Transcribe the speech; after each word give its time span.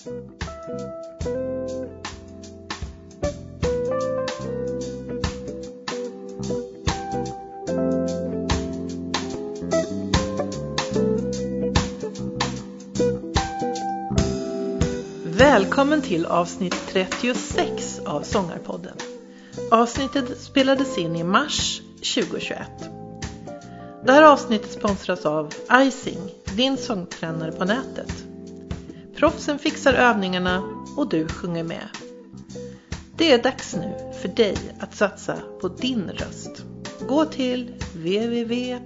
Välkommen 0.00 0.16
till 16.02 16.26
avsnitt 16.26 16.74
36 16.88 18.00
av 18.06 18.22
Sångarpodden. 18.22 18.96
Avsnittet 19.70 20.40
spelades 20.40 20.98
in 20.98 21.16
i 21.16 21.24
mars 21.24 21.82
2021. 22.14 22.58
Det 24.04 24.12
här 24.12 24.22
avsnittet 24.22 24.72
sponsras 24.72 25.26
av 25.26 25.54
Icing, 25.72 26.30
din 26.56 26.76
sångtränare 26.76 27.52
på 27.52 27.64
nätet. 27.64 28.29
Proffsen 29.20 29.58
fixar 29.58 29.94
övningarna 29.94 30.62
och 30.96 31.08
du 31.08 31.28
sjunger 31.28 31.64
med. 31.64 31.88
Det 33.16 33.32
är 33.32 33.42
dags 33.42 33.74
nu 33.74 34.12
för 34.20 34.28
dig 34.28 34.56
att 34.78 34.96
satsa 34.96 35.36
på 35.60 35.68
din 35.68 36.10
röst. 36.10 36.64
Gå 37.08 37.24
till 37.24 37.74
www.ising.se 37.92 38.80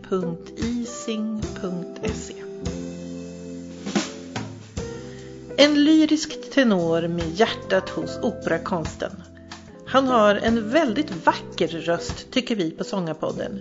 En 5.56 5.84
lyrisk 5.84 6.50
tenor 6.54 7.08
med 7.08 7.30
hjärtat 7.34 7.88
hos 7.88 8.18
operakonsten. 8.22 9.22
Han 9.86 10.06
har 10.06 10.34
en 10.34 10.70
väldigt 10.70 11.26
vacker 11.26 11.68
röst 11.68 12.30
tycker 12.30 12.56
vi 12.56 12.70
på 12.70 12.84
Sångarpodden. 12.84 13.60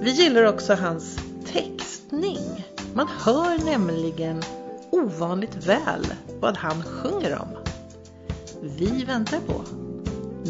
Vi 0.00 0.10
gillar 0.10 0.44
också 0.44 0.74
hans 0.74 1.18
textning. 1.52 2.66
Man 2.94 3.08
hör 3.08 3.64
nämligen 3.64 4.42
ovanligt 5.02 5.66
väl 5.66 6.06
vad 6.40 6.56
han 6.56 6.82
sjunger 6.82 7.38
om. 7.38 7.48
Vi 8.62 9.04
väntar 9.04 9.38
på 9.40 9.64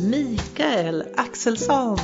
Mikael 0.01 1.05
Axelsson. 1.17 1.99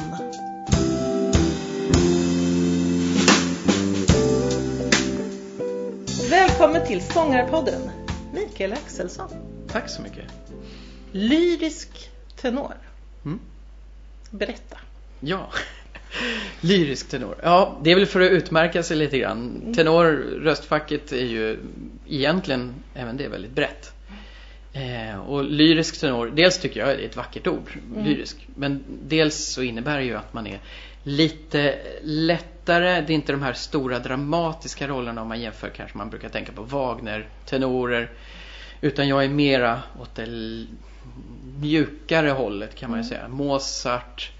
Välkommen 6.30 6.86
till 6.86 7.02
Sångarpodden, 7.02 7.90
Mikael 8.34 8.72
Axelsson. 8.72 9.28
Tack 9.72 9.90
så 9.90 10.02
mycket. 10.02 10.24
Lyrisk 11.12 12.10
tenor. 12.40 12.74
Mm. 13.24 13.40
Berätta. 14.30 14.78
Ja, 15.20 15.50
lyrisk 16.60 17.08
tenor. 17.08 17.36
Ja, 17.42 17.78
det 17.82 17.90
är 17.90 17.94
väl 17.94 18.06
för 18.06 18.20
att 18.20 18.30
utmärka 18.30 18.82
sig 18.82 18.96
lite 18.96 19.18
grann. 19.18 19.72
Tenor, 19.76 20.04
röstfacket 20.42 21.12
är 21.12 21.26
ju 21.26 21.58
egentligen 22.08 22.74
även 22.94 23.16
det 23.16 23.28
väldigt 23.28 23.52
brett. 23.52 23.92
Eh, 24.72 25.18
och 25.20 25.44
lyrisk 25.44 26.00
tenor, 26.00 26.32
dels 26.34 26.58
tycker 26.58 26.80
jag 26.80 26.90
är 26.90 26.98
ett 26.98 27.16
vackert 27.16 27.46
ord, 27.46 27.70
lyrisk. 27.96 28.46
Men 28.54 28.84
dels 29.02 29.36
så 29.36 29.62
innebär 29.62 29.98
det 29.98 30.04
ju 30.04 30.14
att 30.14 30.34
man 30.34 30.46
är 30.46 30.60
lite 31.02 31.78
lättare. 32.02 33.00
Det 33.00 33.12
är 33.12 33.14
inte 33.14 33.32
de 33.32 33.42
här 33.42 33.52
stora 33.52 33.98
dramatiska 33.98 34.88
rollerna 34.88 35.22
om 35.22 35.28
man 35.28 35.40
jämför 35.40 35.68
kanske 35.68 35.98
man 35.98 36.10
brukar 36.10 36.28
tänka 36.28 36.52
på 36.52 36.62
Wagner, 36.62 37.28
tenorer. 37.46 38.10
Utan 38.80 39.08
jag 39.08 39.24
är 39.24 39.28
mera 39.28 39.82
åt 40.00 40.14
det 40.14 40.26
mjukare 41.60 42.30
hållet 42.30 42.74
kan 42.74 42.90
man 42.90 43.02
ju 43.02 43.04
säga. 43.04 43.28
Mozart, 43.28 44.32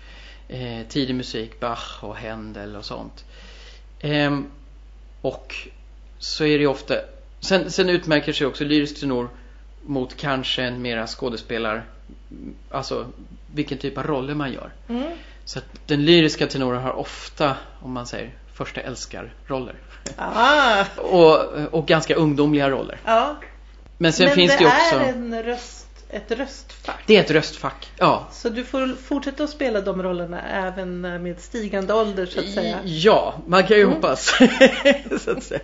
eh, 0.48 0.86
tidig 0.88 1.14
musik, 1.14 1.60
Bach 1.60 2.04
och 2.04 2.16
Händel 2.16 2.76
och 2.76 2.84
sånt. 2.84 3.24
Ehm, 4.00 4.50
och 5.20 5.54
så 6.18 6.44
är 6.44 6.58
det 6.58 6.62
ju 6.62 6.66
ofta, 6.66 6.94
sen, 7.40 7.70
sen 7.70 7.88
utmärker 7.88 8.32
sig 8.32 8.46
också 8.46 8.64
lyrisk 8.64 9.00
tenor 9.00 9.28
mot 9.86 10.16
kanske 10.16 10.62
en 10.62 10.82
mera 10.82 11.06
skådespelar, 11.06 11.84
alltså 12.70 13.06
vilken 13.54 13.78
typ 13.78 13.98
av 13.98 14.06
roller 14.06 14.34
man 14.34 14.52
gör. 14.52 14.72
Mm. 14.88 15.10
Så 15.44 15.58
att 15.58 15.64
den 15.86 16.04
lyriska 16.04 16.46
tenoren 16.46 16.82
har 16.82 16.92
ofta, 16.92 17.56
om 17.80 17.92
man 17.92 18.06
säger, 18.06 18.34
första 18.52 18.80
älskarroller. 18.80 19.74
Ah, 20.16 20.84
och, 20.96 21.38
och 21.74 21.86
ganska 21.86 22.14
ungdomliga 22.14 22.70
roller. 22.70 23.00
ja. 23.04 23.36
Men 24.00 24.12
sen 24.12 24.26
Men 24.26 24.34
finns 24.34 24.56
det 24.56 24.64
ju 24.64 24.66
också, 24.66 24.96
är 24.96 25.08
en 25.08 25.42
röst, 25.42 25.87
ett 26.10 26.30
röstfack. 26.30 27.02
det 27.06 27.16
är 27.16 27.20
ett 27.20 27.30
röstfack. 27.30 27.90
Ja. 27.98 28.28
Så 28.32 28.48
du 28.48 28.64
får 28.64 28.94
fortsätta 28.94 29.44
att 29.44 29.50
spela 29.50 29.80
de 29.80 30.02
rollerna 30.02 30.42
även 30.42 31.00
med 31.00 31.40
stigande 31.40 31.94
ålder 31.94 32.26
så 32.26 32.40
att 32.40 32.50
säga. 32.50 32.78
Ja, 32.84 33.34
man 33.46 33.66
kan 33.66 33.76
ju 33.76 33.82
Mm. 33.82 33.94
hoppas. 33.94 34.26
så 35.20 35.30
att 35.30 35.42
säga. 35.42 35.60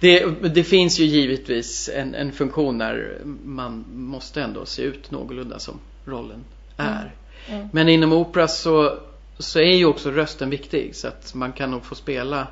Det, 0.00 0.24
det 0.54 0.64
finns 0.64 0.98
ju 0.98 1.04
givetvis 1.04 1.90
en, 1.94 2.14
en 2.14 2.32
funktion 2.32 2.78
där 2.78 3.18
man 3.44 3.84
måste 3.92 4.42
ändå 4.42 4.66
se 4.66 4.82
ut 4.82 5.10
någorlunda 5.10 5.58
som 5.58 5.80
rollen 6.04 6.44
är. 6.76 7.14
Mm. 7.48 7.68
Men 7.72 7.88
inom 7.88 8.12
opera 8.12 8.48
så, 8.48 8.98
så 9.38 9.58
är 9.58 9.76
ju 9.76 9.84
också 9.84 10.10
rösten 10.10 10.50
viktig 10.50 10.96
så 10.96 11.08
att 11.08 11.34
man 11.34 11.52
kan 11.52 11.70
nog 11.70 11.84
få 11.84 11.94
spela 11.94 12.46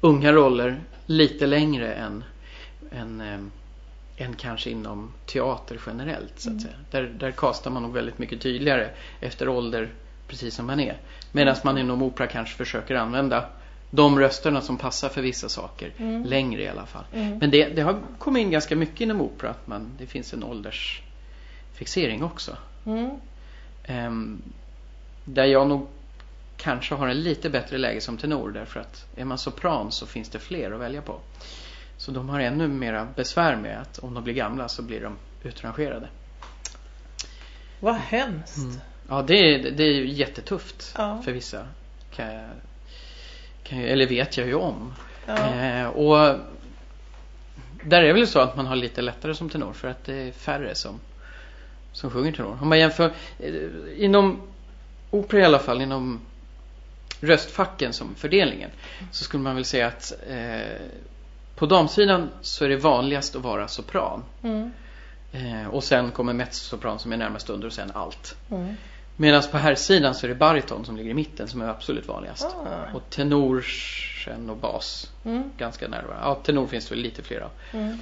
unga 0.00 0.32
roller 0.32 0.80
lite 1.06 1.46
längre 1.46 1.92
än, 1.92 2.24
än, 2.92 3.50
än, 4.18 4.34
kanske 4.34 4.70
inom 4.70 5.12
teater 5.26 5.80
generellt 5.86 6.32
så 6.40 6.50
att 6.50 6.62
säga. 6.62 6.74
Där, 6.90 7.02
där 7.02 7.30
kastar 7.30 7.70
man 7.70 7.82
nog 7.82 7.92
väldigt 7.92 8.18
mycket 8.18 8.40
tydligare 8.40 8.90
efter 9.20 9.48
ålder 9.48 9.88
precis 10.28 10.54
som 10.54 10.66
man 10.66 10.80
är. 10.80 10.96
Medan 11.32 11.56
man 11.64 11.78
inom 11.78 12.02
opera 12.02 12.26
kanske 12.26 12.56
försöker 12.56 12.94
använda 12.94 13.48
de 13.90 14.18
rösterna 14.18 14.60
som 14.60 14.76
passar 14.76 15.08
för 15.08 15.22
vissa 15.22 15.48
saker 15.48 15.92
längre 16.24 16.62
i 16.62 16.68
alla 16.68 16.86
fall. 16.86 17.04
Mm. 17.12 17.38
Men 17.38 17.50
det, 17.50 17.68
det 17.68 17.82
har 17.82 18.00
kommit 18.18 18.40
in 18.40 18.50
ganska 18.50 18.76
mycket 18.76 19.00
inom 19.00 19.20
opera 19.20 19.50
att 19.50 19.66
man, 19.66 19.90
det 19.98 20.06
finns 20.06 20.32
en 20.34 20.44
åldersfixering 20.44 22.24
också. 22.24 22.56
Mm. 22.86 23.10
Ehm, 23.84 24.42
där 25.24 25.44
jag 25.44 25.68
nog 25.68 25.86
kanske 26.56 26.94
har 26.94 27.08
en 27.08 27.22
lite 27.22 27.50
bättre 27.50 27.78
läge 27.78 28.00
som 28.00 28.16
tenor 28.16 28.50
därför 28.50 28.80
att 28.80 29.06
är 29.16 29.24
man 29.24 29.38
sopran 29.38 29.92
så 29.92 30.06
finns 30.06 30.28
det 30.28 30.38
fler 30.38 30.70
att 30.72 30.80
välja 30.80 31.02
på. 31.02 31.20
Så 31.98 32.10
de 32.10 32.28
har 32.28 32.40
ännu 32.40 32.68
mera 32.68 33.08
besvär 33.16 33.56
med 33.56 33.80
att 33.80 33.98
om 33.98 34.14
de 34.14 34.24
blir 34.24 34.34
gamla 34.34 34.68
så 34.68 34.82
blir 34.82 35.00
de 35.00 35.16
utrangerade. 35.42 36.08
Vad 37.80 37.94
hemskt. 37.94 38.78
Ja, 39.08 39.22
det 39.22 39.34
är, 39.34 39.70
det 39.70 39.82
är 39.84 39.92
ju 39.92 40.08
jättetufft 40.12 40.94
Ja. 40.98 41.22
för 41.24 41.32
vissa. 41.32 41.66
Kan 42.10 42.26
jag, 42.34 42.48
kan 43.62 43.80
jag, 43.80 43.90
eller 43.90 44.06
vet 44.06 44.36
jag 44.36 44.46
ju 44.46 44.54
om. 44.54 44.94
Ja. 45.26 45.54
Eh, 45.54 45.86
och 45.86 46.38
där 47.82 48.02
är 48.02 48.06
det 48.06 48.12
väl 48.12 48.26
så 48.26 48.40
att 48.40 48.56
man 48.56 48.66
har 48.66 48.76
lite 48.76 49.02
lättare 49.02 49.34
som 49.34 49.50
tenor 49.50 49.72
för 49.72 49.88
att 49.88 50.04
det 50.04 50.14
är 50.14 50.32
färre 50.32 50.74
som, 50.74 51.00
som 51.92 52.10
sjunger 52.10 52.32
tenor. 52.32 52.58
Om 52.62 52.68
man 52.68 52.78
jämför 52.78 53.12
eh, 53.38 53.54
inom 53.96 54.42
opera 55.10 55.40
i 55.40 55.44
alla 55.44 55.58
fall, 55.58 55.80
inom 55.82 56.20
röstfacken 57.20 57.92
som 57.92 58.14
fördelningen 58.14 58.70
så 59.12 59.24
skulle 59.24 59.42
man 59.42 59.54
väl 59.54 59.64
säga 59.64 59.86
att 59.86 60.12
eh, 60.28 60.76
på 61.58 61.66
damsidan 61.66 62.30
så 62.40 62.64
är 62.64 62.68
det 62.68 62.76
vanligast 62.76 63.36
att 63.36 63.42
vara 63.42 63.68
sopran. 63.68 64.24
Mm. 64.42 64.70
Eh, 65.32 65.68
och 65.68 65.84
sen 65.84 66.10
kommer 66.10 66.32
mezzosopran 66.32 66.98
som 66.98 67.12
är 67.12 67.16
närmast 67.16 67.50
under 67.50 67.66
och 67.66 67.72
sen 67.72 67.90
allt. 67.94 68.36
Mm. 68.50 68.74
Medan 69.16 69.42
på 69.50 69.58
här 69.58 69.74
sidan 69.74 70.14
så 70.14 70.26
är 70.26 70.28
det 70.28 70.34
bariton 70.34 70.84
som 70.84 70.96
ligger 70.96 71.10
i 71.10 71.14
mitten 71.14 71.48
som 71.48 71.60
är 71.60 71.68
absolut 71.68 72.08
vanligast. 72.08 72.44
Ah. 72.44 72.94
Och 72.94 73.10
tenor 73.10 73.64
sen 74.24 74.50
och 74.50 74.56
bas 74.56 75.12
Mm. 75.24 75.50
ganska 75.58 75.88
nära 75.88 76.02
varandra. 76.02 76.28
Ja, 76.28 76.34
tenor 76.34 76.66
finns 76.66 76.88
det 76.88 76.94
väl 76.94 77.02
lite 77.02 77.22
fler 77.22 77.40
av. 77.40 77.50
Mm. 77.72 77.98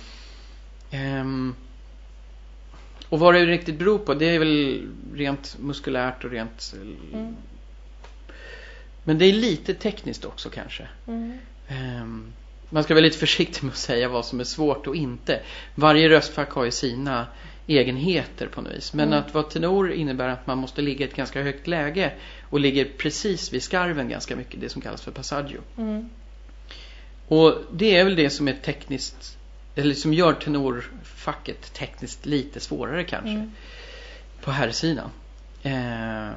Ehm, 0.90 1.54
och 3.08 3.18
vad 3.18 3.34
det 3.34 3.46
riktigt 3.46 3.78
beror 3.78 3.98
på 3.98 4.14
det 4.14 4.34
är 4.34 4.38
väl 4.38 4.88
rent 5.14 5.56
muskulärt 5.60 6.24
och 6.24 6.30
rent 6.30 6.74
Mm. 7.12 7.36
Men 9.04 9.18
det 9.18 9.24
är 9.24 9.32
lite 9.32 9.74
tekniskt 9.74 10.24
också 10.24 10.50
kanske. 10.50 10.88
Mm. 11.06 11.38
Ehm, 11.68 12.32
man 12.71 12.82
ska 12.84 12.94
vara 12.94 13.03
lite 13.04 13.19
försiktig 13.19 13.62
med 13.62 13.72
att 13.72 13.78
säga 13.78 14.09
vad 14.09 14.27
som 14.27 14.41
är 14.41 14.44
svårt 14.44 14.87
och 14.87 14.97
inte. 14.97 15.41
Varje 15.74 16.09
röstfack 16.09 16.51
har 16.51 16.65
ju 16.65 16.71
sina 16.71 17.27
egenheter 17.66 18.47
på 18.47 18.60
något 18.60 18.72
vis. 18.72 18.92
Men 18.92 19.09
Mm. 19.09 19.18
att 19.18 19.34
vara 19.34 19.45
tenor 19.45 19.92
innebär 19.92 20.28
att 20.28 20.47
man 20.47 20.59
måste 20.59 20.83
ligga 20.83 21.07
i 21.07 21.09
ett 21.09 21.16
ganska 21.16 21.42
högt 21.42 21.66
läge 21.66 22.13
och 22.51 22.60
ligger 22.60 22.84
precis 22.98 23.53
vid 23.53 23.63
skarven 23.63 24.09
ganska 24.09 24.36
mycket, 24.36 24.60
det 24.60 24.68
som 24.68 24.83
kallas 24.83 25.03
för 25.03 25.13
passaggio. 25.13 25.60
Mm. 25.78 26.09
Och 27.28 27.54
det 27.72 27.97
är 27.97 28.04
väl 28.04 28.16
det 28.16 28.30
som 28.30 28.48
är 28.48 28.53
tekniskt, 28.53 29.39
eller 29.74 29.95
som 29.95 30.15
gör 30.15 30.33
tenorfacket 30.33 31.72
tekniskt 31.74 32.27
lite 32.27 32.60
svårare 32.60 33.04
kanske. 33.04 33.30
Mm. 33.30 33.53
På 34.41 34.51
här 34.51 34.71
sidan. 34.71 35.10
Eh, 35.62 36.30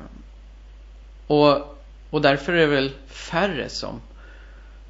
och, 1.28 1.78
och 2.10 2.22
därför 2.22 2.54
är 2.54 2.58
det 2.58 2.66
väl 2.66 2.92
färre 3.08 3.70
som, 3.70 4.02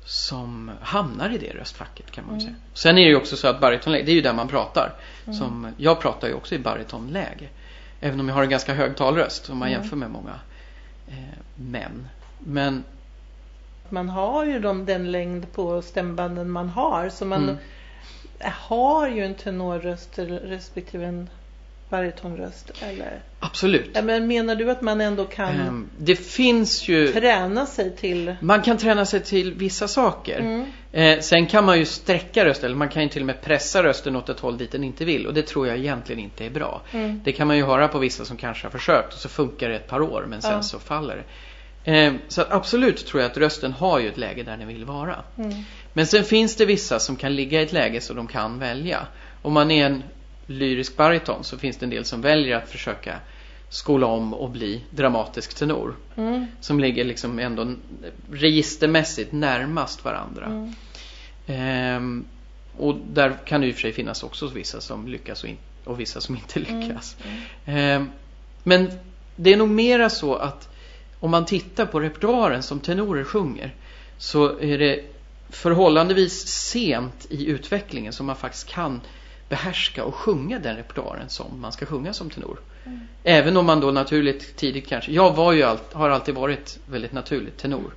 som 0.10 0.72
hamnar 0.82 1.30
i 1.30 1.38
det 1.38 1.50
röstfacket 1.54 2.12
kan 2.12 2.26
man 2.26 2.34
Mm. 2.34 2.46
säga. 2.46 2.56
Sen 2.74 2.98
är 2.98 3.02
det 3.02 3.10
ju 3.10 3.16
också 3.16 3.36
så 3.38 3.48
att 3.48 3.60
baritonläge, 3.62 4.06
det 4.06 4.12
är 4.12 4.16
ju 4.16 4.22
där 4.22 4.34
man 4.34 4.48
pratar. 4.48 4.94
Som, 5.26 5.74
jag 5.78 6.02
pratar 6.02 6.28
ju 6.28 6.34
också 6.34 6.56
i 6.56 6.60
baritonläge. 6.60 7.50
Även 8.02 8.20
om 8.20 8.28
jag 8.28 8.36
har 8.36 8.44
en 8.44 8.50
ganska 8.50 8.74
hög 8.74 8.96
talröst 8.96 9.50
om 9.50 9.58
man 9.58 9.68
Mm. 9.68 9.82
jämför 9.82 9.96
med 9.98 10.10
många 10.12 10.40
eh, 11.08 11.16
män. 11.56 12.08
Men 12.40 12.84
Man 13.90 14.10
har 14.10 14.46
ju 14.46 14.60
de, 14.60 14.86
den 14.86 15.12
längd 15.12 15.52
på 15.54 15.82
stämbanden 15.82 16.50
man 16.50 16.70
har 16.70 17.10
så 17.10 17.26
man 17.26 17.44
Mm. 17.44 17.58
har 18.54 19.08
ju 19.08 19.26
en 19.26 19.36
tenorröst 19.36 20.20
respektive 20.44 21.06
en 21.06 21.30
baritonröst 21.90 22.72
eller? 22.82 23.20
Absolut. 23.40 23.90
Ja, 23.94 24.02
men 24.02 24.28
menar 24.28 24.56
du 24.56 24.72
att 24.72 24.82
man 24.82 25.02
ändå 25.02 25.26
kan 25.26 25.50
Ehm, 25.50 25.90
Det 25.98 26.16
finns 26.16 26.88
ju 26.88 27.08
träna 27.14 27.66
sig 27.66 27.96
till 27.96 28.36
Man 28.40 28.62
kan 28.62 28.78
träna 28.78 29.06
sig 29.06 29.20
till 29.20 29.54
vissa 29.54 29.88
saker. 29.88 30.40
Mm. 30.40 30.66
Eh, 30.92 31.20
sen 31.20 31.46
kan 31.48 31.66
man 31.66 31.80
ju 31.80 31.86
sträcka 31.86 32.46
rösten, 32.46 32.66
eller 32.66 32.78
man 32.78 32.90
kan 32.90 33.04
ju 33.04 33.10
till 33.10 33.22
och 33.22 33.26
med 33.26 33.42
pressa 33.42 33.84
rösten 33.84 34.16
åt 34.16 34.30
ett 34.30 34.40
håll 34.40 34.58
dit 34.58 34.72
den 34.72 34.84
inte 34.84 35.06
vill. 35.06 35.28
Och 35.28 35.34
det 35.34 35.42
tror 35.48 35.68
jag 35.68 35.78
egentligen 35.78 36.22
inte 36.22 36.46
är 36.46 36.50
bra. 36.50 36.82
Mm. 36.92 37.22
Det 37.24 37.32
kan 37.32 37.48
man 37.48 37.58
ju 37.58 37.66
höra 37.66 37.88
på 37.88 38.00
vissa 38.00 38.26
som 38.26 38.38
kanske 38.38 38.66
har 38.66 38.72
försökt 38.72 39.14
och 39.14 39.20
så 39.20 39.30
funkar 39.30 39.70
det 39.70 39.76
ett 39.76 39.88
par 39.88 40.02
år 40.02 40.26
men 40.30 40.42
sen 40.42 40.52
Ja. 40.52 40.62
så 40.62 40.80
faller 40.80 41.16
det. 41.16 41.24
Eh, 41.92 42.14
så 42.28 42.44
absolut 42.50 43.06
tror 43.06 43.22
jag 43.22 43.32
att 43.32 43.38
rösten 43.38 43.74
har 43.74 44.00
ju 44.00 44.08
ett 44.10 44.18
läge 44.18 44.44
där 44.44 44.58
den 44.58 44.68
vill 44.68 44.86
vara. 44.86 45.16
Mm. 45.38 45.54
Men 45.94 46.08
sen 46.08 46.24
finns 46.24 46.56
det 46.56 46.66
vissa 46.66 47.00
som 47.00 47.16
kan 47.16 47.36
ligga 47.36 47.62
i 47.62 47.64
ett 47.64 47.74
läge 47.74 48.02
så 48.02 48.14
de 48.14 48.28
kan 48.28 48.60
välja. 48.60 49.08
Om 49.42 49.54
man 49.54 49.72
är 49.72 49.86
en 49.86 50.04
lyrisk 50.50 50.98
bariton 50.98 51.44
så 51.44 51.58
finns 51.58 51.78
det 51.78 51.86
en 51.86 51.90
del 51.90 52.06
som 52.06 52.22
väljer 52.22 52.58
att 52.58 52.70
försöka 52.70 53.20
skola 53.70 54.08
om 54.08 54.34
och 54.34 54.50
bli 54.50 54.82
dramatisk 54.90 55.54
tenor. 55.54 55.96
Mm. 56.16 56.48
Som 56.62 56.80
ligger 56.80 57.06
liksom 57.06 57.40
ändå 57.40 57.74
registermässigt 58.32 59.32
närmast 59.32 60.06
varandra. 60.06 60.46
Mm. 60.46 60.74
Ehm, 61.48 62.26
och 62.78 62.96
där 63.14 63.38
kan 63.46 63.62
det 63.62 63.68
i 63.68 63.72
och 63.72 63.76
för 63.76 63.82
sig 63.82 63.94
finnas 63.94 64.24
också 64.24 64.48
vissa 64.48 64.82
som 64.82 65.08
lyckas 65.08 65.44
och, 65.44 65.50
in, 65.50 65.58
och 65.84 66.00
vissa 66.00 66.22
som 66.22 66.36
inte 66.36 66.60
lyckas. 66.60 67.18
Ehm, 67.66 68.10
men 68.64 68.92
det 69.36 69.54
är 69.54 69.58
nog 69.58 69.70
mera 69.70 70.10
så 70.10 70.36
att 70.36 70.70
om 71.20 71.32
man 71.32 71.46
tittar 71.46 71.86
på 71.86 72.00
repertoaren 72.00 72.64
som 72.64 72.80
tenorer 72.80 73.24
sjunger 73.24 73.76
så 74.18 74.60
är 74.60 74.78
det 74.78 75.04
förhållandevis 75.50 76.48
sent 76.48 77.28
i 77.30 77.46
utvecklingen 77.46 78.14
som 78.14 78.26
man 78.26 78.36
faktiskt 78.36 78.68
kan 78.68 79.02
behärska 79.50 80.04
och 80.04 80.16
sjunga 80.16 80.60
den 80.60 80.76
repertoaren 80.76 81.30
som 81.30 81.62
man 81.62 81.72
ska 81.72 81.86
sjunga 81.86 82.14
som 82.14 82.30
tenor. 82.30 82.60
Även 83.24 83.58
om 83.58 83.66
man 83.66 83.80
då 83.80 83.92
naturligt 83.92 84.56
tidigt 84.56 84.88
kanske, 84.88 85.12
jag 85.12 85.36
var 85.36 85.54
ju 85.54 85.64
allt, 85.64 85.94
har 85.94 86.10
alltid 86.10 86.36
varit 86.36 86.80
väldigt 86.86 87.14
naturligt 87.14 87.58
tenor. 87.58 87.94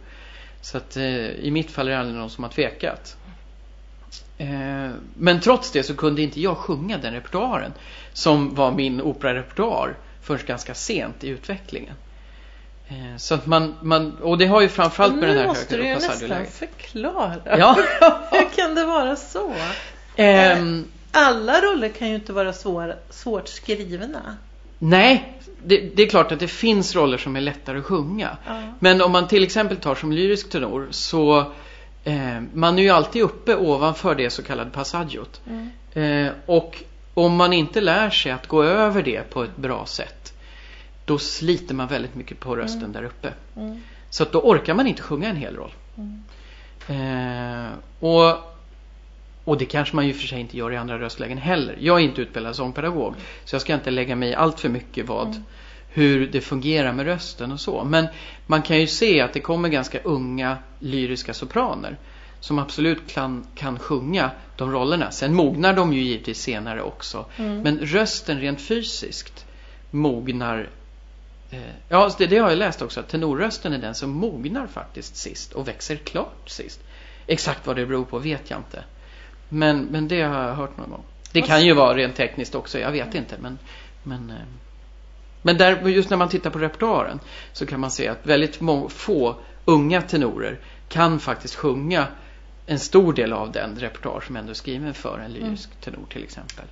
Så 0.61 0.77
att 0.77 0.97
eh, 0.97 1.27
i 1.27 1.51
mitt 1.51 1.71
fall 1.71 1.89
är 1.89 1.93
det 1.93 1.99
aldrig 1.99 2.17
någon 2.17 2.31
som 2.31 2.45
har 2.45 2.51
tvekat. 2.51 3.17
Eh, 4.39 4.91
men 5.15 5.41
trots 5.41 5.71
det 5.71 5.83
så 5.83 5.97
kunde 5.97 6.23
inte 6.23 6.41
jag 6.41 6.57
sjunga 6.57 6.99
den 6.99 7.15
repertoaren 7.15 7.73
som 8.13 8.55
var 8.55 8.73
min 8.73 9.01
operarepertoar 9.01 9.97
först 10.23 10.47
ganska 10.47 10.75
sent 10.75 11.25
i 11.25 11.29
utvecklingen. 11.29 11.95
Eh, 12.89 13.17
så 13.17 13.35
att 13.35 13.47
man, 13.47 13.75
man, 13.83 14.17
och 14.17 14.39
det 14.39 14.47
har 14.47 14.61
ju 14.61 14.69
framförallt 14.69 15.15
med 15.15 15.29
den 15.29 15.37
här 15.37 15.43
Nu 15.43 15.49
måste 15.49 15.77
du 15.77 15.83
högre 15.83 15.89
ju 15.89 16.09
nästan 16.09 16.47
förklara. 16.47 17.37
Ja. 17.45 17.77
Hur 18.31 18.57
kan 18.57 18.75
det 18.75 18.85
vara 18.85 19.17
så? 19.17 19.53
Ehm, 20.17 20.85
Alla 21.13 21.61
roller 21.61 21.89
kan 21.89 22.09
ju 22.09 22.15
inte 22.15 22.33
vara 22.33 22.53
svår, 22.53 22.97
svårt 23.11 23.49
skrivna. 23.49 24.37
nej, 24.79 25.39
det, 25.65 25.97
det 25.97 26.03
är 26.03 26.09
klart 26.09 26.33
att 26.33 26.41
det 26.41 26.49
finns 26.49 26.95
roller 26.95 27.19
som 27.19 27.37
är 27.37 27.41
lättare 27.41 27.79
att 27.79 27.85
sjunga. 27.85 28.37
Ja. 28.47 28.63
Men 28.79 29.03
om 29.03 29.13
man 29.13 29.29
till 29.29 29.43
exempel 29.43 29.77
tar 29.77 29.95
som 29.95 30.13
lyrisk 30.13 30.51
tenor 30.51 30.89
så 30.91 31.39
eh, 32.05 32.41
man 32.55 32.79
är 32.79 32.83
ju 32.83 32.91
alltid 32.91 33.23
uppe 33.23 33.57
ovanför 33.57 34.15
det 34.15 34.31
så 34.31 34.43
kallade 34.43 34.71
passaggiot. 34.71 35.41
Mm. 35.47 36.27
Eh, 36.27 36.33
och 36.47 36.83
om 37.15 37.37
man 37.37 37.53
inte 37.53 37.81
lär 37.81 38.11
sig 38.11 38.33
att 38.33 38.47
gå 38.47 38.63
över 38.63 39.03
det 39.03 39.31
på 39.31 39.43
ett 39.43 39.57
bra 39.57 39.87
sätt 39.87 40.23
då 41.05 41.19
sliter 41.19 41.75
man 41.75 41.89
väldigt 41.89 42.15
mycket 42.15 42.41
på 42.41 42.57
rösten 42.57 42.93
där 42.93 43.05
uppe. 43.05 43.33
Mm. 43.57 43.83
Så 44.11 44.23
att 44.23 44.33
då 44.33 44.41
orkar 44.41 44.75
man 44.75 44.87
inte 44.87 45.03
sjunga 45.03 45.29
en 45.29 45.37
hel 45.37 45.57
roll. 45.57 45.73
Mm. 45.97 46.23
Eh, 46.89 47.71
och, 48.01 48.52
och 49.45 49.59
det 49.59 49.65
kanske 49.65 49.97
man 49.97 50.07
ju 50.07 50.13
för 50.13 50.27
sig 50.27 50.41
inte 50.41 50.57
gör 50.57 50.73
i 50.73 50.77
andra 50.77 50.99
röstlägen 50.99 51.39
heller. 51.39 51.77
Jag 51.81 52.01
är 52.01 52.05
inte 52.05 52.23
utbildad 52.23 52.57
sångpedagog 52.57 53.15
så 53.45 53.55
jag 53.55 53.63
ska 53.63 53.75
inte 53.75 53.91
lägga 53.91 54.17
mig 54.17 54.31
i 54.31 54.35
allt 54.35 54.61
för 54.61 54.69
mycket 54.69 55.09
vad 55.09 55.29
Mm. 55.29 55.43
hur 55.89 56.27
det 56.27 56.41
fungerar 56.41 56.93
med 56.93 57.07
rösten 57.07 57.53
och 57.53 57.61
så. 57.61 57.85
Men 57.85 58.07
man 58.47 58.63
kan 58.63 58.81
ju 58.81 58.87
se 58.87 59.21
att 59.21 59.33
det 59.33 59.41
kommer 59.41 59.69
ganska 59.69 60.01
unga 60.03 60.59
lyriska 60.79 61.35
sopraner 61.35 61.99
som 62.41 62.59
absolut 62.59 63.13
kan, 63.13 63.47
kan 63.55 63.79
sjunga 63.79 64.31
de 64.57 64.73
rollerna. 64.73 65.11
Sen 65.11 65.35
mognar 65.35 65.75
de 65.75 65.93
ju 65.93 66.03
givetvis 66.03 66.43
senare 66.43 66.83
också. 66.83 67.27
Mm. 67.37 67.63
Men 67.63 67.79
rösten 67.79 68.41
rent 68.41 68.61
fysiskt 68.61 69.47
mognar 69.91 70.69
eh, 71.51 71.61
Ja, 71.89 72.11
det, 72.19 72.27
det 72.27 72.39
har 72.39 72.49
jag 72.49 72.59
läst 72.59 72.83
också. 72.83 73.01
Att 73.01 73.09
tenorrösten 73.09 73.73
är 73.73 73.79
den 73.79 73.95
som 73.95 74.11
mognar 74.11 74.67
faktiskt 74.67 75.17
sist 75.17 75.53
och 75.53 75.69
växer 75.69 75.97
klart 75.97 76.51
sist. 76.51 76.81
Exakt 77.27 77.67
vad 77.67 77.77
det 77.77 77.87
beror 77.87 78.05
på 78.05 78.19
vet 78.19 78.51
jag 78.51 78.59
inte. 78.59 78.85
Men, 79.55 79.85
men 79.85 80.09
det 80.09 80.23
har 80.23 80.49
jag 80.49 80.55
hört 80.55 80.77
någon 80.77 80.91
gång. 80.91 81.05
Det 81.33 81.43
kan 81.43 81.65
ju 81.65 81.75
vara 81.75 81.97
rent 81.97 82.17
tekniskt 82.17 82.55
också, 82.55 82.79
jag 82.79 82.93
vet 82.93 83.15
inte. 83.15 83.37
Men, 83.41 83.59
men, 84.03 84.31
eh, 84.31 84.37
men 85.43 85.59
där, 85.59 85.89
just 85.89 86.11
när 86.11 86.17
man 86.17 86.29
tittar 86.29 86.51
på 86.51 86.59
repertoaren 86.59 87.21
så 87.53 87.67
kan 87.67 87.81
man 87.81 87.91
se 87.91 88.09
att 88.09 88.27
väldigt 88.27 88.61
må, 88.61 88.89
få 88.89 89.37
unga 89.65 90.03
tenorer 90.03 90.59
kan 90.89 91.21
faktiskt 91.21 91.55
sjunga 91.55 92.07
en 92.67 92.79
stor 92.79 93.13
del 93.13 93.33
av 93.33 93.53
den 93.53 93.77
repertoar 93.79 94.21
som 94.21 94.37
ändå 94.37 94.51
är 94.51 94.55
skriven 94.55 94.95
för 94.95 95.19
en 95.19 95.33
lyrisk 95.33 95.71
tenor 95.81 96.07
till 96.09 96.23
exempel. 96.23 96.65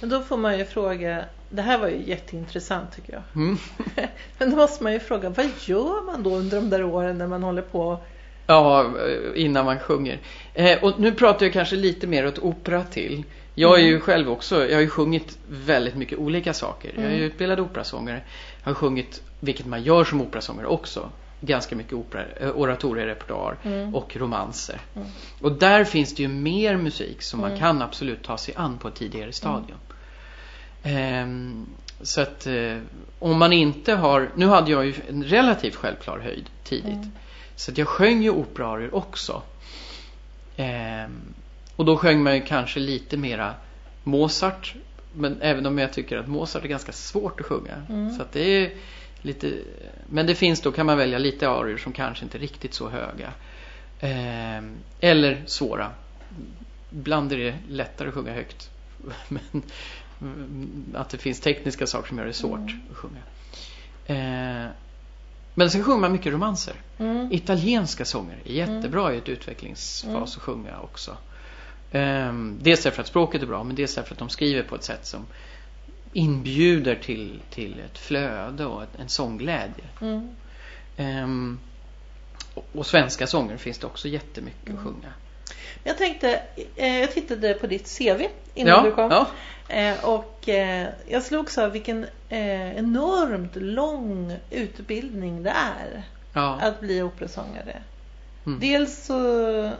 Men 0.00 0.10
då 0.10 0.20
får 0.20 0.36
man 0.36 0.58
ju 0.58 0.64
fråga, 0.64 1.24
det 1.50 1.62
här 1.62 1.78
var 1.78 1.88
ju 1.88 2.02
jätteintressant 2.06 2.92
tycker 2.96 3.12
jag. 3.12 3.22
Mm. 3.34 3.56
Men 4.38 4.50
då 4.50 4.56
måste 4.56 4.82
man 4.82 4.92
ju 4.92 5.00
fråga, 5.00 5.30
vad 5.30 5.46
gör 5.64 6.06
man 6.06 6.22
då 6.22 6.36
under 6.36 6.56
de 6.56 6.70
där 6.70 6.84
åren 6.84 7.18
när 7.18 7.26
man 7.26 7.42
håller 7.42 7.62
på? 7.62 7.98
Ja, 8.46 8.90
innan 9.34 9.64
man 9.64 9.78
sjunger. 9.78 10.18
Eh, 10.54 10.84
och 10.84 11.00
nu 11.00 11.12
pratar 11.12 11.46
jag 11.46 11.52
kanske 11.52 11.76
lite 11.76 12.06
mer 12.06 12.26
åt 12.26 12.38
opera 12.38 12.84
till. 12.84 13.24
Jag 13.54 13.80
är 13.80 13.84
ju 13.84 14.00
själv 14.00 14.30
också, 14.30 14.66
jag 14.68 14.74
har 14.76 14.80
ju 14.82 14.88
sjungit 14.88 15.38
väldigt 15.48 15.94
mycket 15.94 16.18
olika 16.18 16.52
saker. 16.54 16.92
Jag 16.96 17.04
är 17.04 17.08
ju 17.10 17.14
Mm. 17.16 17.26
utbildad 17.26 17.60
operasångare. 17.60 18.20
Jag 18.62 18.70
har 18.70 18.74
sjungit, 18.74 19.22
vilket 19.40 19.66
man 19.66 19.82
gör 19.82 20.04
som 20.04 20.20
operasångare 20.20 20.66
också, 20.66 21.10
ganska 21.40 21.76
mycket 21.76 21.92
opera, 21.92 22.24
eh, 22.40 22.50
oratorierepertoar 22.50 23.56
Mm. 23.62 23.94
och 23.94 24.16
romanser. 24.16 24.80
Mm. 24.96 25.08
Och 25.40 25.52
där 25.52 25.84
finns 25.84 26.14
det 26.14 26.22
ju 26.22 26.28
mer 26.28 26.76
musik 26.76 27.22
som 27.22 27.40
man 27.40 27.50
Mm. 27.50 27.60
kan 27.60 27.82
absolut 27.82 28.22
ta 28.22 28.36
sig 28.38 28.54
an 28.56 28.78
på 28.78 28.88
ett 28.88 28.94
tidigare 28.94 29.32
stadium. 29.32 29.78
Ehm, 30.82 31.66
så 32.02 32.20
att 32.20 32.46
eh, 32.46 32.78
om 33.18 33.38
man 33.38 33.52
inte 33.52 33.92
har, 33.94 34.30
nu 34.34 34.46
hade 34.46 34.70
jag 34.70 34.86
ju 34.86 34.94
en 35.08 35.24
relativt 35.24 35.74
självklar 35.74 36.18
höjd 36.18 36.44
tidigt. 36.64 37.08
Så 37.56 37.70
att 37.70 37.78
jag 37.78 37.88
sjöng 37.88 38.22
ju 38.22 38.30
operarior 38.30 38.94
också. 38.94 39.42
Ehm, 40.56 41.34
och 41.76 41.84
då 41.84 41.96
sjöng 41.96 42.22
man 42.22 42.34
ju 42.34 42.40
kanske 42.42 42.80
lite 42.80 43.16
mera 43.16 43.54
Mozart. 44.04 44.74
Men 45.14 45.40
även 45.42 45.66
om 45.66 45.78
jag 45.78 45.92
tycker 45.92 46.16
att 46.18 46.28
Mozart 46.28 46.64
är 46.64 46.68
ganska 46.68 46.92
svårt 46.92 47.40
att 47.40 47.46
sjunga. 47.46 47.86
Mm. 47.88 48.10
Så 48.16 48.22
att 48.22 48.32
det 48.32 48.40
är 48.40 48.72
lite, 49.22 49.52
men 50.06 50.26
det 50.26 50.34
finns 50.34 50.60
då 50.60 50.72
kan 50.72 50.86
man 50.86 50.98
välja 50.98 51.18
lite 51.18 51.48
arior 51.48 51.76
som 51.76 51.92
kanske 51.92 52.24
inte 52.24 52.38
är 52.38 52.40
riktigt 52.40 52.74
så 52.74 52.88
höga. 52.88 53.32
Ehm, 54.00 54.76
eller 55.00 55.42
svåra. 55.46 55.90
Ibland 56.92 57.32
är 57.32 57.36
det 57.36 57.54
lättare 57.68 58.08
att 58.08 58.14
sjunga 58.14 58.32
högt. 58.32 58.70
Men 59.28 59.62
att 60.94 61.08
det 61.08 61.18
finns 61.18 61.40
tekniska 61.40 61.86
saker 61.86 62.08
som 62.08 62.18
gör 62.18 62.26
det 62.26 62.32
svårt 62.32 62.58
Mm. 62.58 62.80
att 62.90 62.96
sjunga. 62.96 63.20
Ehm, 64.06 64.68
men 65.58 65.70
sen 65.70 65.84
sjunger 65.84 66.00
man 66.00 66.12
mycket 66.12 66.32
romanser. 66.32 66.74
Mm. 66.98 67.32
Italienska 67.32 68.04
sånger 68.04 68.38
är 68.44 68.52
jättebra 68.52 69.14
i 69.14 69.18
ett 69.18 69.28
utvecklingsfas 69.28 70.04
Mm. 70.10 70.22
att 70.22 70.34
sjunga 70.34 70.80
också. 70.80 71.16
Um, 71.92 72.58
dels 72.62 72.82
därför 72.82 73.00
att 73.00 73.06
språket 73.08 73.42
är 73.42 73.46
bra 73.46 73.64
men 73.64 73.76
dels 73.76 73.94
därför 73.94 74.12
att 74.14 74.18
de 74.18 74.28
skriver 74.28 74.62
på 74.62 74.74
ett 74.74 74.84
sätt 74.84 75.06
som 75.06 75.26
inbjuder 76.12 76.94
till, 76.94 77.42
till 77.50 77.80
ett 77.80 77.98
flöde 77.98 78.66
och 78.66 78.82
en 78.98 79.08
sångglädje. 79.08 79.84
Mm. 80.00 80.28
Ehm, 80.96 81.58
och, 82.54 82.66
och 82.72 82.86
svenska 82.86 83.26
sånger 83.26 83.56
finns 83.56 83.78
det 83.78 83.86
också 83.86 84.08
jättemycket 84.08 84.68
Mm. 84.68 84.78
att 84.78 84.84
sjunga. 84.84 85.12
Jag 85.84 85.98
tänkte, 85.98 86.42
eh, 86.76 87.00
jag 87.00 87.12
tittade 87.12 87.54
på 87.54 87.66
ditt 87.66 87.98
CV 87.98 88.22
innan 88.54 88.74
ja, 88.74 88.82
du 88.82 88.92
kom. 88.92 89.10
Ja, 89.10 89.26
Eh, 89.68 90.04
och 90.04 90.48
eh, 90.48 90.88
jag 91.08 91.22
slogs 91.22 91.58
av 91.58 91.70
vilken 91.70 92.06
eh, 92.28 92.76
enormt 92.78 93.56
lång 93.56 94.36
utbildning 94.50 95.42
det 95.42 95.50
är 95.50 96.02
ja. 96.32 96.58
att 96.60 96.80
bli 96.80 97.02
operasångare. 97.02 97.82
Mm. 98.46 98.60
Dels 98.60 99.04
så, 99.04 99.70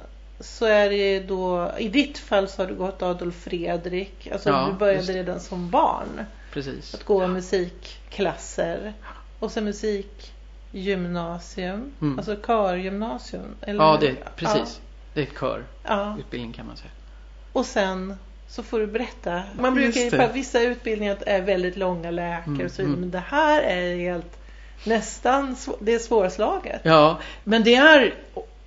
så 0.41 0.67
är 0.67 0.91
det 0.91 1.21
då, 1.21 1.73
i 1.79 1.89
ditt 1.89 2.19
fall 2.19 2.49
så 2.49 2.63
har 2.63 2.67
du 2.69 2.75
gått 2.75 3.03
Adolf 3.03 3.35
Fredrik. 3.35 4.29
Alltså 4.33 4.67
du 4.67 4.73
började 4.79 4.99
just 4.99 5.11
redan 5.11 5.41
som 5.41 5.71
barn 5.71 6.25
precis. 6.53 6.95
att 6.95 7.05
gå 7.05 7.27
musikklasser. 7.27 8.93
Och 9.39 9.53
sen 9.53 9.65
musikgymnasium, 9.65 11.93
Mm. 12.01 12.19
alltså 12.19 12.37
körgymnasium. 12.47 13.55
Eller, 13.61 13.85
Ja, 13.85 13.99
det, 14.01 14.17
precis. 14.37 14.81
Det 15.17 15.23
är 15.23 15.27
körutbildning 15.41 16.51
Ja, 16.53 16.57
kan 16.57 16.67
man 16.67 16.77
säga. 16.77 16.91
och 17.53 17.67
sen 17.67 18.17
så 18.49 18.63
får 18.63 18.81
du 18.81 18.87
berätta. 18.87 19.43
Man 19.59 19.75
brukar 19.75 20.01
ju 20.01 20.11
på 20.11 20.29
vissa 20.35 20.61
utbildningar 20.63 21.17
är 21.27 21.43
väldigt 21.43 21.77
långa 21.77 22.11
läkare 22.11 22.43
Mm, 22.47 22.67
och 22.67 22.71
så 22.73 22.83
vidare. 22.83 22.89
mm. 22.89 23.01
Men 23.01 23.11
det 23.11 23.23
här 23.29 23.63
är 23.63 23.97
helt 23.97 24.39
nästan, 24.85 25.57
det 25.81 25.95
är 25.95 25.99
svårslaget. 25.99 26.81
Ja, 26.85 27.19
men 27.45 27.65
det 27.65 27.75
är 27.75 28.15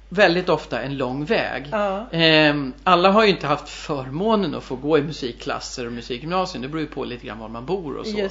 väldigt 0.10 0.50
ofta 0.50 0.82
en 0.82 0.98
lång 0.98 1.26
väg. 1.26 1.68
Ja. 1.72 2.06
Ehm, 2.12 2.74
alla 2.84 3.12
har 3.12 3.24
ju 3.24 3.30
inte 3.30 3.48
haft 3.48 3.70
förmånen 3.70 4.56
att 4.56 4.64
få 4.64 4.76
gå 4.76 4.98
i 4.98 5.02
musikklasser 5.02 5.86
och 5.86 5.94
musikgymnasium. 5.94 6.62
Det 6.62 6.68
beror 6.68 6.82
ju 6.82 6.88
på 6.88 7.04
lite 7.06 7.28
grann 7.28 7.40
var 7.40 7.48
man 7.50 7.66
bor 7.66 7.96
och 7.98 8.08
så. 8.08 8.30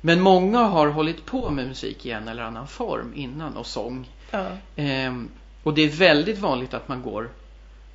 Men 0.00 0.20
många 0.20 0.58
har 0.58 0.86
hållit 0.86 1.26
på 1.26 1.50
med 1.50 1.66
musik 1.66 2.06
i 2.06 2.10
en 2.10 2.28
eller 2.28 2.42
annan 2.42 2.66
form 2.68 3.12
innan 3.16 3.56
och 3.56 3.66
sång. 3.66 4.08
Ja. 4.30 4.46
Ehm, 4.76 5.28
och 5.62 5.74
det 5.74 5.82
är 5.82 5.88
väldigt 5.88 6.38
vanligt 6.38 6.74
att 6.74 6.88
man 6.88 7.02
går 7.02 7.30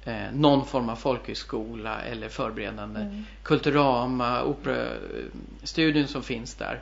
eh, 0.05 0.31
någon 0.33 0.65
form 0.65 0.89
av 0.89 0.95
folkhögskola 0.95 2.01
eller 2.01 2.29
förberedande 2.29 3.00
Mm. 3.00 3.25
Kulturama, 3.43 4.43
Operastudion 4.43 6.07
som 6.07 6.24
finns 6.24 6.55
där. 6.55 6.81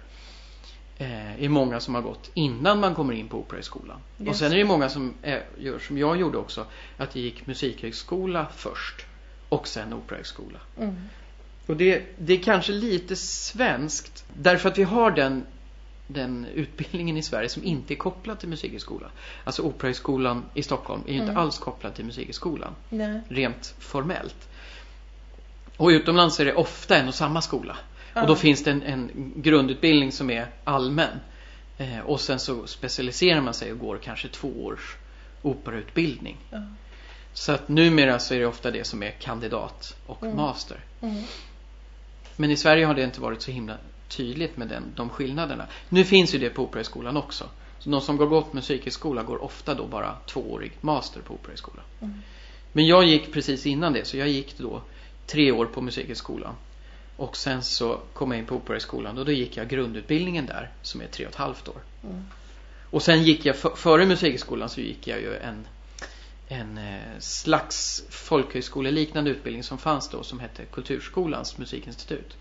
Eh, 0.97 1.43
är 1.43 1.49
många 1.49 1.79
som 1.79 1.95
har 1.95 2.01
gått 2.01 2.31
innan 2.33 2.79
man 2.79 2.95
kommer 2.95 3.13
in 3.13 3.27
på 3.27 3.37
Operahögskolan. 3.37 3.97
Och 4.17 4.25
Just 4.25 4.39
sen 4.39 4.51
är 4.51 4.57
det 4.57 4.63
många 4.63 4.89
som 4.89 5.13
eh, 5.21 5.39
gör 5.57 5.79
som 5.79 5.97
jag 5.97 6.17
gjorde 6.17 6.37
också. 6.37 6.65
Att 6.97 7.15
jag 7.15 7.23
gick 7.23 7.47
musikhögskola 7.47 8.47
först 8.55 9.05
och 9.49 9.67
sen 9.67 9.93
Operahögskola. 9.93 10.59
Mm. 10.77 10.95
Och 11.65 11.77
det, 11.77 12.03
det 12.17 12.33
är 12.33 12.43
kanske 12.43 12.71
lite 12.71 13.15
svenskt 13.15 14.25
därför 14.33 14.69
att 14.69 14.77
vi 14.77 14.83
har 14.83 15.11
den, 15.11 15.45
den 16.13 16.45
utbildningen 16.45 17.17
i 17.17 17.23
Sverige 17.23 17.49
som 17.49 17.63
inte 17.63 17.93
är 17.93 17.95
kopplad 17.95 18.39
till 18.39 18.49
musikhögskola. 18.49 19.07
Alltså 19.43 19.61
Operahögskolan 19.61 20.45
i 20.53 20.63
Stockholm 20.63 21.01
är 21.05 21.11
ju 21.11 21.19
inte 21.19 21.31
Mm. 21.31 21.37
alls 21.43 21.59
kopplad 21.59 21.95
till 21.95 22.05
musikhögskolan 22.05 22.75
Nej. 22.89 23.21
rent 23.29 23.75
formellt. 23.79 24.49
Och 25.77 25.87
utomlands 25.87 26.39
är 26.39 26.45
det 26.45 26.53
ofta 26.53 26.97
en 26.97 27.07
och 27.07 27.15
samma 27.15 27.41
skola. 27.41 27.77
Ja. 28.13 28.21
Och 28.21 28.27
då 28.27 28.35
finns 28.35 28.63
det 28.63 28.71
en, 28.71 28.83
en 28.83 29.33
grundutbildning 29.35 30.11
som 30.11 30.29
är 30.29 30.47
allmän. 30.63 31.19
Eh, 31.77 31.99
och 31.99 32.21
sen 32.21 32.39
så 32.39 32.67
specialiserar 32.67 33.41
man 33.41 33.53
sig 33.53 33.71
och 33.71 33.79
går 33.79 33.97
kanske 33.97 34.27
två 34.27 34.65
års 34.65 34.95
operautbildning. 35.41 36.37
Ja. 36.49 36.61
Så 37.33 37.51
att 37.51 37.69
numera 37.69 38.19
så 38.19 38.33
är 38.33 38.39
det 38.39 38.45
ofta 38.45 38.71
det 38.71 38.83
som 38.87 39.03
är 39.03 39.11
kandidat 39.11 39.95
och 40.07 40.23
Mm. 40.23 40.35
master. 40.35 40.79
Mm. 41.01 41.23
Men 42.35 42.51
i 42.51 42.57
Sverige 42.57 42.85
har 42.85 42.93
det 42.93 43.03
inte 43.03 43.21
varit 43.21 43.41
så 43.41 43.51
himla 43.51 43.77
tydligt 44.11 44.57
med 44.57 44.67
den, 44.67 44.83
de 44.95 45.09
skillnaderna. 45.09 45.67
Nu 45.89 46.03
finns 46.03 46.35
ju 46.35 46.39
det 46.39 46.49
på 46.49 46.63
Operahögskolan 46.63 47.17
också. 47.17 47.49
Så 47.79 47.89
de 47.89 48.01
som 48.01 48.17
går 48.17 48.25
gått 48.25 48.53
musikhögskola 48.53 49.23
går 49.23 49.43
ofta 49.43 49.73
då 49.73 49.87
bara 49.87 50.15
tvåårig 50.27 50.71
master 50.81 51.21
på 51.21 51.33
Operahögskolan. 51.33 51.85
Mm. 52.01 52.21
Men 52.71 52.87
jag 52.87 53.03
gick 53.03 53.33
precis 53.33 53.65
innan 53.65 53.93
det, 53.93 54.05
så 54.05 54.17
jag 54.17 54.29
gick 54.29 54.57
då 54.57 54.81
tre 55.27 55.51
år 55.51 55.65
på 55.65 55.81
musikhögskolan. 55.81 56.53
Och 57.17 57.37
sen 57.37 57.63
så 57.63 57.99
kom 58.13 58.31
jag 58.31 58.39
in 58.39 58.45
på 58.45 58.55
Operahögskolan 58.55 59.17
och 59.17 59.25
då 59.25 59.31
gick 59.31 59.57
jag 59.57 59.69
grundutbildningen 59.69 60.45
där 60.45 60.71
som 60.81 61.01
är 61.01 61.07
tre 61.07 61.25
och 61.25 61.31
ett 61.31 61.37
halvt 61.37 61.67
år. 61.67 61.81
Mm. 62.03 62.23
Och 62.89 63.01
sen 63.01 63.23
gick 63.23 63.45
jag, 63.45 63.55
för, 63.55 63.69
före 63.75 64.05
musikhögskolan 64.05 64.69
så 64.69 64.81
gick 64.81 65.07
jag 65.07 65.19
ju 65.19 65.35
en, 65.37 65.67
en 66.47 66.77
eh, 66.77 67.19
slags 67.19 68.03
folkhögskoleliknande 68.09 69.29
utbildning 69.29 69.63
som 69.63 69.77
fanns 69.77 70.09
då 70.09 70.23
som 70.23 70.39
hette 70.39 70.65
Kulturskolans 70.65 71.57
musikinstitut. 71.57 72.37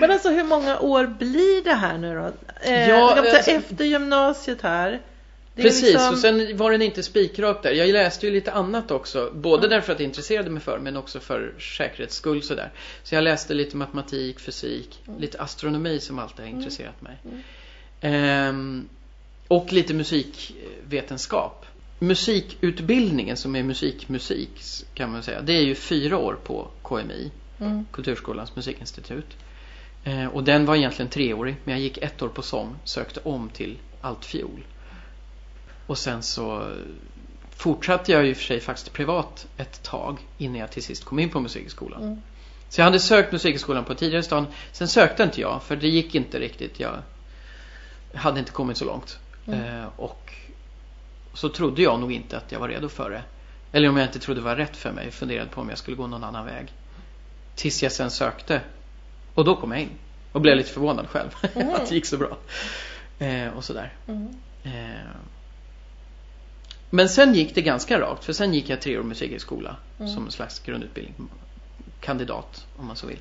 Men 0.00 0.10
alltså 0.10 0.30
hur 0.30 0.44
många 0.44 0.78
år 0.78 1.06
blir 1.06 1.64
det 1.64 1.74
här 1.74 1.98
nu 1.98 2.14
då? 2.14 2.32
Eh, 2.70 2.88
Ja, 2.88 3.14
alltså- 3.16 3.50
efter 3.50 3.84
gymnasiet 3.84 4.62
här. 4.62 5.00
Precis, 5.56 5.82
liksom- 5.82 6.08
och 6.12 6.18
sen 6.18 6.56
var 6.56 6.70
den 6.70 6.82
inte 6.82 7.02
spikrak 7.02 7.62
där. 7.62 7.72
Jag 7.72 7.88
läste 7.88 8.26
ju 8.26 8.32
lite 8.32 8.52
annat 8.52 8.90
också. 8.90 9.30
Både 9.34 9.66
Mm. 9.66 9.70
därför 9.70 9.92
att 9.92 10.00
jag 10.00 10.06
intresserade 10.08 10.50
mig 10.50 10.62
för 10.62 10.78
men 10.78 10.96
också 10.96 11.20
för 11.20 11.54
säkerhets 11.76 12.14
skull 12.16 12.42
sådär. 12.42 12.72
Så 13.02 13.14
jag 13.14 13.24
läste 13.24 13.54
lite 13.54 13.76
matematik, 13.76 14.40
fysik, 14.40 15.02
Mm. 15.06 15.20
lite 15.20 15.40
astronomi 15.40 16.00
som 16.00 16.18
alltid 16.18 16.44
har 16.44 16.52
intresserat 16.52 17.02
mig. 17.02 17.16
Mm. 17.24 17.42
Ehm, 18.00 18.88
och 19.48 19.72
lite 19.72 19.94
musikvetenskap. 19.94 21.66
Musikutbildningen 21.98 23.36
som 23.36 23.56
är 23.56 23.62
musikmusik 23.62 24.50
kan 24.94 25.12
man 25.12 25.22
säga. 25.22 25.40
Det 25.40 25.52
är 25.52 25.62
ju 25.62 25.74
fyra 25.74 26.18
år 26.18 26.38
på 26.44 26.68
KMI, 26.82 27.30
Mm. 27.60 27.86
Kulturskolans 27.92 28.56
musikinstitut. 28.56 29.26
Eh, 30.04 30.26
och 30.26 30.44
den 30.44 30.66
var 30.66 30.76
egentligen 30.76 31.10
treårig 31.10 31.56
men 31.64 31.74
jag 31.74 31.82
gick 31.82 31.98
ett 31.98 32.22
år 32.22 32.28
på 32.28 32.42
sång, 32.42 32.76
sökte 32.84 33.20
om 33.24 33.48
till 33.48 33.78
altfiol. 34.00 34.64
Och 35.86 35.98
sen 35.98 36.22
så 36.22 36.70
fortsatte 37.56 38.12
jag 38.12 38.26
ju 38.26 38.34
för 38.34 38.44
sig 38.44 38.60
faktiskt 38.60 38.92
privat 38.92 39.46
ett 39.56 39.82
tag 39.82 40.18
innan 40.38 40.56
jag 40.56 40.70
till 40.70 40.82
sist 40.82 41.04
kom 41.04 41.18
in 41.18 41.30
på 41.30 41.40
musikskolan. 41.40 42.02
Mm. 42.02 42.22
Så 42.68 42.80
jag 42.80 42.84
hade 42.84 43.00
sökt 43.00 43.32
musikskolan 43.32 43.84
på 43.84 43.94
tidigare 43.94 44.22
stadium. 44.22 44.52
Sen 44.72 44.88
sökte 44.88 45.22
inte 45.22 45.40
jag 45.40 45.62
för 45.62 45.76
det 45.76 45.88
gick 45.88 46.14
inte 46.14 46.40
riktigt. 46.40 46.80
Jag 46.80 47.02
hade 48.14 48.38
inte 48.38 48.52
kommit 48.52 48.76
så 48.76 48.84
långt. 48.84 49.18
Mm. 49.46 49.80
Eh, 49.82 49.88
och 49.96 50.32
så 51.34 51.48
trodde 51.48 51.82
jag 51.82 52.00
nog 52.00 52.12
inte 52.12 52.36
att 52.36 52.52
jag 52.52 52.60
var 52.60 52.68
redo 52.68 52.88
för 52.88 53.10
det. 53.10 53.22
Eller 53.72 53.88
om 53.88 53.96
jag 53.96 54.06
inte 54.08 54.18
trodde 54.18 54.40
det 54.40 54.44
var 54.44 54.56
rätt 54.56 54.76
för 54.76 54.92
mig. 54.92 55.10
Funderade 55.10 55.50
på 55.50 55.60
om 55.60 55.68
jag 55.68 55.78
skulle 55.78 55.96
gå 55.96 56.06
någon 56.06 56.24
annan 56.24 56.46
väg. 56.46 56.72
Tills 57.54 57.82
jag 57.82 57.92
sen 57.92 58.10
sökte. 58.10 58.60
Och 59.34 59.44
då 59.44 59.56
kom 59.56 59.72
jag 59.72 59.80
in. 59.80 59.90
Och 60.32 60.40
blev 60.40 60.56
lite 60.56 60.70
förvånad 60.70 61.08
själv. 61.08 61.30
Mm. 61.54 61.74
att 61.74 61.88
det 61.88 61.94
gick 61.94 62.06
så 62.06 62.18
bra. 62.18 62.36
Eh, 63.18 63.48
och 63.48 63.64
sådär. 63.64 63.92
Mm. 64.06 64.28
Eh, 64.62 65.10
men 66.90 67.08
sen 67.08 67.34
gick 67.34 67.54
det 67.54 67.62
ganska 67.62 68.00
rakt. 68.00 68.24
För 68.24 68.32
sen 68.32 68.54
gick 68.54 68.68
jag 68.68 68.80
tre 68.80 68.98
år 68.98 69.02
musikhögskola. 69.02 69.76
Mm. 69.98 70.12
Som 70.12 70.24
en 70.24 70.32
slags 70.32 70.60
grundutbildning. 70.60 71.28
Kandidat 72.00 72.66
om 72.76 72.86
man 72.86 72.96
så 72.96 73.06
vill. 73.06 73.18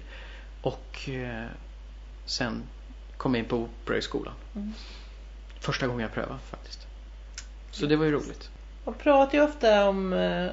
Och 0.61 1.09
eh, 1.09 1.45
sen 2.25 2.63
kom 3.17 3.35
jag 3.35 3.43
in 3.43 3.49
på 3.49 3.57
Operahögskolan. 3.57 4.33
Mm. 4.55 4.73
Första 5.59 5.87
gången 5.87 6.01
jag 6.01 6.13
prövade 6.13 6.39
faktiskt. 6.49 6.87
Så 7.71 7.85
det 7.85 7.95
var 7.95 8.05
ju 8.05 8.11
roligt. 8.11 8.49
Man 8.85 8.95
pratar 8.95 9.37
ju 9.37 9.43
ofta 9.43 9.89
om 9.89 10.13
eh, 10.13 10.51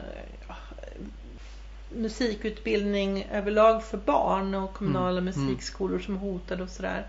musikutbildning 1.95 3.27
överlag 3.33 3.85
för 3.85 3.99
barn 3.99 4.55
och 4.55 4.73
kommunala 4.75 5.19
Mm. 5.21 5.25
musikskolor 5.25 5.99
som 5.99 6.17
hotade 6.17 6.63
och 6.63 6.69
sådär. 6.71 7.07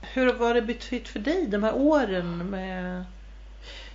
Hur 0.00 0.32
har 0.34 0.54
det 0.54 0.62
betytt 0.62 1.08
för 1.08 1.18
dig 1.20 1.46
de 1.46 1.62
här 1.62 1.74
åren 1.74 2.38
med 2.50 3.04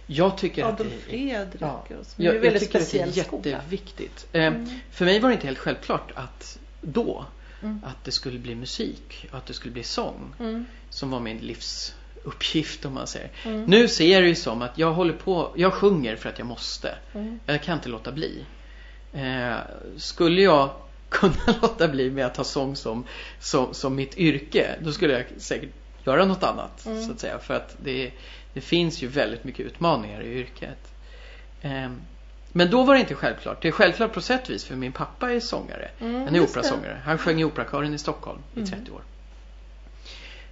Jag 0.07 0.37
tycker 0.37 0.65
att 0.65 0.73
Adolf 0.73 0.91
det, 0.93 0.99
Fredrik? 1.11 1.61
ja, 1.61 1.85
och 1.99 2.05
så? 2.05 2.13
Det 2.17 2.23
är 2.23 2.25
jag, 2.25 2.35
en 2.35 2.43
jag 2.43 2.51
väldigt 2.51 2.61
tycker 2.63 2.79
att 2.79 2.91
det 2.91 2.99
är 2.99 3.05
speciell 3.07 3.25
skola. 3.25 3.49
jätteviktigt. 3.49 4.27
Eh, 4.31 4.43
Mm. 4.45 4.69
För 4.91 5.05
mig 5.05 5.19
var 5.19 5.29
det 5.29 5.33
inte 5.35 5.45
helt 5.47 5.57
självklart 5.57 6.11
att 6.15 6.59
då 6.81 7.25
Mm. 7.61 7.81
att 7.85 8.03
det 8.03 8.11
skulle 8.11 8.39
bli 8.39 8.55
musik, 8.55 9.27
att 9.31 9.45
det 9.45 9.53
skulle 9.53 9.71
bli 9.73 9.83
sång 9.83 10.33
Mm. 10.39 10.65
som 10.89 11.11
var 11.11 11.19
min 11.19 11.37
livsuppgift 11.37 12.85
om 12.85 12.93
man 12.93 13.07
säger. 13.07 13.29
Mm. 13.45 13.63
Nu 13.63 13.87
ser 13.87 14.13
jag 14.13 14.23
det 14.23 14.27
ju 14.27 14.35
som 14.35 14.61
att 14.61 14.77
jag 14.77 14.93
håller 14.93 15.13
på, 15.13 15.51
jag 15.55 15.73
sjunger 15.73 16.15
för 16.15 16.29
att 16.29 16.39
jag 16.39 16.47
måste. 16.47 16.95
Mm. 17.13 17.39
Jag 17.45 17.63
kan 17.63 17.77
inte 17.77 17.89
låta 17.89 18.11
bli. 18.11 18.45
Eh, 19.15 19.57
skulle 19.97 20.41
jag 20.41 20.69
kunna 21.09 21.55
låta 21.61 21.87
bli 21.87 22.11
med 22.11 22.25
att 22.25 22.37
ha 22.37 22.43
sång 22.43 22.75
som, 22.75 23.05
som, 23.39 23.73
som 23.73 23.95
mitt 23.95 24.17
yrke, 24.17 24.75
då 24.81 24.91
skulle 24.91 25.13
jag 25.13 25.25
säkert 25.37 25.69
göra 26.03 26.25
något 26.25 26.43
annat. 26.43 26.85
Mm. 26.85 27.03
Så 27.05 27.11
att 27.11 27.19
säga. 27.19 27.39
För 27.39 27.53
att 27.53 27.75
det, 27.83 28.11
det 28.53 28.61
finns 28.61 29.01
ju 29.03 29.07
väldigt 29.07 29.43
mycket 29.43 29.65
utmaningar 29.65 30.21
i 30.21 30.39
yrket. 30.39 30.93
Eh, 31.61 31.89
men 32.51 32.69
då 32.69 32.83
var 32.83 32.93
det 32.93 32.99
inte 32.99 33.15
självklart. 33.15 33.61
Det 33.61 33.67
är 33.67 33.71
självklart 33.71 34.13
på 34.13 34.21
sätt 34.21 34.43
och 34.43 34.49
vis 34.49 34.65
för 34.65 34.75
min 34.75 34.91
pappa 34.91 35.31
är 35.31 35.39
sångare. 35.39 35.89
Mm, 35.99 36.25
Han 36.25 36.35
är 36.35 36.39
operasångare. 36.39 37.01
Han 37.05 37.17
sjöng 37.17 37.41
i 37.41 37.43
Operakören 37.43 37.93
i 37.93 37.97
Stockholm 37.97 38.39
i 38.53 38.59
Mm. 38.59 38.71
30 38.71 38.91
år. 38.91 39.01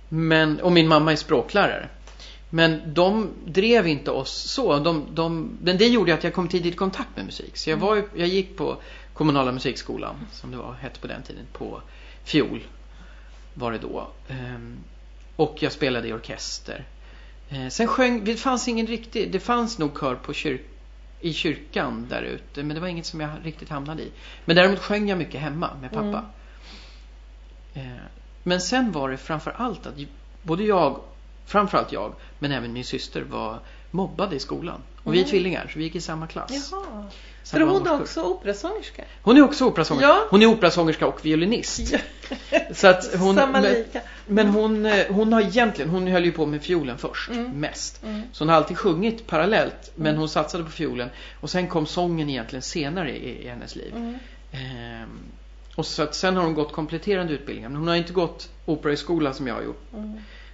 Men, 0.10 0.60
och 0.60 0.72
min 0.72 0.88
mamma 0.88 1.12
är 1.12 1.16
språklärare. 1.16 1.88
Men 2.56 2.94
de 2.94 3.30
drev 3.46 3.88
inte 3.88 4.12
oss 4.12 4.32
så. 4.34 4.80
De, 4.80 5.08
de, 5.14 5.58
men 5.62 5.78
det 5.78 5.88
gjorde 5.88 6.14
att 6.14 6.24
jag 6.24 6.34
kom 6.34 6.48
tidigt 6.48 6.74
i 6.74 6.78
kontakt 6.78 7.10
med 7.16 7.26
musik. 7.26 7.58
Så 7.58 7.70
jag, 7.70 7.78
Mm. 7.78 7.88
var, 7.88 7.96
ju- 7.96 8.10
jag 8.16 8.28
gick 8.28 8.58
på 8.58 8.78
kommunala 9.14 9.52
musikskolan, 9.52 10.16
som 10.32 10.52
det 10.52 10.58
var, 10.58 10.74
hette 10.74 11.00
på 11.00 11.08
den 11.08 11.24
tiden, 11.24 11.46
på 11.54 11.82
fiol. 12.24 12.60
Var 13.54 13.72
det 13.72 13.78
då. 13.78 14.08
Ehm, 14.28 14.78
och 15.36 15.58
jag 15.60 15.72
spelade 15.72 16.08
i 16.08 16.14
orkester. 16.14 16.86
Eh, 17.50 17.68
sen 17.68 17.88
sjöng, 17.88 18.24
det 18.26 18.36
fanns 18.36 18.68
ingen 18.68 18.88
riktig, 18.88 19.32
det 19.32 19.40
fanns 19.40 19.78
nog 19.80 20.00
kör 20.00 20.16
på 20.16 20.34
kyrk, 20.34 20.62
i 21.22 21.34
kyrkan 21.34 22.08
där 22.10 22.22
ute. 22.22 22.64
Men 22.64 22.76
det 22.76 22.80
var 22.82 22.88
inget 22.88 23.06
som 23.06 23.20
jag 23.20 23.30
riktigt 23.44 23.70
hamnade 23.70 24.04
i. 24.04 24.12
Men 24.46 24.56
däremot 24.56 24.80
sjöng 24.80 25.10
jag 25.10 25.18
mycket 25.18 25.42
hemma 25.42 25.70
med 25.82 25.92
pappa. 25.92 26.26
Eh, 27.74 27.82
Men 28.44 28.62
sen 28.62 28.92
var 28.92 29.10
det 29.10 29.18
framför 29.18 29.52
allt 29.58 29.86
att 29.88 29.94
både 30.42 30.64
jag, 30.64 31.02
framförallt 31.46 31.92
jag, 31.92 32.14
men 32.40 32.52
även 32.52 32.74
min 32.74 32.84
syster 32.86 33.22
var 33.22 33.60
mobbade 33.92 34.36
i 34.36 34.40
skolan. 34.40 34.82
Och 35.04 35.14
vi 35.14 35.18
är 35.18 35.22
Mm. 35.22 35.30
tvillingar, 35.32 35.70
så 35.74 35.80
vi 35.80 35.84
gick 35.86 35.96
i 35.96 36.02
samma 36.02 36.28
klass. 36.28 36.70
Jaha. 36.72 37.06
För 37.46 37.60
hon 37.60 37.88
är 37.88 38.02
också 38.02 38.24
operasångerska? 38.24 39.04
Hon 39.22 39.38
är 39.38 39.42
också 39.42 39.66
operasångerska. 39.66 40.08
Ja. 40.08 40.28
Hon 40.30 40.42
är 40.42 40.46
operasångerska 40.46 41.08
och 41.08 41.26
violinist. 41.26 41.94
Så 42.74 42.88
att 42.88 43.16
hon, 43.16 43.36
Samma 43.36 43.60
lika. 43.60 44.02
men 44.28 44.48
hon, 44.48 44.86
eh, 44.86 45.06
hon 45.10 45.34
har 45.34 45.42
egentligen, 45.42 45.92
hon 45.92 46.08
höll 46.08 46.26
ju 46.26 46.32
på 46.32 46.46
med 46.46 46.62
fiolen 46.64 46.98
först, 46.98 47.30
Mm. 47.30 47.52
mest. 47.52 48.04
Mm. 48.04 48.22
Så 48.32 48.44
hon 48.44 48.50
har 48.50 48.56
alltid 48.56 48.78
sjungit 48.78 49.28
parallellt, 49.28 49.92
men 49.96 50.08
Mm. 50.08 50.20
hon 50.20 50.30
satsade 50.30 50.64
på 50.64 50.70
fiolen. 50.72 51.10
Och 51.42 51.50
sen 51.50 51.68
kom 51.68 51.86
sången 51.86 52.30
egentligen 52.30 52.62
senare 52.64 53.18
i, 53.18 53.46
i 53.46 53.50
hennes 53.50 53.76
liv. 53.76 53.94
Mm. 53.96 54.18
Ehm, 54.52 55.10
och 55.76 55.86
så 55.86 56.04
att 56.04 56.16
sen 56.16 56.36
har 56.38 56.44
hon 56.44 56.54
gått 56.54 56.72
kompletterande 56.72 57.34
utbildningar. 57.34 57.70
Men 57.70 57.78
hon 57.78 57.88
har 57.88 57.96
inte 57.96 58.14
gått 58.14 58.50
operaskola 58.66 59.34
som 59.34 59.48
jag 59.48 59.56
har 59.56 59.62
gjort. 59.62 59.82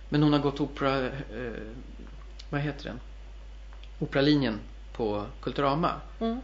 Men 0.10 0.24
hon 0.24 0.34
har 0.34 0.40
gått 0.40 0.62
opera, 0.62 1.06
eh, 1.06 1.12
vad 2.50 2.62
heter 2.62 2.84
den? 2.86 3.00
Operalinjen 4.00 4.60
på 4.94 5.26
Kulturama. 5.42 6.02
Mm. 6.20 6.40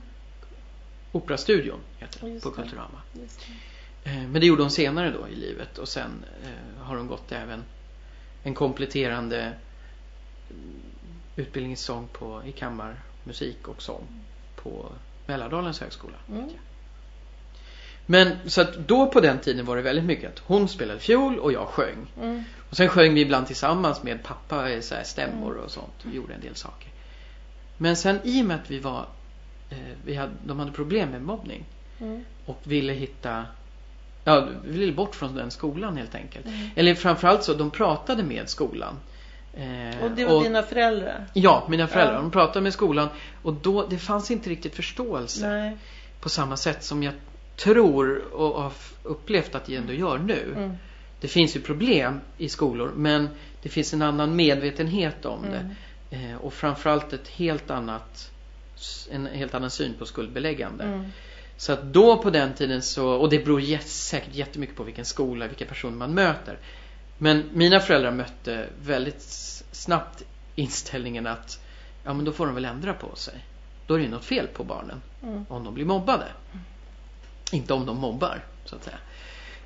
Operastudion 1.11 1.79
heter 1.97 2.27
Just 2.27 2.43
på 2.43 2.49
det. 2.49 2.55
Kulturama. 2.55 3.01
Det. 3.13 3.21
Eh, 4.09 4.27
Men 4.27 4.33
det 4.33 4.45
gjorde 4.45 4.61
hon 4.61 4.71
senare 4.71 5.11
då 5.11 5.27
i 5.27 5.35
livet 5.35 5.77
och 5.77 5.87
sen 5.87 6.25
eh, 6.43 6.83
har 6.83 6.97
hon 6.97 7.07
gått 7.07 7.31
även 7.31 7.63
en 8.43 8.53
kompletterande 8.53 9.53
mm, 10.49 10.81
utbildning 11.35 11.73
i 11.73 11.75
sång 11.75 12.07
på, 12.07 12.43
i 12.45 12.51
kammarmusik 12.51 13.67
och 13.67 13.81
sång 13.81 14.07
på 14.55 14.91
Mälardalens 15.25 15.79
högskola. 15.79 16.17
Mm. 16.29 16.49
Men 18.05 18.31
så 18.45 18.61
att 18.61 18.73
då 18.87 19.07
på 19.07 19.19
den 19.21 19.39
tiden 19.39 19.65
var 19.65 19.75
det 19.75 19.81
väldigt 19.81 20.05
mycket 20.05 20.33
att 20.33 20.39
hon 20.39 20.67
spelade 20.67 20.99
fiol 20.99 21.39
och 21.39 21.51
jag 21.51 21.67
sjöng. 21.67 22.07
Mm. 22.21 22.43
Och 22.69 22.77
sen 22.77 22.87
sjöng 22.89 23.13
vi 23.13 23.21
ibland 23.21 23.47
tillsammans 23.47 24.03
med 24.03 24.23
pappa 24.23 24.69
i 24.69 24.81
så 24.81 24.95
här 24.95 25.03
stämmor 25.03 25.55
och 25.57 25.71
sånt. 25.71 25.93
Vi 26.03 26.15
gjorde 26.15 26.33
en 26.33 26.41
del 26.41 26.55
saker. 26.55 26.89
Men 27.77 27.95
sen 27.95 28.19
i 28.23 28.41
och 28.41 28.45
med 28.45 28.55
att 28.55 28.71
vi 28.71 28.79
var, 28.79 29.05
eh, 29.69 29.77
vi 30.05 30.15
hade, 30.15 30.31
de 30.45 30.59
hade 30.59 30.71
problem 30.71 31.09
med 31.09 31.21
mobbning 31.21 31.65
Mm. 31.99 32.25
och 32.45 32.59
ville 32.63 32.93
hitta 32.93 33.45
Ja, 34.23 34.47
vi 34.65 34.77
ville 34.77 34.93
bort 34.93 35.15
från 35.15 35.35
den 35.35 35.51
skolan 35.51 35.97
helt 35.97 36.15
enkelt. 36.15 36.45
Mm. 36.45 36.69
Eller 36.75 36.95
framförallt 36.95 37.43
så, 37.43 37.53
de 37.53 37.71
pratade 37.71 38.23
med 38.23 38.49
skolan. 38.49 38.95
Eh, 39.53 40.03
Och 40.03 40.11
det 40.11 40.25
var 40.25 40.43
dina 40.43 40.63
föräldrar? 40.63 41.25
Ja, 41.33 41.65
mina 41.69 41.87
föräldrar. 41.87 42.15
Ja. 42.15 42.21
De 42.21 42.31
pratade 42.31 42.61
med 42.61 42.73
skolan 42.73 43.07
och 43.41 43.53
då, 43.53 43.87
det 43.87 43.97
fanns 43.97 44.31
inte 44.31 44.49
riktigt 44.49 44.75
förståelse 44.75 45.47
Nej. 45.49 45.77
på 46.19 46.29
samma 46.29 46.57
sätt 46.57 46.83
som 46.83 47.03
jag 47.03 47.13
tror 47.55 48.33
och 48.33 48.61
har 48.61 48.73
upplevt 49.03 49.55
att 49.55 49.65
det 49.65 49.75
ändå 49.75 49.93
gör 49.93 50.17
nu. 50.17 50.53
Mm. 50.55 50.73
Det 51.21 51.27
finns 51.27 51.55
ju 51.55 51.61
problem 51.61 52.21
i 52.37 52.49
skolor 52.49 52.91
men 52.95 53.29
det 53.61 53.69
finns 53.69 53.93
en 53.93 54.01
annan 54.01 54.35
medvetenhet 54.35 55.25
om 55.25 55.43
Mm. 55.45 55.51
det. 55.51 56.15
Eh, 56.15 56.35
och 56.35 56.53
framförallt 56.53 57.13
ett 57.13 57.27
helt 57.27 57.71
annat, 57.71 58.31
en 59.11 59.25
helt 59.25 59.53
annan 59.53 59.71
syn 59.71 59.93
på 59.99 60.05
skuldbeläggande. 60.05 60.83
Mm. 60.83 61.05
Så 61.57 61.73
att 61.73 61.83
då 61.83 62.17
på 62.17 62.29
den 62.29 62.53
tiden 62.53 62.81
så, 62.81 63.07
och 63.09 63.29
det 63.29 63.45
beror 63.45 63.77
säkert 63.79 64.35
jättemycket 64.35 64.75
på 64.75 64.83
vilken 64.83 65.05
skola, 65.05 65.47
vilka 65.47 65.65
personer 65.65 65.97
man 65.97 66.13
möter. 66.13 66.57
Men 67.17 67.43
mina 67.53 67.79
föräldrar 67.79 68.11
mötte 68.11 68.69
väldigt 68.81 69.21
snabbt 69.71 70.23
inställningen 70.55 71.27
att 71.27 71.59
ja 72.03 72.13
men 72.13 72.25
då 72.25 72.31
får 72.31 72.45
de 72.45 72.55
väl 72.55 72.65
ändra 72.65 72.93
på 72.93 73.15
sig. 73.15 73.45
Då 73.87 73.93
är 73.93 73.99
det 73.99 74.07
något 74.07 74.25
fel 74.25 74.47
på 74.47 74.63
barnen 74.63 75.01
Mm. 75.23 75.45
om 75.49 75.63
de 75.63 75.73
blir 75.73 75.85
mobbade. 75.85 76.25
Inte 77.51 77.73
om 77.73 77.85
de 77.85 77.97
mobbar 77.97 78.43
så 78.65 78.75
att 78.75 78.83
säga. 78.83 78.97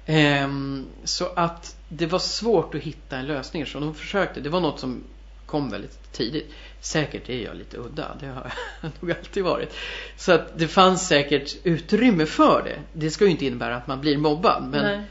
Ehm, 0.06 0.88
så 1.04 1.26
att 1.36 1.78
det 1.90 2.06
var 2.06 2.20
svårt 2.20 2.76
att 2.76 2.82
hitta 2.82 3.18
en 3.18 3.26
lösning 3.28 3.66
så 3.66 3.80
de 3.80 3.96
försökte. 3.96 4.42
Det 4.42 4.50
var 4.50 4.60
något 4.60 4.80
som 4.80 5.04
kom 5.46 5.70
väldigt 5.70 6.12
tidigt. 6.12 6.52
Säkert 6.82 7.30
är 7.30 7.44
jag 7.46 7.56
lite 7.56 7.78
udda, 7.78 8.16
det 8.20 8.28
har 8.28 8.52
jag 8.82 8.92
nog 9.00 9.12
alltid 9.12 9.44
varit. 9.44 9.74
Så 10.18 10.32
att 10.32 10.58
det 10.58 10.68
fanns 10.68 11.08
säkert 11.08 11.56
utrymme 11.64 12.26
för 12.26 12.64
det. 12.64 12.80
Det 12.94 13.12
ska 13.12 13.26
ju 13.26 13.32
inte 13.32 13.46
innebära 13.46 13.76
att 13.76 13.88
man 13.88 14.02
blir 14.02 14.18
mobbad 14.18 14.64
men 14.72 15.04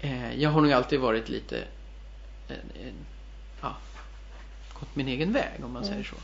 eh, 0.00 0.34
jag 0.42 0.50
har 0.50 0.60
nog 0.60 0.72
alltid 0.72 1.00
varit 1.00 1.28
lite 1.28 1.56
eh, 2.48 2.56
eh, 2.56 2.92
ja, 3.60 3.76
gått 4.80 4.96
min 4.96 5.08
egen 5.08 5.32
väg 5.32 5.64
om 5.64 5.72
man 5.72 5.82
Mm. 5.82 5.92
säger 5.94 6.04
så. 6.04 6.16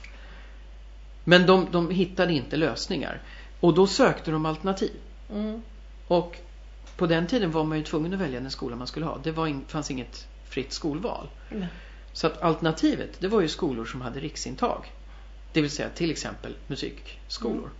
Men 1.24 1.46
de, 1.46 1.68
de 1.70 1.90
hittade 1.90 2.32
inte 2.32 2.56
lösningar. 2.56 3.20
Och 3.60 3.74
då 3.74 3.86
sökte 3.86 4.30
de 4.30 4.46
alternativ. 4.46 4.92
Mm. 5.34 5.62
Och 6.06 6.36
på 6.96 7.06
den 7.06 7.26
tiden 7.26 7.50
var 7.50 7.64
man 7.64 7.78
ju 7.78 7.84
tvungen 7.84 8.14
att 8.14 8.20
välja 8.20 8.40
den 8.40 8.50
skola 8.50 8.76
man 8.76 8.86
skulle 8.86 9.06
ha. 9.06 9.18
Det 9.22 9.30
var 9.30 9.46
in, 9.46 9.64
fanns 9.68 9.90
inget 9.90 10.28
fritt 10.48 10.72
skolval. 10.72 11.28
Nej. 11.50 11.68
Så 12.12 12.26
att 12.26 12.42
alternativet, 12.42 13.20
det 13.20 13.28
var 13.28 13.40
ju 13.40 13.48
skolor 13.48 13.84
som 13.84 14.00
hade 14.00 14.20
riksintag. 14.20 14.92
Det 15.52 15.60
vill 15.60 15.70
säga 15.70 15.88
till 15.88 16.10
exempel 16.10 16.54
musikskolor. 16.66 17.58
Mm. 17.58 17.70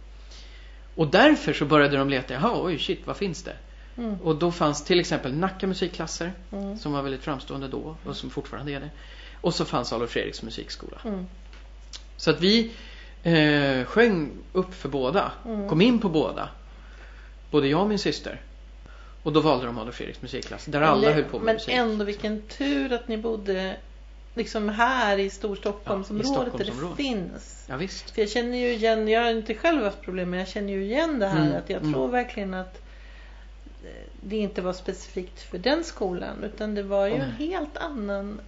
Och 0.94 1.08
därför 1.08 1.52
så 1.52 1.64
började 1.64 1.96
de 1.96 2.08
leta, 2.08 2.34
jaha 2.34 2.62
oj 2.64 2.78
shit 2.78 3.06
vad 3.06 3.16
finns 3.16 3.42
det? 3.42 3.56
Mm. 3.96 4.16
Och 4.20 4.37
då 4.37 4.52
fanns 4.52 4.84
till 4.84 5.00
exempel 5.00 5.34
Nacka 5.34 5.66
musikklasser 5.66 6.32
Mm. 6.52 6.78
som 6.78 6.92
var 6.92 7.02
väldigt 7.02 7.23
framstående 7.23 7.68
då 7.68 7.96
och 8.04 8.16
som 8.16 8.30
fortfarande 8.30 8.72
är 8.72 8.81
det. 8.81 8.90
Och 9.40 9.55
så 9.55 9.64
fanns 9.64 9.92
Adolf 9.92 10.11
Fredriks 10.11 10.42
musikskola. 10.42 10.98
Mm. 11.05 11.26
Så 12.16 12.31
att 12.31 12.40
vi 12.40 12.72
eh, 13.22 13.85
sjöng 13.85 14.33
upp 14.52 14.74
för 14.74 14.88
båda. 14.88 15.33
Mm. 15.46 15.68
Kom 15.68 15.81
in 15.81 15.98
på 15.98 16.09
båda. 16.09 16.48
Både 17.55 17.69
jag 17.69 17.81
och 17.81 17.88
min 17.88 17.99
syster. 17.99 18.40
Och 19.23 19.33
då 19.33 19.40
valde 19.40 19.67
de 19.67 19.79
Adolf 19.79 19.97
Fredriks 19.97 20.23
musikklass. 20.23 20.64
Där 20.64 20.81
alla 20.81 21.12
höll 21.12 21.25
på 21.25 21.38
med 21.38 21.45
Men 21.45 21.55
musik. 21.55 21.75
ändå 21.75 22.05
vilken 22.05 22.43
tur 22.43 22.93
att 22.93 23.09
ni 23.09 23.17
bodde 23.17 23.77
liksom 24.35 24.69
här 24.69 25.19
i 25.19 25.31
Storstockholmsområdet 25.31 26.59
där 26.59 26.64
det 26.64 26.97
finns. 26.97 27.64
Ja, 27.69 27.77
visst. 27.77 28.11
För 28.11 28.23
jag 28.23 28.31
känner 28.31 28.59
ju 28.59 28.73
igen, 28.73 29.09
jag 29.09 29.21
har 29.21 29.31
inte 29.31 29.55
själv 29.55 29.85
haft 29.85 30.03
problem 30.03 30.31
men 30.31 30.38
jag 30.38 30.49
känner 30.49 30.73
ju 30.73 30.85
igen 30.85 31.19
det 31.19 31.27
här 31.27 31.47
Mm, 31.47 31.57
att 31.57 31.71
jag 31.71 31.81
mm. 31.81 31.93
tror 31.93 32.09
verkligen 32.09 32.55
att 32.55 32.81
eh, 33.85 34.09
det 34.21 34.37
inte 34.37 34.62
var 34.62 34.73
specifikt 34.73 35.40
för 35.43 35.59
den 35.59 35.85
skolan 35.85 36.45
utan 36.45 36.75
det 36.75 36.83
var 36.83 37.07
ju 37.07 37.12
Åh, 37.12 37.21
en 37.21 37.31
helt 37.31 37.77
annan 37.77 38.40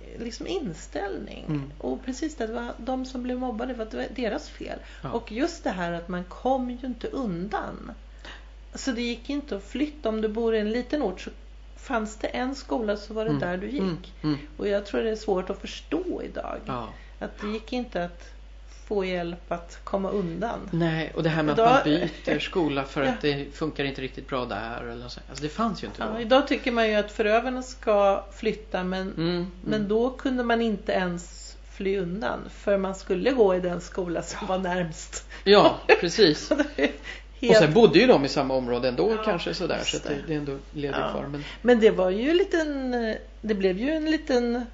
eh, 0.00 0.22
liksom 0.22 0.46
inställning. 0.46 1.44
Mm. 1.48 1.72
Och 1.78 2.04
precis 2.04 2.36
det, 2.36 2.46
det 2.46 2.52
var 2.52 2.72
de 2.76 3.06
som 3.06 3.22
blev 3.22 3.38
mobbade 3.38 3.72
det 3.72 3.78
var 3.96 4.06
deras 4.14 4.48
fel. 4.48 4.78
Ja. 5.02 5.10
Och 5.10 5.32
just 5.32 5.64
det 5.64 5.70
här 5.70 5.92
att 5.92 6.08
man 6.08 6.24
kom 6.24 6.70
ju 6.70 6.86
inte 6.86 7.08
undan. 7.08 7.92
Så 8.76 8.90
det 8.92 9.02
gick 9.02 9.30
inte 9.30 9.56
att 9.56 9.62
flytta. 9.64 10.08
Om 10.08 10.20
du 10.20 10.28
bor 10.28 10.54
i 10.54 10.58
en 10.58 10.70
liten 10.70 11.02
ort 11.02 11.20
så 11.20 11.30
fanns 11.76 12.16
det 12.16 12.26
en 12.26 12.54
skola 12.54 12.96
så 12.96 13.14
var 13.14 13.24
det 13.24 13.30
Mm, 13.30 13.40
där 13.40 13.56
du 13.56 13.66
gick. 13.66 13.80
Mm, 13.82 13.98
mm, 14.22 14.38
Och 14.56 14.68
jag 14.68 14.86
tror 14.86 15.02
det 15.02 15.10
är 15.10 15.16
svårt 15.16 15.50
att 15.50 15.60
förstå 15.60 16.22
idag. 16.24 16.56
ja. 16.66 16.88
Att 17.18 17.40
det 17.40 17.46
gick 17.46 17.72
inte 17.72 18.04
att 18.04 18.22
få 18.88 19.04
hjälp 19.04 19.52
att 19.52 19.78
komma 19.84 20.10
undan. 20.10 20.58
Nej, 20.72 21.12
och 21.14 21.22
det 21.22 21.28
här 21.28 21.42
med 21.42 21.52
Idag- 21.52 21.66
att 21.68 21.86
man 21.86 21.94
byter 22.24 22.38
skola 22.38 22.84
för 22.84 23.02
Ja. 23.02 23.08
att 23.12 23.20
det 23.20 23.54
funkar 23.56 23.84
inte 23.84 24.00
riktigt 24.02 24.28
bra 24.28 24.44
där. 24.44 24.84
Eller 24.84 25.08
så. 25.08 25.20
Alltså 25.28 25.42
det 25.44 25.48
fanns 25.48 25.82
ju 25.82 25.86
inte 25.86 26.02
då. 26.02 26.08
Ja, 26.14 26.20
idag 26.20 26.48
tycker 26.48 26.72
man 26.72 26.88
ju 26.88 26.94
att 26.94 27.12
förövarna 27.12 27.62
ska 27.62 28.24
flytta 28.32 28.84
men, 28.84 29.00
Mm, 29.02 29.28
mm. 29.28 29.46
men 29.64 29.88
då 29.88 30.10
kunde 30.10 30.42
man 30.44 30.62
inte 30.62 30.92
ens 30.92 31.56
fly 31.70 31.98
undan. 31.98 32.38
För 32.50 32.78
man 32.78 32.94
skulle 32.94 33.30
gå 33.30 33.54
i 33.54 33.60
den 33.60 33.80
skola 33.80 34.22
som 34.22 34.46
var 34.46 34.58
närmst. 34.58 35.26
Ja, 35.44 35.80
precis. 36.00 36.52
Är 37.40 37.48
Och 37.48 37.54
helt... 37.54 37.58
sen 37.64 37.74
bodde 37.74 37.98
ju 37.98 38.06
de 38.06 38.24
i 38.24 38.28
samma 38.28 38.54
område 38.54 38.88
ändå 38.88 39.10
Ja, 39.10 39.22
kanske 39.24 39.54
sådär. 39.54 39.80
Så 39.84 39.96
att 39.96 40.02
det, 40.04 40.22
det. 40.26 40.34
ändå 40.34 40.58
levde 40.72 40.98
Ja. 40.98 41.10
kvar. 41.10 41.26
Men, 41.26 41.44
Men 41.62 41.80
det 41.80 41.90
var 41.90 42.10
ju 42.10 42.30
en 42.30 42.36
liten, 42.36 42.90
det 43.40 43.54
blev 43.54 43.78
ju 43.78 43.90
en 43.90 44.10
liten 44.10 44.66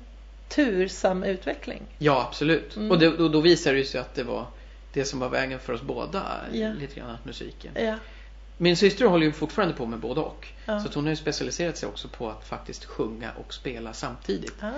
tursam 0.48 1.22
utveckling. 1.24 1.82
ja, 1.98 2.26
absolut. 2.28 2.76
Mm. 2.76 2.90
Och 2.90 2.98
det, 2.98 3.16
då, 3.16 3.28
då 3.28 3.40
visade 3.40 3.76
det 3.76 3.84
sig 3.84 4.00
att 4.00 4.14
det 4.14 4.22
var 4.22 4.46
det 4.92 5.04
som 5.04 5.20
var 5.20 5.28
vägen 5.28 5.58
för 5.58 5.72
oss 5.72 5.82
båda. 5.82 6.22
Ja. 6.52 6.72
Lite 6.72 6.94
grann 7.00 7.16
musiken. 7.24 7.72
Ja. 7.74 7.94
Min 8.56 8.76
syster 8.76 9.04
håller 9.04 9.26
ju 9.26 9.32
fortfarande 9.32 9.74
på 9.74 9.86
med 9.86 9.98
både 9.98 10.20
och. 10.20 10.48
Ja. 10.64 10.80
Så 10.80 10.88
hon 10.94 11.04
har 11.04 11.10
ju 11.10 11.16
specialiserat 11.16 11.76
sig 11.76 11.88
också 11.88 12.08
på 12.08 12.30
att 12.30 12.44
faktiskt 12.48 12.84
sjunga 12.84 13.30
och 13.46 13.54
spela 13.54 13.92
samtidigt. 13.92 14.54
Ah. 14.62 14.70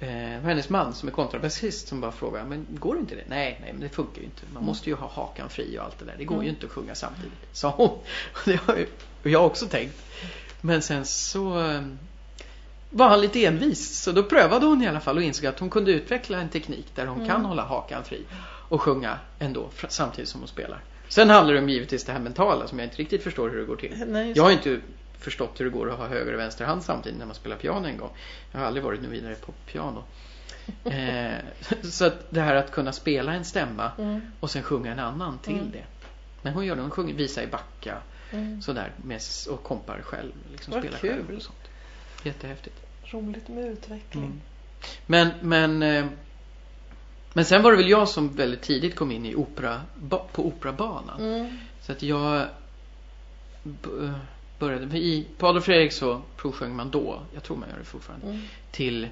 Eh, 0.00 0.08
det 0.08 0.40
hennes 0.44 0.68
man 0.68 0.94
som 0.94 1.08
är 1.08 1.12
kontrabasist 1.12 1.88
som 1.88 2.00
bara 2.00 2.12
frågade, 2.12 2.44
men 2.48 2.66
går 2.70 2.98
inte 2.98 3.14
det? 3.14 3.24
Nej, 3.28 3.58
nej, 3.62 3.72
men 3.72 3.80
det 3.80 3.88
funkar 3.88 4.18
ju 4.20 4.24
inte. 4.24 4.42
Man 4.54 4.64
måste 4.64 4.90
ju 4.90 4.96
ha 4.96 5.08
hakan 5.08 5.48
fri 5.50 5.78
och 5.78 5.84
allt 5.84 5.98
det 5.98 6.04
där. 6.04 6.14
Det 6.18 6.24
går 6.24 6.36
ju 6.36 6.42
Mm. 6.48 6.54
inte 6.54 6.66
att 6.66 6.72
sjunga 6.72 6.94
samtidigt, 6.94 7.32
sa 7.52 7.70
hon. 7.70 7.88
Och 7.88 8.04
det 8.44 8.56
har 8.56 8.76
ju 8.76 8.86
och 9.22 9.30
jag 9.30 9.46
också 9.46 9.66
tänkt. 9.66 9.94
Men 10.60 10.82
sen 10.82 11.04
så 11.04 11.70
eh, 11.70 11.82
var 12.90 13.08
han 13.08 13.20
lite 13.20 13.44
envis, 13.46 13.98
så 14.02 14.12
då 14.12 14.22
prövade 14.22 14.66
hon 14.66 14.82
i 14.82 14.86
alla 14.88 15.00
fall 15.00 15.16
och 15.16 15.22
insåg 15.22 15.46
att 15.46 15.58
hon 15.58 15.70
kunde 15.70 15.92
utveckla 15.92 16.38
en 16.40 16.48
teknik 16.48 16.86
där 16.94 17.06
hon 17.06 17.16
Mm. 17.16 17.28
kan 17.28 17.44
hålla 17.44 17.62
hakan 17.64 18.04
fri 18.04 18.22
och 18.68 18.82
sjunga 18.82 19.18
ändå 19.38 19.68
samtidigt 19.88 20.28
som 20.30 20.40
hon 20.40 20.48
spelar. 20.48 20.80
Sen 21.08 21.30
handlar 21.30 21.54
det 21.54 21.60
om 21.60 21.68
givetvis 21.68 22.04
det 22.04 22.12
här 22.12 22.20
mentala 22.20 22.66
som 22.68 22.78
jag 22.78 22.86
inte 22.86 22.96
riktigt 22.96 23.22
förstår 23.22 23.50
hur 23.50 23.58
det 23.58 23.64
går 23.64 23.76
till. 23.76 24.04
Nej, 24.08 24.32
Jag 24.36 24.42
har 24.42 24.50
inte 24.50 24.80
förstått 25.18 25.60
hur 25.60 25.64
det 25.64 25.70
går 25.70 25.90
att 25.90 25.98
ha 25.98 26.06
höger 26.06 26.32
och 26.32 26.38
vänster 26.40 26.64
hand 26.64 26.82
samtidigt 26.82 27.18
när 27.18 27.26
man 27.26 27.34
spelar 27.34 27.56
piano 27.56 27.86
en 27.86 27.96
gång. 27.96 28.10
Jag 28.52 28.60
har 28.60 28.66
aldrig 28.66 28.84
varit 28.84 29.02
nu 29.02 29.08
vidare 29.08 29.34
på 29.34 29.52
piano. 29.66 30.04
Eh, 30.84 31.34
så 31.82 32.04
att 32.06 32.30
det 32.30 32.40
här 32.40 32.54
att 32.54 32.70
kunna 32.70 32.92
spela 32.92 33.32
en 33.34 33.44
stämma 33.44 33.92
Mm. 33.98 34.20
och 34.40 34.50
sen 34.50 34.62
sjunga 34.62 34.92
en 34.92 34.98
annan 34.98 35.38
till 35.38 35.54
Mm. 35.54 35.70
det. 35.70 35.84
Men 36.42 36.52
hon 36.52 36.66
gör 36.66 36.76
det, 36.76 36.82
hon 36.82 36.90
sjunger 36.90 37.14
visa 37.14 37.42
i 37.42 37.46
backa 37.46 37.96
Mm. 38.32 38.62
sådär 38.62 38.92
med, 38.96 39.20
och 39.50 39.62
kompar 39.62 40.00
själv. 40.02 40.32
Liksom 40.52 40.72
Vad 40.72 40.82
spelar 40.82 40.98
kul. 40.98 41.10
själv 41.10 41.36
och 41.36 41.42
sånt. 41.42 41.58
Jättehäftigt. 42.22 42.76
Roligt 43.04 43.48
med 43.48 43.64
utveckling. 43.64 44.24
Mm. 44.24 44.40
Men, 45.06 45.28
men, 45.40 45.82
eh, 45.82 46.06
men 47.32 47.44
sen 47.44 47.62
var 47.62 47.70
det 47.70 47.76
väl 47.76 47.90
jag 47.90 48.08
som 48.08 48.36
väldigt 48.36 48.62
tidigt 48.62 48.96
kom 48.96 49.10
in 49.10 49.26
i 49.26 49.34
opera, 49.34 49.82
på 50.32 50.46
operabanan. 50.46 51.20
Mm. 51.20 51.58
Så 51.80 51.92
att 51.92 52.02
jag 52.02 52.40
eh, 53.64 54.10
började, 54.58 54.98
i, 54.98 55.26
på 55.38 55.46
Adolf 55.46 55.64
Fredrik 55.64 55.92
så 55.92 56.22
provsjöng 56.36 56.76
man 56.76 56.90
då, 56.90 57.22
jag 57.34 57.42
tror 57.42 57.56
man 57.56 57.68
gör 57.68 57.78
det 57.78 57.84
fortfarande, 57.84 58.26
Mm. 58.26 58.40
till 58.70 59.08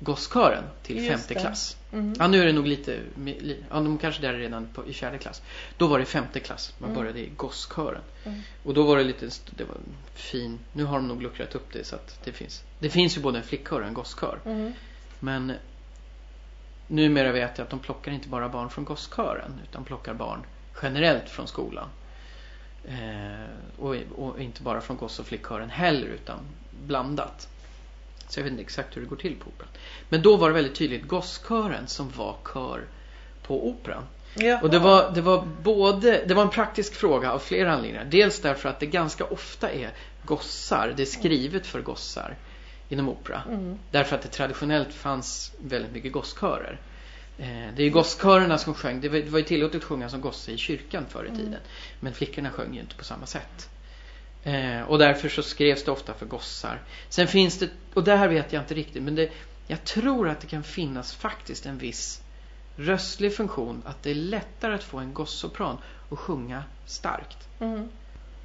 gosskören 0.00 0.64
till 0.82 0.96
Just 0.96 1.08
femte 1.10 1.34
det. 1.34 1.40
klass. 1.40 1.76
Mm. 1.92 2.14
Ja 2.18 2.26
nu 2.28 2.42
är 2.42 2.46
det 2.46 2.52
nog 2.52 2.66
lite, 2.66 3.00
ja 3.70 3.74
de 3.80 3.98
kanske 3.98 4.22
där 4.22 4.34
är 4.34 4.38
redan 4.38 4.68
på, 4.74 4.86
i 4.86 4.92
fjärde 4.92 5.18
klass. 5.18 5.42
Då 5.76 5.86
var 5.86 5.98
det 5.98 6.04
femte 6.04 6.40
klass, 6.40 6.74
man 6.78 6.90
Mm. 6.90 7.00
började 7.02 7.20
i 7.20 7.30
gosskören. 7.36 8.00
Mm. 8.24 8.40
Och 8.64 8.74
då 8.74 8.82
var 8.82 8.96
det 8.96 9.04
lite, 9.04 9.30
det 9.56 9.64
var 9.64 9.76
fin, 10.14 10.58
nu 10.72 10.84
har 10.84 10.96
de 10.96 11.08
nog 11.08 11.22
luckrat 11.22 11.54
upp 11.54 11.72
det 11.72 11.84
så 11.84 11.94
att 11.96 12.20
det 12.24 12.32
finns, 12.32 12.64
det 12.78 12.90
finns 12.90 13.16
ju 13.16 13.20
både 13.20 13.38
en 13.38 13.44
flickkör 13.44 13.80
och 13.80 13.86
en 13.86 13.94
gosskör. 13.94 14.38
Mm. 14.44 14.72
Men 15.20 15.52
numera 16.86 17.32
vet 17.32 17.58
jag 17.58 17.64
att 17.64 17.70
de 17.70 17.78
plockar 17.78 18.12
inte 18.12 18.28
bara 18.28 18.48
barn 18.48 18.70
från 18.70 18.84
gosskören 18.84 19.60
utan 19.70 19.84
plockar 19.84 20.14
barn 20.14 20.40
generellt 20.82 21.28
från 21.28 21.46
skolan. 21.46 21.88
Eh, 22.88 23.78
och, 23.78 23.96
och, 24.16 24.40
inte 24.40 24.62
bara 24.62 24.80
från 24.80 24.96
goss 24.96 25.18
och 25.18 25.26
flickkören 25.26 25.70
heller 25.70 26.06
utan 26.06 26.38
blandat. 26.86 27.48
Så 28.28 28.40
jag 28.40 28.44
vet 28.44 28.50
inte 28.50 28.62
exakt 28.62 28.96
hur 28.96 29.00
det 29.00 29.08
går 29.08 29.16
till 29.16 29.36
på 29.36 29.48
operan. 29.48 29.68
Men 30.08 30.22
då 30.22 30.36
var 30.36 30.48
det 30.48 30.54
väldigt 30.54 30.74
tydligt 30.74 31.08
gosskören 31.08 31.86
som 31.86 32.10
var 32.10 32.36
kör 32.54 32.84
på 33.42 33.68
operan. 33.68 34.02
Jaha. 34.34 34.60
Och 34.62 34.70
det 34.70 34.78
var, 34.78 35.10
det 35.10 35.20
var 35.20 35.46
både, 35.62 36.24
det 36.26 36.34
var 36.34 36.42
en 36.42 36.50
praktisk 36.50 36.94
fråga 36.94 37.32
av 37.32 37.38
flera 37.38 37.72
anledningar. 37.72 38.04
Dels 38.04 38.40
därför 38.40 38.68
att 38.68 38.80
det 38.80 38.86
ganska 38.86 39.24
ofta 39.24 39.70
är 39.70 39.90
gossar, 40.24 40.94
det 40.96 41.02
är 41.02 41.06
skrivet 41.06 41.66
för 41.66 41.80
gossar 41.80 42.36
inom 42.88 43.08
opera. 43.08 43.42
Mm. 43.48 43.78
Därför 43.90 44.16
att 44.16 44.22
det 44.22 44.28
traditionellt 44.28 44.94
fanns 44.94 45.52
väldigt 45.58 45.92
mycket 45.92 46.12
gosskörer. 46.12 46.80
Eh, 47.38 47.46
det 47.46 47.82
är 47.82 47.84
ju 47.84 47.90
gosskörerna 47.90 48.58
som 48.58 48.74
sjöng, 48.74 49.00
det 49.00 49.08
var, 49.08 49.38
ju 49.38 49.44
tillåtet 49.44 49.76
att 49.76 49.84
sjunga 49.84 50.08
som 50.08 50.20
gosse 50.20 50.52
i 50.52 50.56
kyrkan 50.56 51.04
förr 51.08 51.30
i 51.32 51.36
tiden. 51.36 51.60
Men 52.00 52.14
flickorna 52.14 52.50
sjöng 52.50 52.74
ju 52.74 52.80
inte 52.80 52.96
på 52.96 53.04
samma 53.04 53.26
sätt. 53.26 53.68
Eh, 54.42 54.80
och 54.80 54.98
därför 54.98 55.28
så 55.28 55.42
skrevs 55.42 55.84
det 55.84 55.90
ofta 55.90 56.14
för 56.14 56.26
gossar. 56.26 56.82
Sen 57.08 57.28
finns 57.28 57.58
det, 57.58 57.70
och 57.94 58.04
det 58.04 58.16
här 58.16 58.28
vet 58.28 58.52
jag 58.52 58.62
inte 58.62 58.74
riktigt, 58.74 59.02
men 59.02 59.14
det, 59.14 59.30
jag 59.66 59.84
tror 59.84 60.28
att 60.28 60.40
det 60.40 60.46
kan 60.46 60.62
finnas 60.62 61.14
faktiskt 61.14 61.66
en 61.66 61.78
viss 61.78 62.22
röstlig 62.76 63.36
funktion. 63.36 63.82
Att 63.84 64.02
det 64.02 64.10
är 64.10 64.14
lättare 64.14 64.74
att 64.74 64.84
få 64.84 64.98
en 64.98 65.14
gossopran 65.14 65.78
att 66.10 66.18
sjunga 66.18 66.64
starkt. 66.86 67.48
Mm. 67.60 67.88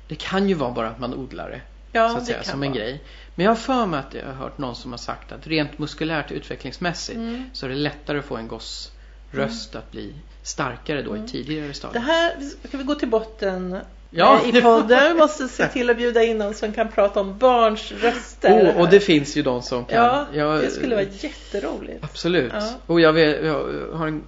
Det 0.07 0.15
kan 0.15 0.49
ju 0.49 0.55
vara 0.55 0.71
bara 0.71 0.89
att 0.89 0.99
man 0.99 1.13
odlar 1.13 1.49
det, 1.49 1.61
Ja, 1.91 2.09
så 2.09 2.17
att 2.17 2.25
det 2.25 2.31
säga, 2.33 2.43
som 2.43 2.63
en 2.63 2.69
vara. 2.71 2.79
grej. 2.79 3.01
Men 3.35 3.43
jag 3.43 3.51
har 3.51 3.55
för 3.57 3.85
mig 3.85 3.99
att 3.99 4.13
jag 4.13 4.25
har 4.25 4.33
hört 4.33 4.57
någon 4.57 4.75
som 4.75 4.91
har 4.91 4.97
sagt 4.97 5.31
att 5.31 5.47
rent 5.47 5.79
muskulärt 5.79 6.31
utvecklingsmässigt 6.31 7.17
Mm. 7.17 7.43
så 7.53 7.65
är 7.65 7.69
det 7.69 7.75
lättare 7.75 8.19
att 8.19 8.25
få 8.25 8.37
en 8.37 8.47
gossröst 8.47 9.75
att 9.75 9.91
bli 9.91 10.13
starkare 10.43 11.01
då 11.01 11.17
i 11.17 11.27
tidigare 11.27 11.67
Det 11.67 11.73
stadier. 11.73 12.01
här 12.01 12.33
ska 12.67 12.77
vi 12.77 12.83
gå 12.83 12.95
till 12.95 13.07
botten 13.09 13.77
Ja. 14.09 14.39
eh, 14.43 14.55
i 14.57 14.61
podden. 14.61 15.13
Vi 15.13 15.19
måste 15.19 15.47
se 15.47 15.67
till 15.67 15.89
att 15.89 15.97
bjuda 15.97 16.23
in 16.23 16.37
någon 16.37 16.53
som 16.53 16.73
kan 16.73 16.91
prata 16.91 17.19
om 17.19 17.37
barns 17.37 17.91
röster. 17.91 18.51
Oh, 18.51 18.79
och 18.81 18.89
det 18.89 18.99
finns 18.99 19.37
ju 19.37 19.41
de 19.41 19.61
som 19.61 19.85
kan. 19.85 19.97
ja, 20.05 20.25
Jag- 20.33 20.59
det 20.61 20.71
skulle 20.71 20.95
vara 20.95 21.05
jätteroligt. 21.05 22.03
Absolut. 22.03 22.51
Ja. 22.55 22.69
Och 22.85 23.01
jag, 23.01 23.13
vet, 23.13 23.45
jag 23.45 23.69
har 23.93 24.07
en, 24.07 24.23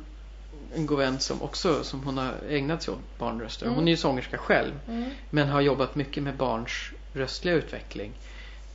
en 0.75 0.85
god 0.85 0.97
vän 0.97 1.19
som 1.19 1.41
också 1.41 1.83
som 1.83 2.03
hon 2.03 2.17
har 2.17 2.31
ägnat 2.49 2.83
sig 2.83 2.93
åt 2.93 3.17
barnröster. 3.19 3.65
Mm. 3.65 3.75
Hon 3.75 3.87
är 3.87 3.91
ju 3.91 3.97
sångerska 3.97 4.37
själv. 4.37 4.71
Mm. 4.87 5.09
Men 5.29 5.47
har 5.49 5.61
jobbat 5.61 5.95
mycket 5.95 6.23
med 6.23 6.35
barns 6.35 6.91
röstliga 7.13 7.55
utveckling. 7.55 8.11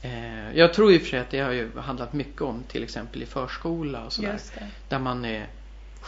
Eh, 0.03 0.57
jag 0.57 0.75
tror 0.75 0.93
i 0.93 0.97
och 0.99 1.03
för 1.03 1.09
sig 1.09 1.19
att 1.19 1.31
det 1.31 1.41
har 1.41 1.53
ju 1.53 1.79
handlat 1.79 2.13
mycket 2.13 2.43
om 2.43 2.63
till 2.69 2.83
exempel 2.83 3.23
i 3.23 3.27
förskola 3.27 4.05
och 4.05 4.13
sådär. 4.13 4.29
Där 4.89 4.99
man 4.99 5.25
är 5.25 5.47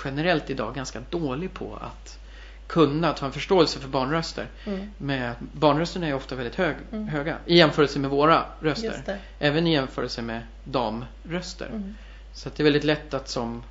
generellt 0.05 0.51
idag 0.51 0.75
ganska 0.75 1.01
dålig 1.11 1.53
på 1.55 1.77
att 1.77 2.19
kunna 2.67 3.13
ta 3.13 3.27
en 3.27 3.33
förståelse 3.33 3.79
för 3.81 3.89
barnröster. 3.89 4.47
Mm. 4.67 4.91
Med, 4.99 5.35
barnrösterna 5.53 6.07
är 6.09 6.15
ofta 6.15 6.35
väldigt 6.35 6.55
hög, 6.55 6.77
Mm. 6.93 7.09
höga 7.09 7.37
i 7.47 7.57
jämförelse 7.57 7.99
med 7.99 8.11
våra 8.11 8.45
röster. 8.61 8.91
Även 9.39 9.67
i 9.67 9.73
jämförelse 9.73 10.23
med 10.23 10.43
damröster. 10.65 11.67
Mm. 11.67 11.95
Så 12.33 12.49
att 12.49 12.55
det 12.57 12.63
är 12.63 12.65
väldigt 12.65 12.85
lätt 12.85 13.15
att 13.15 13.29
som, 13.29 13.63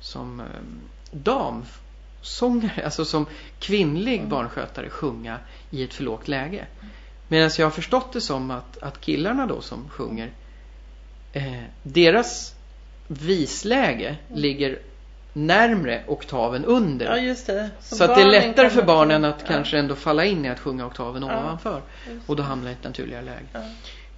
som 0.00 0.40
um, 0.40 0.46
damsångare, 1.10 2.84
alltså 2.84 3.04
som 3.04 3.26
kvinnlig 3.58 4.16
Mm. 4.18 4.28
barnskötare 4.28 4.88
sjunga 4.90 5.38
i 5.70 5.84
ett 5.84 5.94
för 5.94 6.04
lågt 6.04 6.28
läge. 6.28 6.66
Medan 7.32 7.50
jag 7.58 7.66
har 7.66 7.70
förstått 7.70 8.12
det 8.12 8.20
som 8.20 8.50
att, 8.50 8.78
att 8.82 9.00
killarna 9.00 9.46
då 9.46 9.60
som 9.60 9.88
sjunger, 9.88 10.30
eh, 11.32 11.52
deras 11.82 12.54
visläge 13.06 14.16
ligger 14.34 14.78
närmre 15.32 16.02
oktaven 16.06 16.64
under. 16.64 17.06
Ja, 17.06 17.16
just 17.18 17.46
det. 17.46 17.70
så 17.80 18.04
att 18.04 18.14
det 18.16 18.22
är 18.22 18.26
lättare 18.30 18.70
för 18.70 18.82
barnen 18.82 19.24
att 19.24 19.36
ja, 19.40 19.46
kanske 19.48 19.78
ändå 19.78 19.94
falla 19.94 20.24
in 20.24 20.44
i 20.44 20.48
att 20.48 20.60
sjunga 20.60 20.86
oktaven 20.86 21.22
Ja. 21.22 21.40
ovanför. 21.40 21.82
Och 22.26 22.36
då 22.36 22.42
det. 22.42 22.48
hamna 22.48 22.70
i 22.70 22.72
ett 22.72 22.84
naturligare 22.84 23.22
läge. 23.24 23.46
Ja. 23.52 23.60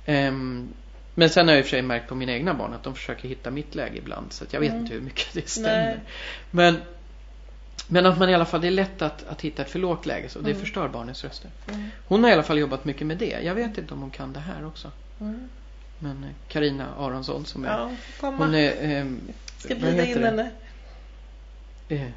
Ehm, 0.06 0.68
men 1.14 1.30
sen 1.30 1.48
har 1.48 1.54
jag 1.54 1.58
i 1.58 1.62
och 1.62 1.66
för 1.66 1.70
sig 1.70 1.82
märkt 1.82 2.08
på 2.08 2.14
mina 2.14 2.32
egna 2.32 2.54
barn 2.54 2.74
att 2.74 2.82
de 2.82 2.94
försöker 2.94 3.28
hitta 3.28 3.50
mitt 3.50 3.74
läge 3.74 3.98
ibland. 3.98 4.32
Så 4.32 4.44
jag 4.50 4.60
vet 4.60 4.70
Mm. 4.70 4.82
inte 4.82 4.94
hur 4.94 5.00
mycket 5.00 5.26
det 5.32 5.48
stämmer. 5.48 5.84
Nej. 5.86 5.98
Men, 6.50 6.76
men 7.92 8.06
att 8.06 8.18
man 8.18 8.28
i 8.30 8.34
alla 8.34 8.44
fall, 8.44 8.60
det 8.60 8.66
är 8.66 8.70
lätt 8.70 9.02
att, 9.02 9.26
att 9.26 9.40
hitta 9.40 9.62
ett 9.62 9.70
för 9.70 9.78
lågt 9.78 10.06
läge. 10.06 10.28
Så 10.28 10.38
det 10.38 10.50
Mm. 10.50 10.60
förstör 10.60 10.88
barnens 10.88 11.24
röster. 11.24 11.50
Mm. 11.68 11.88
Hon 12.06 12.22
har 12.24 12.30
i 12.30 12.32
alla 12.32 12.42
fall 12.42 12.58
jobbat 12.58 12.84
mycket 12.84 13.06
med 13.06 13.18
det. 13.18 13.40
Jag 13.44 13.54
vet 13.54 13.78
inte 13.78 13.94
om 13.94 14.00
hon 14.00 14.10
kan 14.10 14.32
det 14.32 14.40
här 14.40 14.66
också. 14.66 14.90
Mm. 15.20 15.48
Men 15.98 16.26
Karina 16.48 16.94
Aronsson 16.98 17.44
som 17.44 17.64
är, 17.64 17.68
Ja, 17.68 17.90
komma. 18.20 18.36
hon 18.44 18.54
är, 18.54 18.76
ehm, 18.80 19.20
Ska 19.58 19.74
bjuda 19.74 20.04
in 20.04 20.14
det? 20.20 20.26
henne. 20.26 20.50
Eh, 21.88 22.08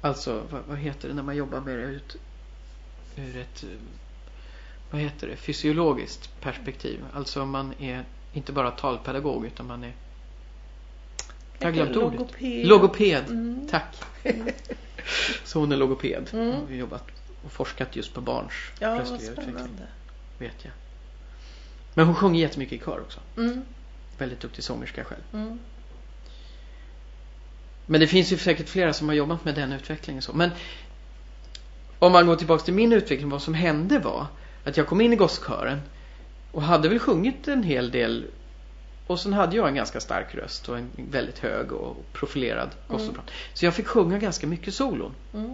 alltså, 0.00 0.42
vad, 0.50 0.62
vad 0.68 0.78
heter 0.78 1.08
det 1.08 1.14
när 1.14 1.22
man 1.22 1.36
jobbar 1.36 1.60
med 1.60 1.78
det 1.78 1.84
ut, 1.84 2.16
ur 3.16 3.36
ett, 3.36 3.62
eh, 3.62 3.68
vad 4.90 5.00
heter 5.00 5.26
det, 5.26 5.36
fysiologiskt 5.36 6.40
perspektiv. 6.40 7.04
Alltså 7.12 7.44
man 7.46 7.74
är 7.78 8.04
inte 8.32 8.52
bara 8.52 8.70
talpedagog 8.70 9.46
utan 9.46 9.66
man 9.66 9.84
är, 9.84 9.92
jag 11.62 11.68
har 11.68 11.72
glömt 11.72 11.96
ordet. 11.96 12.18
Logoped. 12.18 12.66
Logoped. 12.66 13.28
Mm. 13.28 13.68
Tack. 13.70 13.96
Så 15.44 15.58
hon 15.58 15.72
är 15.72 15.76
logoped. 15.76 16.28
Mm. 16.32 16.52
Hon 16.52 16.66
har 16.66 16.74
jobbat 16.74 17.06
och 17.44 17.52
forskat 17.52 17.96
just 17.96 18.14
på 18.14 18.20
barns 18.20 18.52
Ja, 18.78 19.00
röstliga 19.00 19.32
utveckling. 19.32 19.56
Vet 20.38 20.64
jag. 20.64 20.72
Men 21.94 22.06
hon 22.06 22.14
sjunger 22.14 22.40
jättemycket 22.40 22.82
i 22.82 22.84
kör 22.84 23.00
också. 23.00 23.20
Mm. 23.36 23.62
Väldigt 24.18 24.40
duktig 24.40 24.64
sångerska 24.64 25.04
själv. 25.04 25.22
Mm. 25.32 25.58
Men 27.86 28.00
det 28.00 28.06
finns 28.06 28.32
ju 28.32 28.36
säkert 28.36 28.68
flera 28.68 28.92
som 28.92 29.08
har 29.08 29.14
jobbat 29.14 29.44
med 29.44 29.54
den 29.54 29.72
utvecklingen. 29.72 30.22
Så. 30.22 30.32
Men 30.32 30.50
om 31.98 32.12
man 32.12 32.26
går 32.26 32.36
tillbaka 32.36 32.64
till 32.64 32.74
min 32.74 32.92
utveckling, 32.92 33.28
vad 33.28 33.42
som 33.42 33.54
hände 33.54 33.98
var 33.98 34.26
att 34.64 34.76
jag 34.76 34.86
kom 34.86 35.00
in 35.00 35.12
i 35.12 35.16
gosskören 35.16 35.80
och 36.52 36.62
hade 36.62 36.88
väl 36.88 36.98
sjungit 36.98 37.48
en 37.48 37.62
hel 37.62 37.90
del 37.90 38.26
och 39.12 39.20
sen 39.20 39.32
hade 39.32 39.56
jag 39.56 39.68
en 39.68 39.74
ganska 39.74 40.00
stark 40.00 40.34
röst 40.34 40.68
och 40.68 40.78
en 40.78 40.90
väldigt 40.96 41.38
hög 41.38 41.72
och 41.72 42.12
profilerad 42.12 42.70
gossopran. 42.88 43.24
Så 43.54 43.64
jag 43.64 43.74
fick 43.74 43.86
sjunga 43.86 44.18
ganska 44.18 44.46
mycket 44.46 44.74
solon. 44.74 45.14
Mm. 45.34 45.52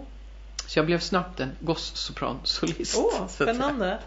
Så 0.67 0.79
jag 0.79 0.85
blev 0.85 0.99
snabbt 0.99 1.39
en 1.39 1.51
gossopransolist. 1.59 2.97
Åh, 2.97 3.27
säga. 3.27 3.53
spännande. 3.53 3.99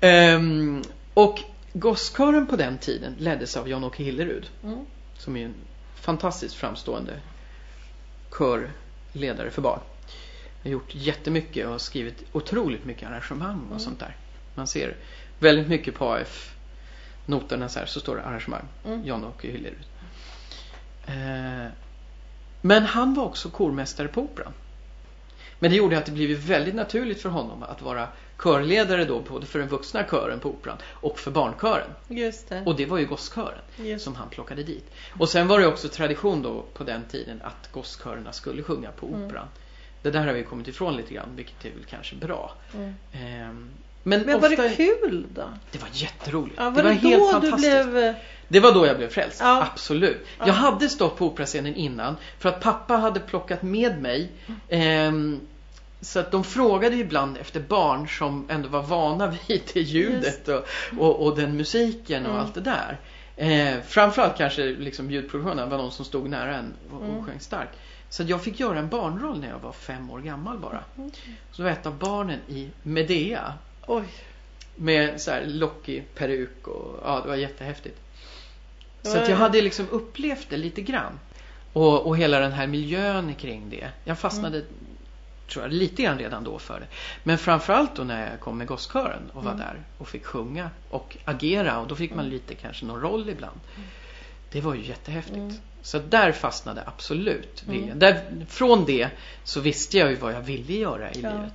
Ehm, 0.00 0.82
och 1.14 1.38
gosskören 1.72 2.46
på 2.46 2.56
den 2.56 2.78
tiden 2.78 3.14
leddes 3.18 3.56
av 3.56 3.68
Jan-Åke 3.68 4.02
Hillerud 4.02 4.50
Mm. 4.64 4.86
som 5.18 5.36
är 5.36 5.44
en 5.44 5.54
fantastiskt 5.94 6.54
framstående 6.54 7.20
körledare 8.38 9.50
för 9.50 9.62
barn. 9.62 9.80
Har 10.62 10.70
gjort 10.70 10.94
jättemycket 10.94 11.66
och 11.66 11.72
har 11.72 11.78
skrivit 11.78 12.22
otroligt 12.32 12.84
mycket 12.84 13.08
arrangemang 13.08 13.60
och 13.60 13.66
Mm. 13.66 13.78
sånt 13.78 14.00
där. 14.00 14.16
Man 14.54 14.66
ser 14.66 14.96
väldigt 15.38 15.68
mycket 15.68 15.94
på 15.94 16.18
AF-noterna 17.26 17.68
så 17.68 17.78
här 17.78 17.86
så 17.86 18.00
står 18.00 18.16
det 18.16 18.22
arrangemang. 18.22 18.64
Mm. 18.86 19.04
Jan-Åke 19.06 19.48
Hillerud. 19.50 19.84
Eh, 21.06 21.66
men 22.60 22.82
han 22.82 23.14
var 23.14 23.24
också 23.24 23.50
kormästare 23.50 24.08
på 24.08 24.20
Operan. 24.20 24.52
Men 25.58 25.70
det 25.70 25.76
gjorde 25.76 25.98
att 25.98 26.06
det 26.06 26.12
blev 26.12 26.38
väldigt 26.38 26.74
naturligt 26.74 27.22
för 27.22 27.28
honom 27.28 27.62
att 27.62 27.82
vara 27.82 28.08
körledare 28.42 29.04
då 29.04 29.20
både 29.20 29.46
för 29.46 29.58
den 29.58 29.68
vuxna 29.68 30.04
kören 30.04 30.40
på 30.40 30.48
Operan 30.48 30.76
och 30.84 31.18
för 31.18 31.30
barnkören. 31.30 31.90
Just 32.08 32.48
det. 32.48 32.62
Och 32.66 32.76
det 32.76 32.86
var 32.86 32.98
ju 32.98 33.06
gosskören 33.06 33.58
Just. 33.76 34.04
som 34.04 34.14
han 34.14 34.28
plockade 34.28 34.62
dit. 34.62 34.90
Och 35.18 35.28
sen 35.28 35.48
var 35.48 35.60
det 35.60 35.66
också 35.66 35.88
tradition 35.88 36.42
då 36.42 36.62
på 36.74 36.84
den 36.84 37.04
tiden 37.04 37.42
att 37.44 37.72
gosskörerna 37.72 38.32
skulle 38.32 38.62
sjunga 38.62 38.90
på 38.92 39.06
Mm. 39.06 39.24
operan. 39.24 39.46
Det 40.02 40.10
där 40.10 40.26
har 40.26 40.32
vi 40.32 40.44
kommit 40.44 40.68
ifrån 40.68 40.96
lite 40.96 41.14
grann, 41.14 41.28
vilket 41.36 41.64
är 41.64 41.70
väl 41.70 41.84
kanske 41.84 42.16
bra. 42.16 42.54
Mm. 42.74 42.94
Ehm, 43.12 43.70
men 44.02 44.20
Men 44.20 44.34
ofta, 44.36 44.48
var 44.48 44.56
det 44.68 44.76
kul 44.76 45.26
då? 45.34 45.44
det 45.72 45.78
var 45.78 45.88
jätteroligt. 45.92 46.56
Ja, 46.58 46.70
var 46.70 46.82
det 46.82 46.82
det, 46.82 46.88
var 46.88 46.92
helt 46.94 47.20
då 47.20 47.26
du 47.26 47.32
fantastiskt. 47.32 47.90
blev... 47.92 48.04
eh, 48.04 48.14
Det 48.48 48.60
var 48.60 48.72
då 48.74 48.86
jag 48.86 48.96
blev 48.96 49.08
frälst, 49.08 49.40
Ja. 49.40 49.62
absolut. 49.72 50.26
Ja. 50.38 50.46
Jag 50.46 50.54
hade 50.54 50.88
stått 50.88 51.16
på 51.16 51.26
operascenen 51.26 51.74
innan 51.74 52.16
för 52.38 52.48
att 52.48 52.60
pappa 52.60 52.96
hade 52.96 53.20
plockat 53.20 53.62
med 53.62 54.02
mig. 54.02 54.30
Ehm, 54.68 55.40
så 56.00 56.18
att 56.20 56.30
de 56.30 56.44
frågade 56.44 56.96
ibland 56.96 57.36
efter 57.36 57.60
barn 57.60 58.08
som 58.08 58.46
ändå 58.50 58.68
var 58.68 58.82
vana 58.82 59.34
vid 59.48 59.62
det 59.72 59.80
ljudet 59.80 60.48
och, 60.48 60.64
och, 60.98 61.26
och 61.26 61.36
den 61.36 61.56
musiken 61.56 62.26
och 62.26 62.30
Mm. 62.32 62.42
allt 62.44 62.54
det 62.54 62.60
där. 62.60 62.98
Eh, 63.36 63.80
framförallt 63.88 64.36
kanske 64.36 64.62
liksom 64.64 65.10
ljudproduktionen 65.10 65.70
var 65.70 65.78
någon 65.78 65.90
som 65.92 66.04
stod 66.04 66.28
nära 66.30 66.56
en 66.56 66.72
och, 66.92 67.04
Mm. 67.04 67.16
och 67.16 67.26
sjöng 67.26 67.40
starkt. 67.40 67.72
Så 68.08 68.22
jag 68.22 68.42
fick 68.42 68.60
göra 68.60 68.78
en 68.78 68.88
barnroll 68.88 69.40
när 69.40 69.48
jag 69.48 69.58
var 69.58 69.72
fem 69.72 70.10
år 70.10 70.18
gammal 70.20 70.58
bara. 70.58 70.84
Mm. 70.98 71.10
Så 71.52 71.62
var 71.62 71.70
ett 71.70 71.86
av 71.86 71.94
barnen 71.98 72.38
i 72.48 72.68
Medea 72.82 73.52
Oj. 73.92 74.04
med 74.76 75.20
så 75.20 75.30
här 75.30 75.46
lockig 75.46 76.04
peruk 76.14 76.68
och 76.68 77.00
ja, 77.04 77.20
det 77.22 77.28
var 77.28 77.36
jättehäftigt. 77.36 77.98
Så 79.02 79.08
att 79.10 79.14
jag 79.14 79.30
ja. 79.30 79.34
hade 79.34 79.60
liksom 79.60 79.88
upplevt 79.90 80.46
det 80.50 80.56
lite 80.56 80.82
grann. 80.82 81.18
Och, 81.72 82.06
och 82.06 82.16
hela 82.18 82.40
den 82.40 82.52
här 82.52 82.66
miljön 82.66 83.34
kring 83.34 83.70
det. 83.70 83.88
Jag 84.04 84.18
fastnade, 84.18 84.56
Mm. 84.58 84.68
tror 85.48 85.64
jag, 85.64 85.72
lite 85.72 86.02
grann 86.02 86.18
redan 86.18 86.44
då 86.44 86.58
för 86.58 86.80
det. 86.80 86.86
Men 87.22 87.38
framförallt 87.38 87.96
då 87.96 88.02
när 88.04 88.30
jag 88.30 88.40
kom 88.40 88.58
med 88.58 88.66
gosskören 88.66 89.30
och 89.32 89.44
var 89.44 89.52
Mm. 89.52 89.66
där 89.66 89.80
och 89.98 90.08
fick 90.08 90.24
sjunga 90.26 90.70
och 90.90 91.16
agera. 91.24 91.78
Och 91.78 91.86
då 91.88 91.96
fick 91.96 92.10
man 92.10 92.18
Mm. 92.20 92.32
lite 92.32 92.54
kanske 92.54 92.86
någon 92.86 93.00
roll 93.00 93.28
ibland. 93.28 93.60
Det 94.52 94.60
var 94.60 94.74
ju 94.74 94.86
jättehäftigt. 94.86 95.36
Mm. 95.36 95.54
Så 95.82 95.98
där 95.98 96.32
fastnade 96.32 96.82
absolut 96.86 97.62
Mm. 97.66 97.80
viljan. 97.80 97.98
Där, 97.98 98.46
från 98.48 98.84
det 98.84 99.08
så 99.44 99.60
visste 99.60 99.98
jag 99.98 100.10
ju 100.10 100.16
vad 100.16 100.32
jag 100.34 100.40
ville 100.42 100.72
göra 100.72 101.10
i 101.12 101.20
Ja. 101.20 101.30
livet. 101.32 101.54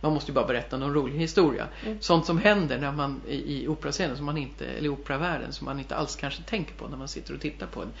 Man 0.00 0.12
måste 0.12 0.30
ju 0.30 0.34
bara 0.34 0.46
berätta 0.46 0.76
någon 0.76 0.94
rolig 0.94 1.18
historia. 1.18 1.66
Mm. 1.86 1.98
Sånt 2.00 2.26
som 2.26 2.38
händer 2.38 2.78
när 2.78 2.92
man 2.92 3.20
i, 3.28 3.68
operascenen, 3.68 4.16
som 4.16 4.26
man 4.26 4.36
inte, 4.38 4.66
eller 4.66 4.88
operavärlden, 4.88 5.52
som 5.52 5.64
man 5.64 5.78
inte 5.78 5.96
alls 5.96 6.16
kanske 6.16 6.42
tänker 6.42 6.74
på 6.74 6.88
när 6.88 6.96
man 6.96 7.08
sitter 7.08 7.34
och 7.34 7.40
tittar 7.40 7.66
på 7.66 7.80
den. 7.80 7.92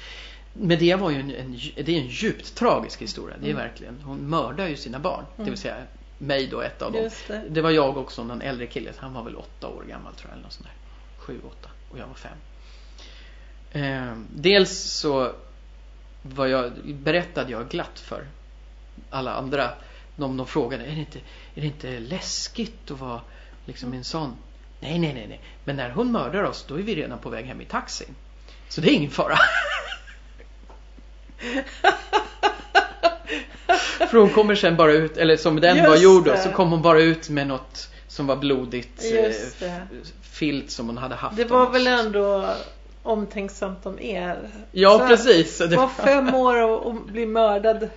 Medea 0.52 0.96
var 0.96 1.10
ju 1.10 1.20
en, 1.20 1.30
en, 1.34 1.52
det 1.84 1.88
är 1.96 2.00
en 2.00 2.08
djupt 2.08 2.54
tragisk 2.54 3.02
historia. 3.02 3.36
Det 3.40 3.46
är 3.46 3.50
Mm. 3.50 3.62
verkligen, 3.62 4.00
hon 4.04 4.18
mördar 4.18 4.66
ju 4.68 4.76
sina 4.76 4.98
barn. 4.98 5.24
Det 5.36 5.42
Mm. 5.42 5.50
vill 5.52 5.60
säga 5.60 5.76
mig 6.18 6.46
då, 6.46 6.60
ett 6.60 6.82
av 6.82 6.92
dem. 6.92 7.10
Det. 7.28 7.44
Det 7.48 7.60
var 7.62 7.70
jag 7.70 7.96
också, 7.96 8.24
någon 8.24 8.40
äldre 8.42 8.66
kille. 8.66 8.92
Han 8.96 9.14
var 9.14 9.22
väl 9.24 9.36
åtta 9.36 9.68
år 9.68 9.84
gammal 9.88 10.14
tror 10.14 10.28
jag. 10.30 10.32
Eller 10.32 10.42
något 10.42 10.52
sånt 10.52 10.66
där. 10.68 10.74
Sju, 11.18 11.40
åtta. 11.46 11.68
Och 11.90 11.98
jag 11.98 12.06
var 12.06 12.14
fem. 12.14 12.38
Eh, 13.72 14.12
dels 14.34 14.70
så 14.82 15.32
var 16.22 16.46
jag, 16.46 16.72
berättade 16.84 17.52
jag 17.52 17.68
glatt 17.68 18.00
för 18.00 18.26
alla 19.10 19.34
andra. 19.34 19.70
De, 20.18 20.36
de 20.36 20.46
frågade, 20.46 20.84
är 20.84 20.94
det, 20.94 21.00
inte, 21.00 21.18
är 21.54 21.60
det 21.60 21.66
inte 21.66 21.98
läskigt 21.98 22.90
att 22.90 23.00
vara 23.00 23.20
liksom 23.64 23.92
en 23.92 24.04
sån? 24.04 24.36
Nej, 24.80 24.98
nej, 24.98 25.14
nej, 25.14 25.26
nej. 25.28 25.40
Men 25.64 25.76
när 25.76 25.90
hon 25.90 26.12
mördar 26.12 26.42
oss, 26.42 26.64
då 26.68 26.74
är 26.74 26.82
vi 26.82 26.94
redan 26.94 27.18
på 27.18 27.30
väg 27.30 27.46
hem 27.46 27.60
i 27.60 27.64
taxin. 27.64 28.14
Så 28.68 28.80
det 28.80 28.90
är 28.90 28.94
ingen 28.94 29.10
fara. 29.10 29.38
För 34.10 34.18
hon 34.18 34.30
kommer 34.30 34.54
sen 34.54 34.76
bara 34.76 34.92
ut, 34.92 35.16
eller 35.16 35.36
som 35.36 35.60
den 35.60 35.76
var 35.76 35.90
Just 35.90 36.02
gjord 36.02 36.24
då, 36.24 36.36
så 36.36 36.50
kom 36.50 36.70
hon 36.70 36.82
bara 36.82 37.00
ut 37.00 37.28
med 37.28 37.46
något 37.46 37.88
som 38.08 38.26
var 38.26 38.36
blodigt. 38.36 39.04
Eh, 39.12 39.78
Filt 40.22 40.70
som 40.70 40.86
hon 40.86 40.98
hade 40.98 41.14
haft. 41.14 41.36
Det 41.36 41.44
var 41.44 41.70
väl 41.70 41.86
ändå 41.86 42.54
omtänksamt 43.08 43.86
om 43.86 43.98
er. 44.00 44.48
Ja, 44.72 44.98
Så 44.98 45.06
precis. 45.06 45.60
Var 45.60 45.88
fem 45.88 46.34
år 46.34 46.62
och, 46.62 46.86
och 46.86 46.94
bli 46.94 47.26
mördad. 47.26 47.88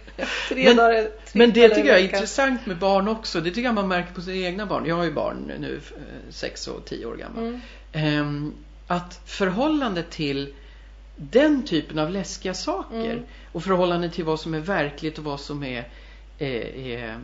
Tre 0.50 0.66
Men- 0.66 0.76
dagar. 0.78 1.02
Tre 1.04 1.12
Men 1.34 1.52
det 1.54 1.70
tycker 1.70 1.90
jag 1.90 2.00
är 2.00 2.04
intressant 2.04 2.66
med 2.66 2.78
barn 2.78 3.08
också. 3.08 3.42
Det 3.42 3.50
tycker 3.50 3.62
jag 3.62 3.76
man 3.76 3.88
märker 3.88 4.14
på 4.14 4.22
sina 4.22 4.48
egna 4.48 4.66
barn. 4.66 4.86
Jag 4.86 4.96
har 4.96 5.04
ju 5.04 5.12
barn 5.14 5.52
nu, 5.60 5.82
eh, 5.92 6.32
sex 6.32 6.68
och 6.68 6.86
tio 6.86 7.06
år 7.06 7.16
gamla. 7.16 7.42
Mm. 7.42 7.60
Ehm, 7.94 8.54
att 8.88 9.22
förhållande 9.26 10.04
till 10.04 10.54
den 11.16 11.64
typen 11.66 12.00
av 12.00 12.10
läskiga 12.12 12.54
saker 12.54 13.06
Mm. 13.12 13.24
och 13.52 13.64
förhållande 13.64 14.10
till 14.10 14.24
vad 14.26 14.40
som 14.40 14.54
är 14.54 14.60
verkligt 14.60 15.18
och 15.18 15.24
vad 15.24 15.40
som 15.40 15.64
är, 15.64 15.88
är, 16.40 16.78
är 16.78 17.20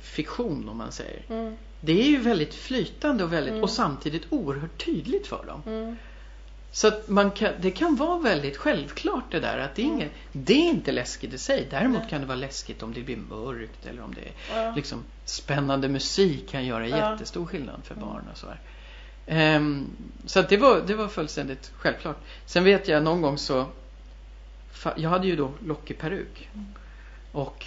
fiktion 0.00 0.68
om 0.68 0.76
man 0.76 0.92
säger. 0.92 1.20
Mm. 1.28 1.56
Det 1.80 1.92
är 2.02 2.06
ju 2.06 2.18
väldigt 2.18 2.54
flytande 2.54 3.24
och, 3.24 3.32
väldigt, 3.32 3.50
Mm. 3.52 3.62
och 3.62 3.70
samtidigt 3.70 4.22
oerhört 4.30 4.84
tydligt 4.84 5.26
för 5.26 5.44
dem. 5.46 5.96
Så 6.74 6.88
att 6.88 7.08
man 7.08 7.30
kan, 7.30 7.52
det 7.60 7.70
kan 7.70 7.96
vara 7.96 8.18
väldigt 8.18 8.56
självklart 8.56 9.24
det 9.30 9.40
där 9.40 9.58
att 9.58 9.74
det 9.74 9.82
är, 9.82 9.86
Mm. 9.86 9.96
inget, 9.98 10.12
det 10.32 10.52
är 10.54 10.68
inte 10.70 10.92
läskigt 10.92 11.32
i 11.34 11.38
sig. 11.38 11.66
Däremot 11.70 12.08
kan 12.08 12.20
det 12.20 12.26
vara 12.26 12.36
läskigt 12.38 12.82
om 12.82 12.94
det 12.94 13.00
blir 13.02 13.16
mörkt 13.16 13.86
eller 13.86 14.02
om 14.02 14.14
det 14.14 14.52
är 14.54 14.74
liksom 14.74 15.04
spännande 15.24 15.88
musik 15.88 16.48
kan 16.48 16.66
göra 16.66 16.86
jättestor 16.86 17.46
skillnad 17.46 17.80
för 17.84 17.94
Mm. 17.94 18.08
barn 18.08 18.24
och 18.32 18.38
så 18.38 18.46
här. 18.46 18.60
Ehm, 19.26 19.86
så 20.26 20.40
att 20.40 20.48
det 20.48 20.56
var, 20.56 20.80
det 20.86 20.94
var 20.94 21.08
fullständigt 21.08 21.72
självklart. 21.76 22.18
Sen 22.46 22.64
vet 22.64 22.88
jag 22.88 23.02
någon 23.02 23.22
gång 23.22 23.38
så 23.38 23.66
jag 24.96 25.10
hade 25.10 25.26
ju 25.26 25.36
då 25.36 25.52
lockig 25.66 25.98
peruk. 25.98 26.48
Mm. 26.54 26.66
Och, 27.32 27.66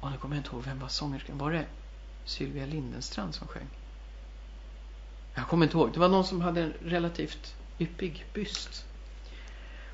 och 0.00 0.10
nu 0.10 0.16
kommer 0.16 0.36
jag 0.36 0.40
inte 0.40 0.50
ihåg, 0.56 0.62
vem 0.64 0.80
var 0.80 0.88
sångerskan? 0.88 1.38
Var 1.38 1.50
det 1.52 1.64
Sylvia 2.24 2.66
Lindenstrand 2.66 3.34
som 3.34 3.48
sjöng? 3.48 3.66
Jag 5.34 5.48
kommer 5.48 5.66
inte 5.66 5.76
ihåg. 5.76 5.92
Det 5.92 6.00
var 6.00 6.08
någon 6.08 6.24
som 6.24 6.40
hade 6.40 6.62
en 6.62 6.72
relativt 6.84 7.55
yppig 7.78 8.24
byst. 8.34 8.84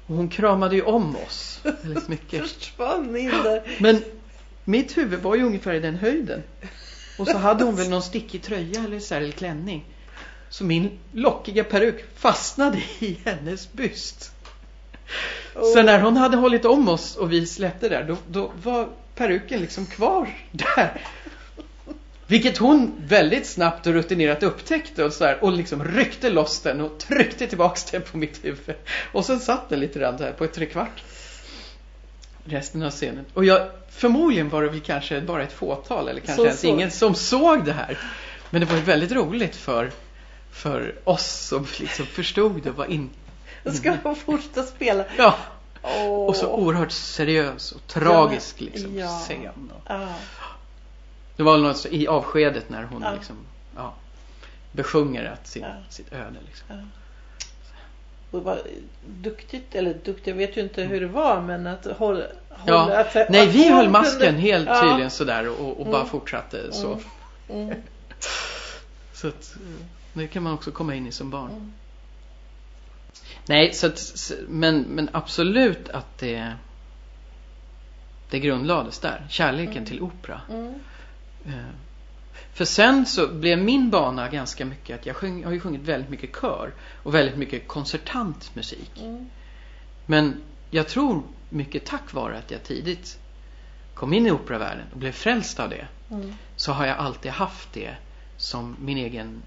Och 0.06 0.16
hon 0.16 0.28
kramade 0.28 0.76
ju 0.76 0.82
om 0.82 1.16
oss 1.16 1.60
väldigt 1.62 2.08
mycket. 2.08 2.42
Försvann 2.52 3.16
in 3.16 3.30
där. 3.30 3.76
Men 3.80 4.04
mitt 4.64 4.98
huvud 4.98 5.20
var 5.20 5.36
ju 5.36 5.42
ungefär 5.42 5.74
i 5.74 5.80
den 5.80 5.94
höjden. 5.94 6.42
Och 7.18 7.28
så 7.28 7.38
hade 7.38 7.64
hon 7.64 7.76
väl 7.76 7.88
någon 7.88 8.02
stickig 8.02 8.42
tröja 8.42 8.84
eller, 8.84 9.00
så 9.00 9.14
här, 9.14 9.20
eller 9.20 9.32
klänning. 9.32 9.84
Så 10.48 10.64
min 10.64 10.98
lockiga 11.12 11.64
peruk 11.64 12.04
fastnade 12.16 12.78
i 12.98 13.18
hennes 13.24 13.72
byst. 13.72 14.32
Så 15.54 15.78
Oh. 15.78 15.84
när 15.84 16.00
hon 16.00 16.16
hade 16.16 16.36
hållit 16.36 16.64
om 16.64 16.88
oss 16.88 17.16
och 17.16 17.32
vi 17.32 17.46
släppte 17.46 17.88
där, 17.88 18.04
då, 18.04 18.16
då 18.28 18.52
var 18.62 18.88
peruken 19.14 19.60
liksom 19.60 19.86
kvar 19.86 20.28
där. 20.52 21.00
Vilket 22.26 22.58
hon 22.58 22.92
väldigt 23.06 23.46
snabbt 23.46 23.86
och 23.86 23.92
rutinerat 23.92 24.42
upptäckte 24.42 25.04
och, 25.04 25.12
så 25.12 25.24
här, 25.24 25.44
och 25.44 25.52
liksom 25.52 25.84
ryckte 25.84 26.30
loss 26.30 26.60
den 26.60 26.80
och 26.80 26.98
tryckte 26.98 27.46
tillbaks 27.46 27.84
den 27.84 28.02
på 28.02 28.16
mitt 28.16 28.44
huvud. 28.44 28.76
Och 29.12 29.24
sen 29.24 29.40
satt 29.40 29.68
den 29.68 29.80
lite 29.80 29.98
grann 29.98 30.16
där 30.16 30.32
på 30.32 30.44
ett 30.44 30.52
trekvart. 30.52 31.02
Resten 32.44 32.82
av 32.82 32.90
scenen. 32.90 33.24
Och 33.34 33.44
jag, 33.44 33.68
förmodligen 33.90 34.48
var 34.48 34.62
det 34.62 34.68
väl 34.68 34.80
kanske 34.80 35.20
bara 35.20 35.42
ett 35.42 35.52
fåtal 35.52 36.08
eller 36.08 36.20
kanske 36.20 36.36
Så 36.36 36.44
ens 36.44 36.60
såg. 36.60 36.70
ingen 36.70 36.90
som 36.90 37.14
såg 37.14 37.64
det 37.64 37.72
här. 37.72 37.98
Men 38.50 38.60
det 38.60 38.66
var 38.66 38.76
ju 38.76 38.82
väldigt 38.82 39.12
roligt 39.12 39.56
för, 39.56 39.90
för 40.52 40.94
oss 41.04 41.26
som 41.48 41.66
liksom 41.80 42.06
förstod 42.06 42.62
det 42.62 42.70
var 42.70 42.84
in, 42.86 43.10
Då 43.64 43.70
ska 43.72 43.96
hon 44.02 44.16
fortsätta 44.16 44.62
spela. 44.62 45.04
ja, 45.16 45.36
Åh. 45.82 46.26
och 46.28 46.36
så 46.36 46.48
oerhört 46.52 46.92
seriös 46.92 47.72
och 47.72 47.86
tragisk 47.86 48.60
liksom, 48.60 48.98
ja. 48.98 49.08
scen. 49.26 49.70
Och 49.74 49.82
Ja. 49.86 50.08
Det 51.36 51.42
var 51.42 51.58
något 51.58 51.86
i 51.90 52.06
avskedet 52.06 52.68
när 52.70 52.82
hon 52.82 53.02
Ja. 53.02 53.12
liksom, 53.14 53.36
ja, 53.76 53.94
besjunger 54.72 55.24
att 55.24 55.46
sin, 55.46 55.62
Ja. 55.62 55.74
sitt 55.88 56.12
öde. 56.12 56.36
Liksom. 56.46 56.66
Ja. 56.68 56.76
Och 58.30 58.44
vad 58.44 58.58
duktigt, 59.06 59.74
eller 59.74 59.94
duktigt, 59.94 60.26
jag 60.26 60.34
vet 60.34 60.56
ju 60.56 60.60
inte 60.60 60.82
hur 60.82 61.00
det 61.00 61.06
var 61.06 61.40
men 61.40 61.66
att 61.66 61.84
hålla... 61.86 62.24
Ja. 62.66 62.78
hålla 62.82 63.00
att, 63.00 63.14
Nej, 63.30 63.48
att 63.48 63.54
vi 63.54 63.68
höll 63.72 63.88
masken 63.88 64.20
kunde- 64.26 64.40
helt 64.40 64.68
Ja. 64.68 64.80
tydligen 64.82 65.10
sådär 65.10 65.48
och, 65.48 65.80
och 65.80 65.86
bara 65.86 65.96
Mm. 65.96 66.08
fortsatte 66.08 66.72
så. 66.72 66.98
Mm. 67.48 67.68
Mm. 67.68 67.82
Så 69.12 69.28
att, 69.28 69.56
det 70.12 70.26
kan 70.26 70.42
man 70.42 70.52
också 70.54 70.70
komma 70.70 70.94
in 70.94 71.06
i 71.06 71.12
som 71.12 71.30
barn. 71.30 71.50
Mm. 71.50 71.72
Nej, 73.46 73.72
så 73.74 73.86
att, 73.86 74.32
men, 74.48 74.80
men 74.82 75.08
absolut 75.12 75.88
att 75.88 76.18
det 76.18 76.52
det 78.30 78.40
grundlades 78.40 78.98
där. 78.98 79.26
Kärleken 79.30 79.72
Mm. 79.72 79.84
till 79.86 80.00
opera. 80.02 80.40
Mm. 81.46 81.58
Eh, 81.58 81.64
För 82.52 82.64
sen 82.64 83.06
så 83.06 83.28
blev 83.28 83.58
min 83.58 83.90
bana 83.90 84.28
ganska 84.28 84.64
mycket 84.64 85.00
att 85.00 85.06
jag, 85.06 85.16
sjöng, 85.16 85.44
har 85.44 85.52
ju 85.52 85.60
sjungit 85.60 85.82
väldigt 85.82 86.10
mycket 86.10 86.30
kör 86.40 86.72
och 87.02 87.14
väldigt 87.14 87.36
mycket 87.36 87.68
konsertant 87.68 88.54
musik. 88.54 88.90
Mm. 89.00 89.30
Men 90.06 90.42
jag 90.70 90.88
tror 90.88 91.22
mycket 91.48 91.84
tack 91.86 92.12
vare 92.12 92.38
att 92.38 92.50
jag 92.50 92.62
tidigt 92.62 93.18
kom 93.94 94.12
in 94.12 94.26
i 94.26 94.30
operavärlden 94.30 94.86
och 94.92 94.98
blev 94.98 95.12
frälst 95.12 95.60
av 95.60 95.70
det 95.70 95.86
Mm. 96.10 96.34
så 96.56 96.72
har 96.72 96.86
jag 96.86 96.96
alltid 96.96 97.32
haft 97.32 97.72
det 97.72 97.96
som 98.36 98.76
min 98.80 98.98
egen 98.98 99.42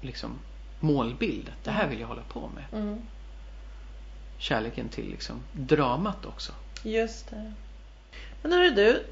liksom, 0.00 0.30
målbild. 0.80 1.48
Att 1.48 1.64
det 1.64 1.70
här 1.70 1.88
vill 1.88 2.00
jag 2.00 2.06
hålla 2.08 2.22
på 2.22 2.50
med. 2.54 2.80
Mm. 2.80 2.98
Kärleken 4.38 4.88
till 4.88 5.10
liksom, 5.10 5.40
dramat 5.52 6.26
också. 6.26 6.52
Just 6.82 7.30
det. 7.30 7.52
Men 8.42 8.52
hörru 8.52 8.70
du, 8.70 9.04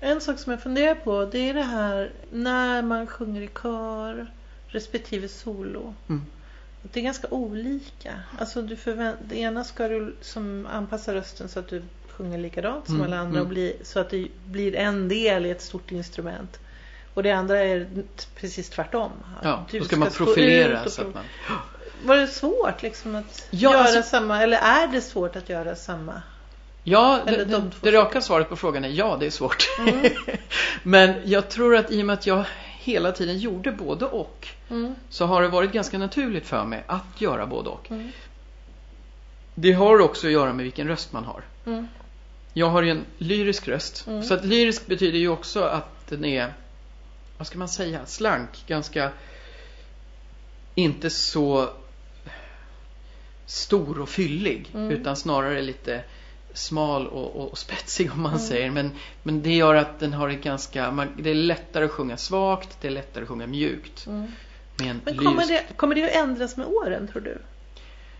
en 0.00 0.20
sak 0.20 0.38
som 0.38 0.52
jag 0.52 0.62
funderar 0.62 0.94
på 0.94 1.24
det 1.24 1.48
är 1.48 1.54
det 1.54 1.62
här 1.62 2.10
när 2.32 2.82
man 2.82 3.06
sjunger 3.06 3.42
i 3.42 3.48
kör 3.62 4.26
respektive 4.66 5.28
solo. 5.28 5.94
Mm. 6.08 6.22
Det 6.82 7.00
är 7.00 7.04
ganska 7.04 7.28
olika. 7.30 8.20
Alltså 8.38 8.62
du 8.62 8.76
förvänt- 8.76 9.18
det 9.28 9.36
ena 9.38 9.64
ska 9.64 9.88
du 9.88 10.16
som 10.20 10.66
anpassa 10.72 11.14
rösten 11.14 11.48
så 11.48 11.58
att 11.58 11.68
du 11.68 11.82
sjunger 12.08 12.38
likadant 12.38 12.86
som 12.86 12.94
Mm, 12.94 13.06
alla 13.06 13.16
andra 13.18 13.40
och 13.40 13.46
mm. 13.46 13.48
bli, 13.54 13.76
så 13.82 14.00
att 14.00 14.10
det 14.10 14.28
blir 14.46 14.74
en 14.76 15.08
del 15.08 15.46
i 15.46 15.50
ett 15.50 15.62
stort 15.62 15.92
instrument. 15.92 16.60
Och 17.14 17.22
det 17.22 17.30
andra 17.30 17.58
är 17.58 17.86
precis 18.34 18.70
tvärtom. 18.70 19.10
Ja, 19.42 19.64
du 19.70 19.78
då 19.78 19.84
ska 19.84 19.96
man 19.96 20.10
profilera 20.10 20.88
så 20.88 21.02
att 21.02 21.14
man... 21.14 21.24
Var 22.04 22.16
det 22.16 22.26
svårt 22.26 22.82
liksom 22.82 23.14
att 23.14 23.46
Ja, 23.50 23.72
göra 23.72 23.82
alltså- 23.84 24.02
samma, 24.02 24.42
eller 24.42 24.56
är 24.58 24.86
det 24.88 25.00
svårt 25.00 25.36
att 25.36 25.48
göra 25.48 25.76
samma? 25.76 26.22
Ja, 26.84 27.20
det, 27.26 27.44
de 27.44 27.70
det, 27.80 27.92
raka 27.92 28.20
svaret 28.20 28.48
på 28.48 28.56
frågan 28.56 28.84
är 28.84 28.88
ja, 28.88 29.16
det 29.20 29.26
är 29.26 29.30
svårt. 29.30 29.68
Mm. 29.78 30.06
Men 30.82 31.14
jag 31.24 31.48
tror 31.50 31.76
att 31.76 31.90
i 31.90 32.02
och 32.02 32.06
med 32.06 32.14
att 32.14 32.26
jag 32.26 32.44
hela 32.78 33.12
tiden 33.12 33.38
gjorde 33.38 33.72
både 33.72 34.04
och 34.04 34.48
Mm. 34.70 34.94
så 35.08 35.26
har 35.26 35.42
det 35.42 35.48
varit 35.48 35.72
ganska 35.72 35.98
naturligt 35.98 36.46
för 36.46 36.64
mig 36.64 36.84
att 36.86 37.20
göra 37.20 37.46
både 37.46 37.70
och. 37.70 37.90
Mm. 37.90 38.12
Det 39.54 39.72
har 39.72 39.98
också 39.98 40.26
att 40.26 40.32
göra 40.32 40.52
med 40.52 40.64
vilken 40.64 40.88
röst 40.88 41.12
man 41.12 41.24
har. 41.24 41.42
Mm. 41.66 41.88
Jag 42.52 42.70
har 42.70 42.82
ju 42.82 42.90
en 42.90 43.04
lyrisk 43.18 43.68
röst. 43.68 44.06
Mm. 44.06 44.22
Så 44.22 44.34
att 44.34 44.44
lyrisk 44.44 44.86
betyder 44.86 45.18
ju 45.18 45.28
också 45.28 45.62
att 45.62 46.08
den 46.08 46.24
är, 46.24 46.54
vad 47.38 47.46
ska 47.46 47.58
man 47.58 47.68
säga, 47.68 48.06
slank. 48.06 48.64
Ganska, 48.66 49.10
inte 50.74 51.10
så 51.10 51.70
stor 53.46 54.00
och 54.00 54.08
fyllig. 54.08 54.70
Mm. 54.74 54.90
Utan 54.90 55.16
snarare 55.16 55.62
lite 55.62 56.04
smal 56.54 57.06
och, 57.06 57.36
och, 57.36 57.50
och 57.50 57.58
spetsig 57.58 58.12
om 58.12 58.22
man 58.22 58.32
Mm. 58.34 58.44
säger. 58.46 58.70
Men, 58.70 58.90
men 59.22 59.42
det 59.42 59.54
gör 59.54 59.74
att 59.74 60.00
den 60.00 60.12
har 60.12 60.28
ett 60.28 60.42
ganska, 60.42 60.90
man, 60.90 61.08
det 61.18 61.30
är 61.30 61.34
lättare 61.34 61.84
att 61.84 61.90
sjunga 61.90 62.16
svagt, 62.16 62.78
det 62.80 62.86
är 62.88 62.92
lättare 62.92 63.22
att 63.22 63.28
sjunga 63.28 63.46
mjukt. 63.46 64.06
Mm. 64.06 64.32
Men 64.76 65.16
kommer 65.16 65.46
det, 65.46 65.62
kommer 65.76 65.94
det 65.94 66.04
att 66.04 66.16
ändras 66.16 66.56
med 66.56 66.66
åren 66.66 67.08
tror 67.08 67.22
du? 67.22 67.38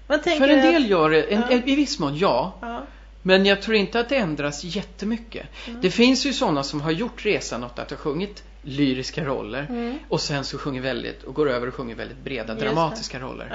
För 0.07 0.49
en 0.49 0.59
att- 0.59 0.65
del 0.73 0.91
gör 0.91 1.11
det, 1.11 1.23
en, 1.23 1.43
Ja. 1.51 1.61
i 1.67 1.75
viss 1.77 1.99
mån 1.99 2.17
ja. 2.19 2.55
Ja. 2.61 2.83
Men 3.23 3.47
jag 3.47 3.63
tror 3.63 3.77
inte 3.77 4.01
att 4.01 4.09
det 4.09 4.17
ändras 4.17 4.65
jättemycket. 4.65 5.47
Mm. 5.69 5.81
Det 5.81 5.91
finns 5.91 6.27
ju 6.27 6.33
sådana 6.33 6.63
som 6.63 6.81
har 6.81 6.91
gjort 6.91 7.25
resan 7.25 7.65
åt 7.65 7.79
att 7.79 7.91
ha 7.91 7.97
sjungit 7.97 8.43
lyriska 8.63 9.25
roller 9.25 9.67
Mm. 9.69 9.99
och 10.09 10.21
sen 10.21 10.45
så 10.45 10.59
sjunger 10.59 10.81
väldigt 10.81 11.23
och 11.23 11.35
går 11.35 11.51
över 11.51 11.67
och 11.67 11.75
sjunger 11.75 11.95
väldigt 11.95 12.19
breda 12.25 12.53
Just 12.53 12.61
det. 12.61 12.67
dramatiska 12.67 13.21
roller. 13.21 13.49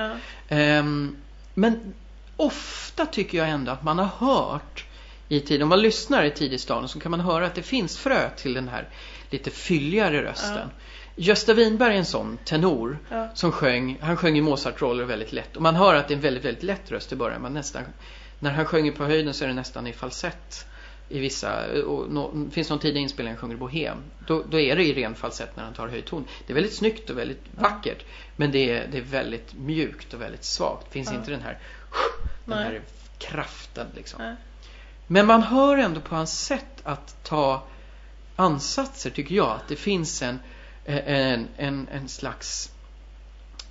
Ja. 0.50 0.56
Ehm, 0.56 1.16
men 1.54 1.94
ofta 2.40 3.06
tycker 3.06 3.38
jag 3.38 3.50
ändå 3.50 3.72
att 3.72 3.84
man 3.84 4.00
har 4.00 4.28
hört 4.28 4.86
i 5.28 5.40
tid, 5.40 5.64
om 5.64 5.70
man 5.70 5.82
lyssnar 5.82 6.24
i 6.24 6.32
tidig 6.32 6.60
stadium 6.60 6.88
så 6.88 7.00
kan 7.00 7.12
man 7.12 7.20
höra 7.20 7.46
att 7.46 7.56
det 7.56 7.62
finns 7.62 7.98
frö 7.98 8.30
till 8.30 8.54
den 8.54 8.68
här 8.68 8.88
lite 9.30 9.50
fylligare 9.52 10.24
rösten. 10.24 10.70
Gösta 11.16 11.54
Winberg 11.54 11.94
är 11.94 11.98
en 11.98 12.06
sån 12.06 12.38
tenor 12.46 13.00
Ja. 13.10 13.30
som 13.34 13.52
sjöng, 13.52 13.98
han 14.02 14.18
sjöng 14.18 14.38
i 14.38 14.42
Mozart-roller 14.42 15.04
väldigt 15.04 15.32
lätt 15.32 15.56
och 15.56 15.62
man 15.62 15.76
hör 15.76 15.96
att 15.96 16.08
det 16.08 16.14
är 16.14 16.16
en 16.16 16.22
väldigt, 16.22 16.46
väldigt 16.46 16.64
lätt 16.64 16.92
röst 16.92 17.12
i 17.12 17.16
början. 17.16 17.42
Man 17.42 17.54
nästan, 17.54 17.84
när 18.40 18.52
han 18.52 18.66
sjunger 18.66 18.92
på 18.92 19.04
höjden 19.06 19.34
så 19.34 19.44
är 19.44 19.48
det 19.48 19.54
nästan 19.54 19.88
i 19.88 19.94
falsett 19.94 20.66
i 21.10 21.20
vissa, 21.20 21.66
och 21.86 22.38
det 22.38 22.52
finns 22.52 22.70
någon 22.70 22.80
tidig 22.80 23.02
inspelning 23.02 23.34
han 23.34 23.42
sjunger 23.42 23.56
Bohem. 23.56 23.98
Då, 24.28 24.44
då 24.50 24.60
är 24.60 24.76
det 24.76 24.84
i 24.84 24.94
ren 24.94 25.16
falsett 25.16 25.56
när 25.58 25.64
han 25.64 25.74
tar 25.74 25.88
höjd 25.88 26.06
ton. 26.06 26.26
Det 26.48 26.54
är 26.54 26.56
väldigt 26.56 26.74
snyggt 26.76 27.10
och 27.10 27.18
väldigt 27.18 27.42
vackert. 27.60 28.06
Men 28.36 28.52
det 28.52 28.70
är, 28.72 28.88
det 28.92 28.98
är 28.98 29.02
väldigt 29.02 29.54
mjukt 29.54 30.14
och 30.14 30.22
väldigt 30.22 30.44
svagt. 30.44 30.86
Det 30.86 30.92
finns 30.92 31.10
Ja. 31.12 31.16
inte 31.18 31.32
den 31.32 31.42
här, 31.42 31.58
den 32.46 32.58
Nej. 32.58 32.64
här 32.64 32.82
kraften 33.18 33.88
liksom. 33.96 34.22
Nej. 34.22 34.36
Men 35.08 35.26
man 35.26 35.44
hör 35.44 35.78
ändå 35.78 36.02
på 36.02 36.16
hans 36.16 36.40
sätt 36.46 36.82
att 36.84 37.24
ta 37.24 37.64
ansatser 38.36 39.10
tycker 39.10 39.36
jag 39.36 39.50
att 39.52 39.68
det 39.68 39.76
finns 39.76 40.22
en, 40.22 40.40
en, 40.86 41.48
en, 41.58 41.88
en 41.92 42.10
slags 42.10 42.72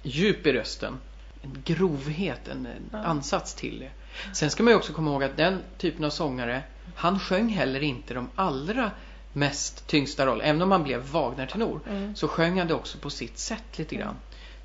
djup 0.02 0.46
i 0.46 0.52
rösten. 0.52 0.98
En 1.42 1.62
grovhet, 1.64 2.48
en, 2.48 2.66
en 2.66 2.88
Ja. 2.92 2.98
ansats 2.98 3.54
till 3.54 3.78
det. 3.81 3.90
Sen 4.35 4.50
ska 4.50 4.62
man 4.62 4.70
ju 4.72 4.76
också 4.76 4.92
komma 4.92 5.11
ihåg 5.11 5.24
att 5.24 5.37
den 5.37 5.62
typen 5.78 6.04
av 6.04 6.11
sångare, 6.11 6.62
han 6.96 7.18
sjöng 7.20 7.48
heller 7.48 7.81
inte 7.83 8.14
de 8.14 8.28
allra 8.35 8.90
mest 9.33 9.87
tyngsta 9.87 10.26
roller. 10.26 10.44
Även 10.44 10.62
om 10.62 10.70
han 10.70 10.83
blev 10.83 11.00
Wagner-tenor 11.11 11.81
Mm. 11.88 12.16
så 12.16 12.28
sjöng 12.28 12.59
han 12.59 12.68
det 12.68 12.74
också 12.74 12.98
på 12.98 13.11
sitt 13.11 13.38
sätt 13.38 13.78
lite 13.78 13.94
grann. 13.96 14.16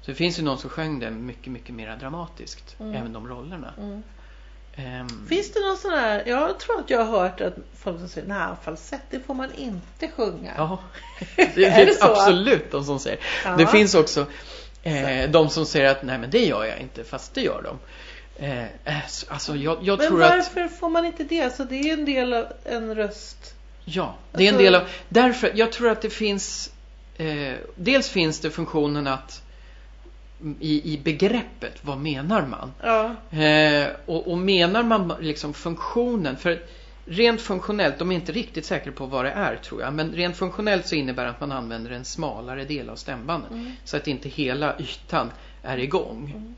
Så 0.06 0.12
det 0.12 0.16
finns 0.16 0.40
ju 0.40 0.44
någon 0.44 0.58
som 0.58 0.70
sjöng 0.70 1.00
det 1.00 1.12
mycket, 1.12 1.52
mycket 1.52 1.76
mer 1.76 1.96
dramatiskt. 2.00 2.76
Mm. 2.80 2.96
Även 2.96 3.14
de 3.14 3.28
rollerna. 3.28 3.74
Mm. 3.78 4.04
Ehm, 4.76 5.28
Finns 5.30 5.52
det 5.54 5.60
någon 5.60 5.78
sån 5.78 5.92
här, 5.92 6.24
jag 6.26 6.60
tror 6.60 6.80
att 6.80 6.90
jag 6.90 7.06
har 7.06 7.20
hört 7.20 7.42
att 7.42 7.54
folk 7.78 8.00
som 8.00 8.08
säger 8.10 8.28
nej 8.28 8.48
falsett 8.64 9.02
det 9.10 9.20
får 9.20 9.34
man 9.34 9.54
inte 9.58 10.08
sjunga. 10.16 10.54
Ja, 10.58 10.78
det 11.36 11.66
Är 11.66 11.82
är 11.82 11.86
det 11.86 11.98
absolut 12.02 12.72
de 12.72 12.84
som 12.84 13.00
säger. 13.00 13.20
Ja. 13.46 13.56
Det 13.56 13.68
finns 13.68 13.96
också 13.96 14.26
eh, 14.84 15.30
de 15.30 15.50
som 15.50 15.66
säger 15.66 15.92
att 15.92 16.04
nej 16.04 16.18
men 16.18 16.30
det 16.30 16.46
gör 16.46 16.66
jag 16.66 16.80
inte, 16.80 17.04
fast 17.04 17.34
det 17.34 17.42
gör 17.42 17.62
de. 17.62 17.78
Eh, 18.46 18.64
eh, 18.64 19.08
så- 19.08 19.34
alltså 19.34 19.56
jag, 19.56 19.78
jag 19.82 19.98
Men 20.00 20.08
tror 20.08 20.24
att, 20.24 20.30
varför 20.32 20.68
får 20.68 20.90
man 20.90 21.06
inte 21.06 21.24
det? 21.24 21.42
Alltså 21.42 21.64
det 21.64 21.76
är 21.90 21.94
en 21.94 22.06
del 22.06 22.34
av 22.34 22.46
en 22.64 22.96
röst. 22.96 23.56
ja, 23.86 24.16
det 24.32 24.44
är 24.44 24.48
en 24.48 24.54
Alltså- 24.56 24.64
del 24.64 24.76
av, 24.76 24.82
därför, 25.10 25.52
jag 25.56 25.72
tror 25.72 25.90
att 25.90 26.02
det 26.02 26.10
finns, 26.10 26.72
eh, 27.18 27.54
dels 27.76 28.10
finns 28.10 28.40
det 28.40 28.50
funktionen 28.52 29.08
att 29.08 29.43
i, 30.60 30.94
i 30.94 30.98
begreppet, 31.04 31.80
vad 31.82 31.98
menar 31.98 32.46
man? 32.46 32.72
Ja. 32.82 33.16
Eh, 33.40 33.88
och, 34.06 34.32
och 34.32 34.38
menar 34.38 34.84
man 34.84 35.14
liksom 35.20 35.54
funktionen, 35.54 36.38
för 36.38 36.60
rent 37.06 37.42
funktionellt, 37.42 38.00
de 38.00 38.12
är 38.12 38.16
inte 38.16 38.32
riktigt 38.32 38.66
säkra 38.66 38.92
på 38.92 39.06
vad 39.06 39.26
det 39.26 39.32
är 39.32 39.56
tror 39.56 39.82
jag, 39.82 39.94
men 39.94 40.12
rent 40.12 40.38
funktionellt 40.38 40.88
så 40.88 40.96
innebär 40.96 41.24
det 41.24 41.30
att 41.30 41.40
man 41.40 41.52
använder 41.52 41.92
en 41.92 42.06
smalare 42.06 42.66
del 42.66 42.90
av 42.90 42.96
stämbanden. 42.96 43.54
Mm. 43.54 43.72
Så 43.84 43.98
att 43.98 44.08
inte 44.08 44.30
hela 44.30 44.80
ytan 44.80 45.32
är 45.64 45.78
igång. 45.78 46.32
Mm. 46.36 46.56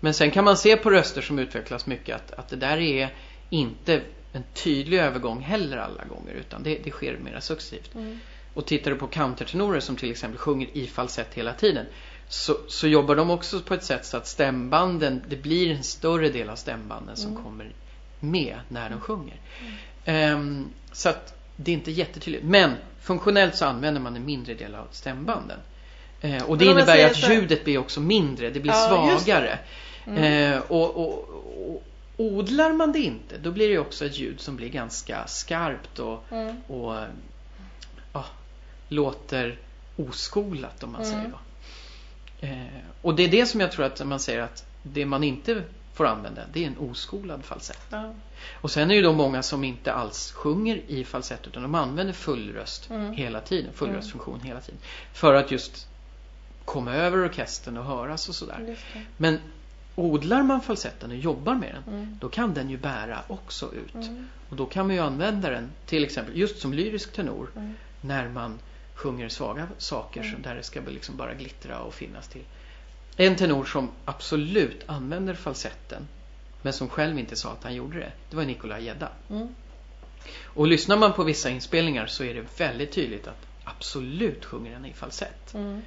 Men 0.00 0.14
sen 0.14 0.30
kan 0.30 0.44
man 0.44 0.56
se 0.56 0.76
på 0.76 0.90
röster 0.90 1.20
som 1.20 1.38
utvecklas 1.38 1.86
mycket 1.86 2.16
att, 2.16 2.32
att 2.32 2.48
det 2.48 2.56
där 2.56 2.78
är 2.78 3.14
inte 3.50 4.00
en 4.32 4.42
tydlig 4.54 4.98
övergång 4.98 5.40
heller 5.40 5.76
alla 5.76 6.04
gånger 6.04 6.32
utan 6.32 6.62
det, 6.62 6.78
det 6.84 6.90
sker 6.90 7.18
mer 7.18 7.40
successivt. 7.40 7.94
Mm. 7.94 8.20
Och 8.54 8.66
tittar 8.66 8.90
du 8.90 8.96
på 8.96 9.06
countertenorer 9.06 9.80
som 9.80 9.96
till 9.96 10.10
exempel 10.10 10.38
sjunger 10.38 10.68
i 10.72 10.86
falsett 10.86 11.34
hela 11.34 11.52
tiden 11.52 11.86
så, 12.28 12.56
så 12.68 12.88
jobbar 12.88 13.16
de 13.16 13.30
också 13.30 13.60
på 13.60 13.74
ett 13.74 13.84
sätt 13.84 14.04
så 14.06 14.16
att 14.16 14.26
stämbanden, 14.26 15.22
det 15.28 15.36
blir 15.36 15.70
en 15.70 15.82
större 15.82 16.28
del 16.28 16.50
av 16.50 16.56
stämbanden 16.56 17.16
som 17.16 17.30
Mm. 17.30 17.42
kommer 17.42 17.72
med 18.20 18.60
när 18.68 18.90
de 18.90 19.00
sjunger. 19.00 19.36
Ehm, 20.04 20.66
så 20.92 21.08
att 21.08 21.34
det 21.56 21.70
är 21.70 21.74
inte 21.74 21.90
jättetydligt. 21.90 22.44
Men 22.44 22.72
funktionellt 23.00 23.56
så 23.56 23.64
använder 23.64 24.00
man 24.00 24.16
en 24.16 24.24
mindre 24.26 24.54
del 24.54 24.74
av 24.74 24.86
stämbanden. 24.90 25.58
Eh, 26.20 26.42
och 26.42 26.58
det 26.58 26.64
innebär 26.64 27.06
att 27.06 27.16
så 27.16 27.32
ljudet 27.32 27.64
blir 27.64 27.78
också 27.78 28.00
mindre, 28.00 28.50
det 28.50 28.60
blir 28.60 28.72
Ja, 28.72 29.10
just 29.12 29.26
det. 29.26 29.32
svagare. 29.32 29.58
Mm. 30.06 30.52
Eh, 30.52 30.58
och, 30.60 30.96
och, 30.96 31.28
och 31.68 31.82
odlar 32.16 32.72
man 32.72 32.92
det 32.92 32.98
inte, 32.98 33.38
då 33.38 33.50
blir 33.50 33.68
det 33.68 33.78
också 33.78 34.06
ett 34.06 34.18
ljud 34.18 34.40
som 34.40 34.56
blir 34.56 34.68
ganska 34.68 35.26
skarpt 35.26 35.98
och, 35.98 36.24
Mm. 36.32 36.56
och 36.66 36.94
ja, 38.12 38.24
låter 38.88 39.58
oskolat 39.96 40.82
om 40.82 40.92
man 40.92 41.02
Mm. 41.02 41.12
säger 41.14 41.28
då. 41.28 41.38
Eh, 42.40 42.58
och 43.02 43.14
det 43.14 43.22
är 43.24 43.28
det 43.28 43.46
som 43.46 43.60
jag 43.60 43.72
tror 43.72 43.84
att 43.84 44.06
man 44.06 44.20
säger 44.20 44.40
att 44.42 44.64
det 44.82 45.06
man 45.06 45.24
inte 45.24 45.62
får 45.94 46.06
använda, 46.06 46.42
det 46.52 46.62
är 46.64 46.66
en 46.66 46.78
oskolad 46.78 47.44
falsett. 47.44 47.80
Ja. 47.90 48.14
Och 48.60 48.70
sen 48.70 48.82
är 48.82 48.88
det 48.88 48.94
ju 48.94 49.02
då 49.02 49.12
många 49.12 49.42
som 49.42 49.64
inte 49.64 49.92
alls 49.92 50.32
sjunger 50.32 50.80
i 50.86 51.04
falsett 51.04 51.46
utan 51.46 51.62
de 51.62 51.74
använder 51.74 52.12
full 52.12 52.52
röst 52.52 52.90
Mm. 52.90 53.12
hela 53.12 53.40
tiden, 53.40 53.72
full 53.74 53.90
röstfunktion 53.90 54.40
hela 54.40 54.60
tiden. 54.60 54.80
För 55.12 55.34
att 55.34 55.50
just 55.50 55.88
komma 56.64 56.94
över 56.94 57.24
orkestern 57.24 57.76
och 57.76 57.84
höras 57.84 58.28
och 58.28 58.34
sådär. 58.34 58.76
Men 59.16 59.38
odlar 59.94 60.42
man 60.42 60.60
falsetten 60.60 61.10
och 61.10 61.16
jobbar 61.16 61.54
med 61.54 61.74
den, 61.74 61.94
Mm. 61.94 62.18
då 62.20 62.28
kan 62.28 62.54
den 62.54 62.70
ju 62.70 62.76
bära 62.76 63.18
också 63.28 63.72
ut. 63.74 63.94
Mm. 63.94 64.28
Och 64.48 64.56
då 64.56 64.66
kan 64.66 64.86
man 64.86 64.96
ju 64.96 65.02
använda 65.02 65.50
den 65.50 65.70
till 65.86 66.04
exempel 66.04 66.36
just 66.38 66.58
som 66.58 66.72
lyrisk 66.72 67.12
tenor 67.12 67.48
Mm. 67.56 67.74
när 68.00 68.28
man 68.28 68.58
sjunger 68.98 69.28
svaga 69.28 69.68
saker 69.78 70.22
Mm. 70.22 70.42
där 70.42 70.54
det 70.54 70.62
ska 70.62 70.80
liksom 70.80 71.16
bara 71.16 71.34
glittra 71.34 71.80
och 71.80 71.94
finnas 71.94 72.28
till. 72.28 72.44
En 73.16 73.36
tenor 73.36 73.64
som 73.64 73.90
absolut 74.04 74.82
använder 74.86 75.34
falsetten 75.34 76.08
men 76.62 76.72
som 76.72 76.88
själv 76.88 77.18
inte 77.18 77.36
sa 77.36 77.52
att 77.52 77.64
han 77.64 77.74
gjorde 77.74 77.98
det, 77.98 78.12
det 78.30 78.36
var 78.36 78.44
Nikolaj 78.44 78.84
Gedda. 78.84 79.08
Mm. 79.30 79.48
Och 80.42 80.66
lyssnar 80.66 80.96
man 80.96 81.12
på 81.12 81.24
vissa 81.24 81.50
inspelningar 81.50 82.06
så 82.06 82.24
är 82.24 82.34
det 82.34 82.44
väldigt 82.58 82.92
tydligt 82.92 83.26
att 83.26 83.46
absolut 83.64 84.44
sjunger 84.44 84.74
han 84.74 84.84
i 84.86 84.92
falsett. 84.92 85.54
Mm. 85.54 85.82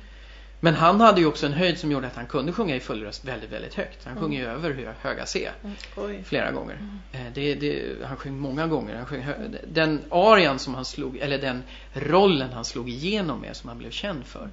Men 0.64 0.74
han 0.76 1.02
hade 1.02 1.22
ju 1.22 1.28
också 1.28 1.46
en 1.46 1.54
höjd 1.54 1.80
som 1.80 1.92
gjorde 1.92 2.08
att 2.08 2.16
han 2.16 2.28
kunde 2.28 2.52
sjunga 2.54 2.76
i 2.76 2.80
full 2.80 3.04
röst 3.04 3.26
väldigt, 3.26 3.50
väldigt 3.52 3.74
högt. 3.74 4.04
Han 4.04 4.12
Mm. 4.14 4.24
sjunger 4.24 4.40
ju 4.40 4.46
över 4.48 4.72
hö- 4.74 4.94
höga 5.02 5.26
C 5.26 5.50
Mm. 5.64 6.24
Flera 6.24 6.52
gånger. 6.52 6.78
Eh, 7.12 7.20
Det, 7.34 7.56
det, 7.56 7.84
han 8.06 8.18
sjöng 8.18 8.40
många 8.40 8.68
gånger. 8.68 8.96
Han 8.96 9.06
sjöng 9.06 9.26
den 9.68 10.02
arian 10.12 10.60
som 10.60 10.76
han 10.76 10.86
slog, 10.86 11.18
eller 11.18 11.38
den 11.38 11.64
rollen 11.94 12.54
han 12.54 12.66
slog 12.66 12.90
igenom 12.90 13.40
med 13.42 13.56
som 13.56 13.70
han 13.70 13.78
blev 13.78 13.92
känd 13.92 14.26
för. 14.26 14.50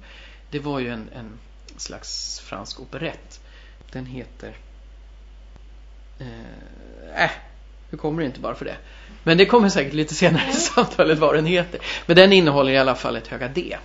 Det 0.49 0.59
var 0.59 0.79
ju 0.79 0.89
en, 0.89 1.09
en 1.15 1.39
slags 1.77 2.39
fransk 2.39 2.79
operett. 2.79 3.39
Den 3.91 4.05
heter... 4.05 4.55
Eh, 6.19 7.23
äh, 7.23 7.31
nu 7.89 7.97
kommer 7.97 8.21
det 8.21 8.25
inte 8.25 8.39
bara 8.39 8.55
för 8.55 8.65
det. 8.65 8.75
Men 9.23 9.37
det 9.37 9.45
kommer 9.45 9.69
säkert 9.69 9.93
lite 9.93 10.13
senare 10.13 10.49
i 10.49 10.53
samtalet 10.53 11.19
vad 11.19 11.35
den 11.35 11.45
heter. 11.45 11.79
Men 12.05 12.15
den 12.15 12.33
innehåller 12.33 12.71
i 12.71 12.77
alla 12.77 12.95
fall 12.95 13.15
ett 13.15 13.27
höga 13.27 13.47
D. 13.47 13.77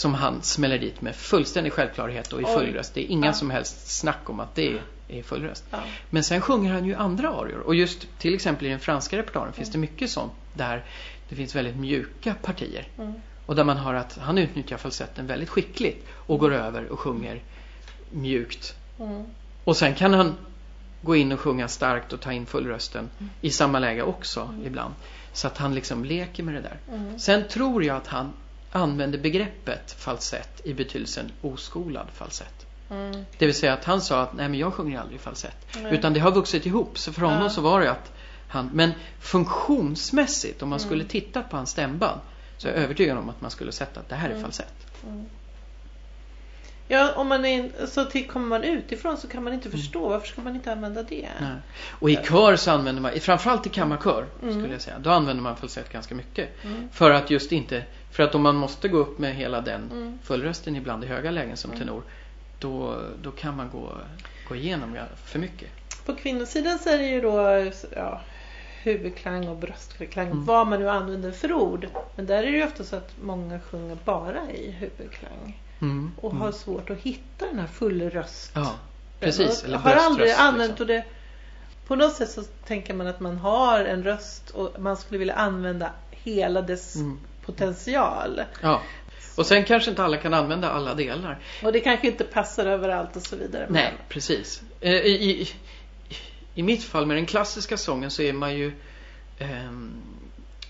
Mm. 0.00 0.14
Som 0.14 0.14
han 0.14 0.42
smäller 0.42 0.78
dit 0.78 1.00
med 1.00 1.16
fullständig 1.16 1.72
självklarhet 1.72 2.32
och 2.32 2.40
i 2.40 2.44
full 2.44 2.72
röst. 2.72 2.94
Det 2.94 3.00
är 3.00 3.06
inga 3.06 3.26
Ja. 3.26 3.32
som 3.32 3.50
helst 3.50 3.98
snack 3.98 4.30
om 4.30 4.40
att 4.40 4.54
det 4.54 4.68
är 4.68 4.82
i 5.08 5.22
full 5.22 5.42
röst. 5.42 5.64
Ja. 5.70 5.78
Men 6.10 6.24
sen 6.24 6.40
sjunger 6.40 6.72
han 6.72 6.84
ju 6.84 6.94
andra 6.94 7.28
arior. 7.28 7.60
Och 7.60 7.74
just 7.74 8.06
till 8.18 8.34
exempel 8.34 8.66
i 8.66 8.70
den 8.70 8.80
franska 8.80 9.18
repertoaren 9.18 9.52
finns 9.52 9.70
det 9.72 9.78
mycket 9.78 10.10
sånt 10.10 10.32
där 10.54 10.84
det 11.28 11.36
finns 11.36 11.54
väldigt 11.54 11.76
mjuka 11.76 12.34
partier. 12.42 12.88
Mm. 12.98 13.12
Och 13.46 13.56
där 13.56 13.64
man 13.64 13.76
har 13.76 13.94
att 13.94 14.18
han 14.18 14.38
utnyttjar 14.38 14.76
falsetten 14.76 15.26
väldigt 15.26 15.48
skickligt 15.48 16.06
och 16.26 16.38
går 16.38 16.52
över 16.52 16.88
och 16.88 16.98
sjunger 17.00 17.42
mjukt. 18.10 18.74
Mm. 18.98 19.24
Och 19.64 19.76
sen 19.76 19.94
kan 19.94 20.14
han 20.14 20.34
gå 21.02 21.16
in 21.16 21.32
och 21.32 21.40
sjunga 21.40 21.68
starkt 21.68 22.12
och 22.12 22.20
ta 22.20 22.32
in 22.32 22.46
fullrösten 22.46 23.10
i 23.40 23.50
samma 23.50 23.78
läge 23.78 24.02
också 24.02 24.54
ibland. 24.64 24.94
Så 25.32 25.46
att 25.46 25.58
han 25.58 25.74
liksom 25.74 26.04
leker 26.04 26.42
med 26.42 26.54
det 26.54 26.60
där. 26.60 26.78
Mm. 26.94 27.18
Sen 27.18 27.48
tror 27.48 27.84
jag 27.84 27.96
att 27.96 28.06
han 28.06 28.32
använder 28.72 29.18
begreppet 29.18 29.92
falsett 29.92 30.60
i 30.66 30.74
betydelsen 30.74 31.32
oskolad 31.42 32.06
falsett. 32.14 32.66
Mm. 32.90 33.24
Det 33.38 33.46
vill 33.46 33.54
säga 33.54 33.72
att 33.72 33.84
han 33.84 34.00
sa 34.00 34.22
att 34.22 34.32
nej 34.34 34.48
men 34.48 34.58
jag 34.58 34.74
sjunger 34.74 35.00
aldrig 35.00 35.20
falsett. 35.20 35.66
Nej. 35.82 35.94
Utan 35.94 36.12
det 36.12 36.20
har 36.20 36.30
vuxit 36.32 36.66
ihop. 36.66 36.98
Så 36.98 37.12
för 37.12 37.22
honom 37.22 37.42
Ja. 37.42 37.48
så 37.50 37.60
var 37.60 37.80
det 37.80 37.90
att 37.90 38.12
han, 38.48 38.70
men 38.72 38.92
funktionsmässigt 39.20 40.62
om 40.62 40.68
man 40.68 40.78
Mm. 40.78 40.88
skulle 40.88 41.04
titta 41.04 41.42
på 41.42 41.56
hans 41.56 41.70
stämband 41.70 42.20
så 42.58 42.68
är 42.68 42.72
jag 42.72 42.82
övertygad 42.82 43.18
om 43.18 43.28
att 43.28 43.40
man 43.40 43.50
skulle 43.50 43.72
sett 43.72 43.96
att 43.96 44.08
det 44.08 44.14
här 44.14 44.26
är 44.28 44.32
Mm. 44.32 44.42
falsett. 44.42 44.74
Mm. 45.06 45.24
Ja, 46.88 47.12
om 47.16 47.28
man 47.28 47.44
är, 47.44 47.86
så 47.86 48.04
till, 48.04 48.26
kommer 48.28 48.46
man 48.46 48.64
utifrån 48.64 49.16
så 49.16 49.28
kan 49.28 49.44
man 49.44 49.52
inte 49.52 49.70
förstå. 49.70 50.08
Varför 50.08 50.26
ska 50.28 50.42
man 50.42 50.54
inte 50.54 50.72
använda 50.72 51.02
det? 51.02 51.28
Nej. 51.40 51.50
Och 51.90 52.10
i 52.10 52.16
kör 52.16 52.56
så 52.56 52.70
använder 52.70 53.02
man, 53.02 53.20
framförallt 53.20 53.66
i 53.66 53.68
kammarkör 53.68 54.26
Mm. 54.42 54.54
skulle 54.60 54.72
jag 54.72 54.82
säga, 54.82 54.98
då 54.98 55.10
använder 55.10 55.42
man 55.42 55.56
falsett 55.56 55.92
ganska 55.92 56.14
mycket. 56.14 56.48
Mm. 56.64 56.88
För 56.92 57.10
att 57.10 57.30
just 57.30 57.52
inte, 57.52 57.84
för 58.10 58.22
att 58.22 58.34
om 58.34 58.42
man 58.42 58.56
måste 58.56 58.88
gå 58.88 58.98
upp 58.98 59.18
med 59.18 59.34
hela 59.34 59.60
den 59.60 59.90
Mm. 59.92 60.18
fullrösten 60.22 60.76
ibland 60.76 61.04
i 61.04 61.06
höga 61.06 61.30
lägen 61.30 61.56
som 61.56 61.70
Mm. 61.70 61.80
tenor, 61.86 62.02
då, 62.58 63.02
då 63.22 63.30
kan 63.30 63.56
man 63.56 63.70
gå, 63.70 63.92
gå 64.48 64.56
igenom 64.56 64.96
för 65.24 65.38
mycket. 65.38 65.68
På 66.06 66.14
kvinnosidan 66.14 66.78
så 66.78 66.88
är 66.90 66.98
det 66.98 67.06
ju 67.08 67.20
då 67.20 67.70
ja, 67.96 68.20
huvudklang 68.82 69.48
och 69.48 69.56
bröstklang, 69.56 70.26
Mm. 70.26 70.44
vad 70.44 70.66
man 70.66 70.80
nu 70.80 70.90
använder 70.90 71.32
för 71.32 71.52
ord. 71.52 71.86
Men 72.16 72.26
där 72.26 72.38
är 72.42 72.52
det 72.52 72.58
ju 72.58 72.64
ofta 72.64 72.84
så 72.84 72.96
att 72.96 73.10
många 73.22 73.60
sjunger 73.60 73.98
bara 74.04 74.50
i 74.50 74.70
huvudklang 74.70 75.60
Mm. 75.80 76.12
och 76.20 76.34
har 76.34 76.52
svårt 76.52 76.90
att 76.90 76.98
hitta 76.98 77.46
den 77.50 77.58
här 77.58 77.66
fullröst. 77.66 78.52
Ja, 78.54 78.74
precis. 79.20 79.64
Eller 79.64 79.78
har 79.78 79.90
aldrig 79.90 80.26
bröströst, 80.26 80.40
använt 80.40 80.68
liksom. 80.70 80.82
och 80.84 80.86
det 80.86 81.04
På 81.86 81.96
något 81.96 82.12
sätt 82.14 82.30
så 82.30 82.42
tänker 82.66 82.94
man 82.94 83.06
att 83.06 83.20
man 83.20 83.36
har 83.38 83.80
en 83.84 84.02
röst 84.02 84.50
och 84.50 84.80
man 84.80 84.96
skulle 84.96 85.18
vilja 85.18 85.34
använda 85.34 85.90
hela 86.10 86.62
dess 86.62 86.96
Mm. 86.96 87.18
Potential. 87.46 88.42
Ja. 88.62 88.82
Och 89.36 89.46
sen 89.46 89.64
kanske 89.64 89.90
inte 89.90 90.04
alla 90.04 90.16
kan 90.16 90.34
använda 90.34 90.70
alla 90.70 90.94
delar. 90.94 91.38
Och 91.62 91.72
det 91.72 91.80
kanske 91.80 92.06
inte 92.06 92.24
passar 92.24 92.66
överallt 92.66 93.16
och 93.16 93.22
så 93.22 93.36
vidare. 93.36 93.64
men- 93.64 93.72
Nej, 93.72 93.92
precis. 94.08 94.62
Eh, 94.80 94.92
I, 94.92 95.30
i, 95.30 95.48
I 96.54 96.62
mitt 96.62 96.84
fall 96.84 97.06
med 97.06 97.16
den 97.16 97.26
klassiska 97.26 97.76
sången 97.76 98.10
så 98.10 98.22
är 98.22 98.32
man 98.32 98.54
ju 98.56 98.72
ehm, 99.38 99.92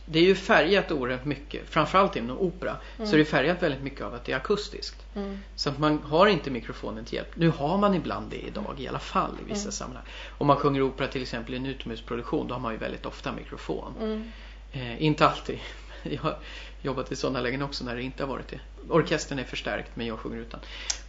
Det 0.06 0.18
är 0.18 0.22
ju 0.22 0.34
färgat 0.34 0.90
oerhört 0.92 1.24
mycket, 1.24 1.68
framförallt 1.70 2.16
inom 2.16 2.38
opera, 2.38 2.76
så 2.96 3.14
är 3.14 3.18
det 3.18 3.24
färgat 3.24 3.62
väldigt 3.62 3.82
mycket 3.82 4.00
av 4.00 4.14
att 4.14 4.24
det 4.24 4.32
är 4.32 4.36
akustiskt. 4.36 4.96
Mm. 5.16 5.38
Så 5.56 5.70
att 5.70 5.78
man 5.78 5.98
har 5.98 6.26
inte 6.26 6.50
mikrofonen 6.50 7.04
till 7.04 7.14
hjälp. 7.14 7.28
Nu 7.34 7.48
har 7.50 7.78
man 7.78 7.94
ibland 7.94 8.30
det 8.30 8.36
idag 8.46 8.74
i 8.78 8.88
alla 8.88 8.98
fall 8.98 9.30
i 9.46 9.52
vissa 9.52 9.70
sammanhang. 9.70 10.04
Om 10.38 10.46
man 10.46 10.56
sjunger 10.56 10.82
opera 10.82 11.08
till 11.08 11.22
exempel 11.22 11.54
i 11.54 11.56
en 11.56 11.66
utomhusproduktion 11.66 12.48
då 12.48 12.54
har 12.54 12.60
man 12.60 12.72
ju 12.72 12.78
väldigt 12.78 13.06
ofta 13.06 13.32
mikrofon. 13.32 13.94
Mm. 14.00 14.30
Eh, 14.72 15.02
inte 15.02 15.28
alltid. 15.28 15.58
Jag 16.10 16.22
har 16.22 16.38
jobbat 16.82 17.12
i 17.12 17.16
sådana 17.16 17.40
lägen 17.40 17.62
också 17.62 17.84
när 17.84 17.96
det 17.96 18.02
inte 18.02 18.22
har 18.22 18.28
varit 18.28 18.48
det. 18.48 18.60
Orkestern 18.88 19.38
är 19.38 19.44
förstärkt 19.44 19.90
men 19.94 20.06
jag 20.06 20.18
sjunger 20.18 20.38
utan. 20.38 20.60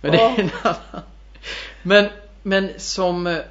Men 0.01 0.11
det 0.11 0.21
är 0.21 0.39
en 0.39 0.49
annan. 0.63 1.03
Men, 1.83 2.09
men 2.43 2.69
som, 2.77 3.41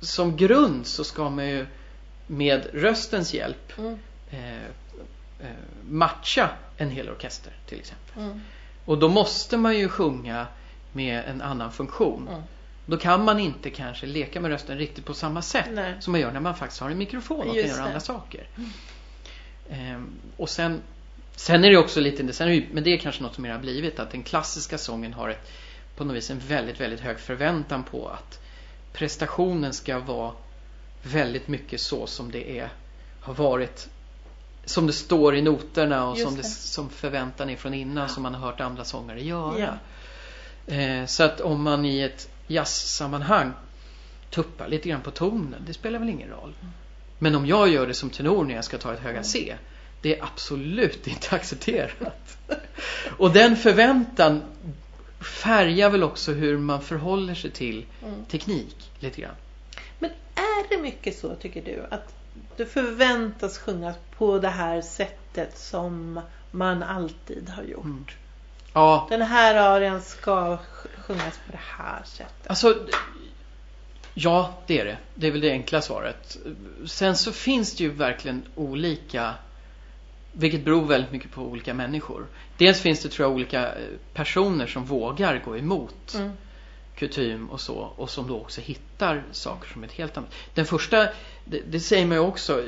som 0.00 0.36
grund 0.36 0.86
så 0.86 1.04
ska 1.04 1.30
man 1.30 1.48
ju 1.48 1.66
med 2.26 2.66
röstens 2.72 3.34
hjälp 3.34 3.78
Mm. 3.78 3.98
eh, 4.30 4.62
eh, 5.40 5.50
matcha 5.88 6.50
en 6.76 6.90
hel 6.90 7.08
orkester 7.10 7.52
till 7.66 7.78
exempel. 7.78 8.22
Mm. 8.22 8.40
Och 8.84 8.98
då 8.98 9.08
måste 9.08 9.56
man 9.56 9.78
ju 9.78 9.88
sjunga 9.88 10.46
med 10.92 11.24
en 11.24 11.42
annan 11.42 11.72
funktion. 11.72 12.28
Mm. 12.28 12.42
Då 12.86 12.96
kan 12.96 13.24
man 13.24 13.38
inte 13.40 13.70
kanske 13.70 14.06
leka 14.06 14.40
med 14.40 14.50
rösten 14.50 14.78
riktigt 14.78 15.04
på 15.04 15.14
samma 15.14 15.42
sätt 15.42 15.68
Nej. 15.72 15.94
som 16.00 16.12
man 16.12 16.20
gör 16.20 16.32
när 16.32 16.40
man 16.40 16.54
faktiskt 16.56 16.80
har 16.80 16.90
en 16.90 16.98
mikrofon 16.98 17.38
och 17.38 17.44
kan 17.44 17.54
Just 17.54 17.68
göra 17.68 17.76
det. 17.78 17.84
andra 17.86 18.00
saker. 18.00 18.46
Ehm, 19.70 20.20
och 20.36 20.48
sen, 20.48 20.82
sen 21.36 21.64
är 21.64 21.70
det 21.70 21.76
också 21.76 22.00
lite, 22.00 22.32
sen 22.32 22.48
är 22.48 22.52
det, 22.52 22.66
men 22.72 22.84
det 22.84 22.90
är 22.90 22.98
kanske 22.98 23.22
något 23.22 23.34
som 23.34 23.42
mer 23.42 23.52
har 23.52 23.58
blivit 23.58 23.98
att 23.98 24.10
den 24.10 24.22
klassiska 24.22 24.78
sången 24.78 25.12
har 25.12 25.28
ett, 25.28 25.50
på 25.96 26.04
något 26.04 26.16
vis 26.16 26.30
en 26.30 26.38
väldigt, 26.38 26.80
väldigt 26.80 27.00
hög 27.00 27.18
förväntan 27.18 27.84
på 27.84 28.08
att 28.08 28.40
prestationen 28.92 29.72
ska 29.72 29.98
vara 29.98 30.32
väldigt 31.02 31.48
mycket 31.48 31.80
så 31.80 32.06
som 32.06 32.30
det 32.30 32.58
är, 32.58 32.68
har 33.20 33.34
varit 33.34 33.88
som 34.64 34.86
det 34.86 34.92
står 34.92 35.36
i 35.36 35.42
noterna 35.42 36.08
och 36.08 36.18
som, 36.18 36.36
det, 36.36 36.44
som 36.44 36.90
förväntan 36.90 37.50
är 37.50 37.56
från 37.56 37.74
innan 37.74 38.08
som 38.08 38.22
man 38.22 38.34
har 38.34 38.46
hört 38.46 38.60
andra 38.60 38.84
sångare 38.84 39.22
göra. 39.22 39.58
Ja. 39.58 40.74
Eh, 40.74 41.06
så 41.06 41.22
att 41.22 41.40
om 41.40 41.62
man 41.62 41.84
i 41.84 42.00
ett 42.00 42.28
jazzsammanhang 42.46 43.52
tuppar 44.30 44.68
lite 44.68 44.88
grann 44.88 45.00
på 45.00 45.10
tonen, 45.10 45.64
det 45.66 45.74
spelar 45.74 45.98
väl 45.98 46.08
ingen 46.08 46.28
roll. 46.28 46.54
Men 47.18 47.34
om 47.34 47.46
jag 47.46 47.68
gör 47.68 47.86
det 47.86 47.94
som 47.94 48.10
tenor 48.10 48.44
när 48.44 48.54
jag 48.54 48.64
ska 48.64 48.78
ta 48.78 48.92
ett 48.92 49.00
höga 49.00 49.22
C, 49.22 49.56
det 50.00 50.18
är 50.18 50.24
absolut 50.24 51.06
inte 51.06 51.28
accepterat. 51.36 52.38
Och 53.18 53.30
den 53.32 53.56
förväntan 53.56 54.42
färgar 55.20 55.90
väl 55.90 56.02
också 56.02 56.32
hur 56.32 56.58
man 56.58 56.82
förhåller 56.82 57.34
sig 57.34 57.50
till 57.50 57.86
Mm. 58.02 58.24
teknik 58.24 58.90
lite 58.98 59.20
grann. 59.20 59.34
Men 59.98 60.10
är 60.34 60.68
det 60.68 60.82
mycket 60.82 61.18
så 61.18 61.34
tycker 61.34 61.62
du 61.62 61.86
att 61.90 62.14
du 62.56 62.66
förväntas 62.66 63.58
sjunga 63.58 63.94
på 64.18 64.38
det 64.38 64.48
här 64.48 64.82
sättet 64.82 65.58
som 65.58 66.20
man 66.50 66.82
alltid 66.82 67.48
har 67.48 67.62
gjort? 67.62 67.84
Mm. 67.84 68.04
Ja, 68.72 69.06
Den 69.10 69.22
här 69.22 69.54
arian 69.54 70.02
ska 70.02 70.30
sj- 70.56 71.00
sjungas 71.06 71.34
på 71.46 71.52
det 71.52 71.60
här 71.78 72.02
sättet. 72.04 72.46
Alltså, 72.46 72.74
ja 74.18 74.54
det 74.66 74.80
är 74.80 74.84
det. 74.84 74.98
Det 75.14 75.26
är 75.26 75.30
väl 75.30 75.40
det 75.40 75.50
enkla 75.50 75.82
svaret. 75.82 76.36
Sen 76.86 77.16
så 77.16 77.32
finns 77.32 77.76
det 77.76 77.84
ju 77.84 77.90
verkligen 77.90 78.42
olika, 78.54 79.34
vilket 80.32 80.64
beror 80.64 80.86
väldigt 80.86 81.12
mycket 81.12 81.30
på 81.30 81.42
olika 81.42 81.74
människor. 81.74 82.26
Dels 82.58 82.80
finns 82.80 83.02
det 83.02 83.08
tror 83.08 83.28
jag 83.28 83.34
olika 83.34 83.66
eh, 83.68 83.84
personer 84.14 84.66
som 84.66 84.84
vågar 84.84 85.42
gå 85.44 85.56
emot 85.56 86.14
Mm. 86.14 86.32
kutym 86.94 87.50
och 87.50 87.60
så 87.60 87.74
och 87.96 88.10
som 88.10 88.28
då 88.28 88.40
också 88.40 88.60
hittar 88.60 89.24
saker 89.32 89.72
som 89.72 89.84
är 89.84 89.88
helt 89.88 90.16
annat. 90.16 90.34
Den 90.54 90.66
första, 90.66 91.08
det, 91.44 91.60
det 91.66 91.80
säger 91.80 92.06
man 92.06 92.16
ju 92.16 92.22
också, 92.22 92.62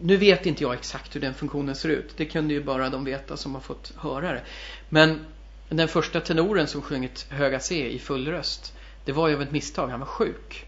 nu 0.00 0.16
vet 0.16 0.46
inte 0.46 0.62
jag 0.62 0.74
exakt 0.74 1.16
hur 1.16 1.20
den 1.20 1.34
funktionen 1.34 1.74
ser 1.74 1.88
ut. 1.88 2.12
Det 2.16 2.24
kunde 2.24 2.54
ju 2.54 2.62
bara 2.62 2.90
de 2.90 3.04
veta 3.04 3.36
som 3.36 3.54
har 3.54 3.60
fått 3.62 3.92
höra 3.96 4.32
det. 4.32 4.42
Men 4.88 5.26
den 5.68 5.88
första 5.88 6.20
tenoren 6.20 6.66
som 6.66 6.82
sjungit 6.82 7.26
höga 7.30 7.60
C 7.60 7.88
i 7.90 7.98
full 7.98 8.28
röst, 8.28 8.72
det 9.04 9.12
var 9.12 9.28
ju 9.28 9.34
av 9.34 9.42
ett 9.42 9.52
misstag, 9.52 9.88
han 9.88 10.00
var 10.00 10.06
sjuk. 10.06 10.65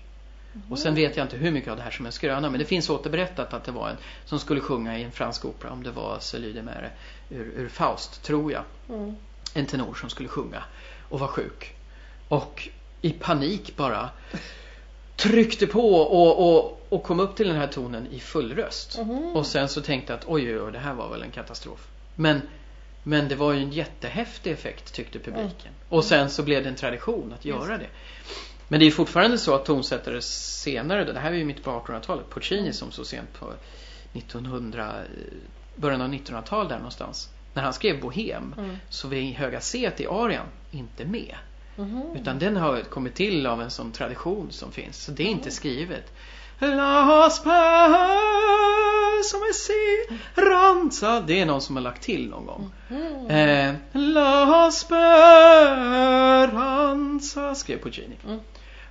Och 0.70 0.78
sen 0.78 0.94
vet 0.94 1.16
jag 1.16 1.24
inte 1.24 1.36
hur 1.36 1.50
mycket 1.50 1.70
av 1.70 1.76
det 1.76 1.82
här 1.82 1.90
som 1.90 2.06
är 2.06 2.10
skröna, 2.10 2.50
men 2.50 2.58
det 2.58 2.64
finns 2.64 2.90
återberättat 2.90 3.54
att 3.54 3.64
det 3.64 3.72
var 3.72 3.88
en 3.88 3.96
som 4.24 4.38
skulle 4.38 4.60
sjunga 4.60 4.98
i 4.98 5.02
en 5.02 5.12
fransk 5.12 5.44
opera, 5.44 5.70
om 5.70 5.82
det 5.82 5.90
var 5.90 6.18
Celie 6.18 6.52
de 6.52 6.62
Mere 6.62 6.90
ur, 7.30 7.52
ur 7.56 7.68
Faust, 7.68 8.22
tror 8.22 8.52
jag 8.52 8.62
Mm. 8.88 9.16
en 9.54 9.66
tenor 9.66 9.94
som 9.94 10.10
skulle 10.10 10.28
sjunga 10.28 10.62
och 11.08 11.20
var 11.20 11.26
sjuk. 11.28 11.74
Och 12.28 12.68
i 13.02 13.10
panik 13.12 13.76
bara 13.76 14.10
tryckte 15.16 15.66
på 15.66 15.94
och, 15.94 16.56
och, 16.56 16.82
och 16.88 17.02
kom 17.02 17.20
upp 17.20 17.36
till 17.36 17.48
den 17.48 17.56
här 17.56 17.66
tonen 17.66 18.06
i 18.06 18.20
full 18.20 18.54
röst. 18.54 18.98
Mhm. 18.98 19.36
Och 19.36 19.46
sen 19.46 19.68
så 19.68 19.80
tänkte 19.80 20.12
jag 20.12 20.18
att 20.18 20.24
oj, 20.28 20.54
oj, 20.54 20.60
oj, 20.60 20.72
det 20.72 20.78
här 20.78 20.94
var 20.94 21.08
väl 21.08 21.22
en 21.22 21.30
katastrof. 21.30 21.88
Men, 22.14 22.42
men 23.02 23.28
det 23.28 23.34
var 23.34 23.52
ju 23.52 23.62
en 23.62 23.70
jättehäftig 23.70 24.52
effekt 24.52 24.92
tyckte 24.94 25.18
publiken. 25.18 25.72
Och 25.88 26.04
sen 26.04 26.30
så 26.30 26.42
blev 26.42 26.62
det 26.62 26.68
en 26.68 26.74
tradition 26.74 27.32
att 27.38 27.44
göra 27.44 27.78
det. 27.78 27.86
Men 28.68 28.80
det 28.80 28.86
är 28.86 28.90
fortfarande 28.90 29.38
så 29.38 29.54
att 29.54 29.64
tonsättare 29.64 30.22
senare, 30.22 31.04
det 31.04 31.20
här 31.20 31.32
är 31.32 31.36
ju 31.36 31.44
mitt 31.44 31.64
på 31.64 31.70
1800-talet, 31.70 32.30
Puccini 32.30 32.72
som 32.72 32.90
så 32.90 33.04
sent 33.04 33.32
på 33.40 33.52
1900, 34.12 34.86
eh, 34.86 35.02
början 35.76 36.00
av 36.00 36.08
1900-talet 36.08 36.68
där 36.68 36.76
någonstans. 36.76 37.30
När 37.54 37.62
han 37.62 37.72
skrev 37.72 38.00
Bohem 38.00 38.54
Mm. 38.58 38.76
så 38.88 39.08
var 39.08 39.16
höga 39.16 39.60
C 39.60 39.90
i 39.96 40.06
arian 40.06 40.46
inte 40.70 41.04
med. 41.04 41.34
Mhm. 41.76 42.02
Utan 42.16 42.38
den 42.38 42.56
har 42.56 42.80
kommit 42.80 43.14
till 43.14 43.46
av 43.46 43.62
en 43.62 43.70
sån 43.70 43.92
tradition 43.92 44.46
som 44.50 44.72
finns. 44.72 45.04
Så 45.04 45.12
det 45.12 45.22
är 45.22 45.26
inte 45.26 45.50
skrivet. 45.50 46.12
Som 49.24 49.40
är 49.42 49.52
speranza. 50.32 51.20
Det 51.20 51.40
är 51.40 51.46
någon 51.46 51.60
som 51.60 51.76
har 51.76 51.82
lagt 51.82 52.02
till 52.02 52.28
någon 52.28 52.46
gång. 52.46 52.70
Mm. 52.90 53.26
Eh, 53.26 53.74
La 53.92 54.70
speranza 56.48 57.54
skrev 57.54 57.82
Puccini. 57.82 58.16
Mm. 58.26 58.40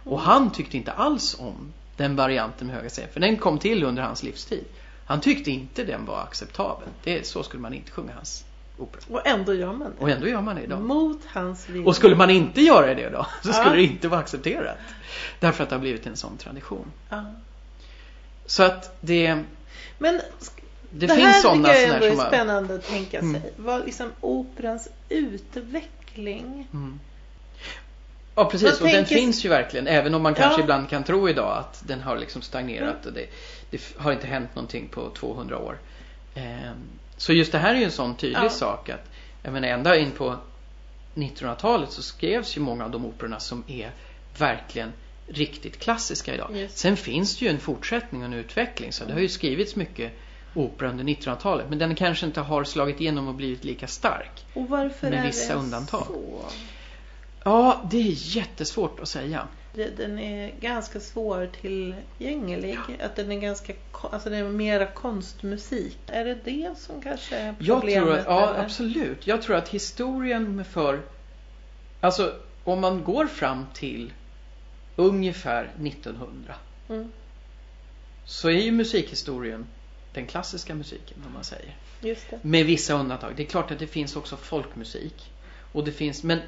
Och 0.08 0.20
han 0.20 0.52
tyckte 0.52 0.78
inte 0.78 0.92
alls 0.92 1.36
om 1.40 1.74
den 1.98 2.16
varianten 2.16 2.68
med 2.68 2.76
höga 2.76 2.90
C. 2.90 3.08
För 3.14 3.20
den 3.20 3.38
kom 3.38 3.60
till 3.60 3.84
under 3.84 4.04
hans 4.04 4.24
livstid. 4.24 4.66
Han 5.06 5.22
tyckte 5.22 5.52
inte 5.52 5.84
den 5.84 6.06
var 6.06 6.20
acceptabel. 6.22 6.88
Det, 7.04 7.28
så 7.28 7.44
skulle 7.44 7.62
man 7.62 7.74
inte 7.74 7.92
sjunga 7.92 8.14
hans 8.16 8.46
opera. 8.78 9.02
Och 9.10 9.28
ändå 9.28 9.54
gör 9.54 9.74
man 9.74 9.92
det. 9.92 10.04
Och 10.04 10.10
ändå 10.10 10.28
gör 10.28 10.42
man 10.42 10.56
det 10.56 10.62
idag. 10.62 10.82
Mot 10.82 11.20
hans 11.26 11.70
vilja. 11.70 11.88
Och 11.88 11.96
skulle 11.96 12.16
man 12.16 12.30
inte 12.30 12.62
göra 12.62 12.94
det 12.94 13.10
då 13.10 13.26
så 13.44 13.50
Ja. 13.50 13.54
skulle 13.54 13.76
det 13.76 13.84
inte 13.84 14.08
vara 14.08 14.20
accepterat. 14.20 14.78
Därför 15.40 15.64
att 15.64 15.70
det 15.70 15.76
har 15.76 15.82
blivit 15.82 16.08
en 16.08 16.16
sån 16.18 16.38
tradition. 16.38 16.92
Ja. 17.10 17.24
Så 18.46 18.64
att 18.64 18.98
det, 19.02 19.44
Men 19.98 20.16
det, 20.16 20.22
det, 20.90 21.08
finns 21.08 21.20
här 21.28 21.42
sådana 21.42 21.68
tycker 21.70 21.82
jag 21.82 21.94
ändå 22.04 22.22
är 22.24 22.28
spännande 22.28 22.76
att 22.76 22.88
tänka 22.88 23.20
Mm. 23.20 23.42
sig. 23.42 23.54
Vad 23.58 23.86
liksom 23.86 24.12
operans 24.22 24.88
utveckling. 25.10 26.68
Mm. 26.74 27.00
Ja 28.38 28.46
precis, 28.46 28.68
Jag 28.68 28.74
och 28.82 28.88
den 28.88 28.92
tänker- 29.06 29.16
finns 29.16 29.46
ju 29.46 29.50
verkligen. 29.50 29.88
Även 29.88 30.14
om 30.14 30.22
man 30.22 30.34
kanske 30.36 30.60
Ja. 30.60 30.64
ibland 30.64 30.90
kan 30.90 31.04
tro 31.04 31.30
idag 31.30 31.58
att 31.58 31.84
den 31.88 32.02
har 32.02 32.18
liksom 32.18 32.42
stagnerat 32.42 33.06
och 33.06 33.14
det, 33.14 33.26
det 33.70 33.82
har 33.98 34.12
inte 34.12 34.28
hänt 34.28 34.56
någonting 34.56 34.88
på 34.88 35.10
200 35.10 35.58
år. 35.58 35.78
Ehm, 36.36 36.76
så 37.18 37.34
just 37.34 37.52
det 37.52 37.58
här 37.58 37.76
är 37.76 37.80
ju 37.80 37.84
en 37.86 37.92
sån 37.92 38.16
tydlig 38.16 38.40
Ja. 38.46 38.50
sak 38.50 38.90
att 38.90 39.06
jag 39.44 39.54
menar 39.54 39.68
ända 39.68 39.98
in 39.98 40.12
på 40.12 40.36
1900-talet 41.16 41.92
så 41.92 42.02
skrevs 42.02 42.58
ju 42.58 42.62
många 42.62 42.86
av 42.86 42.92
de 42.92 43.06
operorna 43.06 43.40
som 43.40 43.64
är 43.68 43.92
verkligen 44.38 44.94
riktigt 45.28 45.80
klassiska 45.80 46.34
idag. 46.34 46.50
Just. 46.58 46.78
Sen 46.78 46.98
finns 46.98 47.38
det 47.38 47.46
ju 47.46 47.52
en 47.52 47.60
fortsättning 47.60 48.22
och 48.22 48.28
en 48.28 48.34
utveckling 48.34 48.92
så 48.92 49.06
det 49.06 49.14
har 49.14 49.20
ju 49.20 49.30
skrivits 49.30 49.76
mycket 49.76 50.12
opera 50.54 50.90
under 50.90 51.04
1900-talet 51.04 51.66
men 51.70 51.80
den 51.80 51.96
kanske 51.96 52.26
inte 52.26 52.42
har 52.42 52.64
slagit 52.64 53.02
igenom 53.02 53.28
och 53.28 53.34
blivit 53.34 53.64
lika 53.64 53.88
stark. 53.88 54.46
Och 54.54 54.70
varför 54.70 55.10
Med 55.10 55.20
är 55.20 55.24
vissa 55.28 55.54
det 55.54 55.60
undantag. 55.60 56.04
så? 56.08 56.46
Ja, 57.50 57.82
det 57.92 57.98
är 57.98 58.36
jättesvårt 58.36 59.00
att 59.00 59.10
säga. 59.10 59.48
Den 59.74 60.20
är 60.20 60.52
ganska 60.60 61.00
svårtillgänglig. 61.00 62.78
Att 63.02 63.16
den 63.16 63.32
är 63.32 63.40
ganska, 63.40 63.74
alltså 64.12 64.30
den 64.30 64.46
är 64.46 64.50
mera 64.50 64.86
konstmusik. 64.86 65.98
Är 66.08 66.26
det 66.26 66.36
det 66.46 66.74
som 66.78 67.02
kanske 67.02 67.36
är 67.36 67.56
Jag 67.60 67.80
problemet? 67.80 68.04
tror, 68.04 68.18
att- 68.18 68.26
ja 68.26 68.50
eller? 68.50 68.64
absolut. 68.64 69.28
Jag 69.28 69.42
tror 69.42 69.56
att 69.56 69.70
historien 69.70 70.66
för, 70.66 71.02
alltså 72.00 72.34
om 72.64 72.80
man 72.82 73.04
går 73.04 73.26
fram 73.26 73.66
till 73.74 74.14
ungefär 74.96 75.64
1900 75.82 76.56
Mm. 76.90 77.12
så 78.26 78.48
är 78.50 78.54
ju 78.62 78.72
musikhistorien 78.72 79.66
den 80.14 80.28
klassiska 80.28 80.76
musiken 80.76 81.18
om 81.28 81.34
man 81.34 81.44
säger. 81.44 81.76
Just 82.02 82.30
det. 82.30 82.40
Med 82.44 82.66
vissa 82.66 82.94
undantag. 82.94 83.34
Det 83.36 83.44
är 83.44 83.48
klart 83.48 83.72
att 83.72 83.80
det 83.80 83.88
finns 83.88 84.16
också 84.16 84.38
folkmusik. 84.38 85.32
Och 85.72 85.84
det 85.84 85.92
finns, 85.92 86.24
men 86.24 86.40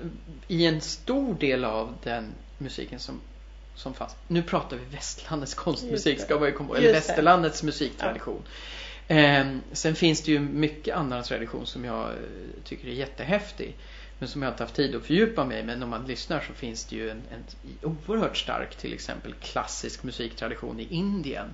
i 0.47 0.65
en 0.65 0.82
stor 0.82 1.34
del 1.34 1.65
av 1.65 1.97
den 2.03 2.34
musiken 2.57 2.99
som, 2.99 3.22
som 3.76 3.93
fanns. 3.93 4.15
Nu 4.28 4.43
pratar 4.43 4.78
vi 4.78 4.95
västlandets 4.95 5.53
konstmusik 5.53 6.20
ska 6.20 6.39
man 6.39 6.47
ju 6.47 6.53
komma 6.53 6.78
Eller 6.78 6.88
det. 6.88 6.93
västerlandets 6.93 7.63
musiktradition. 7.63 8.43
Ehm, 9.07 9.61
sen 9.72 9.95
finns 9.95 10.22
det 10.22 10.32
ju 10.32 10.39
mycket 10.39 10.95
annan 10.95 11.24
tradition 11.24 11.65
som 11.65 11.86
jag 11.86 12.09
eh, 12.09 12.15
tycker 12.63 12.88
är 12.88 12.91
jättehäftig. 12.91 13.76
Men 14.20 14.30
som 14.30 14.41
jag 14.41 14.51
inte 14.53 14.63
haft 14.63 14.76
tid 14.76 14.95
att 14.95 15.03
fördjupa 15.03 15.45
mig. 15.45 15.63
Men 15.63 15.84
om 15.84 15.89
man 15.89 16.07
lyssnar 16.07 16.41
så 16.47 16.53
finns 16.53 16.86
det 16.86 16.95
ju 16.95 17.09
en, 17.09 17.22
en 17.32 17.43
oerhört 17.82 18.38
stark 18.38 18.76
till 18.76 18.93
exempel 18.93 19.34
klassisk 19.34 20.03
musiktradition 20.03 20.80
i 20.80 20.88
Indien. 20.89 21.53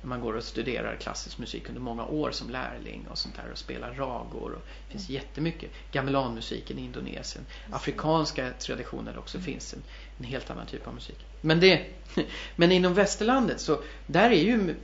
När 0.00 0.08
man 0.08 0.20
går 0.20 0.36
och 0.36 0.44
studerar 0.44 0.96
klassisk 0.96 1.38
musik 1.38 1.68
under 1.68 1.80
många 1.80 2.04
år 2.04 2.30
som 2.30 2.50
lärling 2.50 3.06
och 3.10 3.18
sånt 3.18 3.36
där 3.36 3.52
och 3.52 3.58
spelar 3.58 3.94
ragor. 3.94 4.52
Och 4.52 4.66
det 4.86 4.92
finns 4.92 5.08
jättemycket. 5.08 5.70
Gamelanmusiken 5.92 6.78
i 6.78 6.84
Indonesien. 6.84 7.46
Afrikanska 7.70 8.50
traditioner 8.58 9.18
också 9.18 9.38
finns 9.38 9.74
en, 9.74 9.82
en 10.18 10.24
helt 10.24 10.50
annan 10.50 10.66
typ 10.66 10.86
av 10.86 10.94
musik. 10.94 11.26
Men, 11.40 11.60
det, 11.60 11.86
men 12.56 12.72
inom 12.72 12.94
västerlandet 12.94 13.60
så 13.60 13.82
där 14.06 14.30
är 14.30 14.42
ju 14.42 14.74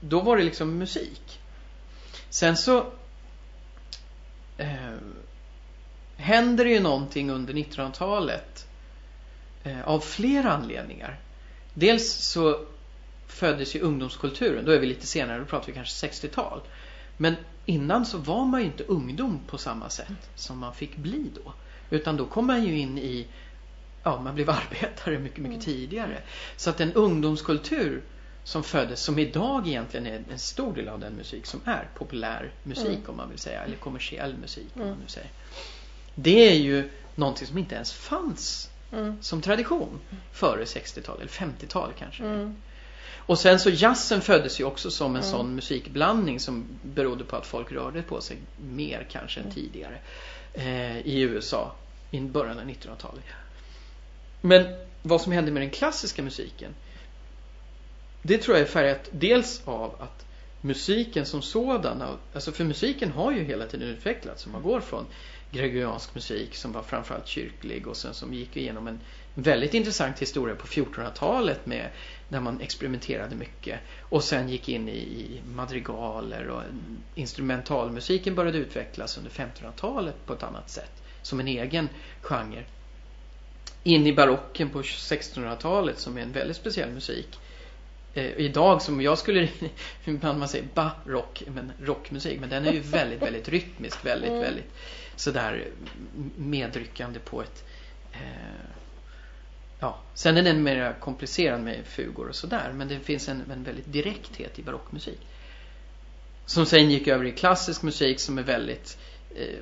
då 0.00 0.20
var 0.20 0.36
det 0.36 0.42
liksom 0.42 0.78
musik. 0.78 1.40
Sen 2.30 2.56
så 2.56 2.92
eh, 4.58 4.94
händer 6.16 6.64
det 6.64 6.70
ju 6.70 6.80
någonting 6.80 7.30
under 7.30 7.54
1900-talet 7.54 8.66
eh, 9.64 9.88
av 9.88 10.00
flera 10.00 10.52
anledningar. 10.52 11.18
Dels 11.74 12.14
så 12.14 12.60
föddes 13.26 13.76
ju 13.76 13.80
ungdomskulturen, 13.80 14.64
då 14.64 14.72
är 14.72 14.78
vi 14.78 14.86
lite 14.86 15.06
senare, 15.06 15.38
då 15.38 15.44
pratar 15.44 15.66
vi 15.66 15.72
kanske 15.72 16.06
60-tal. 16.06 16.60
Men 17.16 17.34
innan 17.66 18.06
så 18.06 18.18
var 18.18 18.44
man 18.44 18.60
ju 18.60 18.66
inte 18.66 18.84
ungdom 18.84 19.40
på 19.46 19.58
samma 19.58 19.88
sätt 19.90 20.30
som 20.34 20.58
man 20.58 20.74
fick 20.74 20.96
bli 20.96 21.30
då. 21.44 21.52
Utan 21.90 22.16
då 22.16 22.26
kom 22.26 22.46
man 22.46 22.64
ju 22.64 22.78
in 22.78 22.98
i, 22.98 23.26
ja 24.02 24.20
man 24.20 24.34
blev 24.34 24.50
arbetare 24.50 25.18
mycket, 25.18 25.38
mycket 25.38 25.64
tidigare. 25.64 26.18
Så 26.56 26.70
att 26.70 26.80
en 26.80 26.92
ungdomskultur 26.92 28.02
som 28.44 28.62
föddes, 28.62 29.00
som 29.00 29.18
idag 29.18 29.68
egentligen 29.68 30.06
är 30.06 30.22
en 30.32 30.38
stor 30.38 30.74
del 30.74 30.88
av 30.88 31.00
den 31.00 31.12
musik 31.12 31.46
som 31.46 31.60
är 31.64 31.88
populär 31.94 32.50
musik 32.62 32.86
Mm. 32.98 33.10
om 33.10 33.16
man 33.16 33.30
vill 33.30 33.38
säga, 33.38 33.62
eller 33.64 33.76
kommersiell 33.76 34.36
musik 34.36 34.68
om 34.74 34.80
Mm. 34.80 34.92
man 34.92 35.00
nu 35.02 35.08
säger. 35.08 35.30
Det 36.14 36.48
är 36.48 36.54
ju 36.54 36.90
någonting 37.14 37.46
som 37.46 37.58
inte 37.58 37.74
ens 37.74 37.92
fanns 37.92 38.70
Mm. 38.92 39.22
som 39.22 39.42
tradition 39.42 40.00
före 40.32 40.64
60-tal 40.64 41.16
eller 41.20 41.30
50-tal 41.30 41.92
kanske. 41.98 42.24
Mm. 42.24 42.56
Och 43.16 43.38
sen 43.38 43.60
så 43.60 43.70
jazzen 43.70 44.20
föddes 44.20 44.60
ju 44.60 44.64
också 44.64 44.90
som 44.90 45.16
en 45.16 45.22
Mm. 45.22 45.30
sån 45.32 45.54
musikblandning 45.54 46.40
som 46.40 46.64
berodde 46.82 47.24
på 47.24 47.36
att 47.36 47.46
folk 47.46 47.72
rörde 47.72 48.02
på 48.02 48.20
sig 48.20 48.36
mer 48.56 49.06
kanske 49.10 49.40
än 49.40 49.52
tidigare 49.52 49.98
eh, 50.52 50.98
i 50.98 51.20
USA 51.20 51.74
i 52.10 52.20
början 52.20 52.58
av 52.58 52.64
1900-talet. 52.64 53.24
Men 54.40 54.66
vad 55.02 55.20
som 55.20 55.32
hände 55.32 55.50
med 55.50 55.62
den 55.62 55.70
klassiska 55.70 56.22
musiken 56.22 56.74
det 58.22 58.38
tror 58.38 58.56
jag 58.56 58.66
är 58.66 58.70
färgat 58.70 59.08
dels 59.10 59.62
av 59.64 59.94
att 60.02 60.24
musiken 60.60 61.26
som 61.26 61.42
sådan, 61.42 62.02
alltså 62.34 62.52
för 62.52 62.64
musiken 62.64 63.10
har 63.10 63.32
ju 63.32 63.44
hela 63.44 63.66
tiden 63.66 63.88
utvecklats. 63.88 64.46
Man 64.46 64.62
går 64.62 64.80
från 64.80 65.06
gregoriansk 65.54 66.14
musik 66.14 66.54
som 66.54 66.72
var 66.72 66.82
framförallt 66.82 67.26
kyrklig 67.26 67.86
och 67.86 67.96
sen 67.96 68.14
som 68.14 68.34
gick 68.34 68.56
igenom 68.56 68.88
en 68.88 69.00
väldigt 69.34 69.74
intressant 69.74 70.18
historia 70.18 70.54
på 70.54 70.66
1400-talet 70.66 71.66
med 71.66 71.90
där 72.28 72.40
man 72.40 72.60
experimenterade 72.60 73.34
mycket 73.34 73.80
och 74.00 74.24
sen 74.24 74.48
gick 74.48 74.68
in 74.68 74.88
i, 74.88 74.98
i 74.98 75.40
madrigaler 75.54 76.48
och 76.48 76.62
instrumentalmusiken 77.14 78.34
började 78.34 78.58
utvecklas 78.58 79.18
under 79.18 79.30
1500-talet 79.30 80.26
på 80.26 80.32
ett 80.32 80.42
annat 80.42 80.70
sätt 80.70 81.02
som 81.22 81.40
en 81.40 81.48
egen 81.48 81.88
genre. 82.20 82.64
In 83.82 84.06
i 84.06 84.12
barocken 84.12 84.70
på 84.70 84.82
1600-talet 84.82 85.98
som 85.98 86.18
är 86.18 86.22
en 86.22 86.32
väldigt 86.32 86.56
speciell 86.56 86.90
musik 86.90 87.38
eh, 88.14 88.36
idag 88.36 88.82
som 88.82 89.00
jag 89.00 89.18
skulle, 89.18 89.48
ibland 90.04 90.38
man 90.38 90.48
säger 90.48 90.68
barock, 90.74 91.42
men 91.46 91.72
rockmusik, 91.80 92.40
men 92.40 92.48
den 92.48 92.66
är 92.66 92.72
ju 92.72 92.80
väldigt, 92.80 93.22
väldigt 93.22 93.48
rytmisk, 93.48 94.06
väldigt, 94.06 94.30
Mm. 94.30 94.42
väldigt 94.42 94.72
sådär 95.16 95.68
medryckande 96.36 97.18
på 97.20 97.42
ett 97.42 97.64
eh, 98.12 98.18
Ja, 99.80 99.98
sen 100.14 100.36
är 100.36 100.42
den 100.42 100.62
mer 100.62 100.96
komplicerad 101.00 101.60
med 101.60 101.86
fugor 101.86 102.28
och 102.28 102.34
sådär, 102.36 102.72
men 102.74 102.88
det 102.88 103.00
finns 103.00 103.28
en, 103.28 103.50
en 103.50 103.64
väldigt 103.64 103.92
direkthet 103.92 104.58
i 104.58 104.62
barockmusik. 104.62 105.20
Som 106.46 106.66
sen 106.66 106.90
gick 106.90 107.08
över 107.08 107.24
i 107.24 107.32
klassisk 107.32 107.82
musik 107.82 108.20
som 108.20 108.38
är 108.38 108.42
väldigt 108.42 108.98
eh, 109.36 109.58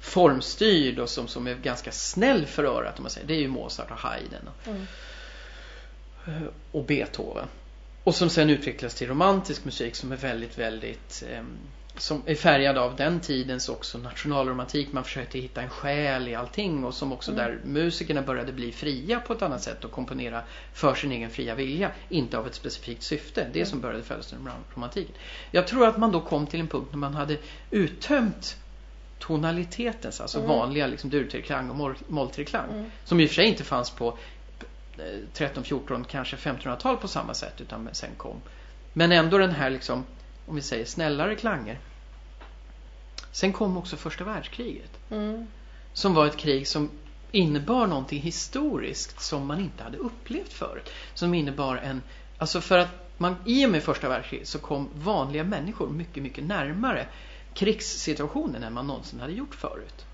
formstyrd 0.00 0.98
och 0.98 1.08
som, 1.08 1.28
som 1.28 1.46
är 1.46 1.54
ganska 1.54 1.92
snäll 1.92 2.46
för 2.46 2.64
örat 2.64 2.98
om 2.98 3.02
man 3.02 3.10
säger. 3.10 3.26
Det 3.26 3.34
är 3.34 3.40
ju 3.40 3.48
Mozart 3.48 3.90
och 3.90 3.96
Haydn 3.96 4.48
och, 4.48 4.68
Mm. 4.68 4.86
eh, 6.26 6.48
och 6.72 6.84
Beethoven. 6.84 7.48
Och 8.04 8.14
som 8.14 8.30
sen 8.30 8.50
utvecklas 8.50 8.94
till 8.94 9.08
romantisk 9.08 9.64
musik 9.64 9.94
som 9.96 10.12
är 10.12 10.16
väldigt, 10.16 10.58
väldigt 10.58 11.24
ehm, 11.30 11.56
som 11.98 12.22
är 12.26 12.34
färgad 12.34 12.78
av 12.78 12.96
den 12.96 13.20
tidens 13.20 13.68
också 13.68 13.98
nationalromantik. 13.98 14.92
Man 14.92 15.04
försökte 15.04 15.38
hitta 15.38 15.62
en 15.62 15.70
själ 15.70 16.28
i 16.28 16.34
allting 16.34 16.84
och 16.84 16.94
som 16.94 17.12
också 17.12 17.32
Mm. 17.32 17.44
där 17.44 17.58
musikerna 17.64 18.22
började 18.22 18.52
bli 18.52 18.72
fria 18.72 19.20
på 19.20 19.32
ett 19.32 19.42
annat 19.42 19.62
sätt 19.62 19.84
och 19.84 19.90
komponera 19.90 20.42
för 20.72 20.94
sin 20.94 21.12
egen 21.12 21.30
fria 21.30 21.54
vilja. 21.54 21.90
Inte 22.08 22.38
av 22.38 22.46
ett 22.46 22.54
specifikt 22.54 23.02
syfte. 23.02 23.46
Det 23.52 23.58
Mm. 23.58 23.66
som 23.70 23.80
började 23.80 24.02
födas 24.02 24.32
under 24.32 24.52
romantiken. 24.74 25.14
Jag 25.50 25.66
tror 25.66 25.86
att 25.88 25.96
man 25.98 26.12
då 26.12 26.20
kom 26.20 26.46
till 26.46 26.60
en 26.60 26.68
punkt 26.68 26.88
när 26.90 26.98
man 26.98 27.14
hade 27.14 27.36
uttömt 27.70 28.56
tonalitetens, 29.18 30.20
alltså 30.20 30.38
Mm. 30.38 30.48
vanliga 30.50 30.86
liksom 30.86 31.10
dur-treklang 31.10 31.70
och 31.70 31.76
moll- 31.76 32.04
moll-treklang. 32.08 32.70
Mm. 32.72 32.90
Som 33.04 33.20
i 33.20 33.24
och 33.24 33.28
för 33.28 33.34
sig 33.34 33.46
inte 33.46 33.64
fanns 33.64 33.90
på 33.90 34.18
eh, 34.98 35.04
13, 35.32 35.64
14, 35.64 36.04
kanske 36.04 36.36
1500-tal 36.36 36.96
på 36.96 37.08
samma 37.08 37.34
sätt 37.34 37.60
utan 37.60 37.88
sen 37.92 38.10
kom. 38.16 38.40
Men 38.92 39.12
ändå 39.12 39.38
den 39.38 39.50
här 39.50 39.70
liksom, 39.70 40.04
om 40.46 40.54
vi 40.54 40.62
säger 40.62 40.84
snällare 40.84 41.36
klanger. 41.36 41.78
Sen 43.32 43.52
kom 43.52 43.76
också 43.76 43.96
första 43.96 44.24
världskriget. 44.24 44.90
Mm. 45.10 45.46
Som 45.92 46.14
var 46.14 46.26
ett 46.26 46.36
krig 46.36 46.68
som 46.68 46.90
innebar 47.30 47.86
någonting 47.86 48.20
historiskt 48.20 49.20
som 49.20 49.46
man 49.46 49.60
inte 49.60 49.82
hade 49.84 49.98
upplevt 49.98 50.52
förut. 50.52 50.90
Som 51.14 51.34
innebar 51.34 51.76
en, 51.76 52.02
alltså 52.38 52.60
för 52.60 52.78
att 52.78 52.88
man 53.16 53.36
i 53.44 53.66
och 53.66 53.70
med 53.70 53.82
första 53.82 54.08
världskriget 54.08 54.48
så 54.48 54.58
kom 54.58 54.88
vanliga 54.94 55.44
människor 55.44 55.88
mycket, 55.88 56.22
mycket 56.22 56.44
närmare 56.44 57.06
krigssituationen 57.54 58.62
än 58.62 58.72
man 58.72 58.86
någonsin 58.86 59.20
hade 59.20 59.32
gjort 59.32 59.54
förut. 59.54 60.06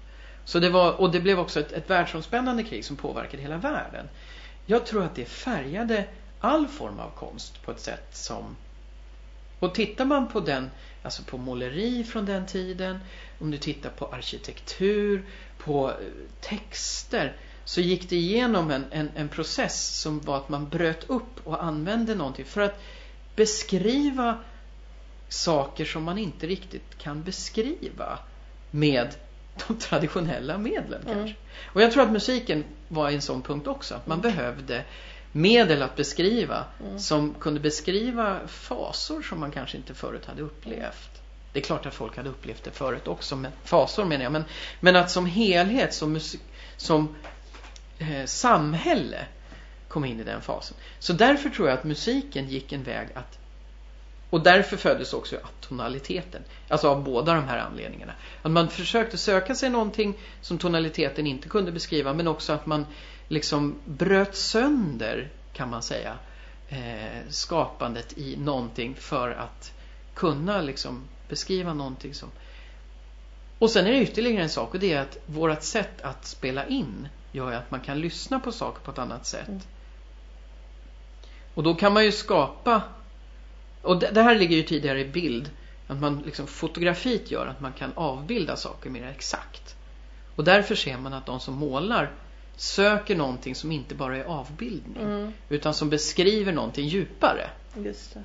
Så 0.44 0.58
det 0.58 0.70
var, 0.70 1.00
och 1.00 1.10
det 1.10 1.20
blev 1.20 1.38
också 1.38 1.60
ett, 1.60 1.72
ett 1.72 1.90
världsomspännande 1.90 2.62
krig 2.62 2.84
som 2.84 2.96
påverkade 2.96 3.42
hela 3.42 3.56
världen. 3.56 4.08
Jag 4.66 4.86
tror 4.86 5.04
att 5.04 5.14
det 5.14 5.24
färgade 5.24 6.04
all 6.40 6.68
form 6.68 6.98
av 6.98 7.10
konst 7.10 7.62
på 7.62 7.70
ett 7.70 7.80
sätt 7.80 8.08
som... 8.12 8.56
Och 9.62 9.74
tittar 9.74 10.04
man 10.04 10.28
på 10.28 10.40
den, 10.40 10.70
alltså 11.02 11.22
på 11.22 11.38
måleri 11.38 12.04
från 12.04 12.26
den 12.26 12.46
tiden, 12.46 12.98
om 13.38 13.50
du 13.50 13.58
tittar 13.58 13.90
på 13.90 14.06
arkitektur, 14.06 15.24
på 15.58 15.90
eh, 15.90 15.96
texter, 16.40 17.36
så 17.64 17.80
gick 17.80 18.10
det 18.10 18.16
igenom 18.16 18.70
en, 18.70 18.84
en, 18.90 19.10
en 19.16 19.28
process 19.28 20.00
som 20.00 20.20
var 20.20 20.36
att 20.36 20.48
man 20.48 20.68
bröt 20.68 21.10
upp 21.10 21.46
och 21.46 21.64
använde 21.64 22.14
någonting 22.14 22.44
för 22.44 22.60
att 22.60 22.82
beskriva 23.36 24.38
saker 25.28 25.84
som 25.84 26.02
man 26.02 26.18
inte 26.18 26.46
riktigt 26.46 26.98
kan 26.98 27.22
beskriva 27.22 28.18
med 28.70 29.08
de 29.66 29.76
traditionella 29.78 30.58
medlen 30.58 31.02
Mm. 31.02 31.14
kanske. 31.14 31.36
Och 31.64 31.82
jag 31.82 31.92
tror 31.92 32.02
att 32.02 32.12
musiken 32.12 32.64
var 32.88 33.10
en 33.10 33.22
sån 33.22 33.42
punkt 33.42 33.66
också. 33.66 33.94
Att 33.94 34.06
man 34.06 34.20
behövde 34.20 34.84
medel 35.32 35.82
att 35.82 35.96
beskriva 35.96 36.64
Mm. 36.80 36.98
som 36.98 37.34
kunde 37.34 37.60
beskriva 37.60 38.40
fasor 38.48 39.22
som 39.22 39.40
man 39.40 39.50
kanske 39.50 39.76
inte 39.76 39.94
förut 39.94 40.26
hade 40.26 40.42
upplevt. 40.42 41.22
Det 41.52 41.58
är 41.58 41.62
klart 41.62 41.86
att 41.86 41.94
folk 41.94 42.16
hade 42.16 42.28
upplevt 42.28 42.64
det 42.64 42.70
förut 42.70 43.08
också, 43.08 43.36
men 43.36 43.52
fasor 43.64 44.04
menar 44.04 44.22
jag. 44.22 44.32
Men, 44.32 44.44
men 44.80 44.96
att 44.96 45.10
som 45.10 45.26
helhet, 45.26 45.94
som, 45.94 46.12
musik, 46.12 46.40
som 46.76 47.14
eh, 47.98 48.24
samhälle 48.26 49.26
kom 49.88 50.04
in 50.04 50.20
i 50.20 50.24
den 50.24 50.40
fasen. 50.40 50.76
Så 50.98 51.12
därför 51.12 51.50
tror 51.50 51.68
jag 51.68 51.78
att 51.78 51.84
musiken 51.84 52.48
gick 52.48 52.72
en 52.72 52.82
väg 52.82 53.08
att 53.14 53.38
och 54.30 54.42
därför 54.42 54.76
föddes 54.76 55.12
också 55.12 55.36
atonaliteten. 55.36 56.42
Alltså 56.68 56.88
av 56.88 57.04
båda 57.04 57.34
de 57.34 57.44
här 57.44 57.58
anledningarna. 57.58 58.12
Att 58.42 58.50
man 58.50 58.68
försökte 58.68 59.18
söka 59.18 59.54
sig 59.54 59.70
någonting 59.70 60.14
som 60.40 60.58
tonaliteten 60.58 61.26
inte 61.26 61.48
kunde 61.48 61.72
beskriva 61.72 62.12
men 62.12 62.28
också 62.28 62.52
att 62.52 62.66
man 62.66 62.86
liksom 63.28 63.78
bröt 63.84 64.36
sönder, 64.36 65.30
kan 65.52 65.70
man 65.70 65.82
säga, 65.82 66.18
eh, 66.68 67.28
skapandet 67.28 68.18
i 68.18 68.36
någonting 68.36 68.94
för 68.94 69.30
att 69.30 69.72
kunna 70.14 70.60
liksom 70.60 71.02
beskriva 71.28 71.74
någonting 71.74 72.14
som... 72.14 72.30
Och 73.58 73.70
sen 73.70 73.86
är 73.86 73.92
det 73.92 74.02
ytterligare 74.02 74.42
en 74.42 74.48
sak 74.48 74.74
och 74.74 74.80
det 74.80 74.92
är 74.92 75.00
att 75.00 75.18
vårt 75.26 75.62
sätt 75.62 76.02
att 76.02 76.26
spela 76.26 76.66
in 76.66 77.08
gör 77.32 77.52
att 77.52 77.70
man 77.70 77.80
kan 77.80 78.00
lyssna 78.00 78.40
på 78.40 78.52
saker 78.52 78.80
på 78.80 78.90
ett 78.90 78.98
annat 78.98 79.26
sätt. 79.26 79.48
Mm. 79.48 79.60
Och 81.54 81.62
då 81.62 81.74
kan 81.74 81.92
man 81.92 82.04
ju 82.04 82.12
skapa 82.12 82.82
och 83.82 83.98
det, 83.98 84.10
det 84.10 84.22
här 84.22 84.34
ligger 84.34 84.56
ju 84.56 84.62
tidigare 84.62 85.00
i 85.00 85.04
bild 85.04 85.50
att 85.86 86.00
man 86.00 86.22
liksom 86.26 86.46
fotografiet 86.46 87.30
gör 87.30 87.46
att 87.46 87.60
man 87.60 87.72
kan 87.72 87.92
avbilda 87.94 88.56
saker 88.56 88.90
mer 88.90 89.06
exakt. 89.06 89.76
Och 90.36 90.44
därför 90.44 90.74
ser 90.74 90.98
man 90.98 91.12
att 91.12 91.26
de 91.26 91.40
som 91.40 91.54
målar 91.54 92.10
söker 92.56 93.16
någonting 93.16 93.54
som 93.54 93.72
inte 93.72 93.94
bara 93.94 94.16
är 94.16 94.24
avbildning 94.24 95.02
Mm. 95.02 95.32
utan 95.48 95.74
som 95.74 95.90
beskriver 95.90 96.52
någonting 96.52 96.86
djupare. 96.88 97.50
Just. 97.84 98.16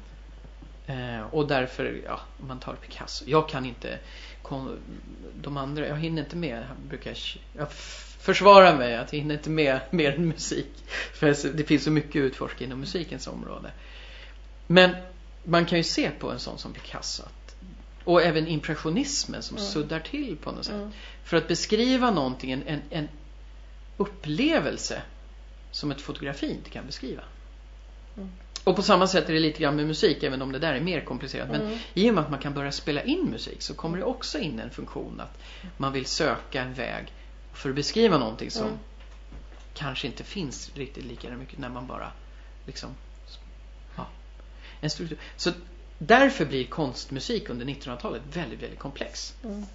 Eh, 0.88 1.21
och 1.32 1.47
därför, 1.47 2.01
ja, 2.05 2.19
om 2.41 2.47
man 2.47 2.59
tar 2.59 2.73
Picasso. 2.75 3.23
Jag 3.28 3.49
kan 3.49 3.65
inte 3.65 3.99
kon- 4.41 4.80
de 5.41 5.57
andra, 5.57 5.88
jag 5.88 5.95
hinner 5.97 6.21
inte 6.23 6.36
med. 6.36 6.57
Jag 6.57 6.78
brukar 6.89 7.17
jag 7.57 7.67
f- 7.71 8.15
försvara 8.19 8.75
mig 8.75 8.95
att 8.97 9.13
jag 9.13 9.19
hinner 9.19 9.36
inte 9.36 9.49
med 9.49 9.80
mer 9.91 10.11
än 10.15 10.28
musik. 10.28 10.71
För 11.13 11.53
det 11.53 11.63
finns 11.63 11.84
så 11.84 11.91
mycket 11.91 12.19
att 12.21 12.25
utforska 12.25 12.63
inom 12.63 12.80
musikens 12.80 13.28
område. 13.28 13.71
Men 14.67 14.91
man 15.43 15.65
kan 15.65 15.78
ju 15.78 15.84
se 15.84 16.11
på 16.19 16.32
en 16.32 16.39
sån 16.39 16.57
som 16.57 16.73
Picasso 16.73 17.23
och 18.03 18.21
även 18.21 18.47
impressionismen 18.47 19.41
som 19.43 19.57
Mm. 19.57 19.69
suddar 19.69 19.99
till 19.99 20.38
på 20.38 20.51
något 20.51 20.65
sätt. 20.65 20.73
Mm. 20.75 20.91
För 21.23 21.38
att 21.38 21.47
beskriva 21.47 22.11
någonting, 22.11 22.51
en, 22.51 22.82
en 22.89 23.07
upplevelse 23.98 25.02
som 25.72 25.91
ett 25.91 26.02
fotografi 26.02 26.52
inte 26.52 26.70
kan 26.70 26.86
beskriva. 26.86 27.24
Mm. 28.18 28.30
Och 28.64 28.76
på 28.76 28.82
samma 28.84 29.08
sätt 29.08 29.30
är 29.30 29.34
det 29.34 29.39
lite 29.39 29.62
grann 29.62 29.76
med 29.76 29.88
musik, 29.88 30.24
även 30.24 30.41
om 30.41 30.52
det 30.52 30.60
där 30.60 30.74
är 30.74 30.82
mer 30.82 31.02
komplicerat. 31.06 31.50
Men 31.50 31.62
Mm. 31.62 31.78
i 31.93 32.10
och 32.10 32.14
med 32.14 32.24
att 32.24 32.30
man 32.30 32.39
kan 32.39 32.54
börja 32.54 32.72
spela 32.72 33.04
in 33.04 33.26
musik 33.32 33.62
så 33.62 33.74
kommer 33.74 33.98
det 33.98 34.04
också 34.04 34.39
in 34.39 34.60
en 34.60 34.70
funktion 34.70 35.20
att 35.20 35.38
man 35.78 35.93
vill 35.93 36.06
söka 36.06 36.62
en 36.62 36.74
väg 36.74 37.14
för 37.54 37.70
att 37.70 37.76
beskriva 37.76 38.18
någonting 38.18 38.52
som 38.52 38.66
Mm. 38.66 38.78
kanske 39.74 40.08
inte 40.08 40.24
finns 40.24 40.72
riktigt 40.76 41.06
lika 41.06 41.30
mycket 41.30 41.60
när 41.60 41.70
man 41.70 41.88
bara 41.88 42.12
liksom 42.66 42.89
ja, 43.95 44.08
en 44.82 44.89
struktur. 44.89 45.18
Så 45.36 45.52
därför 45.98 46.45
blir 46.45 46.66
konstmusik 46.66 47.50
under 47.50 47.66
1900-talet 47.66 48.22
väldigt, 48.34 48.62
väldigt 48.64 48.80
komplex. 48.80 49.34
Mm. 49.43 49.66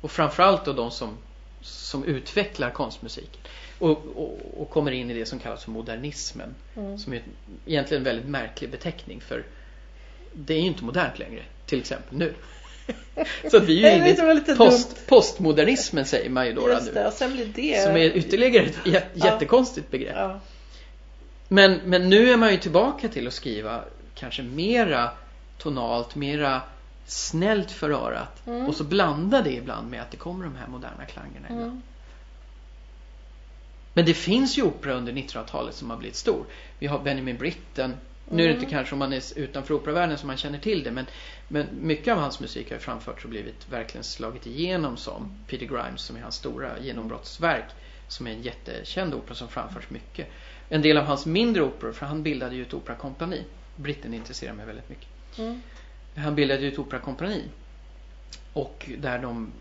Och 0.00 0.10
framförallt 0.10 0.64
då 0.64 0.72
de 0.72 0.90
som, 0.90 1.18
som 1.60 2.04
utvecklar 2.04 2.70
konstmusiken. 2.70 3.40
Och, 3.78 3.90
och, 4.16 4.38
och 4.56 4.70
kommer 4.70 4.90
in 4.90 5.10
i 5.10 5.14
det 5.14 5.26
som 5.26 5.38
kallas 5.38 5.64
för 5.64 5.70
modernismen. 5.70 6.54
Mm. 6.76 6.98
Som 6.98 7.12
är 7.12 7.22
egentligen 7.66 8.00
en 8.00 8.04
väldigt 8.04 8.26
märklig 8.30 8.70
beteckning 8.70 9.20
för 9.20 9.44
det 10.32 10.54
är 10.54 10.60
ju 10.60 10.66
inte 10.66 10.84
modernt 10.84 11.18
längre. 11.18 11.42
Till 11.66 11.78
exempel 11.78 12.18
nu. 12.18 12.34
Så 13.50 13.56
att 13.56 13.64
vi 13.64 13.84
är 13.84 13.90
ju 13.90 14.12
inne 14.12 14.40
i 14.52 14.56
post, 14.56 15.06
postmodernismen 15.06 16.04
säger 16.04 16.30
man 16.30 16.46
ju 16.46 16.52
då, 16.52 16.68
Just 16.68 16.94
det, 16.94 17.28
nu. 17.28 17.44
det... 17.54 17.82
Som 17.82 17.96
är 17.96 18.16
ytterligare 18.16 18.66
ett 18.66 18.76
jä- 18.84 19.02
Ja. 19.14 19.26
jättekonstigt 19.26 19.90
begrepp. 19.90 20.16
Ja. 20.16 20.40
Men, 21.48 21.80
men 21.84 22.08
nu 22.08 22.30
är 22.30 22.36
man 22.36 22.52
ju 22.52 22.58
tillbaka 22.58 23.08
till 23.08 23.26
att 23.26 23.34
skriva 23.34 23.84
kanske 24.14 24.42
mera 24.42 25.10
tonalt, 25.58 26.14
mera 26.14 26.62
snällt 27.06 27.70
för 27.70 27.90
örat. 27.90 28.46
Mm. 28.46 28.66
Och 28.66 28.74
så 28.74 28.84
blanda 28.84 29.42
det 29.42 29.52
ibland 29.52 29.90
med 29.90 30.02
att 30.02 30.10
det 30.10 30.16
kommer 30.16 30.44
de 30.44 30.56
här 30.56 30.66
moderna 30.68 31.04
klangerna 31.08 31.46
ibland. 31.46 31.62
Mm. 31.62 31.82
Men 33.94 34.04
det 34.04 34.14
finns 34.14 34.58
ju 34.58 34.62
opera 34.62 34.92
under 34.94 35.12
1900-talet 35.12 35.74
som 35.74 35.90
har 35.90 35.96
blivit 35.96 36.16
stor. 36.16 36.44
Vi 36.78 36.86
har 36.86 36.98
Benjamin 36.98 37.36
Britten. 37.36 37.96
Nu 38.30 38.42
är 38.42 38.46
det 38.46 38.52
Mm. 38.52 38.62
inte 38.62 38.74
kanske 38.74 38.94
om 38.94 38.98
man 38.98 39.12
är 39.12 39.22
utanför 39.38 39.74
operavärlden 39.74 40.18
som 40.18 40.26
man 40.26 40.36
känner 40.36 40.58
till 40.58 40.82
det 40.82 40.90
men, 40.90 41.06
men 41.48 41.66
mycket 41.80 42.12
av 42.12 42.18
hans 42.18 42.40
musik 42.40 42.68
har 42.68 42.76
ju 42.76 42.80
framförts 42.80 43.24
och 43.24 43.30
blivit 43.30 43.68
verkligen 43.68 44.04
slagit 44.04 44.46
igenom 44.46 44.96
som 44.96 45.38
Peter 45.46 45.66
Grimes 45.66 46.02
som 46.02 46.16
är 46.16 46.20
hans 46.20 46.34
stora 46.34 46.78
genombrottsverk 46.80 47.64
som 48.08 48.26
är 48.26 48.30
en 48.30 48.42
jättekänd 48.42 49.14
opera 49.14 49.34
som 49.34 49.48
framförs 49.48 49.90
mycket. 49.90 50.28
En 50.68 50.82
del 50.82 50.96
av 50.96 51.04
hans 51.04 51.26
mindre 51.26 51.62
operor, 51.62 51.92
för 51.92 52.06
han 52.06 52.22
bildade 52.22 52.54
ju 52.54 52.62
ett 52.62 52.74
operakompani. 52.74 53.44
Britten 53.76 54.14
intresserar 54.14 54.54
mig 54.54 54.66
väldigt 54.66 54.88
mycket. 54.88 55.08
Mm. 55.38 55.62
Han 56.16 56.34
bildade 56.34 56.60
ju 56.60 56.72
ett 56.72 56.78
operakompani. 56.78 57.44
Och 58.52 58.90
där 58.98 59.18
de 59.18 59.52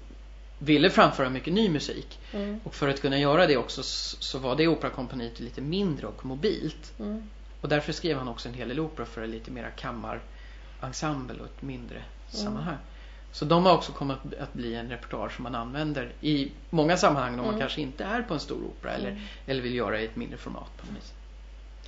ville 0.59 0.89
framföra 0.89 1.29
mycket 1.29 1.53
ny 1.53 1.69
musik. 1.69 2.19
Mm. 2.33 2.59
Och 2.63 2.75
för 2.75 2.87
att 2.87 3.01
kunna 3.01 3.17
göra 3.19 3.47
det 3.47 3.57
också 3.57 3.83
så 3.83 4.39
var 4.39 4.55
det 4.55 4.67
operakompaniet 4.67 5.39
lite 5.39 5.61
mindre 5.61 6.07
och 6.07 6.25
mobilt. 6.25 6.93
Mm. 6.99 7.29
Och 7.61 7.69
därför 7.69 7.93
skrev 7.93 8.17
han 8.17 8.27
också 8.27 8.49
en 8.49 8.55
hel 8.55 8.67
del 8.67 8.79
opera 8.79 9.05
för 9.05 9.27
lite 9.27 9.51
mera 9.51 9.69
kammarensemble 9.69 11.39
och 11.39 11.45
ett 11.45 11.61
mindre 11.61 12.01
sammanhang. 12.29 12.77
Så 13.31 13.45
de 13.45 13.65
har 13.65 13.73
också 13.73 13.91
kommit 13.91 14.17
att 14.39 14.53
bli 14.53 14.75
en 14.75 14.89
repertoar 14.89 15.29
som 15.29 15.43
man 15.43 15.55
använder 15.55 16.11
i 16.21 16.51
många 16.69 16.97
sammanhang 16.97 17.31
när 17.31 17.37
man 17.37 17.47
Mm. 17.47 17.59
kanske 17.59 17.81
inte 17.81 18.03
är 18.03 18.21
på 18.21 18.33
en 18.33 18.39
stor 18.39 18.63
opera 18.63 18.91
eller, 18.91 19.09
Mm. 19.09 19.21
eller 19.45 19.61
vill 19.61 19.75
göra 19.75 20.01
i 20.01 20.05
ett 20.05 20.15
mindre 20.15 20.37
format. 20.37 20.77
På 20.77 20.85
något 20.85 20.95
vis. 20.95 21.13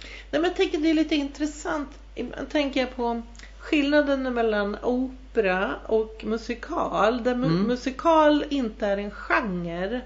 Nej, 0.01 0.41
men 0.41 0.43
jag 0.43 0.55
tänker 0.55 0.77
det 0.77 0.89
är 0.89 0.93
lite 0.93 1.15
intressant. 1.15 1.89
Ibland 2.15 2.49
tänker 2.49 2.79
jag 2.79 2.95
på 2.95 3.21
skillnaden 3.59 4.33
mellan 4.33 4.77
opera 4.83 5.75
och 5.85 6.21
musikal. 6.27 7.23
Där 7.23 7.35
mu- 7.35 7.45
Mm. 7.45 7.63
musikal 7.63 8.45
inte 8.49 8.87
är 8.87 8.97
en 8.97 9.11
genre. 9.11 10.01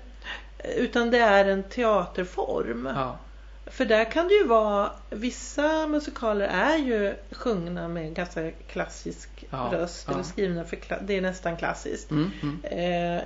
Utan 0.78 1.12
det 1.12 1.18
är 1.20 1.46
en 1.46 1.64
teaterform. 1.64 2.86
Ja. 2.96 3.18
För 3.66 3.86
där 3.86 4.12
kan 4.12 4.28
det 4.28 4.34
ju 4.34 4.44
vara, 4.48 4.92
vissa 5.10 5.88
musikaler 5.88 6.48
är 6.48 6.78
ju 6.78 7.14
sjungna 7.32 7.88
med 7.88 8.14
ganska 8.14 8.52
klassisk 8.52 9.30
Ja, 9.50 9.70
röst. 9.74 10.04
ja. 10.08 10.14
Eller 10.14 10.24
skrivna 10.24 10.64
för, 10.64 10.78
det 11.02 11.18
är 11.18 11.22
nästan 11.22 11.58
klassiskt. 11.58 12.12
Mm, 12.12 12.32
mm, 12.42 12.64
Eh, 13.18 13.24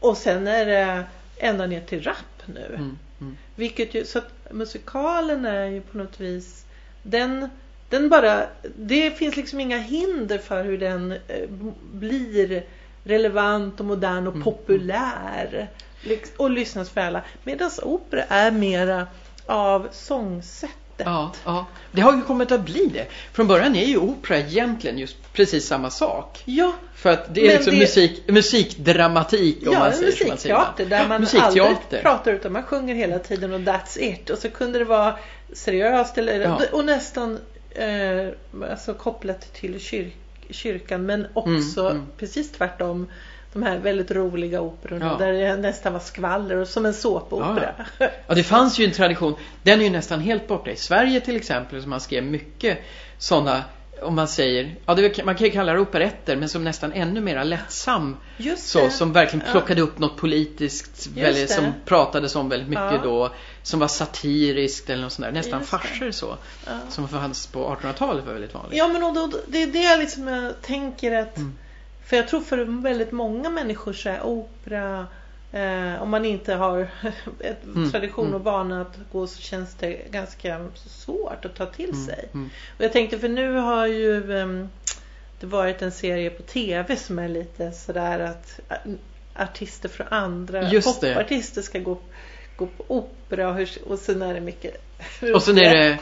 och 0.00 0.16
sen 0.16 0.46
är 0.46 0.66
det 0.66 1.04
ända 1.36 1.66
ner 1.66 1.80
till 1.80 2.02
rap 2.02 2.16
nu. 2.46 2.66
mm, 2.74 2.98
mm. 3.20 3.36
Vilket 3.54 3.94
ju, 3.94 4.04
så 4.04 4.18
att 4.18 4.32
musikalen 4.50 5.44
är 5.44 5.64
ju 5.66 5.80
på 5.80 5.98
något 5.98 6.20
vis 6.20 6.64
den, 7.02 7.48
den 7.90 8.08
bara, 8.08 8.46
det 8.76 9.10
finns 9.10 9.36
liksom 9.36 9.60
inga 9.60 9.78
hinder 9.78 10.38
för 10.38 10.64
hur 10.64 10.78
den 10.78 11.12
eh, 11.12 11.48
blir 11.92 12.62
relevant 13.04 13.80
och 13.80 13.86
modern 13.86 14.26
och 14.26 14.32
Mm. 14.34 14.44
populär. 14.44 15.68
Liks- 16.02 16.32
Och 16.36 16.50
lyssnas 16.50 16.90
för 16.90 17.00
alla. 17.00 17.22
Medan 17.44 17.70
opera 17.82 18.22
är 18.28 18.50
mera 18.50 19.06
av 19.46 19.88
sångsättet. 19.92 20.76
Ja, 20.96 21.32
ja. 21.44 21.66
Det 21.92 22.00
har 22.00 22.12
ju 22.16 22.22
kommit 22.22 22.52
att 22.52 22.60
bli 22.60 22.86
det. 22.94 23.06
Från 23.32 23.46
början 23.46 23.76
är 23.76 23.84
ju 23.84 23.96
opera 23.98 24.38
egentligen 24.38 24.98
just 24.98 25.32
precis 25.32 25.66
samma 25.66 25.90
sak. 25.90 26.42
Ja, 26.44 26.72
För 26.94 27.10
att 27.10 27.34
det 27.34 27.40
är 27.48 27.52
liksom 27.56 27.72
det- 27.72 27.78
musik, 27.80 28.22
musikdramatik 28.28 29.66
om 29.66 29.72
ja 29.72 29.78
man 29.78 29.92
säger 29.92 30.04
man 30.24 30.30
musikteater 30.30 30.86
där 30.86 31.08
man 31.08 31.20
Musikteater. 31.20 31.60
aldrig 31.60 32.02
pratar 32.02 32.32
utan 32.32 32.52
man 32.52 32.62
sjunger 32.62 32.94
hela 32.94 33.18
tiden 33.18 33.52
och 33.52 33.60
that's 33.60 33.98
it. 33.98 34.30
Och 34.30 34.38
så 34.38 34.50
kunde 34.50 34.78
det 34.78 34.84
vara 34.84 35.14
seriöst 35.52 36.18
eller, 36.18 36.40
Ja. 36.40 36.60
och 36.72 36.84
nästan 36.84 37.38
eh, 37.78 38.28
alltså 38.70 38.94
kopplat 38.94 39.52
till 39.52 39.80
kyr, 39.80 40.10
kyrkan 40.50 41.06
men 41.06 41.26
också 41.34 41.80
Mm, 41.80 41.96
mm. 41.96 42.06
precis 42.18 42.52
tvärtom 42.52 43.06
de 43.52 43.62
här 43.62 43.78
väldigt 43.78 44.10
roliga 44.10 44.60
operorna 44.60 45.06
Ja. 45.20 45.26
där 45.26 45.32
det 45.32 45.56
nästan 45.56 45.92
var 45.92 46.00
skvaller 46.00 46.56
och 46.56 46.68
som 46.68 46.86
en 46.86 46.94
såpopera. 46.94 47.74
Ja, 48.26 48.34
det 48.34 48.42
fanns 48.42 48.78
ju 48.78 48.84
en 48.84 48.92
tradition. 48.92 49.34
Den 49.62 49.80
är 49.80 49.84
ju 49.84 49.90
nästan 49.90 50.20
helt 50.20 50.48
borta. 50.48 50.70
I 50.70 50.76
Sverige 50.76 51.20
till 51.20 51.36
exempel 51.36 51.82
så 51.82 51.88
man 51.88 52.00
skrev 52.00 52.24
mycket 52.24 52.78
sådana, 53.18 53.64
om 54.02 54.14
man 54.14 54.28
säger, 54.28 54.74
ja 54.86 54.94
det, 54.94 55.24
man 55.24 55.34
kan 55.34 55.46
ju 55.46 55.52
kalla 55.52 55.72
det 55.72 55.80
operetter, 55.80 56.36
men 56.36 56.48
som 56.48 56.64
nästan 56.64 56.92
ännu 56.92 57.20
mer 57.20 57.44
lättsam. 57.44 58.16
Så, 58.56 58.88
som 58.90 59.12
verkligen 59.12 59.46
Ja. 59.46 59.52
plockade 59.52 59.80
upp 59.80 59.98
något 59.98 60.16
politiskt, 60.16 61.06
väldigt, 61.06 61.50
som 61.50 61.64
pratades 61.84 62.36
om 62.36 62.48
väldigt 62.48 62.68
mycket 62.68 62.92
Ja. 62.92 63.00
då. 63.04 63.30
Som 63.66 63.80
var 63.80 63.88
satiriskt 63.88 64.90
eller 64.90 65.02
något 65.02 65.12
sånt 65.12 65.26
där. 65.26 65.32
Nästan 65.32 65.58
Just 65.58 65.70
farser 65.70 66.10
så. 66.10 66.36
Ja. 66.66 66.72
Som 66.90 67.08
fanns 67.08 67.46
på 67.46 67.76
1800-talet 67.82 68.24
var 68.24 68.32
väldigt 68.32 68.54
vanligt. 68.54 68.78
Ja 68.78 68.88
men 68.88 69.02
och 69.02 69.14
då, 69.14 69.30
det 69.48 69.62
är 69.62 69.66
det 69.66 69.82
jag 69.82 69.98
liksom 69.98 70.28
jag 70.28 70.62
tänker 70.62 71.12
att 71.22 71.36
Mm. 71.36 71.58
För 72.04 72.16
jag 72.16 72.28
tror 72.28 72.40
för 72.40 72.82
väldigt 72.82 73.12
många 73.12 73.50
människor 73.50 73.92
så 73.92 74.08
är 74.08 74.22
opera 74.22 75.06
eh, 75.52 76.02
om 76.02 76.10
man 76.10 76.24
inte 76.24 76.54
har 76.54 76.80
ett 77.40 77.64
Mm, 77.64 77.90
tradition 77.92 78.24
mm. 78.26 78.34
och 78.34 78.44
vana 78.44 78.80
att 78.80 78.96
gå 79.12 79.26
så 79.26 79.40
känns 79.40 79.74
det 79.74 80.10
ganska 80.10 80.66
svårt 80.74 81.44
att 81.44 81.54
ta 81.56 81.66
till 81.66 81.90
Mm, 81.90 82.06
sig. 82.06 82.28
mm. 82.34 82.50
Och 82.78 82.84
jag 82.84 82.92
tänkte 82.92 83.18
för 83.18 83.28
nu 83.28 83.52
har 83.52 83.86
ju 83.86 84.38
ehm, 84.38 84.68
det 85.40 85.46
varit 85.46 85.82
en 85.82 85.92
serie 85.92 86.30
på 86.30 86.42
TV 86.42 86.96
som 86.96 87.18
är 87.18 87.28
lite 87.28 87.72
sådär 87.72 88.18
att 88.20 88.60
eh, 88.68 88.92
artister 89.42 89.88
från 89.88 90.06
andra 90.10 90.70
Just 90.70 91.00
popartister 91.00 91.62
ska 91.62 91.78
gå, 91.78 91.98
gå 92.56 92.66
på 92.66 92.84
opera 92.88 93.48
och, 93.48 93.54
hur, 93.54 93.70
och 93.86 93.98
sen 93.98 94.22
är 94.22 94.34
det 94.34 94.40
mycket 94.40 94.82
Och 95.34 95.42
sen 95.42 95.58
är 95.58 95.74
det 95.74 95.98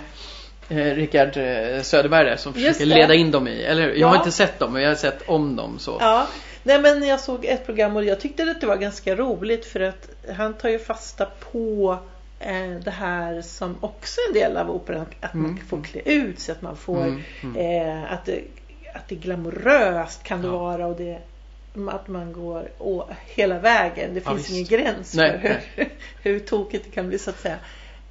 eh, 0.68 0.94
Rickard 0.94 1.36
eh, 1.36 1.82
Söderberg 1.82 2.24
där 2.24 2.36
som 2.36 2.54
försöker 2.54 2.86
leda 2.86 3.14
in 3.14 3.30
dem 3.30 3.48
i, 3.48 3.62
eller 3.62 3.92
jag 3.94 4.08
har 4.08 4.14
Ja. 4.14 4.20
inte 4.20 4.32
sett 4.32 4.58
dem 4.58 4.72
men 4.72 4.82
jag 4.82 4.90
har 4.90 4.96
sett 4.96 5.28
om 5.28 5.56
dem 5.56 5.78
så. 5.78 5.96
Ja, 6.00 6.26
nej 6.62 6.80
men 6.80 7.02
jag 7.06 7.20
såg 7.20 7.44
ett 7.44 7.66
program 7.66 7.96
och 7.96 8.04
jag 8.04 8.20
tyckte 8.20 8.42
att 8.42 8.60
det 8.60 8.66
var 8.66 8.76
ganska 8.76 9.14
roligt 9.16 9.64
för 9.66 9.80
att 9.80 10.08
han 10.36 10.54
tar 10.54 10.68
ju 10.68 10.78
fasta 10.78 11.26
på 11.52 11.98
eh, 12.40 12.70
det 12.84 12.90
här 12.90 13.42
som 13.42 13.76
också 13.80 14.20
är 14.20 14.28
en 14.28 14.34
del 14.34 14.56
av 14.56 14.70
operan. 14.70 15.06
Att 15.20 15.34
man 15.34 15.44
Mm. 15.50 15.66
får 15.66 15.82
klä 15.82 16.00
ut 16.04 16.40
sig, 16.40 16.52
att 16.52 16.62
man 16.62 16.76
får 16.76 17.02
Mm, 17.02 17.22
mm. 17.42 17.56
Eh, 18.02 18.12
att, 18.12 18.24
det, 18.26 18.40
att 18.94 19.08
det 19.08 19.14
är 19.14 19.18
glamoröst 19.18 20.22
kan 20.22 20.42
det 20.42 20.48
Ja. 20.48 20.58
vara 20.58 20.86
och 20.86 20.96
det 20.96 21.18
att 21.74 22.08
man 22.08 22.32
går 22.32 22.68
å, 22.78 23.08
hela 23.26 23.58
vägen. 23.58 24.14
Det 24.14 24.22
Ja, 24.24 24.30
finns 24.30 24.40
visst. 24.40 24.50
ingen 24.50 24.64
gräns 24.64 25.14
Nej, 25.14 25.40
för 25.40 25.60
hur, 25.82 25.88
hur 26.22 26.40
tokigt 26.40 26.84
det 26.84 26.90
kan 26.90 27.08
bli 27.08 27.18
så 27.18 27.30
att 27.30 27.40
säga. 27.40 27.56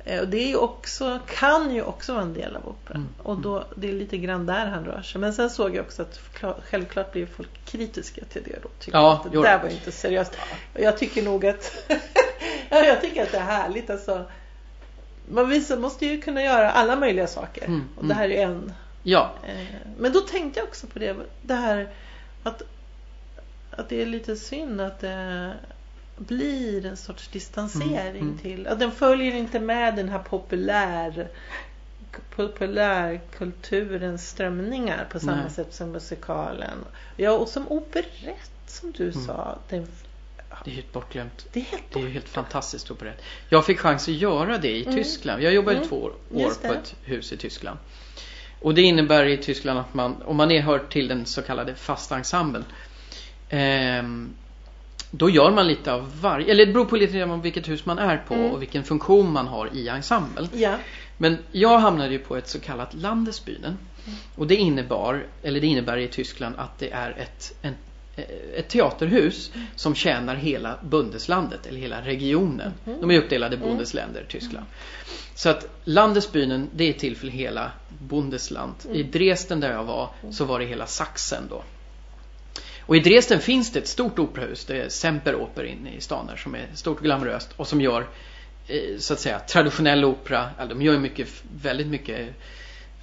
Eh, 0.06 0.20
Och 0.20 0.28
det 0.28 0.52
är 0.52 0.62
också, 0.62 1.20
kan 1.28 1.76
ju 1.76 1.82
också 1.84 2.14
vara 2.14 2.24
en 2.24 2.34
del 2.34 2.56
av 2.56 2.68
operan. 2.68 2.96
Mm. 3.02 3.10
Och 3.24 3.38
då, 3.42 3.64
det 3.76 3.90
är 3.90 3.94
lite 3.94 4.18
grann 4.18 4.46
där 4.46 4.66
han 4.66 4.86
rör 4.86 5.02
sig. 5.02 5.22
Men 5.22 5.34
sen 5.34 5.50
såg 5.50 5.76
jag 5.76 5.86
också 5.86 6.02
att 6.02 6.20
klar- 6.34 6.62
självklart 6.70 7.12
blir 7.12 7.26
folk 7.26 7.66
kritiska 7.66 8.26
till 8.26 8.44
det 8.44 8.60
då. 8.64 8.70
Tycker 8.80 8.98
Ja, 8.98 9.14
att 9.26 9.32
det 9.32 9.42
där 9.42 9.60
var 9.62 9.70
inte 9.70 9.92
seriöst. 9.92 10.38
Och 10.74 10.80
jag 10.82 10.98
tycker 10.98 11.24
nog 11.24 11.46
att 11.46 11.72
ja, 12.70 12.86
jag 12.86 13.02
tycker 13.02 13.24
att 13.24 13.32
det 13.32 13.38
är 13.38 13.42
härligt 13.42 13.90
alltså. 13.90 14.26
Man 15.30 15.50
visar, 15.50 15.78
måste 15.78 16.06
ju 16.06 16.22
kunna 16.22 16.44
göra 16.44 16.72
alla 16.72 16.96
möjliga 16.96 17.28
saker. 17.28 17.66
Mm, 17.66 17.84
Och 17.98 18.06
det 18.06 18.14
här 18.14 18.30
är 18.30 18.44
en. 18.46 18.74
Ja, 19.04 19.32
Eh, 19.48 19.66
Men 19.98 20.12
då 20.14 20.20
tänkte 20.20 20.60
jag 20.60 20.68
också 20.68 20.88
på 20.88 21.00
det, 21.00 21.16
det 21.42 21.54
här 21.54 21.90
att, 22.44 22.62
att 23.78 23.90
det 23.90 24.02
är 24.02 24.06
lite 24.06 24.36
synd 24.36 24.82
att 24.82 25.00
det 25.00 25.54
blir 26.18 26.86
en 26.86 26.98
sorts 26.98 27.28
distansering 27.28 28.10
Mm, 28.10 28.28
mm. 28.28 28.38
till, 28.38 28.68
att 28.68 28.80
den 28.80 28.92
följer 28.92 29.36
inte 29.36 29.60
med 29.60 29.96
den 29.96 30.10
här 30.10 30.20
populär 30.20 31.28
populärkulturens 32.36 34.30
strömningar 34.30 35.08
på 35.12 35.20
samma 35.20 35.36
Nej. 35.42 35.50
sätt 35.52 35.74
som 35.74 35.92
musikalen. 35.92 36.78
Ja, 37.18 37.32
och 37.32 37.48
som 37.48 37.68
operett 37.72 38.52
som 38.68 38.92
du 38.92 39.04
Mm. 39.12 39.26
sa. 39.26 39.60
Den, 39.70 39.88
det 40.66 40.76
är 40.76 40.80
ett 40.80 40.92
bortglömt 40.94 41.46
det 41.52 41.60
är 41.60 41.64
helt 41.64 41.84
Det 41.94 42.00
är 42.00 42.08
helt 42.08 42.30
fantastiskt 42.30 42.92
operett. 42.92 43.22
Jag 43.50 43.66
fick 43.66 43.80
chans 43.80 44.08
att 44.08 44.14
göra 44.14 44.58
det 44.58 44.72
i 44.78 44.84
Mm. 44.84 44.96
Tyskland. 44.96 45.42
Jag 45.44 45.54
jobbade 45.54 45.78
Mm. 45.78 45.90
två 45.90 45.98
år, 46.02 46.14
på 46.68 46.74
ett 46.74 46.96
hus 47.04 47.34
i 47.34 47.38
Tyskland. 47.38 47.80
Och 48.62 48.74
det 48.74 48.82
innebär 48.82 49.26
i 49.26 49.38
Tyskland 49.38 49.80
att 49.80 49.94
man, 49.94 50.22
om 50.26 50.38
man 50.38 50.52
är 50.52 50.62
hör 50.62 50.80
till 50.80 51.08
den 51.08 51.26
så 51.26 51.42
kallade 51.42 51.76
fasta 51.76 52.16
ensemblen. 52.16 52.66
Ehm, 53.54 54.34
då 55.12 55.30
gör 55.30 55.52
man 55.52 55.68
lite 55.68 55.94
av 55.94 56.22
varje, 56.22 56.52
eller 56.52 56.66
det 56.66 56.74
beror 56.74 56.86
på 56.86 56.96
lite 56.96 57.18
grann 57.18 57.42
vilket 57.42 57.70
hus 57.70 57.86
man 57.86 58.00
är 58.00 58.18
på 58.18 58.34
Mm. 58.34 58.52
och 58.52 58.62
vilken 58.62 58.84
funktion 58.84 59.32
man 59.32 59.48
har 59.48 59.70
i 59.74 59.88
ensemblen. 59.88 60.48
Ja. 60.54 60.78
Men 61.18 61.38
jag 61.52 61.80
hamnade 61.80 62.12
ju 62.12 62.20
på 62.20 62.38
ett 62.38 62.48
så 62.48 62.60
kallat 62.60 62.94
Landesbühnen. 62.94 63.74
Och 64.36 64.48
det 64.48 64.56
innebar, 64.56 65.26
eller 65.44 65.62
det 65.62 65.68
innebär 65.68 65.98
i 65.98 66.08
Tyskland 66.08 66.56
att 66.58 66.80
det 66.80 66.92
är 66.92 67.12
ett, 67.12 67.56
en, 67.62 67.74
ett 68.56 68.68
teaterhus 68.70 69.52
som 69.76 69.96
tjänar 69.96 70.36
hela 70.36 70.80
Bundeslandet 70.84 71.66
eller 71.66 71.80
hela 71.80 72.02
regionen. 72.02 72.74
Mhm. 72.86 73.02
De 73.02 73.12
är 73.12 73.18
uppdelade 73.18 73.56
i 73.56 73.60
Bundesländer, 73.60 74.26
Tyskland. 74.28 74.66
Så 75.36 75.50
att 75.50 75.68
Landesbühnen, 75.86 76.68
det 76.74 76.90
är 76.90 76.94
till 76.94 77.16
för 77.18 77.28
hela 77.28 77.72
Bundesland. 78.00 78.74
I 78.94 79.04
Dresden 79.04 79.60
där 79.60 79.72
jag 79.72 79.84
var 79.84 80.10
så 80.32 80.46
var 80.46 80.60
det 80.60 80.66
hela 80.66 80.86
Sachsen 80.88 81.44
då. 81.50 81.64
Och 82.86 82.96
i 82.96 83.00
Dresden 83.00 83.40
finns 83.40 83.72
det 83.72 83.80
ett 83.80 83.88
stort 83.88 84.20
operahus, 84.20 84.66
det 84.66 84.82
är 84.82 84.90
Semperoper 84.90 85.64
inne 85.64 85.96
i 85.96 86.02
stan 86.02 86.28
där 86.28 86.36
som 86.36 86.56
är 86.56 86.68
stort 86.74 86.98
och 86.98 87.04
glamoröst 87.04 87.50
och 87.56 87.68
som 87.68 87.82
gör 87.82 88.08
eh, 88.68 88.98
så 89.00 89.14
att 89.14 89.20
säga 89.20 89.40
traditionell 89.40 90.06
opera. 90.06 90.50
Eller 90.60 90.70
de 90.70 90.82
gör 90.82 90.94
ju 90.94 91.00
mycket, 91.00 91.44
väldigt 91.62 91.88
mycket 91.88 92.30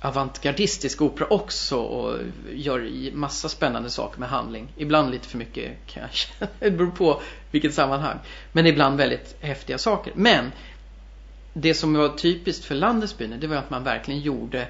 avantgardistisk 0.00 1.02
opera 1.02 1.26
också 1.26 1.76
och 1.76 2.18
gör 2.52 3.12
massa 3.12 3.48
spännande 3.48 3.90
saker 3.90 4.20
med 4.20 4.28
handling. 4.28 4.72
Ibland 4.76 5.10
lite 5.10 5.28
för 5.28 5.38
mycket 5.38 5.72
kanske. 5.86 6.32
Det 6.58 6.70
beror 6.70 6.90
på 6.90 7.22
vilket 7.50 7.74
sammanhang. 7.74 8.18
Men 8.52 8.66
ibland 8.66 8.96
väldigt 8.96 9.36
häftiga 9.40 9.78
saker. 9.78 10.12
Men 10.16 10.52
det 11.52 11.74
som 11.74 11.94
var 11.94 12.08
typiskt 12.08 12.64
för 12.64 12.74
Landesbyn 12.74 13.40
det 13.40 13.46
var 13.46 13.56
att 13.56 13.70
man 13.70 13.84
verkligen 13.84 14.20
gjorde 14.20 14.66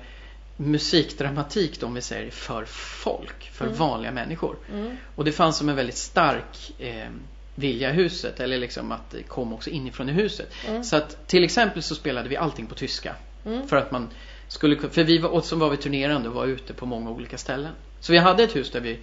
musikdramatik 0.60 1.80
då 1.80 1.86
om 1.86 1.94
vi 1.94 2.00
säger 2.00 2.30
för 2.30 2.64
folk, 2.64 3.50
för 3.52 3.64
Mm. 3.64 3.76
vanliga 3.78 4.12
människor. 4.12 4.56
Mm. 4.72 4.96
Och 5.16 5.24
det 5.24 5.32
fanns 5.32 5.56
som 5.56 5.68
en 5.68 5.76
väldigt 5.76 5.96
stark 5.96 6.72
eh, 6.78 7.08
vilja 7.54 7.90
i 7.90 7.92
huset 7.92 8.40
eller 8.40 8.58
liksom 8.58 8.92
att 8.92 9.10
det 9.10 9.22
kom 9.22 9.52
också 9.52 9.70
inifrån 9.70 10.08
i 10.08 10.12
huset. 10.12 10.52
Mm. 10.68 10.84
Så 10.84 10.96
att 10.96 11.26
till 11.26 11.44
exempel 11.44 11.82
så 11.82 11.94
spelade 11.94 12.28
vi 12.28 12.36
allting 12.36 12.66
på 12.66 12.74
tyska. 12.74 13.14
Mm. 13.46 13.68
För 13.68 13.76
att 13.76 13.90
man 13.90 14.08
skulle 14.48 14.76
ku- 14.76 14.90
för 14.90 15.04
vi 15.04 15.18
var, 15.18 15.30
och 15.30 15.44
så 15.44 15.56
var 15.56 15.70
vi 15.70 15.76
turnerande 15.76 16.28
och 16.28 16.34
var 16.34 16.46
ute 16.46 16.72
på 16.74 16.86
många 16.86 17.10
olika 17.10 17.38
ställen. 17.38 17.72
Så 18.00 18.12
vi 18.12 18.18
hade 18.18 18.42
ett 18.42 18.56
hus 18.56 18.70
där 18.70 18.80
vi, 18.80 18.98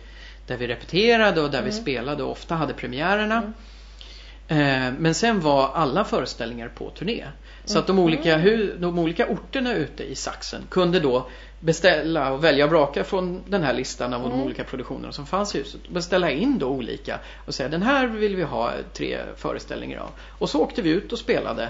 där 0.47 0.57
vi 0.57 0.67
repeterade 0.67 1.41
och 1.41 1.51
där 1.51 1.61
vi 1.61 1.69
Mm. 1.69 1.81
spelade 1.81 2.23
och 2.23 2.31
ofta 2.31 2.55
hade 2.55 2.73
premiärerna. 2.73 3.35
Mm. 3.37 4.93
Eh, 4.93 4.93
men 4.99 5.15
sen 5.15 5.39
var 5.39 5.69
alla 5.73 6.05
föreställningar 6.05 6.67
på 6.67 6.89
turné. 6.89 7.25
Så 7.65 7.79
att 7.79 7.87
de 7.87 7.99
olika, 7.99 8.37
de 8.79 8.99
olika 8.99 9.27
orterna 9.27 9.73
ute 9.73 10.03
i 10.03 10.15
Sachsen 10.15 10.61
kunde 10.69 10.99
då 10.99 11.29
beställa 11.59 12.31
och 12.31 12.43
välja 12.43 12.63
och 12.65 12.69
braka 12.71 13.03
från 13.03 13.43
den 13.47 13.63
här 13.63 13.73
listan 13.73 14.13
av 14.13 14.21
de 14.21 14.31
Mm. 14.31 14.43
olika 14.45 14.63
produktionerna 14.63 15.11
som 15.13 15.25
fanns 15.25 15.55
i 15.55 15.57
huset. 15.57 15.89
Beställa 15.89 16.31
in 16.31 16.59
då 16.59 16.67
olika 16.67 17.19
och 17.45 17.53
säga 17.55 17.69
den 17.69 17.81
här 17.81 18.07
vill 18.07 18.35
vi 18.35 18.43
ha 18.43 18.71
tre 18.93 19.19
föreställningar 19.37 19.99
av. 19.99 20.09
Och 20.39 20.49
så 20.49 20.61
åkte 20.61 20.81
vi 20.81 20.89
ut 20.89 21.11
och 21.13 21.19
spelade 21.19 21.69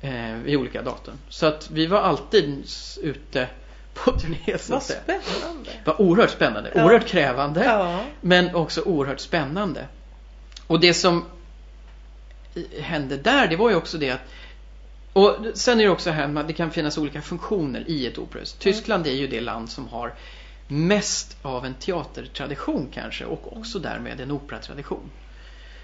eh, 0.00 0.32
vid 0.44 0.56
olika 0.56 0.82
datum. 0.82 1.14
Så 1.28 1.46
att 1.46 1.70
vi 1.70 1.86
var 1.86 2.00
alltid 2.00 2.64
ute 3.02 3.48
på 3.94 4.10
turné 4.12 4.58
så 4.58 4.72
Vad 4.72 4.82
spännande. 4.82 5.70
Var 5.84 6.00
oerhört 6.00 6.30
spännande, 6.30 6.70
Ja. 6.74 6.84
oerhört 6.84 7.06
krävande. 7.06 7.64
Ja. 7.64 8.00
Men 8.20 8.54
också 8.54 8.82
oerhört 8.82 9.20
spännande. 9.20 9.86
Och 10.66 10.80
det 10.80 10.94
som 10.94 11.24
hände 12.80 13.16
där, 13.16 13.46
det 13.46 13.56
var 13.56 13.70
ju 13.70 13.76
också 13.76 13.98
det 13.98 14.10
att 14.10 14.20
och 15.16 15.46
sen 15.54 15.80
är 15.80 15.84
det 15.84 15.90
också 15.90 16.10
här 16.10 16.38
att 16.38 16.46
det 16.46 16.52
kan 16.52 16.70
finnas 16.70 16.98
olika 16.98 17.22
funktioner 17.22 17.84
i 17.86 18.06
ett 18.06 18.18
operahus. 18.18 18.52
Tyskland 18.52 19.06
är 19.06 19.12
ju 19.12 19.26
det 19.26 19.40
land 19.40 19.70
som 19.70 19.88
har 19.88 20.14
mest 20.68 21.36
av 21.42 21.66
en 21.66 21.74
teatertradition 21.74 22.88
kanske 22.92 23.24
och 23.24 23.56
också 23.56 23.78
därmed 23.78 24.20
en 24.20 24.30
operatradition. 24.30 25.10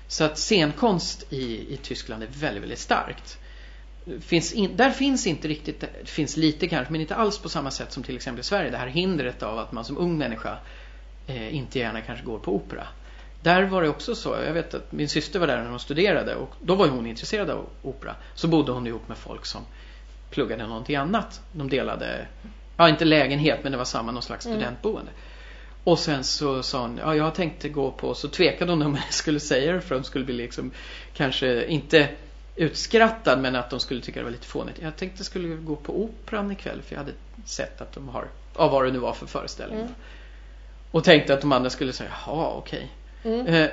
Så 0.07 0.25
att 0.25 0.39
scenkonst 0.39 1.33
i, 1.33 1.75
i 1.75 1.79
Tyskland 1.83 2.23
är 2.23 2.27
väldigt, 2.27 2.63
väldigt 2.63 2.79
starkt. 2.79 3.39
Finns 4.21 4.53
in, 4.53 4.77
där 4.77 4.91
finns 4.91 5.27
inte 5.27 5.49
riktigt, 5.49 5.85
finns 6.05 6.37
lite 6.37 6.69
kanske, 6.69 6.93
men 6.93 7.01
inte 7.01 7.15
alls 7.15 7.39
på 7.39 7.49
samma 7.49 7.71
sätt 7.71 7.93
som 7.93 8.03
till 8.03 8.17
exempel 8.17 8.41
i 8.41 8.45
Sverige. 8.45 8.71
Det 8.71 8.77
här 8.77 8.87
hindret 8.87 9.43
av 9.43 9.59
att 9.59 9.73
man 9.73 9.85
som 9.85 9.99
ung 9.99 10.19
människa 10.19 10.59
eh, 11.27 11.55
inte 11.57 11.79
gärna 11.79 12.01
kanske 12.01 12.25
går 12.25 12.39
på 12.39 12.55
opera. 12.55 12.87
Där 13.43 13.63
var 13.63 13.83
det 13.83 13.89
också 13.89 14.15
så, 14.15 14.37
jag 14.47 14.53
vet 14.53 14.75
att 14.75 14.93
min 14.93 15.09
syster 15.09 15.39
var 15.39 15.47
där 15.47 15.63
när 15.63 15.71
hon 15.71 15.81
studerade 15.81 16.35
och 16.35 16.51
då 16.61 16.75
var 16.75 16.89
hon 16.89 17.07
intresserad 17.07 17.51
av 17.51 17.69
opera. 17.83 18.15
Så 18.35 18.49
bodde 18.49 18.73
hon 18.73 18.87
ihop 18.87 19.09
med 19.09 19.17
folk 19.17 19.47
som 19.47 19.63
pluggade 20.31 20.67
någonting 20.67 20.97
annat. 20.97 21.41
De 21.53 21.69
delade, 21.69 22.27
ja 22.77 22.89
inte 22.89 23.05
lägenhet 23.05 23.59
men 23.63 23.73
det 23.73 23.79
var 23.79 23.85
samma 23.85 24.13
någon 24.13 24.23
slags 24.23 24.47
Mm. 24.47 24.59
studentboende. 24.59 25.11
Och 25.85 25.99
sen 25.99 26.25
så 26.25 26.63
sa 26.63 26.81
hon, 26.81 26.99
ja 26.99 27.17
jag 27.17 27.35
tänkte 27.35 27.69
gå 27.69 27.91
på, 27.91 28.15
så 28.15 28.29
tvekade 28.29 28.73
hon 28.73 28.83
om 28.83 28.95
jag 29.05 29.13
skulle 29.13 29.41
säga 29.41 29.73
det 29.73 29.81
för 29.81 29.95
de 29.95 30.05
skulle 30.05 30.25
bli 30.25 30.35
liksom 30.35 30.71
kanske 31.15 31.67
inte 31.67 32.09
utskrattad 32.57 33.41
men 33.41 33.57
att 33.57 33.71
de 33.71 33.81
skulle 33.81 34.01
tycka 34.01 34.21
det 34.21 34.25
var 34.25 34.31
lite 34.31 34.47
fånigt. 34.47 34.79
Jag 34.83 34.97
tänkte 34.97 35.19
jag 35.19 35.27
skulle 35.27 35.49
gå 35.49 35.77
på 35.77 36.03
operan 36.03 36.51
ikväll 36.53 36.83
för 36.83 36.95
jag 36.95 37.01
hade 37.01 37.13
sett 37.45 37.81
att 37.81 37.93
de 37.93 38.09
har, 38.09 38.29
ja 38.59 38.69
vad 38.69 38.85
det 38.85 38.93
nu 38.93 38.99
var 38.99 39.13
för 39.13 39.27
föreställning. 39.27 39.81
Mm. 39.81 39.93
Och 40.91 41.05
tänkte 41.05 41.35
att 41.35 41.41
de 41.41 41.53
andra 41.53 41.71
skulle 41.71 41.93
säga, 41.93 42.11
jaha 42.27 42.49
okej. 42.49 42.91
Mm. 43.25 43.47
Eh, 43.47 43.71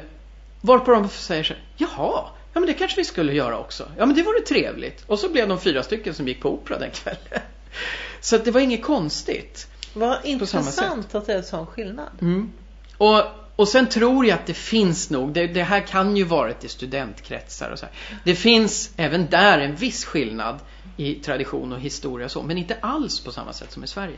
varpå 0.61 0.91
de 0.91 1.09
säger 1.09 1.43
så 1.43 1.53
här, 1.53 1.63
jaha, 1.77 2.25
ja 2.53 2.59
men 2.59 2.65
det 2.65 2.73
kanske 2.73 2.97
vi 2.97 3.05
skulle 3.05 3.33
göra 3.33 3.59
också. 3.59 3.87
Ja 3.97 4.05
men 4.05 4.15
det 4.15 4.23
vore 4.23 4.41
trevligt. 4.41 5.03
Och 5.07 5.19
så 5.19 5.29
blev 5.29 5.47
de 5.47 5.59
fyra 5.59 5.83
stycken 5.83 6.13
som 6.13 6.27
gick 6.27 6.41
på 6.41 6.49
opera 6.49 6.79
den 6.79 6.91
kvällen. 6.91 7.19
Så 8.21 8.37
det 8.37 8.51
var 8.51 8.61
inget 8.61 8.83
konstigt. 8.83 9.67
Vad 9.93 10.25
intressant 10.25 11.15
att 11.15 11.25
det 11.25 11.33
är 11.33 11.37
en 11.37 11.43
sån 11.43 11.67
skillnad. 11.67 12.09
Mm. 12.21 12.51
Och, 12.97 13.23
och 13.55 13.67
sen 13.67 13.89
tror 13.89 14.25
jag 14.25 14.35
att 14.35 14.45
det 14.45 14.53
finns 14.53 15.09
nog, 15.09 15.33
det, 15.33 15.47
det 15.47 15.63
här 15.63 15.79
kan 15.79 16.17
ju 16.17 16.23
varit 16.23 16.63
i 16.63 16.67
studentkretsar 16.67 17.71
och 17.71 17.79
så 17.79 17.85
här. 17.85 17.95
Det 18.23 18.35
finns 18.35 18.91
även 18.97 19.29
där 19.29 19.59
en 19.59 19.75
viss 19.75 20.05
skillnad 20.05 20.59
i 20.97 21.15
tradition 21.15 21.73
och 21.73 21.79
historia 21.79 22.25
och 22.25 22.31
så, 22.31 22.43
men 22.43 22.57
inte 22.57 22.77
alls 22.81 23.19
på 23.19 23.31
samma 23.31 23.53
sätt 23.53 23.71
som 23.71 23.83
i 23.83 23.87
Sverige. 23.87 24.17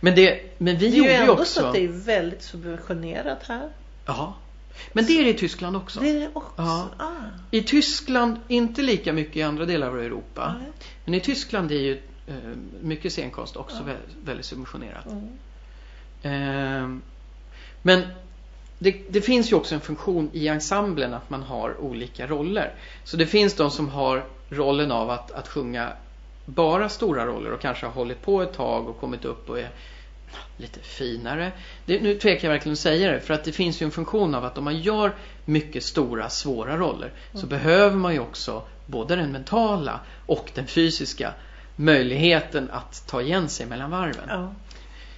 Men, 0.00 0.14
det, 0.14 0.40
men 0.58 0.78
vi 0.78 0.88
Det 0.88 0.94
är 0.94 0.98
gjorde 0.98 1.10
ju 1.10 1.16
ju 1.16 1.20
ändå 1.20 1.32
också... 1.32 1.60
så 1.60 1.66
att 1.66 1.74
det 1.74 1.84
är 1.84 1.88
väldigt 1.88 2.42
subventionerat 2.42 3.42
här. 3.42 3.68
Ja. 4.06 4.34
Men 4.92 5.06
det 5.06 5.12
är 5.20 5.24
det 5.24 5.30
i 5.30 5.34
Tyskland 5.34 5.76
också. 5.76 6.00
Det 6.00 6.10
är 6.10 6.20
det 6.20 6.30
också. 6.34 6.52
Ja. 6.56 6.88
Ah. 6.98 7.06
I 7.50 7.62
Tyskland, 7.62 8.36
inte 8.48 8.82
lika 8.82 9.12
mycket 9.12 9.36
i 9.36 9.42
andra 9.42 9.66
delar 9.66 9.88
av 9.88 10.00
Europa. 10.00 10.54
Nej. 10.60 10.70
Men 11.04 11.14
i 11.14 11.20
Tyskland 11.20 11.72
är 11.72 11.78
ju 11.78 12.02
eh, 12.26 12.34
mycket 12.80 13.12
scenkonst 13.12 13.56
också 13.56 13.76
Ja. 13.76 13.92
vä- 13.92 14.24
väldigt 14.24 14.46
subventionerat. 14.46 15.06
Mm. 15.06 15.28
Ehm, 16.22 17.02
men 17.82 18.02
det, 18.78 19.02
det 19.10 19.20
finns 19.20 19.52
ju 19.52 19.56
också 19.56 19.74
en 19.74 19.80
funktion 19.80 20.30
i 20.32 20.48
ensemblen 20.48 21.14
att 21.14 21.30
man 21.30 21.42
har 21.42 21.80
olika 21.80 22.26
roller. 22.26 22.74
Så 23.04 23.16
det 23.16 23.26
finns 23.26 23.54
de 23.54 23.70
som 23.70 23.88
har 23.88 24.24
rollen 24.50 24.92
av 24.92 25.10
att, 25.10 25.30
att 25.30 25.48
sjunga 25.48 25.92
bara 26.44 26.88
stora 26.88 27.26
roller 27.26 27.52
och 27.52 27.60
kanske 27.60 27.86
har 27.86 27.92
hållit 27.92 28.22
på 28.22 28.42
ett 28.42 28.52
tag 28.52 28.88
och 28.88 29.00
kommit 29.00 29.24
upp 29.24 29.50
och 29.50 29.58
är 29.58 29.70
lite 30.56 30.80
finare. 30.80 31.52
Det, 31.86 32.00
nu 32.00 32.14
tvekar 32.14 32.48
jag 32.48 32.52
verkligen 32.52 32.72
att 32.72 32.78
säga 32.78 33.12
det 33.12 33.20
för 33.20 33.34
att 33.34 33.44
det 33.44 33.52
finns 33.52 33.82
ju 33.82 33.84
en 33.84 33.90
funktion 33.90 34.34
av 34.34 34.44
att 34.44 34.58
om 34.58 34.64
man 34.64 34.80
gör 34.80 35.14
mycket 35.44 35.84
stora 35.84 36.28
svåra 36.28 36.76
roller 36.76 37.12
så 37.34 37.46
behöver 37.46 37.96
man 37.96 38.12
ju 38.12 38.20
också 38.20 38.62
både 38.86 39.16
den 39.16 39.32
mentala 39.32 40.00
och 40.26 40.50
den 40.54 40.66
fysiska 40.66 41.34
möjligheten 41.76 42.70
att 42.70 43.04
ta 43.06 43.22
igen 43.22 43.48
sig 43.48 43.66
mellan 43.66 43.90
varven. 43.90 44.24
Ja. 44.28 44.54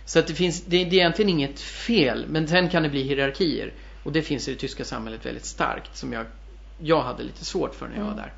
Så 0.05 0.19
att 0.19 0.27
det 0.27 0.35
finns, 0.35 0.65
det, 0.65 0.71
det 0.71 0.81
är 0.81 0.95
egentligen 0.95 1.29
inget 1.29 1.61
fel, 1.61 2.27
men 2.29 2.49
sen 2.49 2.69
kan 2.69 2.83
det 2.83 2.89
bli 2.89 3.03
hierarkier. 3.03 3.73
Och 4.03 4.13
det 4.13 4.23
finns 4.23 4.49
i 4.49 4.53
det 4.53 4.59
tyska 4.59 4.85
samhället 4.85 5.27
väldigt 5.27 5.45
starkt, 5.45 5.97
som 5.97 6.13
jag, 6.13 6.27
jag 6.79 7.03
hade 7.03 7.23
lite 7.23 7.45
svårt 7.45 7.75
för 7.75 7.89
när 7.89 7.97
jag 7.97 8.05
var 8.05 8.13
Mm. 8.13 8.23
där. 8.23 8.33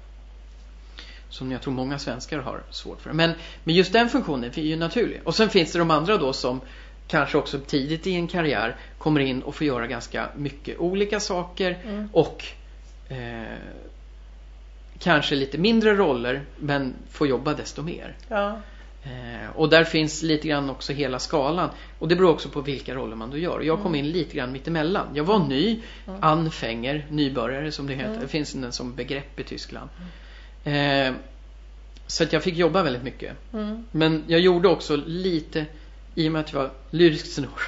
Som 1.34 1.52
jag 1.52 1.62
tror 1.62 1.72
många 1.74 1.98
svenskar 1.98 2.38
har 2.38 2.62
svårt 2.70 3.00
för. 3.00 3.12
Men, 3.12 3.32
men 3.64 3.74
just 3.74 3.92
den 3.92 4.08
funktionen 4.08 4.50
är 4.54 4.58
ju 4.62 4.76
naturlig. 4.76 5.20
Och 5.24 5.34
sen 5.34 5.48
finns 5.48 5.72
det 5.72 5.78
de 5.78 5.90
andra 5.90 6.16
då 6.16 6.32
som 6.32 6.60
kanske 7.08 7.38
också 7.38 7.58
tidigt 7.58 8.06
i 8.06 8.14
en 8.14 8.26
karriär 8.26 8.76
kommer 8.98 9.20
in 9.20 9.42
och 9.42 9.54
får 9.54 9.66
göra 9.66 9.86
ganska 9.86 10.28
mycket 10.36 10.78
olika 10.78 11.20
saker 11.20 11.78
Mm. 11.84 12.08
och 12.12 12.44
eh, 13.08 13.58
kanske 14.98 15.34
lite 15.34 15.58
mindre 15.58 15.94
roller 15.94 16.42
men 16.58 16.94
får 17.10 17.26
jobba 17.28 17.54
desto 17.54 17.82
mer. 17.82 18.16
Ja. 18.28 18.60
Eh, 19.04 19.50
och 19.56 19.68
där 19.68 19.84
finns 19.84 20.22
lite 20.22 20.48
grann 20.48 20.70
också 20.70 20.92
hela 20.92 21.18
skalan. 21.18 21.70
Och 21.98 22.08
det 22.08 22.16
beror 22.16 22.30
också 22.30 22.48
på 22.48 22.60
vilka 22.60 22.94
roller 22.94 23.16
man 23.16 23.30
då 23.30 23.38
gör. 23.38 23.60
Jag 23.60 23.82
kom 23.82 23.94
in 23.94 24.08
lite 24.10 24.36
grann 24.36 24.52
mittemellan. 24.52 25.06
Jag 25.14 25.24
var 25.24 25.38
ny, 25.38 25.82
anfänger, 26.20 27.06
nybörjare 27.10 27.72
som 27.72 27.86
det 27.86 27.94
heter. 27.94 28.08
Mm. 28.08 28.20
Det 28.20 28.28
finns 28.28 28.54
en 28.54 28.72
som 28.72 28.94
begrepp 28.94 29.40
i 29.40 29.42
Tyskland. 29.42 29.90
Eh, 30.64 31.14
så 32.06 32.22
att 32.22 32.32
jag 32.32 32.42
fick 32.42 32.56
jobba 32.56 32.82
väldigt 32.82 33.02
mycket. 33.02 33.36
Mm. 33.52 33.84
Men 33.90 34.24
jag 34.26 34.40
gjorde 34.40 34.68
också 34.68 34.96
lite, 34.96 35.66
i 36.14 36.28
och 36.28 36.32
med 36.32 36.40
att 36.40 36.52
jag 36.52 36.60
var 36.60 36.70
lyrisk 36.90 37.34
tenor, 37.34 37.62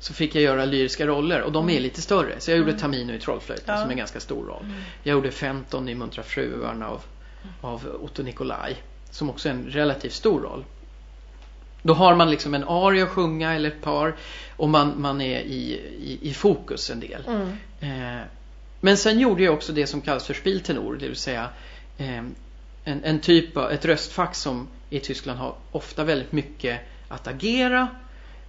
så 0.00 0.14
fick 0.14 0.34
jag 0.34 0.42
göra 0.42 0.64
lyriska 0.64 1.06
roller 1.06 1.42
och 1.42 1.52
de 1.52 1.70
är 1.70 1.80
lite 1.80 2.02
större. 2.02 2.34
Så 2.38 2.50
jag 2.50 2.58
gjorde 2.58 2.78
Tamino 2.78 3.12
i 3.12 3.18
Trollflöjten 3.18 3.74
Ja. 3.74 3.80
som 3.80 3.86
är 3.86 3.92
en 3.92 3.98
ganska 3.98 4.20
stor 4.20 4.46
roll. 4.46 4.66
Jag 5.02 5.12
gjorde 5.12 5.30
Fenton 5.30 5.88
i 5.88 5.94
Muntra 5.94 6.22
fruarna 6.22 6.88
av, 6.88 7.02
av 7.60 7.98
Otto 8.02 8.22
Nicolai 8.22 8.76
som 9.10 9.30
också 9.30 9.48
är 9.48 9.52
en 9.52 9.66
relativt 9.70 10.12
stor 10.12 10.40
roll. 10.40 10.64
Då 11.82 11.94
har 11.94 12.14
man 12.14 12.30
liksom 12.30 12.54
en 12.54 12.64
aria 12.64 13.04
att 13.04 13.10
sjunga 13.10 13.54
eller 13.54 13.68
ett 13.68 13.82
par 13.82 14.16
och 14.56 14.68
man, 14.68 15.00
man 15.00 15.20
är 15.20 15.40
i, 15.40 15.80
i, 16.02 16.18
i 16.22 16.34
fokus 16.34 16.90
en 16.90 17.00
del. 17.00 17.22
Mm. 17.26 17.52
Eh, 17.80 18.22
men 18.80 18.96
sen 18.96 19.18
gjorde 19.18 19.42
jag 19.42 19.54
också 19.54 19.72
det 19.72 19.86
som 19.86 20.00
kallas 20.00 20.26
för 20.26 20.34
spieltenor, 20.34 20.96
det 21.00 21.06
vill 21.06 21.16
säga 21.16 21.48
en, 21.96 22.34
en 22.84 23.20
typ 23.20 23.56
av, 23.56 23.70
ett 23.70 23.84
röstfack 23.84 24.34
som 24.34 24.68
i 24.90 25.00
Tyskland 25.00 25.38
har 25.38 25.54
ofta 25.72 26.04
väldigt 26.04 26.32
mycket 26.32 26.80
att 27.08 27.26
agera 27.26 27.88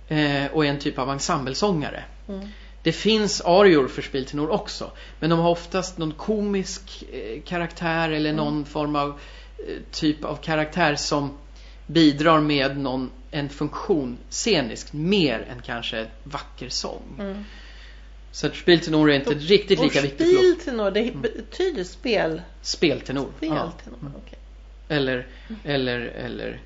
eh, 0.08 0.46
och 0.54 0.66
är 0.66 0.70
en 0.70 0.80
typ 0.80 1.00
av 1.00 1.10
ensemblesångare. 1.10 2.04
Mm. 2.28 2.48
Det 2.84 2.92
finns 2.92 3.42
arior 3.42 3.88
för 3.88 4.02
spieltenor 4.02 4.50
också, 4.50 4.92
men 5.20 5.30
de 5.30 5.40
har 5.40 5.50
oftast 5.50 5.98
någon 5.98 6.12
komisk 6.12 7.04
eh, 7.12 7.42
karaktär 7.42 8.10
eller 8.10 8.34
någon 8.34 8.66
form 8.66 8.96
av 8.96 9.10
eh, 9.10 9.76
typ 9.92 10.24
av 10.24 10.36
karaktär 10.36 10.96
som 10.96 11.38
bidrar 11.88 12.40
med 12.40 12.78
någon, 12.78 13.12
en 13.32 13.50
funktion 13.50 14.18
sceniskt 14.30 14.94
mer 14.94 15.48
än 15.52 15.62
kanske 15.62 16.08
vacker 16.24 16.70
sång. 16.70 17.04
Mm. 17.20 17.44
Så 18.38 18.48
att 18.48 18.56
spieltenor 18.56 19.12
är 19.12 19.16
inte 19.16 19.34
riktigt 19.34 19.80
lika 19.80 20.00
och 20.00 20.06
viktigt 20.06 20.28
för 20.28 20.54
speltenor, 20.54 20.92
det 20.92 21.16
betyder 21.16 21.84
spel. 21.84 22.42
speltenor. 22.62 23.32
Ja. 23.40 23.74
Speltenor, 23.80 24.12
okej. 24.18 24.40
Eller, 24.88 25.28
eller, 25.64 26.00
eller 26.00 26.62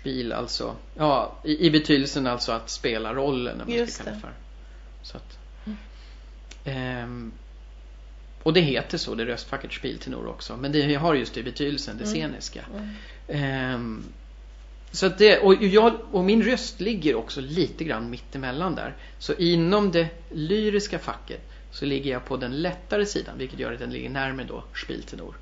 spil 0.00 0.32
alltså. 0.32 0.76
Ja, 0.94 1.38
i, 1.44 1.66
i 1.66 1.70
betydelsen 1.70 2.26
alltså 2.26 2.52
att 2.52 2.70
spela 2.70 3.14
rollen. 3.14 3.58
Man 3.58 3.70
Just 3.70 4.04
det. 4.04 4.20
för. 4.20 4.32
Så 5.02 5.16
att, 5.16 5.38
ehm, 6.64 7.32
och 8.42 8.52
det 8.52 8.60
heter 8.60 8.98
så, 8.98 9.14
det 9.14 9.24
röstfacket 9.24 9.72
spiltenor 9.72 10.26
också. 10.26 10.56
Men 10.56 10.72
det 10.72 10.94
har 10.94 11.14
just 11.14 11.34
det 11.34 11.40
i 11.40 11.42
betydelsen, 11.42 11.98
det 11.98 12.04
sceniska. 12.04 12.64
Ehm, 13.28 14.04
så 14.90 15.08
det, 15.08 15.38
och, 15.38 15.54
jag, 15.54 15.94
och 16.12 16.24
min 16.24 16.42
röst 16.42 16.80
ligger 16.80 17.14
också 17.14 17.40
lite 17.40 17.84
grann 17.84 18.10
mittemellan 18.10 18.74
där. 18.74 18.94
Så 19.18 19.34
inom 19.34 19.90
det 19.90 20.08
lyriska 20.30 20.98
facket 20.98 21.40
så 21.70 21.84
ligger 21.84 22.10
jag 22.10 22.24
på 22.24 22.36
den 22.36 22.62
lättare 22.62 23.06
sidan, 23.06 23.38
vilket 23.38 23.58
gör 23.58 23.72
att 23.72 23.78
den 23.78 23.90
ligger 23.90 24.10
närmare 24.10 24.46
då 24.46 24.64
spiltenor. 24.74 25.36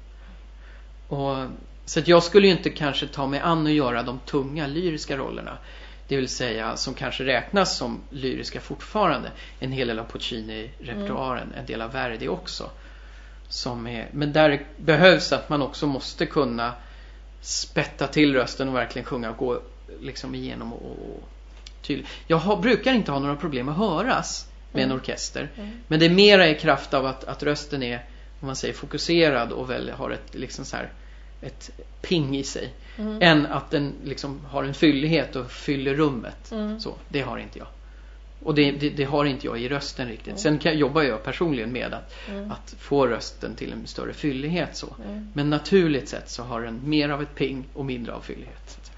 Och, 1.09 1.37
så 1.85 2.01
att 2.01 2.09
jag 2.09 2.23
skulle 2.23 2.47
ju 2.47 2.53
inte 2.53 2.71
kanske 2.71 3.07
ta 3.07 3.27
mig 3.27 3.41
an 3.41 3.67
och 3.67 3.73
göra 3.73 4.03
de 4.03 4.19
tunga 4.19 4.67
lyriska 4.67 5.17
rollerna. 5.17 5.59
Det 6.09 6.17
vill 6.17 6.29
säga 6.29 6.77
som 6.77 6.95
kanske 6.95 7.25
räknas 7.25 7.77
som 7.77 8.01
lyriska 8.11 8.61
fortfarande. 8.61 9.31
En 9.59 9.73
hel 9.73 9.89
del 9.89 9.99
av 9.99 10.07
Puccini-repertoaren, 10.07 11.53
en 11.57 11.67
del 11.67 11.83
av 11.83 11.93
Verdi 11.93 12.29
också. 12.29 12.71
Som 13.49 13.87
är, 13.87 14.09
men 14.13 14.33
där 14.33 14.67
behövs 14.77 15.33
att 15.33 15.49
man 15.49 15.63
också 15.63 15.87
måste 15.87 16.27
kunna 16.27 16.73
spätta 17.45 18.07
till 18.07 18.35
rösten 18.35 18.69
och 18.69 18.75
verkligen 18.75 19.07
sjunga 19.07 19.31
och 19.31 19.37
gå 19.37 19.61
liksom 20.01 20.35
igenom 20.35 20.73
och, 20.73 20.91
och 20.91 21.29
tydligt. 21.83 22.09
Jag 22.27 22.37
har, 22.37 22.57
brukar 22.57 22.93
inte 22.93 23.13
ha 23.13 23.19
några 23.19 23.37
problem 23.37 23.69
att 23.69 23.77
höras 23.77 24.49
med 24.73 24.85
en 24.85 24.93
orkester. 24.93 25.49
Men 25.89 26.01
det 26.01 26.07
är 26.07 26.11
mera 26.11 26.49
i 26.49 26.55
kraft 26.55 26.95
av 26.95 27.07
att, 27.07 27.25
att 27.25 27.43
rösten 27.43 27.83
är, 27.83 28.05
om 28.41 28.47
man 28.47 28.57
säger 28.57 28.75
fokuserad 28.75 29.53
och 29.53 29.71
väl 29.71 29.91
har 29.91 30.11
ett 30.11 30.35
liksom 30.35 30.65
så 30.65 30.77
här 30.77 30.93
ett 31.41 31.71
ping 32.03 32.37
i 32.37 32.45
sig. 32.45 32.73
Än 33.21 33.47
att 33.47 33.71
den 33.71 33.95
liksom 34.05 34.45
har 34.45 34.65
en 34.65 34.75
fyllighet 34.75 35.37
och 35.37 35.51
fyller 35.51 35.95
rummet. 35.95 36.53
Mm. 36.53 36.81
Så, 36.81 36.95
det 37.09 37.21
har 37.21 37.39
inte 37.39 37.59
jag. 37.59 37.69
Och 38.45 38.55
det, 38.55 38.71
det, 38.71 38.91
det 38.91 39.05
har 39.05 39.25
inte 39.25 39.47
jag 39.47 39.61
i 39.61 39.69
rösten 39.69 40.09
riktigt. 40.09 40.39
Sen 40.39 40.59
kan, 40.59 40.79
jobbar 40.79 41.03
jag 41.03 41.23
personligen 41.25 41.73
med 41.73 41.95
att, 41.95 42.15
att 42.51 42.75
få 42.79 43.07
rösten 43.07 43.55
till 43.55 43.73
en 43.73 43.87
större 43.87 44.13
fyllighet 44.13 44.77
så. 44.77 44.97
Men 45.33 45.51
naturligt 45.51 46.09
sett 46.09 46.31
så 46.31 46.43
har 46.43 46.61
den 46.63 46.81
mer 46.85 47.09
av 47.09 47.23
ett 47.23 47.35
ping 47.35 47.65
och 47.75 47.85
mindre 47.85 48.13
av 48.13 48.21
fyllighet. 48.21 48.91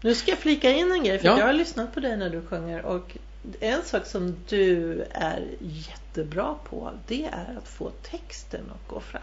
Nu 0.00 0.14
ska 0.14 0.30
jag 0.30 0.38
flika 0.38 0.70
in 0.70 0.92
en 0.92 1.04
grej 1.04 1.18
för 1.18 1.26
Ja. 1.26 1.38
jag 1.38 1.46
har 1.46 1.52
lyssnat 1.52 1.94
på 1.94 2.00
dig 2.00 2.16
när 2.16 2.30
du 2.30 2.42
sjunger 2.42 2.84
och 2.84 3.16
en 3.60 3.82
sak 3.82 4.06
som 4.06 4.36
du 4.48 5.02
är 5.10 5.48
jättebra 5.60 6.54
på 6.64 6.90
det 7.06 7.24
är 7.24 7.58
att 7.58 7.68
få 7.68 7.90
texten 7.90 8.60
att 8.74 8.88
gå 8.88 9.00
fram. 9.00 9.22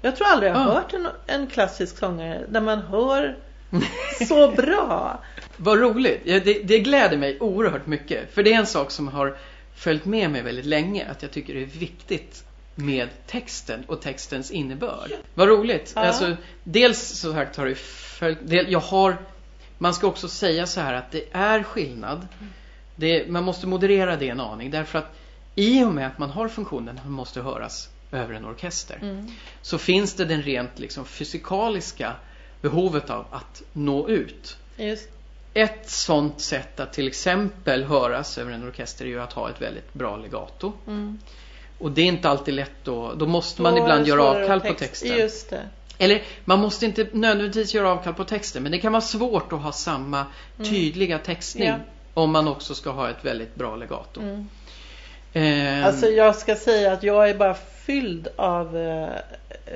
Jag 0.00 0.16
tror 0.16 0.26
aldrig 0.28 0.50
jag 0.52 0.56
har 0.56 0.70
Ah. 0.70 0.74
hört 0.74 0.94
en, 0.94 1.08
en 1.26 1.46
klassisk 1.46 1.98
sångare 1.98 2.44
där 2.48 2.60
man 2.60 2.78
hör 2.82 3.36
så 4.28 4.50
bra. 4.50 5.20
Vad 5.56 5.78
roligt! 5.78 6.20
Ja, 6.24 6.40
det, 6.40 6.62
det 6.62 6.78
gläder 6.78 7.16
mig 7.16 7.40
oerhört 7.40 7.86
mycket. 7.86 8.34
För 8.34 8.42
det 8.42 8.52
är 8.52 8.58
en 8.58 8.66
sak 8.66 8.90
som 8.90 9.08
har 9.08 9.36
följt 9.74 10.04
med 10.04 10.30
mig 10.30 10.42
väldigt 10.42 10.64
länge. 10.64 11.06
Att 11.10 11.22
jag 11.22 11.30
tycker 11.30 11.54
det 11.54 11.62
är 11.62 11.66
viktigt 11.66 12.44
med 12.74 13.08
texten 13.26 13.84
och 13.86 14.00
textens 14.00 14.50
innebörd. 14.50 15.10
Vad 15.34 15.48
roligt! 15.48 15.92
Ja. 15.94 16.00
Alltså, 16.00 16.36
dels 16.64 16.98
så 16.98 17.32
sagt 17.32 17.56
har 17.56 17.66
det 17.66 17.74
följt... 17.74 18.38
Del, 18.48 18.72
jag 18.72 18.80
har... 18.80 19.16
Man 19.78 19.94
ska 19.94 20.06
också 20.06 20.28
säga 20.28 20.66
så 20.66 20.80
här 20.80 20.94
att 20.94 21.10
det 21.10 21.24
är 21.32 21.62
skillnad. 21.62 22.28
Det, 22.96 23.30
man 23.30 23.44
måste 23.44 23.66
moderera 23.66 24.16
det 24.16 24.28
en 24.28 24.40
aning. 24.40 24.70
Därför 24.70 24.98
att 24.98 25.16
i 25.54 25.84
och 25.84 25.92
med 25.92 26.06
att 26.06 26.18
man 26.18 26.30
har 26.30 26.48
funktionen 26.48 26.98
att 26.98 27.04
man 27.04 27.12
måste 27.12 27.40
höras 27.40 27.88
över 28.12 28.34
en 28.34 28.44
orkester. 28.44 28.98
Mm. 29.02 29.30
Så 29.62 29.78
finns 29.78 30.14
det 30.14 30.24
den 30.24 30.42
rent 30.42 30.78
liksom 30.78 31.04
fysikaliska 31.04 32.14
behovet 32.60 33.10
av 33.10 33.24
att 33.30 33.62
nå 33.72 34.08
ut. 34.08 34.56
Just, 34.76 35.08
Ett 35.54 35.90
sånt 35.90 36.40
sätt 36.40 36.80
att 36.80 36.92
till 36.92 37.06
exempel 37.08 37.84
höras 37.84 38.38
över 38.38 38.52
en 38.52 38.68
orkester 38.68 39.04
är 39.04 39.08
ju 39.08 39.20
att 39.20 39.32
ha 39.32 39.50
ett 39.50 39.62
väldigt 39.62 39.94
bra 39.94 40.16
legato. 40.16 40.72
mm. 40.86 41.18
Och 41.78 41.90
det 41.90 42.02
är 42.02 42.06
inte 42.06 42.28
alltid 42.28 42.54
lätt 42.54 42.84
då. 42.84 43.14
Då 43.14 43.26
måste 43.26 43.62
man 43.62 43.74
Då 43.74 43.80
ibland 43.82 44.06
göra 44.06 44.22
avkall 44.22 44.56
att 44.58 44.62
på 44.68 44.74
text- 44.74 45.02
texten. 45.02 45.66
Eller 45.98 46.22
man 46.44 46.58
måste 46.58 46.86
inte 46.86 47.06
nödvändigtvis 47.12 47.74
göra 47.74 47.90
avkall 47.90 48.14
på 48.14 48.24
texten. 48.24 48.62
Men 48.62 48.72
det 48.72 48.78
kan 48.78 48.92
vara 48.92 49.00
svårt 49.02 49.52
att 49.52 49.60
ha 49.62 49.72
samma 49.72 50.26
tydliga 50.64 51.18
textning. 51.18 51.68
Mm. 51.68 51.80
Ja. 51.80 52.22
Om 52.22 52.30
man 52.30 52.48
också 52.48 52.74
ska 52.74 52.90
ha 52.90 53.10
ett 53.10 53.24
väldigt 53.24 53.54
bra 53.54 53.76
legato. 53.76 54.20
Mm. 54.20 54.48
Ehm, 55.32 55.84
Alltså 55.84 56.06
jag 56.06 56.36
ska 56.36 56.56
säga 56.56 56.92
att 56.92 57.02
jag 57.02 57.30
är 57.30 57.34
bara 57.34 57.54
fylld 57.86 58.28
av 58.36 58.76
eh, 58.76 59.08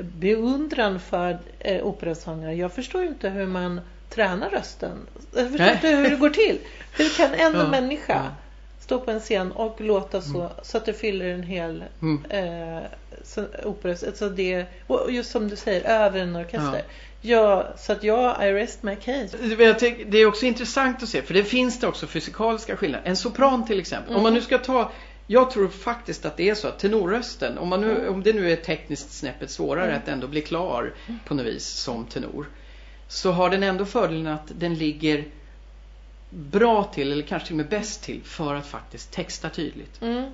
beundran 0.00 1.00
för 1.00 1.38
eh, 1.58 1.86
operasångare. 1.86 2.54
Jag 2.54 2.72
förstår 2.72 3.02
ju 3.02 3.08
inte 3.08 3.28
hur 3.28 3.46
man 3.46 3.80
tränar 4.10 4.50
rösten. 4.50 4.98
Jag 5.34 5.48
förstår 5.48 5.64
Nej. 5.64 5.74
inte 5.74 5.88
hur 5.88 6.10
det 6.10 6.16
går 6.16 6.30
till. 6.30 6.58
Hur 6.96 7.08
kan 7.16 7.34
en 7.34 7.54
Ja, 7.60 7.68
människa 7.68 8.12
ja. 8.14 8.30
stå 8.80 8.98
på 9.00 9.10
en 9.10 9.20
scen 9.20 9.52
och 9.52 9.80
låta 9.80 10.20
så, 10.22 10.48
så 10.62 10.76
att 10.76 10.84
det 10.84 10.92
fyller 10.92 11.24
en 11.28 11.42
hel 11.42 11.84
Mm. 12.02 12.24
eh, 12.30 12.82
så, 13.24 13.44
opera, 13.64 13.92
alltså 13.92 14.28
det, 14.28 14.64
och 14.86 15.12
just 15.12 15.30
som 15.30 15.48
du 15.48 15.56
säger, 15.56 15.82
över 15.90 16.20
en 16.20 16.36
orkester. 16.36 16.74
Ja. 16.74 16.82
Ja, 17.24 17.66
så 17.78 17.92
att 17.92 18.02
jag, 18.04 18.46
I 18.48 18.52
rest 18.52 18.82
my 18.82 18.96
case. 18.96 19.28
Tänker, 19.78 20.04
det 20.04 20.18
är 20.18 20.26
också 20.26 20.46
intressant 20.46 21.02
att 21.02 21.08
se, 21.08 21.22
för 21.22 21.34
det 21.34 21.44
finns 21.44 21.80
det 21.80 21.86
också 21.86 22.06
fysikaliska 22.06 22.76
skillnader. 22.76 23.08
En 23.08 23.16
sopran 23.16 23.66
till 23.66 23.80
exempel. 23.80 24.16
Om 24.16 24.22
man 24.22 24.34
nu 24.34 24.40
ska 24.40 24.58
ta, 24.58 24.90
jag 25.26 25.50
tror 25.50 25.68
faktiskt 25.68 26.24
att 26.24 26.36
det 26.36 26.50
är 26.50 26.54
så 26.54 26.68
att 26.68 26.78
tenorrösten, 26.78 27.58
om, 27.58 27.68
man 27.68 27.80
nu, 27.80 28.08
om 28.08 28.22
det 28.22 28.32
nu 28.32 28.52
är 28.52 28.56
tekniskt 28.56 29.12
snäppet 29.12 29.50
svårare 29.50 29.96
att 29.96 30.08
ändå 30.08 30.28
bli 30.28 30.40
klar 30.40 30.94
på 31.26 31.34
något 31.34 31.46
vis 31.46 31.66
som 31.66 32.06
tenor. 32.06 32.46
Så 33.08 33.32
har 33.32 33.50
den 33.50 33.62
ändå 33.62 33.84
fördelen 33.84 34.26
att 34.26 34.52
den 34.58 34.74
ligger 34.74 35.24
bra 36.30 36.84
till, 36.84 37.12
eller 37.12 37.22
kanske 37.22 37.46
till 37.46 37.54
och 37.54 37.56
med 37.56 37.68
bäst 37.68 38.02
till, 38.02 38.20
för 38.24 38.54
att 38.54 38.66
faktiskt 38.66 39.12
texta 39.12 39.48
tydligt. 39.48 40.02
Mm. 40.02 40.30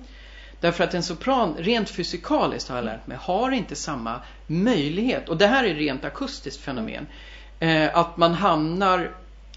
Därför 0.59 0.83
att 0.83 0.93
en 0.93 1.03
sopran, 1.03 1.55
rent 1.57 1.89
fysikaliskt 1.89 2.69
har 2.69 2.75
jag 2.75 2.85
lärt 2.85 3.07
mig, 3.07 3.17
har 3.21 3.51
inte 3.51 3.75
samma 3.75 4.21
möjlighet. 4.47 5.29
Och 5.29 5.37
det 5.37 5.47
här 5.47 5.63
är 5.63 5.75
rent 5.75 6.05
akustiskt 6.05 6.61
fenomen. 6.61 7.07
Eh, 7.59 7.97
att 7.97 8.17
man 8.17 8.33
hamnar 8.33 9.11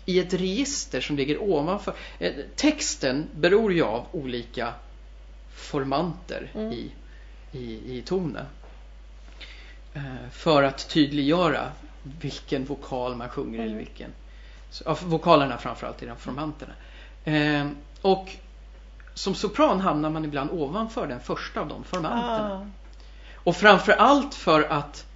i 0.05 0.19
ett 0.19 0.35
register 0.35 1.01
som 1.01 1.17
ligger 1.17 1.43
ovanför. 1.43 1.95
Eh, 2.19 2.33
texten 2.57 3.27
beror 3.35 3.73
ju 3.73 3.83
av 3.83 4.07
olika 4.13 4.73
formanter 5.55 6.51
Mm. 6.55 6.73
i, 6.73 6.93
i, 7.53 7.99
i 7.99 8.03
tonen. 8.03 8.47
Eh, 9.95 10.03
för 10.33 10.63
att 10.63 10.89
tydliggöra 10.89 11.73
vilken 12.03 12.65
vokal 12.65 13.17
man 13.17 13.29
sjunger 13.29 13.59
Mm. 13.59 13.67
eller 13.67 13.79
vilken. 13.79 14.11
Ja, 14.85 14.97
vokalerna 15.03 15.59
framförallt 15.59 16.03
i 16.03 16.07
de 16.07 16.17
formanterna. 16.17 16.73
Eh, 17.25 17.67
och 18.03 18.29
som 19.15 19.35
sopran 19.35 19.81
hamnar 19.81 20.11
man 20.11 20.25
ibland 20.25 20.51
ovanför 20.51 21.07
den 21.07 21.21
första 21.21 21.61
av 21.61 21.69
de 21.69 21.85
formanterna. 21.85 22.55
Ah, 22.55 22.67
Och 23.35 23.57
framför 23.57 23.93
allt 23.93 24.35
för 24.35 24.63
att, 24.63 25.07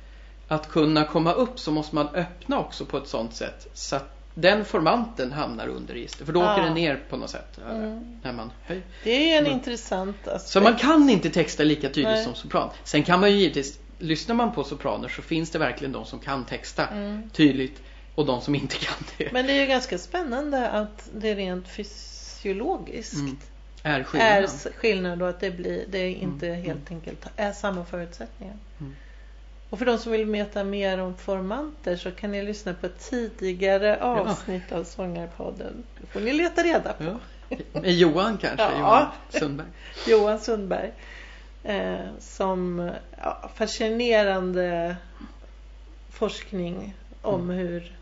att 0.48 0.68
kunna 0.68 1.04
komma 1.04 1.32
upp 1.32 1.58
så 1.58 1.70
måste 1.72 1.94
man 1.94 2.08
öppna 2.08 2.58
också 2.58 2.84
på 2.84 2.96
ett 2.98 3.08
sånt 3.08 3.34
sätt 3.34 3.66
så 3.74 3.96
att 3.96 4.15
den 4.38 4.64
formanten 4.64 5.32
hamnar 5.32 5.68
under 5.68 5.94
registret. 5.94 6.26
För 6.26 6.32
då 6.32 6.40
åker 6.40 6.62
Ah. 6.62 6.64
den 6.64 6.74
ner 6.74 7.00
på 7.10 7.16
något 7.16 7.30
sätt 7.30 7.58
Mm. 7.70 8.18
när 8.22 8.32
man 8.32 8.52
höjer. 8.62 8.82
det 9.04 9.32
är 9.32 9.38
en 9.38 9.46
Mm. 9.46 9.52
intressant 9.58 10.28
aspekt. 10.28 10.48
Så 10.52 10.60
man 10.60 10.76
kan 10.76 11.10
inte 11.10 11.30
texta 11.30 11.62
lika 11.62 11.88
tydligt 11.88 12.04
Nej. 12.06 12.24
som 12.24 12.34
sopran. 12.34 12.70
Sen 12.84 13.02
kan 13.02 13.20
man 13.20 13.30
ju 13.30 13.36
givetvis, 13.36 13.78
lyssnar 13.98 14.34
man 14.34 14.52
på 14.52 14.64
sopraner 14.64 15.08
så 15.08 15.22
finns 15.22 15.50
det 15.50 15.58
verkligen 15.58 15.92
de 15.92 16.04
som 16.04 16.18
kan 16.18 16.44
texta 16.44 16.86
Mm. 16.86 17.30
tydligt 17.30 17.82
och 18.14 18.26
de 18.26 18.40
som 18.40 18.54
inte 18.54 18.76
kan 18.76 18.94
det. 19.18 19.32
Men 19.32 19.46
det 19.46 19.52
är 19.52 19.60
ju 19.60 19.66
ganska 19.66 19.98
spännande 19.98 20.68
att 20.70 21.08
det 21.14 21.34
rent 21.34 21.68
fysiologiskt 21.68 23.14
Mm. 23.14 23.36
Är 23.82 24.00
är 24.00 24.04
skillnaden. 24.04 24.44
s- 24.44 24.66
skillnad 24.76 25.22
och 25.22 25.28
att 25.28 25.40
det, 25.40 25.50
blir, 25.50 25.84
det 25.88 26.12
inte 26.12 26.48
Mm, 26.48 26.62
helt 26.62 26.90
enkelt 26.90 27.26
är 27.36 27.52
samma 27.52 27.84
förutsättningar. 27.84 28.56
Och 29.70 29.78
för 29.78 29.86
de 29.86 29.98
som 29.98 30.12
vill 30.12 30.24
veta 30.26 30.64
mer 30.64 30.98
om 30.98 31.16
formanter 31.16 31.96
så 31.96 32.10
kan 32.10 32.30
ni 32.32 32.42
lyssna 32.42 32.74
på 32.74 32.88
tidigare 32.88 34.00
avsnitt 34.02 34.72
av 34.72 34.84
Sångarpodden. 34.84 35.84
Det 36.00 36.06
får 36.06 36.20
ni 36.20 36.32
leta 36.32 36.62
reda 36.62 36.92
på. 36.92 37.04
Ja. 37.04 37.18
Med 37.72 37.92
Johan 37.92 38.38
kanske, 38.38 38.62
Ja. 38.64 38.78
Johan 38.78 39.06
Sundberg. 39.40 39.68
Johan 40.06 40.40
Sundberg. 40.40 40.92
Eh, 41.64 41.98
som 42.20 42.90
ja, 43.22 43.50
fascinerande 43.54 44.96
forskning 46.10 46.94
om 47.22 47.40
Mm. 47.50 47.56
hur 47.56 47.92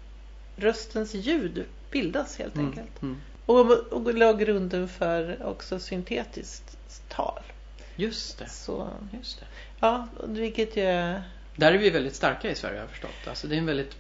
röstens 0.57 1.15
ljud 1.15 1.65
bildas 1.91 2.39
helt 2.39 2.55
Mm, 2.55 2.67
enkelt. 2.67 3.03
mm. 3.03 3.21
Och, 3.47 3.71
och 3.71 4.15
la 4.15 4.33
grunden 4.33 4.89
för 4.89 5.47
också 5.47 5.79
syntetiskt 5.79 6.77
tal. 7.09 7.41
Just 7.97 8.39
det. 8.39 8.49
Så, 8.49 8.89
Just 9.13 9.41
det. 9.41 9.47
ja, 9.81 10.09
vilket 10.27 10.77
ju 10.77 10.83
är 10.83 11.23
Där 11.57 11.73
är 11.73 11.79
vi 11.79 11.91
väldigt 11.91 12.15
starka 12.15 12.51
i 12.51 12.55
Sverige 12.55 12.75
har 12.77 12.81
jag 12.81 12.91
förstått. 12.91 13.29
Alltså 13.29 13.47
det 13.47 13.55
är 13.55 13.59
en 13.59 13.67
väldigt 13.67 13.97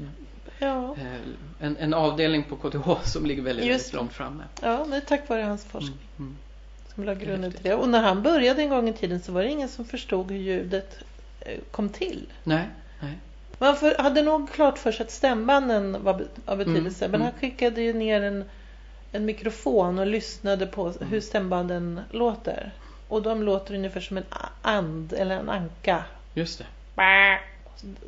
Ja, 0.59 0.97
eh, 0.99 1.67
en, 1.67 1.77
en 1.77 1.95
avdelning 1.95 2.45
på 2.45 2.57
KTH 2.57 3.03
som 3.05 3.27
ligger 3.27 3.43
väldigt, 3.43 3.65
Just 3.67 3.85
väldigt 3.85 3.95
långt 3.95 4.13
framme. 4.13 4.45
ja, 4.63 4.87
det 4.91 4.97
är 4.97 5.01
tack 5.01 5.29
vare 5.29 5.43
hans 5.43 5.65
forskning 5.65 5.99
Mm, 6.19 6.29
mm. 6.29 6.37
som 6.95 7.05
la 7.05 7.15
grunden 7.15 7.53
till 7.53 7.63
det. 7.63 7.75
Och 7.75 7.89
när 7.89 8.03
han 8.03 8.23
började 8.23 8.63
en 8.63 8.69
gång 8.69 8.89
i 8.89 8.93
tiden 8.93 9.21
så 9.21 9.33
var 9.33 9.43
det 9.43 9.49
ingen 9.49 9.69
som 9.69 9.85
förstod 9.85 10.31
hur 10.31 10.39
ljudet 10.39 10.99
eh, 11.41 11.59
kom 11.71 11.89
till. 11.89 12.27
Nej, 12.45 12.69
nej. 13.01 13.19
Man 13.59 13.77
för, 13.77 13.99
hade 13.99 14.23
nog 14.23 14.53
klart 14.53 14.79
för 14.79 14.93
sig 14.93 15.05
att 15.07 15.11
stämbanden 15.11 16.05
var 16.05 16.25
av 16.45 16.59
betydelse. 16.59 17.05
Mm, 17.05 17.11
men 17.11 17.21
mm. 17.21 17.33
han 17.33 17.41
skickade 17.41 17.83
ju 17.83 17.93
ner 17.93 18.23
en, 18.23 18.45
en 19.13 19.25
mikrofon 19.25 19.99
och 19.99 20.07
lyssnade 20.07 20.67
på 20.67 20.87
Mm. 20.87 21.09
hur 21.09 21.21
stämbanden 21.21 22.01
låter. 22.11 22.73
Och 23.09 23.23
de 23.23 23.43
låter 23.43 23.75
ungefär 23.75 24.01
som 24.01 24.17
en 24.17 24.25
and 24.63 25.13
eller 25.13 25.37
en 25.39 25.49
anka. 25.51 26.05
Just 26.35 26.59
det. 26.59 26.67
Den 26.95 27.39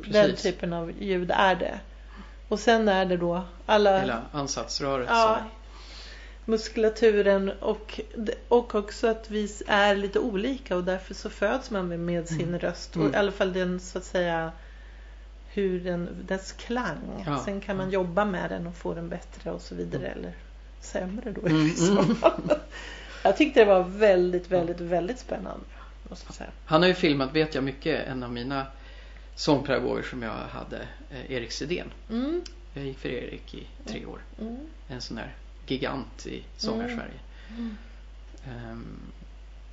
Precis. 0.03 0.41
typen 0.43 0.73
av 0.73 0.91
ljud 0.99 1.31
är 1.31 1.55
det. 1.55 1.79
Och 2.47 2.59
sen 2.59 2.87
är 2.87 3.05
det 3.05 3.17
då 3.17 3.43
alla 3.65 3.99
Hela 3.99 4.21
ansatsröret. 4.31 5.07
ja, 5.09 5.39
muskulaturen 6.45 7.51
och, 7.61 7.99
och 8.47 8.75
också 8.75 9.07
att 9.07 9.31
vi 9.31 9.49
är 9.67 9.95
lite 9.95 10.19
olika 10.19 10.75
och 10.75 10.83
därför 10.83 11.13
så 11.13 11.29
föds 11.29 11.71
man 11.71 12.05
med, 12.05 12.27
sin 12.27 12.41
Mm. 12.47 12.59
röst. 12.59 12.95
Mm. 12.95 13.07
Och 13.07 13.13
i 13.13 13.17
alla 13.17 13.31
fall 13.31 13.53
den 13.53 13.79
så 13.79 13.97
att 13.97 14.03
säga 14.03 14.51
hur 15.53 15.79
den, 15.79 16.09
dess 16.27 16.51
klang. 16.51 17.23
Ja. 17.25 17.41
Sen 17.45 17.61
kan 17.61 17.77
man 17.77 17.89
jobba 17.89 18.25
med 18.25 18.49
den 18.49 18.67
och 18.67 18.75
få 18.75 18.93
den 18.93 19.09
bättre 19.09 19.51
och 19.51 19.61
så 19.61 19.75
vidare. 19.75 20.07
Eller 20.07 20.33
sämre 20.81 21.31
då. 21.31 21.47
i 21.47 21.51
Mm, 21.51 21.69
så 21.75 21.91
mm. 21.99 22.15
fall. 22.15 22.51
Jag 23.23 23.37
tyckte 23.37 23.59
det 23.59 23.65
var 23.65 23.83
väldigt, 23.83 24.51
väldigt, 24.51 24.79
väldigt 24.79 25.19
spännande. 25.19 25.65
Måste 26.09 26.25
jag 26.27 26.35
säga. 26.35 26.49
Han 26.65 26.81
har 26.81 26.89
ju 26.89 26.95
filmat, 26.95 27.33
vet 27.33 27.55
jag 27.55 27.63
mycket, 27.63 28.07
en 28.07 28.23
av 28.23 28.31
mina 28.31 28.65
sångpedagoger 29.37 30.03
som 30.03 30.21
jag 30.21 30.31
hade, 30.31 30.87
eh, 31.11 31.31
Erik 31.31 31.51
Sidén. 31.51 31.91
Mm, 32.09 32.41
Jag 32.73 32.85
gick 32.85 32.97
för 32.99 33.09
Erik 33.09 33.53
i 33.53 33.67
tre 33.85 34.05
år. 34.05 34.21
mm, 34.41 34.57
En 34.87 35.01
sån 35.01 35.17
där 35.17 35.35
gigant 35.67 36.25
i 36.27 36.43
Sångarsverige. 36.57 37.19
mm. 37.49 37.77
Ehm, 38.45 38.99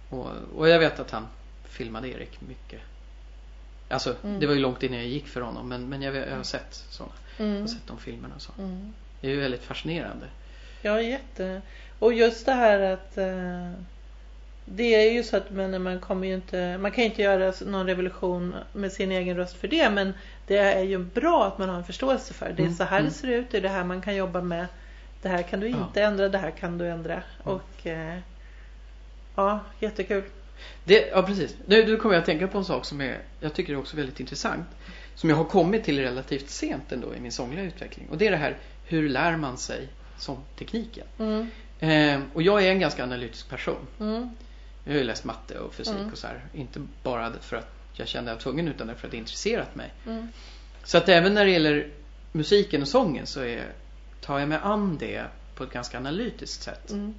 och, 0.09 0.31
och 0.57 0.69
jag 0.69 0.79
vet 0.79 0.99
att 1.01 1.11
han 1.11 1.27
filmade 1.65 2.09
Erik 2.09 2.41
mycket. 2.41 2.81
Alltså 3.89 4.17
Mm. 4.25 4.41
det 4.41 4.47
var 4.47 4.55
ju 4.55 4.61
långt 4.61 4.83
innan 4.83 4.99
jag 4.99 5.07
gick 5.09 5.27
för 5.29 5.41
honom 5.41 5.69
men, 5.69 5.89
men 5.89 6.03
jag, 6.03 6.17
jag 6.17 6.37
har 6.37 6.43
sett 6.43 6.75
sådana. 6.91 7.13
Jag 7.37 7.47
Mm. 7.47 7.61
har 7.61 7.69
sett 7.69 7.87
de 7.87 7.99
filmerna 7.99 8.35
och 8.35 8.43
så. 8.43 8.53
Mm. 8.59 8.93
Det 9.21 9.27
är 9.27 9.31
ju 9.33 9.41
väldigt 9.41 9.63
fascinerande. 9.63 10.27
Ja, 10.83 11.01
jätte. 11.01 11.63
Och 11.99 12.13
just 12.15 12.47
det 12.47 12.53
här 12.53 12.81
att 12.81 13.19
eh, 13.19 13.73
det 14.65 14.95
är 14.95 15.13
ju 15.13 15.23
så 15.23 15.37
att 15.37 15.51
men 15.51 15.83
man 15.83 16.01
kommer 16.01 16.27
ju 16.27 16.35
inte, 16.35 16.79
man 16.79 16.91
kan 16.91 17.05
ju 17.05 17.11
inte 17.11 17.23
göra 17.23 17.53
någon 17.67 17.87
revolution 17.87 18.55
med 18.73 18.93
sin 18.93 19.13
egen 19.13 19.37
röst 19.37 19.57
för 19.57 19.69
det 19.69 19.91
men 19.91 20.13
det 20.47 20.57
är 20.59 20.83
ju 20.83 20.99
bra 20.99 21.47
att 21.47 21.59
man 21.59 21.69
har 21.69 21.77
en 21.77 21.85
förståelse 21.85 22.35
för. 22.35 22.47
Det 22.47 22.63
är 22.63 22.67
Mm, 22.67 22.75
så 22.75 22.85
här 22.85 22.99
mm. 22.99 23.09
det 23.09 23.15
ser 23.17 23.29
ut, 23.29 23.47
det 23.51 23.57
är 23.57 23.63
det 23.63 23.69
här 23.69 23.85
man 23.85 24.01
kan 24.01 24.17
jobba 24.17 24.41
med. 24.41 24.67
Det 25.23 25.29
här 25.29 25.43
kan 25.43 25.61
du 25.61 25.69
Ja. 25.69 25.77
inte 25.87 26.03
ändra, 26.03 26.29
det 26.29 26.39
här 26.39 26.51
kan 26.51 26.79
du 26.79 26.89
ändra. 26.89 27.23
Och 27.43 27.87
eh, 27.87 28.19
ja, 29.37 29.61
jättekul. 29.81 30.23
Det, 30.85 31.09
ja 31.13 31.23
precis. 31.23 31.57
Nu, 31.67 31.87
nu 31.87 31.97
kommer 31.97 32.15
jag 32.15 32.21
att 32.21 32.27
tänka 32.27 32.49
på 32.49 32.59
en 32.59 32.65
sak 32.65 32.85
som 32.85 33.01
är, 33.01 33.19
jag 33.41 33.55
tycker 33.55 33.73
är 33.73 33.77
också 33.79 33.97
väldigt 33.97 34.21
intressant. 34.21 34.67
Som 35.15 35.31
jag 35.31 35.37
har 35.37 35.45
kommit 35.45 35.85
till 35.85 35.99
relativt 36.01 36.51
sent 36.51 36.93
ändå 36.93 37.15
i 37.15 37.21
min 37.21 37.33
sångliga 37.33 37.65
utveckling. 37.65 38.09
Och 38.11 38.19
det 38.19 38.27
är 38.27 38.31
det 38.31 38.37
här, 38.37 38.57
hur 38.87 39.09
lär 39.09 39.37
man 39.37 39.57
sig 39.57 39.89
sångtekniken? 40.19 41.07
Mm, 41.19 41.51
Ehm, 41.81 42.23
och 42.35 42.43
jag 42.43 42.65
är 42.67 42.71
en 42.71 42.81
ganska 42.81 43.03
analytisk 43.03 43.49
person. 43.49 43.87
Mm, 44.85 44.93
Jag 44.93 44.93
har 44.93 44.99
ju 44.99 45.05
läst 45.05 45.25
matte 45.25 45.59
och 45.59 45.75
fysik 45.75 45.95
Mm. 45.95 46.13
och 46.13 46.19
så 46.19 46.27
här. 46.27 46.45
Inte 46.55 46.81
bara 47.03 47.33
för 47.41 47.57
att 47.57 47.69
jag 47.93 48.09
kände 48.09 48.31
jag 48.31 48.37
var 48.37 48.43
tvungen 48.43 48.69
utan 48.69 48.87
därför 48.87 49.07
att 49.07 49.11
det 49.11 49.17
intresserat 49.17 49.75
mig. 49.75 49.93
mm, 50.07 50.29
Så 50.85 50.99
att 50.99 51.09
även 51.09 51.35
när 51.35 51.45
det 51.45 51.51
gäller 51.51 51.89
musiken 52.33 52.83
och 52.83 52.89
sången 52.89 53.27
så 53.27 53.41
är, 53.41 53.73
tar 54.21 54.39
jag 54.39 54.49
mig 54.49 54.59
an 54.63 54.97
det 55.01 55.25
på 55.55 55.65
ett 55.65 55.71
ganska 55.73 55.99
analytiskt 55.99 56.63
sätt. 56.63 56.91
mm, 56.91 57.15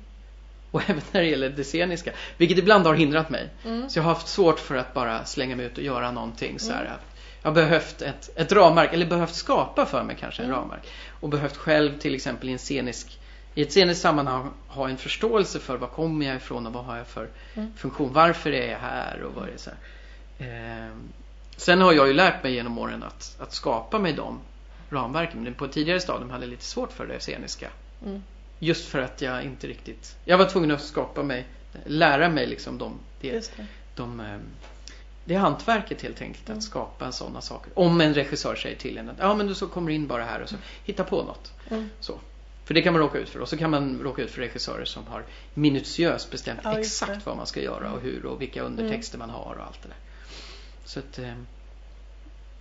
Och 0.72 0.82
även 0.90 1.02
när 1.12 1.22
det 1.22 1.28
gäller 1.28 1.50
det 1.50 1.64
sceniska. 1.64 2.12
Vilket 2.38 2.58
ibland 2.58 2.86
har 2.86 2.94
hindrat 2.94 3.30
mig. 3.30 3.50
mm. 3.66 3.90
Så 3.90 4.00
jag 4.00 4.04
har 4.04 4.14
haft 4.14 4.28
svårt 4.28 4.60
för 4.60 4.76
att 4.76 4.94
bara 4.94 5.26
slänga 5.26 5.56
mig 5.56 5.66
ut 5.66 5.78
och 5.78 5.84
göra 5.84 6.12
någonting 6.12 6.60
så 6.60 6.72
här. 6.74 6.86
Att 6.86 7.16
jag 7.42 7.50
har 7.50 7.56
behövt 7.56 8.02
ett, 8.02 8.30
ett 8.36 8.52
ramverk, 8.52 8.94
eller 8.94 9.06
behövt 9.06 9.36
skapa 9.36 9.86
för 9.86 10.04
mig 10.04 10.16
kanske 10.20 10.42
en 10.44 10.50
Mm. 10.50 10.60
ramverk. 10.62 10.88
Och 11.20 11.30
behövt 11.30 11.58
själv 11.58 11.98
till 12.00 12.16
exempel 12.16 12.50
i 12.50 12.52
en 12.52 12.58
scenisk 12.58 13.20
i 13.56 13.62
ett 13.62 13.72
sceniskt 13.72 14.02
sammanhang 14.02 14.52
ha 14.68 14.90
en 14.90 14.98
förståelse 14.98 15.60
för 15.60 15.78
var 15.78 15.88
kommer 15.88 16.26
jag 16.26 16.36
ifrån 16.36 16.68
och 16.68 16.74
vad 16.74 16.86
har 16.86 16.98
jag 16.98 17.08
för 17.08 17.30
Mm. 17.56 17.74
funktion. 17.78 18.14
Varför 18.14 18.52
är 18.52 18.72
jag 18.72 18.80
här 18.80 19.22
och 19.24 19.34
vad 19.34 19.50
är 19.50 19.58
så. 19.58 19.72
Ehm, 20.40 21.02
sen 21.58 21.82
har 21.82 21.94
jag 21.94 22.08
ju 22.08 22.14
lärt 22.14 22.44
mig 22.44 22.54
genom 22.54 22.78
åren 22.78 23.04
att, 23.04 23.36
att 23.40 23.54
skapa 23.54 24.00
mig 24.00 24.14
de 24.14 24.40
ramverken. 24.90 25.44
Men 25.44 25.54
på 25.54 25.66
ett 25.66 25.72
tidigare 25.72 26.00
stadium 26.00 26.30
hade 26.30 26.44
jag 26.44 26.50
lite 26.50 26.64
svårt 26.66 26.92
för 26.92 27.08
det 27.08 27.20
sceniska. 27.20 27.70
Mm. 28.06 28.24
Just 28.60 28.86
för 28.90 29.00
att 29.00 29.22
jag 29.22 29.44
inte 29.44 29.68
riktigt... 29.68 30.16
Jag 30.26 30.38
var 30.38 30.46
tvungen 30.46 30.72
att 30.72 30.82
skapa 30.82 31.24
mig, 31.24 31.46
lära 31.86 32.30
mig 32.30 32.48
liksom 32.48 32.78
de, 32.78 33.00
Just 33.22 33.58
det. 33.58 33.66
de, 33.96 34.20
eh, 34.20 34.38
det 35.26 35.36
är 35.36 35.40
hantverket 35.40 36.02
helt 36.02 36.22
enkelt 36.22 36.48
Mm. 36.50 36.58
att 36.58 36.64
skapa 36.64 37.12
sådana 37.12 37.42
saker. 37.42 37.72
Om 37.76 38.02
en 38.02 38.14
regissör 38.14 38.56
säger 38.56 38.76
till 38.76 38.98
en 38.98 39.10
att 39.10 39.18
ja 39.20 39.34
men 39.36 39.48
du 39.48 39.56
så 39.56 39.68
kommer 39.68 39.92
in 39.92 40.08
bara 40.08 40.24
här 40.26 40.42
och 40.42 40.50
så 40.50 40.56
hitta 40.84 41.04
på 41.04 41.24
något. 41.24 41.54
Mm. 41.70 41.90
Så. 42.00 42.20
För 42.66 42.74
det 42.74 42.82
kan 42.82 42.94
man 42.94 43.02
råka 43.02 43.18
ut 43.18 43.30
för. 43.30 43.40
Och 43.40 43.50
så 43.50 43.58
kan 43.58 43.70
man 43.70 44.00
råka 44.04 44.22
ut 44.22 44.32
för 44.32 44.42
regissörer 44.42 44.86
som 44.86 45.08
har 45.08 45.24
minutiöst 45.54 46.32
bestämt 46.32 46.60
Ja, 46.64 46.80
exakt 46.80 47.26
vad 47.26 47.38
man 47.38 47.48
ska 47.48 47.62
göra 47.62 47.92
och 47.92 48.02
hur 48.02 48.26
och 48.26 48.42
vilka 48.42 48.62
undertexter 48.62 49.18
man 49.18 49.30
har 49.30 49.56
och 49.60 49.66
allt 49.66 49.82
det 49.82 49.88
där. 49.88 49.98
Så 50.86 51.00
att, 51.00 51.20
eh, 51.20 51.34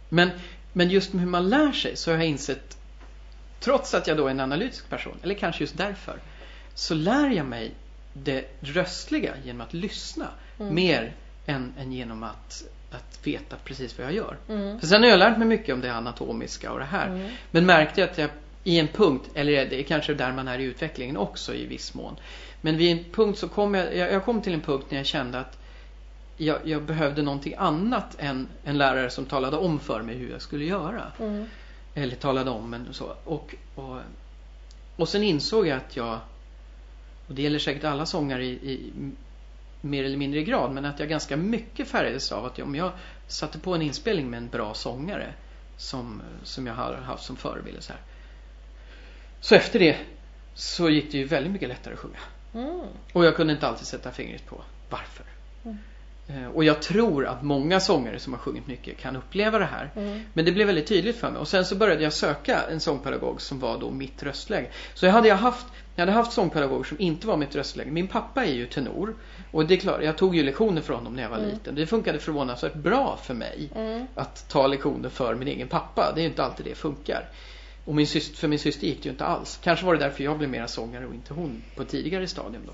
men, 0.09 0.31
men 0.73 0.91
just 0.91 1.13
med 1.13 1.23
hur 1.23 1.31
man 1.31 1.49
lär 1.49 1.73
sig 1.73 1.97
så 1.97 2.11
har 2.11 2.19
jag 2.19 2.27
insett 2.27 2.79
Trots 3.61 3.95
att 3.95 4.07
jag 4.07 4.17
då 4.17 4.27
är 4.27 4.31
en 4.31 4.41
analytisk 4.41 4.91
person, 4.91 5.17
eller 5.23 5.35
kanske 5.35 5.63
just 5.63 5.77
därför, 5.77 6.19
så 6.75 6.95
lär 6.95 7.31
jag 7.31 7.47
mig 7.47 7.75
det 8.13 8.45
röstliga 8.61 9.35
genom 9.45 9.61
att 9.61 9.75
lyssna 9.75 10.29
Mm. 10.59 10.75
mer 10.75 11.13
än, 11.47 11.75
än 11.79 11.93
genom 11.93 12.23
att, 12.23 12.65
att 12.91 13.27
veta 13.27 13.57
precis 13.65 13.99
vad 13.99 14.07
jag 14.07 14.15
gör. 14.15 14.37
Mm. 14.49 14.81
För 14.81 14.87
sen 14.87 15.03
har 15.03 15.11
jag 15.11 15.19
lärt 15.19 15.39
mig 15.39 15.49
mycket 15.49 15.75
om 15.75 15.81
det 15.81 15.95
anatomiska 15.95 16.73
och 16.73 16.79
det 16.79 16.85
här. 16.85 17.07
Mm. 17.07 17.31
Men 17.51 17.67
märkte 17.67 18.05
att 18.05 18.19
jag 18.19 18.31
i 18.65 18.79
en 18.79 18.89
punkt, 18.89 19.31
eller 19.35 19.67
det 19.67 19.81
är 19.81 19.83
kanske 19.83 20.15
där 20.15 20.33
man 20.33 20.49
är 20.49 20.59
i 20.59 20.65
utvecklingen 20.65 21.17
också 21.17 21.55
i 21.55 21.67
viss 21.67 21.95
mån. 21.95 22.17
Men 22.61 22.77
vid 22.77 22.99
en 22.99 23.05
punkt 23.13 23.39
så 23.39 23.49
kom 23.49 23.75
jag, 23.75 23.97
jag, 23.97 24.25
kom 24.25 24.43
till 24.43 24.55
en 24.55 24.61
punkt 24.61 24.87
när 24.91 24.99
jag 24.99 25.07
kände 25.07 25.41
att 25.41 25.59
jag, 26.37 26.59
jag 26.65 26.83
behövde 26.83 27.23
någonting 27.23 27.55
annat 27.59 28.17
än 28.19 28.49
en 28.65 28.79
lärare 28.79 29.11
som 29.11 29.27
talade 29.27 29.57
om 29.57 29.81
för 29.81 30.03
mig 30.03 30.15
hur 30.15 30.31
jag 30.31 30.43
skulle 30.43 30.65
göra. 30.65 31.13
Mm. 31.19 31.47
Eller 31.95 32.17
talade 32.17 32.51
om 32.51 32.71
men 32.71 32.95
så. 32.95 33.17
Och, 33.25 33.55
och, 33.75 33.99
och 34.97 35.09
sen 35.09 35.23
insåg 35.23 35.67
jag 35.67 35.77
att 35.77 35.97
jag, 35.97 36.19
och 37.27 37.35
det 37.35 37.43
gäller 37.43 37.59
säkert 37.59 37.85
alla 37.85 38.07
sångare 38.07 38.45
i, 38.45 38.51
i 38.51 38.93
mer 39.81 40.05
eller 40.05 40.17
mindre 40.17 40.43
grad, 40.43 40.73
men 40.73 40.85
att 40.85 41.01
jag 41.01 41.09
ganska 41.09 41.37
mycket 41.37 41.89
färgades 41.89 42.33
av 42.33 42.45
att 42.45 42.59
om 42.59 42.75
jag 42.75 42.93
satte 43.27 43.59
på 43.59 43.75
en 43.75 43.83
inspelning 43.83 44.31
med 44.31 44.39
en 44.39 44.49
bra 44.49 44.75
sångare 44.75 45.33
som, 45.77 46.23
som 46.43 46.67
jag 46.67 46.75
har 46.75 46.95
haft 46.95 47.25
som 47.25 47.37
förebild. 47.37 47.83
Så, 47.83 47.93
här. 47.93 48.03
Så 49.45 49.55
efter 49.55 49.79
det 49.79 49.97
så 50.55 50.91
gick 50.91 51.13
det 51.13 51.19
ju 51.19 51.25
väldigt 51.25 51.53
mycket 51.53 51.69
lättare 51.69 51.95
att 51.95 52.01
sjunga. 52.01 52.19
Mm. 52.55 52.81
Och 53.13 53.25
jag 53.25 53.37
kunde 53.37 53.53
inte 53.53 53.67
alltid 53.69 53.87
sätta 53.87 54.11
fingret 54.11 54.47
på 54.47 54.61
varför. 54.91 55.27
Mm. 55.65 55.79
Eh, 56.29 56.51
Och 56.51 56.65
jag 56.65 56.83
tror 56.83 57.27
att 57.27 57.43
många 57.43 57.81
sångare 57.81 58.19
som 58.19 58.33
har 58.33 58.41
sjungit 58.41 58.67
mycket 58.67 58.99
kan 58.99 59.17
uppleva 59.17 59.59
det 59.59 59.65
här. 59.65 59.91
Mm. 59.97 60.21
Men 60.33 60.45
det 60.45 60.53
blev 60.53 60.67
väldigt 60.67 60.87
tydligt 60.87 61.17
för 61.17 61.31
mig. 61.31 61.41
Och 61.41 61.49
sen 61.49 61.65
så 61.65 61.75
började 61.77 62.03
jag 62.03 62.13
söka 62.13 62.63
en 62.71 62.81
sångpedagog 62.81 63.41
som 63.41 63.61
var 63.61 63.79
då 63.79 63.91
mitt 63.91 64.23
röstläge. 64.23 64.67
Så 64.95 65.07
jag 65.07 65.13
hade 65.13 65.29
jag 65.29 65.37
haft, 65.37 65.67
jag 65.95 66.03
hade 66.03 66.13
haft 66.13 66.33
sångpedagoger 66.33 66.85
som 66.85 67.01
inte 67.01 67.27
var 67.27 67.37
mitt 67.37 67.55
röstläge. 67.57 67.91
Min 67.91 68.09
pappa 68.09 68.45
är 68.45 68.53
ju 68.53 68.67
tenor. 68.67 69.15
Och 69.51 69.67
det 69.67 69.75
är 69.75 69.79
klart, 69.79 70.03
jag 70.03 70.17
tog 70.19 70.37
ju 70.37 70.43
lektioner 70.43 70.81
från 70.81 70.97
honom 70.97 71.13
när 71.17 71.23
jag 71.23 71.31
var 71.31 71.39
Mm. 71.39 71.51
liten. 71.51 71.75
Det 71.75 71.87
funkade 71.87 72.19
förvånansvärt 72.19 72.75
bra 72.75 73.19
för 73.23 73.35
mig. 73.35 73.71
Mm. 73.75 74.07
Att 74.15 74.49
ta 74.49 74.67
lektioner 74.67 75.09
för 75.09 75.35
min 75.35 75.49
egen 75.49 75.69
pappa. 75.69 76.13
Det 76.15 76.21
är 76.21 76.23
ju 76.23 76.29
inte 76.29 76.45
alltid 76.45 76.67
det 76.67 76.75
funkar. 76.75 77.29
Och 77.85 77.95
min 77.95 78.07
syster, 78.07 78.37
för 78.37 78.49
min 78.49 78.59
syster 78.59 78.87
gick 78.87 79.03
det 79.03 79.05
ju 79.05 79.11
inte 79.11 79.25
alls. 79.25 79.59
Kanske 79.63 79.87
var 79.87 79.95
det 79.95 80.01
därför 80.01 80.25
jag 80.25 80.39
blev 80.39 80.51
mera 80.51 80.69
sångare 80.69 81.07
och 81.07 81.15
inte 81.15 81.35
hon 81.35 81.63
på 81.77 81.85
tidigare 81.85 82.29
stadium 82.29 82.63
då. 82.67 82.73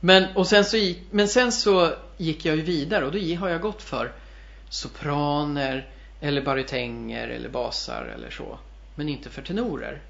Men, 0.00 0.36
och 0.36 0.46
sen 0.46 0.64
så 0.64 0.76
gick, 0.76 0.98
men 1.10 1.28
sen 1.28 1.52
så 1.52 1.94
gick 2.16 2.44
jag 2.44 2.56
ju 2.56 2.62
vidare 2.62 3.06
och 3.06 3.12
då 3.12 3.18
har 3.36 3.48
jag 3.48 3.60
gått 3.60 3.82
för 3.82 4.12
sopraner 4.68 5.88
eller 6.20 6.42
barytänger 6.42 7.28
eller 7.28 7.48
basar 7.48 8.04
eller 8.04 8.30
så. 8.30 8.58
Men 8.94 9.08
inte 9.08 9.30
för 9.30 9.42
tenorer. 9.42 10.02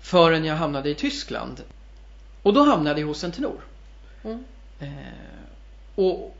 Förrän 0.00 0.44
jag 0.44 0.56
hamnade 0.56 0.90
i 0.90 0.94
Tyskland. 0.94 1.62
Och 2.42 2.54
då 2.54 2.64
hamnade 2.64 3.00
jag 3.00 3.06
hos 3.06 3.24
en 3.24 3.32
tenor. 3.32 3.60
Mm. 4.24 4.44
Eh, 4.80 4.88
och 5.94 6.36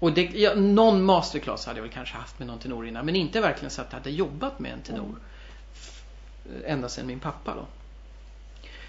och 0.00 0.12
det, 0.12 0.22
ja, 0.22 0.54
någon 0.54 1.02
masterclass 1.02 1.66
hade 1.66 1.78
jag 1.78 1.82
väl 1.82 1.92
kanske 1.92 2.16
haft 2.16 2.38
med 2.38 2.48
någon 2.48 2.58
tenor 2.58 2.86
innan. 2.86 3.06
Men 3.06 3.16
inte 3.16 3.40
verkligen 3.40 3.70
så 3.70 3.80
att 3.82 3.86
jag 3.90 3.98
hade 3.98 4.10
jobbat 4.10 4.58
med 4.58 4.72
en 4.72 4.82
tenor. 4.82 5.16
F- 5.74 6.02
Ända 6.66 6.88
sedan 6.88 7.06
min 7.06 7.20
pappa 7.20 7.54
då. 7.54 7.66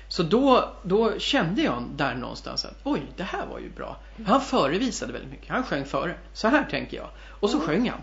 Så 0.07 0.24
då, 0.24 0.70
då 0.84 1.20
kände 1.20 1.62
jag 1.62 1.84
där 1.95 2.16
någonstans 2.16 2.66
att 2.66 2.76
oj, 2.84 3.01
det 3.16 3.24
här 3.24 3.45
var 3.45 3.59
ju 3.59 3.70
bra. 3.70 3.97
Han 4.26 4.41
förevisade 4.41 5.14
väldigt 5.14 5.32
mycket. 5.32 5.49
Han 5.49 5.64
sjöng 5.64 5.86
före. 5.86 6.16
Så 6.34 6.47
här 6.47 6.64
tänker 6.64 6.97
jag. 6.97 7.07
Och 7.28 7.49
så 7.49 7.59
sjöng 7.59 7.89
han. 7.89 8.01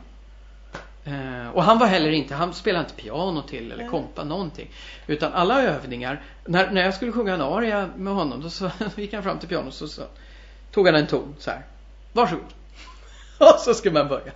Eh, 1.15 1.49
och 1.51 1.63
han 1.63 1.79
var 1.79 1.87
heller 1.87 2.11
inte, 2.11 2.35
han 2.35 2.55
spelade 2.55 2.85
inte 2.85 3.03
piano 3.03 3.43
till 3.43 3.73
eller 3.73 3.89
kompa 3.89 4.25
någonting. 4.25 4.71
Utan 5.07 5.33
alla 5.33 5.63
övningar, 5.63 6.23
när, 6.45 6.71
när 6.71 6.83
jag 6.83 6.95
skulle 6.95 7.13
sjunga 7.13 7.35
en 7.35 7.41
aria 7.41 7.89
med 7.97 8.15
honom 8.15 8.43
då 8.43 8.51
så 8.51 8.71
gick 8.97 9.13
han 9.13 9.23
fram 9.23 9.39
till 9.39 9.49
pianot 9.49 9.67
och 9.69 9.75
så, 9.75 9.89
så 9.89 10.03
tog 10.71 10.87
han 10.87 10.95
en 10.97 11.07
ton 11.07 11.35
så 11.39 11.51
här. 11.51 11.63
Varsågod. 12.13 12.45
Och 13.55 13.61
så 13.61 13.75
ska 13.75 13.91
man 13.91 14.09
börja. 14.09 14.33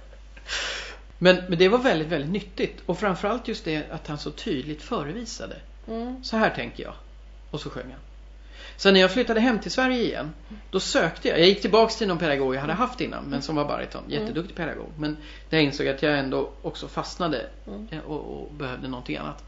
Men, 1.19 1.37
men 1.49 1.59
det 1.59 1.69
var 1.69 1.79
väldigt, 1.79 2.09
väldigt 2.09 2.31
nyttigt. 2.31 2.83
Och 2.87 2.99
framförallt 2.99 3.49
just 3.49 3.65
det 3.65 3.91
att 3.91 4.07
han 4.07 4.19
så 4.19 4.31
tydligt 4.31 4.83
förevisade. 4.83 5.57
Mm. 5.89 6.25
Så 6.25 6.37
här 6.37 6.51
tänker 6.51 6.83
jag. 6.83 6.95
Och 7.51 7.61
så 7.61 7.71
sjöng 7.71 7.91
han. 7.91 8.01
Sen 8.77 8.95
när 8.95 9.01
jag 9.01 9.13
flyttade 9.13 9.41
hem 9.41 9.59
till 9.59 9.71
Sverige 9.71 10.03
igen, 10.03 10.33
då 10.71 10.81
sökte 10.81 11.29
jag. 11.29 11.41
Jag 11.41 11.47
gick 11.47 11.61
tillbaks 11.61 11.97
till 11.97 12.09
någon 12.09 12.19
pedagog 12.19 12.55
jag 12.55 12.61
hade 12.61 12.73
haft 12.73 13.01
innan, 13.01 13.25
men 13.25 13.43
som 13.43 13.57
var 13.57 13.65
bariton. 13.65 14.03
Jätteduktig 14.09 14.57
pedagog. 14.57 14.93
Men 14.99 15.17
jag 15.51 15.63
insåg 15.63 15.89
att 15.89 16.03
jag 16.03 16.19
ändå 16.19 16.51
också 16.63 16.89
fastnade 16.89 17.47
Mm. 17.67 17.89
eh, 17.91 17.99
och, 18.01 18.43
och 18.43 18.55
behövde 18.55 18.89
någonting 18.89 19.17
annat. 19.17 19.45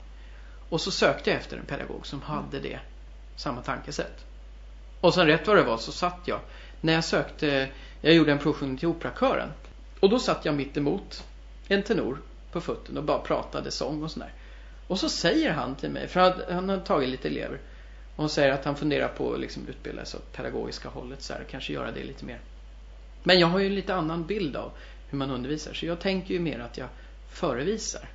Och 0.68 0.80
så 0.80 0.90
sökte 0.90 1.30
jag 1.30 1.38
efter 1.38 1.56
en 1.56 1.64
pedagog 1.64 2.06
som 2.06 2.22
hade 2.22 2.60
det, 2.60 2.78
samma 3.36 3.62
tankesätt. 3.62 4.24
Och 5.00 5.14
sen 5.14 5.26
rätt 5.26 5.46
vad 5.46 5.56
det 5.56 5.62
var 5.62 5.76
så 5.76 5.92
satt 5.92 6.20
jag, 6.24 6.40
när 6.80 6.92
jag 6.92 7.04
sökte, 7.04 7.68
jag 8.04 8.14
gjorde 8.14 8.32
en 8.32 8.38
provsjungning 8.38 8.78
till 8.78 8.88
operakören. 8.88 9.48
Och 10.00 10.10
då 10.10 10.18
satt 10.18 10.44
jag 10.44 10.54
mitt 10.54 10.76
emot 10.76 11.24
en 11.68 11.82
tenor 11.82 12.18
på 12.52 12.60
fötterna 12.60 13.00
och 13.00 13.06
bara 13.06 13.18
pratade 13.18 13.70
sång 13.70 14.02
och 14.02 14.10
sådär. 14.10 14.32
Och 14.86 14.98
så 14.98 15.08
säger 15.08 15.50
han 15.50 15.74
till 15.74 15.90
mig, 15.90 16.08
för 16.08 16.20
han, 16.20 16.32
han 16.50 16.68
har 16.68 16.78
tagit 16.78 17.08
lite 17.08 17.28
elever. 17.28 17.60
Och 18.16 18.22
han 18.22 18.28
säger 18.28 18.52
att 18.52 18.64
han 18.64 18.76
funderar 18.76 19.08
på 19.08 19.34
att 19.34 19.40
liksom 19.40 19.68
utbilda 19.68 20.04
sig 20.04 20.18
åt 20.18 20.32
pedagogiska 20.32 20.88
hållet 20.88 21.22
så 21.22 21.32
här, 21.32 21.44
kanske 21.50 21.72
göra 21.72 21.90
det 21.90 22.04
lite 22.04 22.24
mer. 22.24 22.40
Men 23.22 23.38
jag 23.38 23.46
har 23.46 23.58
ju 23.58 23.66
en 23.66 23.74
lite 23.74 23.94
annan 23.94 24.26
bild 24.26 24.56
av 24.56 24.70
hur 25.08 25.18
man 25.18 25.30
undervisar 25.30 25.74
så 25.74 25.86
jag 25.86 26.00
tänker 26.00 26.34
ju 26.34 26.40
mer 26.40 26.58
att 26.58 26.78
jag 26.78 26.88
förevisar. 27.28 28.08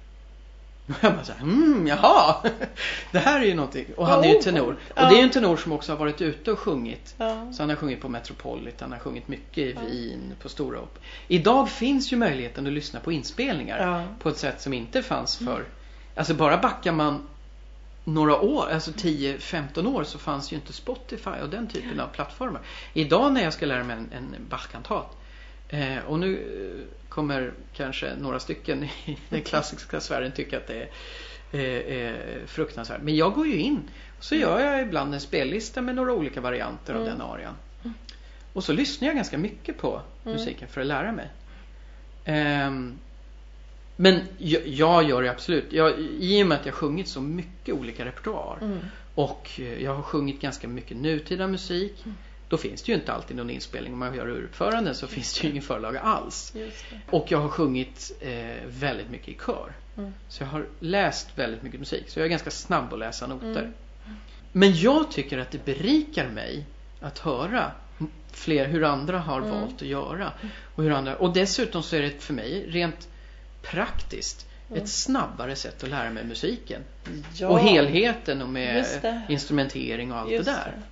Och 0.89 0.95
jag 1.01 1.13
bara 1.13 1.23
såhär, 1.23 1.41
mm, 1.41 1.87
jaha! 1.87 2.35
Det 3.11 3.19
här 3.19 3.41
är 3.41 3.45
ju 3.45 3.53
någonting. 3.55 3.85
Och 3.97 4.07
han 4.07 4.23
är 4.23 4.33
ju 4.33 4.41
tenor. 4.41 4.77
Och 4.89 5.01
det 5.09 5.15
är 5.15 5.17
ju 5.17 5.21
en 5.21 5.29
tenor 5.29 5.57
som 5.57 5.71
också 5.71 5.91
har 5.91 5.97
varit 5.97 6.21
ute 6.21 6.51
och 6.51 6.59
sjungit. 6.59 7.15
Så 7.17 7.55
han 7.59 7.69
har 7.69 7.75
sjungit 7.75 8.01
på 8.01 8.09
Metropolitan, 8.09 8.73
han 8.79 8.91
har 8.91 8.99
sjungit 8.99 9.27
mycket 9.27 9.57
i 9.57 9.73
Wien, 9.73 10.33
på 10.41 10.49
Stora 10.49 10.81
Op. 10.81 10.99
Idag 11.27 11.69
finns 11.69 12.13
ju 12.13 12.17
möjligheten 12.17 12.67
att 12.67 12.73
lyssna 12.73 12.99
på 12.99 13.11
inspelningar 13.11 14.07
på 14.19 14.29
ett 14.29 14.37
sätt 14.37 14.61
som 14.61 14.73
inte 14.73 15.03
fanns 15.03 15.37
för 15.37 15.65
Alltså 16.15 16.33
bara 16.33 16.57
backar 16.57 16.91
man 16.91 17.27
några 18.03 18.39
år, 18.39 18.69
alltså 18.69 18.91
10-15 18.91 19.95
år 19.95 20.03
så 20.03 20.17
fanns 20.17 20.51
ju 20.51 20.55
inte 20.55 20.73
Spotify 20.73 21.29
och 21.43 21.49
den 21.49 21.67
typen 21.67 21.99
av 21.99 22.07
plattformar. 22.07 22.61
Idag 22.93 23.33
när 23.33 23.43
jag 23.43 23.53
ska 23.53 23.65
lära 23.65 23.83
mig 23.83 23.95
en, 23.95 24.09
en 24.13 24.35
Bach-kantat 24.49 25.18
eh, 25.69 25.97
och 26.07 26.19
nu 26.19 26.33
eh, 26.35 27.09
kommer 27.09 27.53
kanske 27.73 28.15
några 28.15 28.39
stycken 28.39 28.83
i 28.83 29.17
den 29.29 29.41
klassiska 29.41 29.99
sfären 29.99 30.31
tycka 30.31 30.57
att 30.57 30.67
det 30.67 30.87
är 31.51 32.09
eh, 32.09 32.45
fruktansvärt. 32.45 33.01
Men 33.01 33.15
jag 33.15 33.33
går 33.33 33.47
ju 33.47 33.57
in 33.57 33.89
och 34.17 34.23
så 34.23 34.35
gör 34.35 34.59
jag 34.59 34.81
ibland 34.81 35.13
en 35.13 35.21
spellista 35.21 35.81
med 35.81 35.95
några 35.95 36.13
olika 36.13 36.41
varianter 36.41 36.93
av 36.93 37.01
Mm. 37.01 37.11
den 37.13 37.21
arian. 37.27 37.53
Och 38.53 38.63
så 38.63 38.73
lyssnar 38.73 39.07
jag 39.07 39.15
ganska 39.15 39.37
mycket 39.37 39.77
på 39.77 40.01
Mm. 40.25 40.37
musiken 40.37 40.67
för 40.67 40.81
att 40.81 40.87
lära 40.87 41.11
mig. 41.11 41.29
Ehm, 42.25 42.99
men 43.95 44.19
jag, 44.37 44.67
jag 44.67 45.03
gör 45.09 45.21
det 45.21 45.29
absolut. 45.31 45.65
Jag, 45.73 45.99
I 45.99 46.43
och 46.43 46.47
med 46.47 46.59
att 46.59 46.65
jag 46.65 46.75
sjungit 46.75 47.07
så 47.07 47.21
mycket 47.21 47.75
olika 47.75 48.05
repertoar 48.05 48.57
Mm. 48.61 48.79
och 49.15 49.49
eh, 49.59 49.83
jag 49.83 49.95
har 49.95 50.03
sjungit 50.03 50.41
ganska 50.41 50.67
mycket 50.67 50.97
nutida 50.97 51.47
musik. 51.47 52.01
Mm. 52.05 52.17
Då 52.49 52.57
finns 52.57 52.81
det 52.83 52.91
ju 52.91 52.97
inte 52.97 53.13
alltid 53.13 53.37
någon 53.37 53.49
inspelning. 53.49 53.93
Om 53.93 53.99
man 53.99 54.15
gör 54.15 54.27
uruppföranden 54.27 54.95
så 54.95 55.07
finns 55.07 55.33
det 55.33 55.43
ju 55.43 55.49
ingen 55.51 55.63
förlaga 55.63 55.99
alls. 55.99 56.51
Det. 56.51 56.71
Och 57.09 57.31
jag 57.31 57.37
har 57.39 57.49
sjungit 57.49 58.11
eh, 58.21 58.65
väldigt 58.67 59.09
mycket 59.09 59.27
i 59.27 59.37
kör. 59.45 59.73
Mm. 59.97 60.13
Så 60.27 60.43
jag 60.43 60.47
har 60.47 60.65
läst 60.79 61.29
väldigt 61.35 61.63
mycket 61.63 61.79
musik. 61.79 62.03
Så 62.09 62.19
jag 62.19 62.25
är 62.25 62.29
ganska 62.29 62.51
snabb 62.51 62.93
att 62.93 62.99
läsa 62.99 63.27
noter. 63.27 63.61
Mm. 63.61 63.73
Men 64.51 64.75
jag 64.75 65.11
tycker 65.11 65.37
att 65.37 65.51
det 65.51 65.65
berikar 65.65 66.29
mig 66.29 66.65
att 67.01 67.19
höra 67.19 67.71
fler 68.31 68.67
hur 68.67 68.83
andra 68.83 69.19
har 69.19 69.37
Mm. 69.41 69.49
valt 69.51 69.75
att 69.81 69.87
göra. 69.87 70.33
Och, 70.75 70.83
hur 70.83 70.91
andra, 70.91 71.15
och 71.15 71.33
dessutom 71.33 71.83
så 71.83 71.95
är 71.95 72.01
det 72.01 72.23
för 72.23 72.33
mig 72.33 72.65
rent 72.69 73.07
praktiskt 73.61 74.45
Mm. 74.69 74.83
ett 74.83 74.89
snabbare 74.89 75.55
sätt 75.55 75.83
att 75.83 75.89
lära 75.89 76.09
mig 76.09 76.23
musiken. 76.25 76.81
Ja. 77.33 77.47
Och 77.47 77.59
helheten 77.59 78.41
och 78.41 78.47
det. 78.47 78.53
med 78.53 78.85
instrumentering 79.29 80.11
och 80.11 80.17
allt 80.17 80.31
Just 80.31 80.45
det 80.45 80.51
där. 80.51 80.73
Eh, 80.77 80.83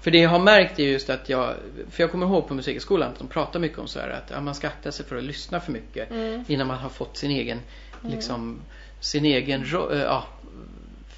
för 0.00 0.10
det 0.10 0.18
jag 0.18 0.30
har 0.30 0.38
märkt 0.38 0.78
är 0.78 0.84
just 0.84 1.10
att 1.10 1.28
jag, 1.28 1.54
för 1.90 2.02
jag 2.02 2.10
kommer 2.10 2.26
ihåg 2.26 2.48
på 2.48 2.54
musikskolan 2.54 3.08
att 3.12 3.18
de 3.18 3.28
pratar 3.28 3.60
mycket 3.60 3.78
om 3.78 3.86
så 3.88 4.00
här 4.00 4.08
att 4.10 4.30
ja, 4.30 4.40
man 4.40 4.54
ska 4.54 4.66
akta 4.66 4.92
sig 4.92 5.06
för 5.06 5.16
att 5.16 5.24
lyssna 5.24 5.60
för 5.60 5.72
mycket 5.72 6.10
Mm. 6.10 6.44
innan 6.48 6.66
man 6.66 6.78
har 6.78 6.88
fått 6.88 7.16
sin 7.16 7.30
egen, 7.30 7.60
liksom, 8.02 8.60
sin 9.00 9.24
egen 9.24 9.62
eh, 9.62 9.98
ja, 10.00 10.24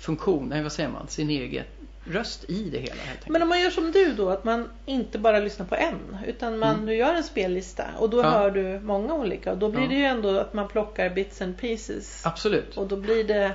funktion, 0.01 0.49
nej 0.49 0.63
vad 0.63 0.73
säger 0.73 0.89
man, 0.89 1.09
sin 1.09 1.31
egen 1.31 1.65
röst 2.11 2.45
i 2.51 2.71
det 2.71 2.79
hela. 2.79 2.95
Men 3.27 3.43
om 3.43 3.49
man 3.49 3.61
gör 3.61 3.71
som 3.71 3.93
du 3.93 4.13
då, 4.13 4.31
att 4.31 4.45
man 4.45 4.69
inte 4.87 5.19
bara 5.19 5.39
lyssnar 5.39 5.67
på 5.67 5.75
en. 5.75 6.17
Utan 6.27 6.59
man, 6.59 6.75
Mm. 6.75 6.87
du 6.87 6.95
gör 6.95 7.15
en 7.15 7.25
spellista 7.25 7.85
och 7.99 8.11
då 8.11 8.19
Ja. 8.23 8.31
hör 8.31 8.51
du 8.51 8.81
många 8.81 9.15
olika. 9.15 9.53
Och 9.53 9.59
då 9.59 9.69
blir 9.69 9.83
Ja. 9.83 9.89
det 9.89 9.95
ju 9.95 10.05
ändå 10.05 10.39
att 10.39 10.55
man 10.55 10.69
plockar 10.69 11.11
bits 11.11 11.43
and 11.43 11.59
pieces. 11.59 12.27
Absolut. 12.27 12.77
Och 12.77 12.87
då 12.87 12.97
blir 12.97 13.25
det 13.25 13.53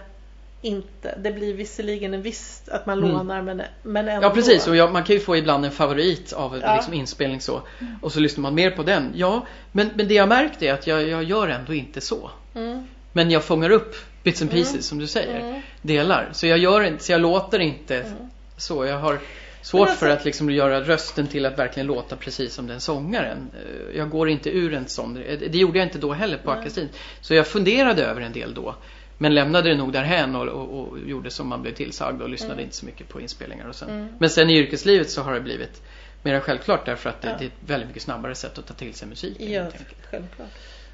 inte, 0.62 1.18
det 1.24 1.32
blir 1.32 1.54
visserligen 1.54 2.14
en 2.14 2.22
viss, 2.22 2.64
att 2.72 2.86
man 2.86 2.98
Mm. 2.98 3.12
lånar 3.12 3.42
men, 3.42 3.62
men 3.84 4.08
ändå. 4.08 4.28
Ja 4.28 4.30
precis, 4.34 4.68
och 4.68 4.76
jag, 4.76 4.92
man 4.94 5.04
kan 5.04 5.16
ju 5.16 5.20
få 5.20 5.38
ibland 5.38 5.66
en 5.66 5.72
favorit 5.72 6.34
av 6.34 6.60
Ja. 6.64 6.76
liksom, 6.76 6.94
inspelning 6.94 7.42
så. 7.42 7.62
Och 8.02 8.12
så 8.12 8.20
lyssnar 8.20 8.42
man 8.42 8.56
mer 8.56 8.72
på 8.72 8.84
den. 8.84 9.12
Ja, 9.16 9.46
men, 9.72 9.90
men 9.96 10.08
det 10.08 10.14
jag 10.14 10.30
märkt 10.30 10.62
är 10.64 10.74
att 10.74 10.88
jag, 10.88 11.08
jag 11.08 11.24
gör 11.24 11.48
ändå 11.48 11.74
inte 11.74 12.02
så. 12.02 12.32
Mm. 12.56 12.88
Men 13.14 13.32
jag 13.32 13.44
fångar 13.44 13.70
upp 13.70 13.96
bits 14.24 14.42
and 14.42 14.52
Mm. 14.52 14.64
pieces 14.64 14.86
som 14.88 15.00
du 15.00 15.08
säger. 15.08 15.40
Mm. 15.40 15.62
Delar. 15.82 16.30
Så 16.32 16.48
jag 16.48 16.58
gör 16.58 16.82
inte, 16.84 17.04
så 17.04 17.12
jag 17.12 17.22
låter 17.22 17.60
inte 17.60 17.96
Mm. 18.02 18.14
så. 18.58 18.86
Jag 18.86 19.00
har 19.00 19.20
svårt 19.62 19.82
alltså- 19.90 19.96
för 20.06 20.10
att 20.10 20.26
liksom 20.26 20.50
göra 20.50 20.82
rösten 20.82 21.28
till 21.28 21.46
att 21.46 21.60
verkligen 21.60 21.88
låta 21.88 22.16
precis 22.16 22.54
som 22.54 22.68
den 22.68 22.82
sångaren. 22.82 23.38
Eh, 23.54 23.98
Jag 23.98 24.10
går 24.10 24.30
inte 24.30 24.50
ur 24.50 24.74
en 24.74 24.88
sån. 24.88 25.14
Det 25.14 25.56
gjorde 25.58 25.78
jag 25.80 25.86
inte 25.88 25.98
då 25.98 26.14
heller 26.14 26.38
på 26.38 26.52
akasin. 26.52 26.90
Så 27.22 27.34
jag 27.34 27.48
funderade 27.48 28.04
över 28.06 28.22
en 28.22 28.34
del 28.34 28.54
då. 28.54 28.76
Men 29.22 29.34
lämnade 29.34 29.70
det 29.70 29.76
nog 29.78 29.94
därhän 29.94 30.36
och, 30.36 30.48
och, 30.48 30.80
och 30.80 31.00
gjorde 31.00 31.30
som 31.30 31.48
man 31.48 31.62
blev 31.62 31.74
tillsagd 31.74 32.22
och 32.22 32.30
lyssnade 32.30 32.54
Mm. 32.54 32.64
inte 32.66 32.76
så 32.76 32.86
mycket 32.86 33.10
på 33.10 33.22
inspelningar 33.22 33.68
och 33.68 33.76
sen. 33.76 33.90
Mm. 33.90 34.08
Men 34.20 34.30
sen 34.30 34.50
i 34.50 34.58
yrkeslivet 34.58 35.10
så 35.10 35.22
har 35.22 35.34
det 35.34 35.40
blivit 35.42 35.82
mer 36.24 36.40
självklart 36.40 36.86
därför 36.86 37.10
att 37.10 37.22
det, 37.22 37.28
Ja. 37.28 37.36
det 37.40 37.44
är 37.46 37.48
ett 37.48 37.54
väldigt 37.60 37.88
mycket 37.88 38.04
snabbare 38.04 38.36
sätt 38.36 38.58
att 38.58 38.68
ta 38.68 38.74
till 38.74 38.94
sig 38.94 39.08
musiken. 39.08 39.52
Ja, 39.52 39.66
självklart. 40.10 40.50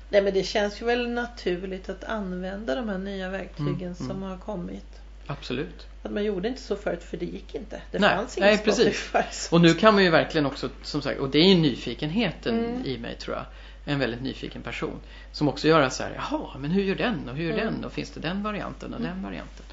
Nej 0.10 0.22
men 0.22 0.34
det 0.34 0.44
känns 0.44 0.82
ju 0.82 0.86
väl 0.86 1.10
naturligt 1.10 1.90
att 1.90 2.04
använda 2.04 2.76
de 2.76 2.90
här 2.90 2.98
nya 2.98 3.30
verktygen 3.30 3.82
Mm, 3.82 3.96
som 3.96 4.12
mm. 4.12 4.22
har 4.24 4.38
kommit. 4.38 4.86
Absolut. 5.28 5.88
Att 6.04 6.12
man 6.12 6.24
gjorde 6.24 6.48
inte 6.48 6.62
så 6.62 6.76
förut 6.76 7.04
för 7.04 7.18
det 7.18 7.26
gick 7.26 7.56
inte. 7.56 7.82
Det 7.92 8.00
Nej, 8.00 8.16
fanns 8.16 8.38
ingen 8.38 8.50
nej, 8.50 8.58
precis. 8.64 9.50
Och 9.52 9.62
nu 9.62 9.74
kan 9.74 9.94
man 9.94 10.04
ju 10.04 10.10
verkligen 10.10 10.46
också, 10.46 10.70
som 10.84 11.02
sagt, 11.02 11.20
och 11.20 11.30
det 11.30 11.38
är 11.40 11.48
ju 11.50 11.56
nyfikenheten 11.56 12.60
Mm. 12.66 12.86
i 12.86 12.98
mig 12.98 13.16
tror 13.16 13.36
jag. 13.36 13.46
En 13.88 14.00
väldigt 14.00 14.22
nyfiken 14.22 14.62
person. 14.62 15.00
Som 15.32 15.48
också 15.50 15.68
gör 15.68 15.90
så 15.90 16.04
här, 16.04 16.12
jaha, 16.16 16.58
men 16.60 16.72
hur 16.72 16.84
gör 16.84 16.96
den 16.96 17.30
och 17.30 17.36
hur 17.36 17.44
gör 17.44 17.58
Mm. 17.58 17.74
den 17.74 17.86
och 17.86 17.92
finns 17.92 18.12
det 18.12 18.20
den 18.20 18.44
varianten 18.44 18.94
och 18.94 19.02
den 19.02 19.24
varianten. 19.24 19.66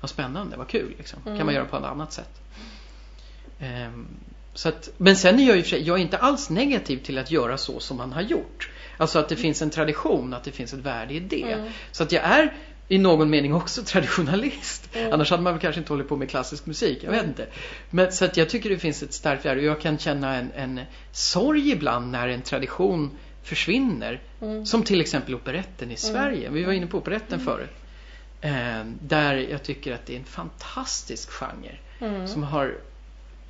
Vad 0.00 0.10
spännande, 0.10 0.56
vad 0.56 0.68
kul 0.68 0.94
liksom. 0.98 1.18
Mm. 1.26 1.38
Kan 1.38 1.46
man 1.46 1.54
göra 1.54 1.64
på 1.64 1.76
ett 1.76 1.84
annat 1.84 2.12
sätt. 2.12 2.40
Ehm, 3.60 4.06
så 4.54 4.68
att, 4.68 4.90
men 4.96 5.16
sen 5.16 5.40
är 5.40 5.56
jag 5.56 5.66
sig, 5.66 5.82
jag 5.82 5.98
är 5.98 6.02
inte 6.02 6.18
alls 6.18 6.50
negativ 6.50 6.96
till 6.96 7.18
att 7.18 7.30
göra 7.30 7.58
så 7.58 7.80
som 7.80 7.96
man 7.96 8.12
har 8.12 8.22
gjort. 8.22 8.70
Alltså 8.96 9.18
att 9.18 9.28
det 9.28 9.36
finns 9.36 9.62
en 9.62 9.70
tradition, 9.70 10.34
att 10.34 10.44
det 10.44 10.50
finns 10.50 10.72
ett 10.72 10.80
värde 10.80 11.14
i 11.14 11.20
det. 11.20 11.52
Mm. 11.52 11.70
Så 11.92 12.02
att 12.02 12.12
jag 12.12 12.24
är 12.24 12.54
i 12.88 12.98
någon 12.98 13.30
mening 13.30 13.54
också 13.54 13.82
traditionalist. 13.86 14.88
Mm. 14.94 15.12
Annars 15.12 15.30
hade 15.30 15.42
man 15.42 15.52
väl 15.52 15.60
kanske 15.60 15.78
inte 15.78 15.92
hållit 15.92 16.08
på 16.08 16.16
med 16.16 16.30
klassisk 16.30 16.66
musik, 16.66 16.98
jag 17.02 17.10
vet 17.10 17.24
inte. 17.24 17.46
Men, 17.90 18.12
så 18.12 18.24
att 18.24 18.36
jag 18.36 18.48
tycker 18.48 18.70
det 18.70 18.78
finns 18.78 19.02
ett 19.02 19.12
starkt 19.12 19.46
värde 19.46 19.60
och 19.60 19.66
jag 19.66 19.80
kan 19.80 19.98
känna 19.98 20.36
en, 20.36 20.52
en 20.52 20.80
sorg 21.12 21.70
ibland 21.70 22.10
när 22.10 22.28
en 22.28 22.42
tradition 22.42 23.18
försvinner. 23.42 24.20
Mm. 24.40 24.66
Som 24.66 24.82
till 24.82 25.00
exempel 25.00 25.34
operetten 25.34 25.90
i 25.90 25.96
Sverige. 25.96 26.50
Vi 26.50 26.64
var 26.64 26.72
inne 26.72 26.86
på 26.86 26.98
operetten 26.98 27.40
förut. 27.40 27.70
Eh, 28.40 28.84
där 29.02 29.34
jag 29.34 29.62
tycker 29.62 29.94
att 29.94 30.06
det 30.06 30.14
är 30.14 30.18
en 30.18 30.24
fantastisk 30.24 31.30
genre. 31.30 31.78
Mm. 32.00 32.28
Som 32.28 32.42
har 32.42 32.74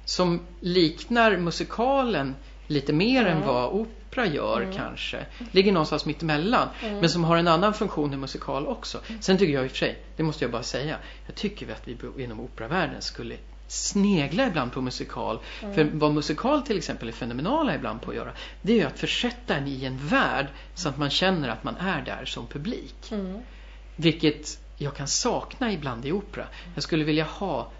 som 0.04 0.40
liknar 0.60 1.36
musikalen 1.36 2.34
lite 2.66 2.92
mer 2.92 3.24
än 3.26 3.36
Mm. 3.36 3.46
vad 3.46 3.72
opera 3.72 4.26
gör 4.26 4.60
Mm. 4.60 4.76
kanske. 4.76 5.26
Ligger 5.50 5.72
någonstans 5.72 6.06
mitt 6.06 6.22
emellan. 6.22 6.68
Mm. 6.82 6.98
Men 6.98 7.08
som 7.10 7.24
har 7.24 7.36
en 7.36 7.48
annan 7.48 7.74
funktion 7.74 8.14
i 8.14 8.16
musikal 8.16 8.66
också. 8.66 8.98
Sen 9.20 9.38
tycker 9.38 9.54
jag 9.54 9.64
i 9.64 9.66
och 9.66 9.70
för 9.70 9.78
sig, 9.78 9.98
det 10.16 10.22
måste 10.22 10.44
jag 10.44 10.52
bara 10.52 10.62
säga. 10.62 10.96
Jag 11.26 11.34
tycker 11.34 11.72
att 11.72 11.88
vi 11.88 12.24
inom 12.24 12.40
operavärlden 12.40 13.02
skulle 13.02 13.36
snegla 13.70 14.46
ibland 14.46 14.72
på 14.72 14.80
musikal. 14.80 15.38
Mm. 15.62 15.74
För 15.74 15.84
vad 15.84 16.14
musikal 16.14 16.62
till 16.62 16.78
exempel 16.78 17.08
är 17.08 17.12
fenomenala 17.12 17.74
ibland 17.74 18.02
på 18.02 18.10
att 18.10 18.16
göra. 18.16 18.32
Det 18.62 18.72
är 18.72 18.76
ju 18.76 18.84
att 18.84 18.98
försätta 18.98 19.56
en 19.56 19.68
i 19.68 19.84
en 19.84 19.98
värld 20.06 20.46
så 20.74 20.88
att 20.88 20.98
man 20.98 21.10
känner 21.10 21.48
att 21.48 21.64
man 21.64 21.76
är 21.76 22.02
där 22.02 22.24
som 22.24 22.46
publik. 22.46 23.12
Mm. 23.12 23.38
Vilket 23.96 24.58
jag 24.76 24.96
kan 24.96 25.08
sakna 25.08 25.72
ibland 25.72 26.06
i 26.06 26.12
opera. 26.12 26.46
Jag 26.74 26.82
skulle 26.82 27.04
vilja 27.04 27.24
ha 27.24 27.70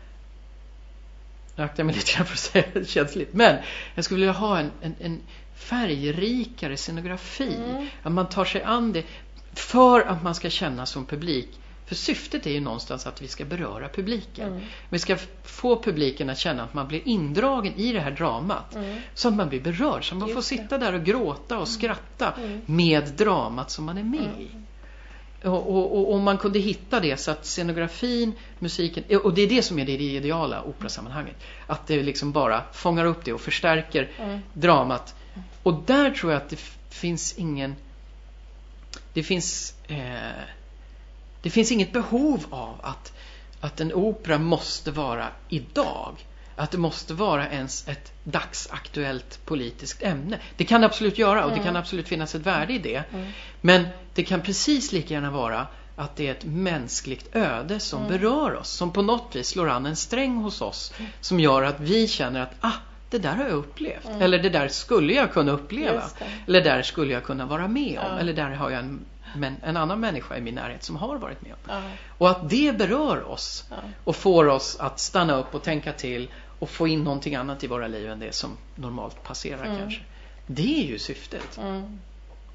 nu 1.57 1.65
aktar 1.65 1.81
jag 1.81 1.87
mig 1.87 1.95
lite 1.95 2.12
grann 2.17 2.27
för 2.27 2.35
att 2.35 2.39
säga 2.39 2.65
det 2.73 2.89
känsligt. 2.89 3.35
Men 3.35 3.57
jag 3.95 4.05
skulle 4.05 4.21
vilja 4.21 4.33
ha 4.33 4.59
en, 4.59 4.71
en, 4.81 4.95
en 5.01 5.21
färgrikare 5.55 6.77
scenografi. 6.77 7.55
Mm. 7.55 7.89
Att 8.03 8.12
man 8.12 8.29
tar 8.29 8.45
sig 8.45 8.62
an 8.62 8.93
det 8.93 9.05
för 9.53 10.01
att 10.01 10.23
man 10.23 10.35
ska 10.35 10.51
känna 10.51 10.87
som 10.87 11.07
publik. 11.07 11.49
För 11.91 11.95
syftet 11.95 12.47
är 12.47 12.51
ju 12.51 12.61
någonstans 12.61 13.07
att 13.07 13.23
vi 13.23 13.29
ska 13.29 13.45
beröra 13.45 13.89
publiken. 13.89 14.49
Mm. 14.49 14.62
Vi 14.89 14.99
ska 14.99 15.17
få 15.43 15.83
publiken 15.83 16.31
att 16.31 16.39
känna 16.39 16.62
att 16.62 16.75
man 16.75 16.89
blir 16.89 17.01
indragen 17.05 17.75
i 17.77 17.93
det 17.93 18.01
här 18.01 18.11
dramat. 18.11 18.75
Mm. 18.75 19.01
Så 19.15 19.29
att 19.29 19.35
man 19.35 19.49
blir 19.49 19.61
berörd. 19.61 20.09
Så 20.09 20.15
att 20.15 20.19
man 20.19 20.29
får 20.29 20.37
Just 20.37 20.49
sitta 20.49 20.79
där 20.79 20.93
och 20.93 21.05
gråta 21.05 21.59
och 21.59 21.69
skratta 21.69 22.33
Mm. 22.39 22.61
med 22.67 23.09
dramat 23.09 23.71
som 23.71 23.85
man 23.85 23.99
är 23.99 24.03
med 24.03 24.41
i. 24.41 24.49
Och, 25.47 25.97
och, 25.99 26.15
om 26.15 26.23
man 26.23 26.39
kunde 26.39 26.59
hitta 26.59 27.01
det 27.01 27.17
så 27.17 27.31
att 27.31 27.47
scenografin, 27.47 28.33
musiken, 28.59 29.19
och 29.19 29.35
det 29.35 29.43
är 29.43 29.49
det 29.49 29.62
som 29.62 29.79
är 29.79 29.87
det 29.87 29.93
ideala 29.93 30.62
operasammanhanget. 30.62 31.37
Att 31.67 31.87
det 31.87 32.03
liksom 32.03 32.33
bara 32.33 32.62
fångar 32.73 33.05
upp 33.05 33.25
det 33.25 33.33
och 33.33 33.41
förstärker 33.41 34.09
Mm. 34.19 34.41
dramat. 34.53 35.15
Och 35.62 35.83
där 35.87 36.11
tror 36.11 36.33
jag 36.33 36.43
att 36.43 36.49
det 36.51 36.61
finns 36.91 37.35
ingen... 37.39 37.77
Det 39.12 39.23
finns... 39.23 39.75
Eh, 39.89 40.60
det 41.43 41.51
finns 41.51 41.73
inget 41.73 41.93
behov 41.93 42.45
av 42.51 42.75
att, 42.83 43.12
att 43.61 43.81
en 43.81 43.93
opera 43.93 44.39
måste 44.39 44.91
vara 44.91 45.29
idag. 45.49 46.27
Att 46.57 46.71
det 46.71 46.79
måste 46.79 47.15
vara 47.15 47.49
ens 47.49 47.89
ett 47.89 48.12
dagsaktuellt 48.25 49.41
politiskt 49.45 50.03
ämne. 50.03 50.39
Det 50.57 50.65
kan 50.65 50.81
det 50.81 50.87
absolut 50.87 51.19
göra 51.19 51.45
och 51.45 51.51
det 51.53 51.59
kan 51.62 51.77
absolut 51.77 52.09
finnas 52.09 52.35
ett 52.35 52.47
värde 52.47 52.73
i 52.73 52.79
det. 52.79 53.03
Men 53.61 53.87
det 54.15 54.25
kan 54.25 54.41
precis 54.41 54.93
lika 54.93 55.15
gärna 55.15 55.31
vara 55.31 55.67
att 55.97 56.17
det 56.17 56.27
är 56.27 56.31
ett 56.31 56.45
mänskligt 56.45 57.37
öde 57.37 57.81
som 57.81 58.05
Mm. 58.05 58.19
berör 58.19 58.55
oss. 58.57 58.69
Som 58.69 58.93
på 58.93 59.03
något 59.03 59.37
vis 59.37 59.49
slår 59.49 59.69
an 59.69 59.87
en 59.87 59.97
sträng 59.97 60.37
hos 60.37 60.61
oss. 60.62 60.93
Som 61.21 61.41
gör 61.41 61.62
att 61.62 61.81
vi 61.81 62.09
känner 62.09 62.41
att 62.41 62.55
ah, 62.61 62.73
det 63.11 63.19
där 63.19 63.35
har 63.37 63.45
jag 63.45 63.53
upplevt. 63.53 64.07
Mm. 64.07 64.23
Eller 64.23 64.39
det 64.39 64.49
där 64.49 64.69
skulle 64.69 65.12
jag 65.12 65.33
kunna 65.33 65.53
uppleva. 65.53 66.03
Eller 66.47 66.61
där 66.65 66.83
skulle 66.83 67.12
jag 67.12 67.25
kunna 67.25 67.47
vara 67.47 67.69
med 67.69 67.99
om. 67.99 68.07
Ja. 68.12 68.19
Eller 68.19 68.33
där 68.33 68.51
har 68.51 68.71
jag 68.71 68.79
en, 68.81 69.01
men, 69.36 69.57
en 69.62 69.77
annan 69.77 70.01
människa 70.01 70.36
i 70.36 70.40
min 70.40 70.55
närhet 70.55 70.82
som 70.82 70.97
har 70.97 71.19
varit 71.19 71.43
med 71.43 71.52
om. 71.52 71.82
Och 72.19 72.31
att 72.31 72.51
det 72.51 72.78
berör 72.78 73.28
oss 73.31 73.65
och 74.05 74.16
får 74.16 74.47
oss 74.48 74.77
att 74.81 74.98
stanna 75.01 75.36
upp 75.36 75.55
och 75.55 75.62
tänka 75.62 75.93
till 75.93 76.28
och 76.59 76.70
få 76.70 76.89
in 76.89 77.05
någonting 77.05 77.35
annat 77.35 77.65
i 77.65 77.66
våra 77.66 77.89
liv 77.89 78.11
än 78.11 78.19
det 78.19 78.35
som 78.35 78.51
normalt 78.74 79.23
passerar 79.23 79.65
Mm. 79.65 79.78
kanske. 79.78 80.01
Det 80.47 80.82
är 80.85 80.86
ju 80.86 80.98
syftet. 80.98 81.59
Mm. 81.59 81.98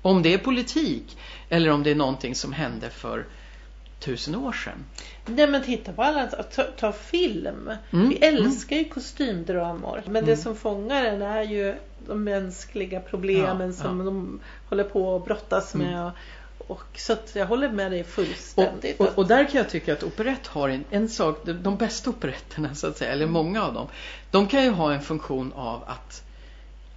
Om 0.02 0.22
det 0.22 0.34
är 0.34 0.38
politik 0.38 1.18
eller 1.50 1.70
om 1.72 1.84
det 1.84 1.92
är 1.92 1.96
någonting 1.96 2.36
som 2.36 2.54
hände 2.54 2.90
för 2.90 3.26
tusen 4.00 4.36
år 4.36 4.52
sedan. 4.52 4.86
Nej 5.26 5.48
men 5.48 5.64
titta 5.64 5.94
på 5.94 6.04
alla, 6.04 6.26
ta, 6.28 6.64
ta 6.64 6.92
film. 6.92 7.72
Mm, 7.92 8.10
Vi 8.10 8.16
älskar 8.16 8.76
ju 8.76 8.84
kostymdramor. 8.86 10.02
Men 10.06 10.14
det 10.26 10.32
Mm. 10.32 10.44
som 10.44 10.56
fångar 10.56 11.06
en 11.06 11.22
är 11.22 11.42
ju 11.42 11.76
de 12.08 12.24
mänskliga 12.24 13.00
problemen 13.00 13.68
Ja, 13.68 13.74
som 13.84 14.00
ja. 14.00 14.06
de 14.06 14.40
håller 14.70 14.84
på 14.84 15.16
att 15.16 15.26
brottas 15.26 15.76
Mm. 15.76 15.88
med. 15.88 16.06
Och, 16.06 16.12
så 16.96 17.14
att 17.14 17.32
jag 17.36 17.46
håller 17.46 17.70
med 17.70 17.92
dig 17.92 18.04
fullständigt. 18.04 19.00
Och, 19.00 19.08
och, 19.08 19.18
och 19.18 19.28
där 19.28 19.44
kan 19.46 19.56
jag 19.58 19.70
tycka 19.70 19.94
att 19.94 20.04
operett 20.04 20.48
har 20.48 20.70
en, 20.70 20.84
en 20.90 21.10
sak, 21.10 21.42
de, 21.46 21.54
de 21.54 21.78
bästa 21.78 22.10
operetterna 22.10 22.76
så 22.76 22.88
att 22.88 22.98
säga, 22.98 23.12
eller 23.12 23.28
många 23.28 23.64
av 23.64 23.74
dem, 23.74 23.88
de 24.32 24.48
kan 24.48 24.64
ju 24.64 24.70
ha 24.70 24.94
en 24.94 25.02
funktion 25.02 25.54
av 25.56 25.84
att, 25.88 26.24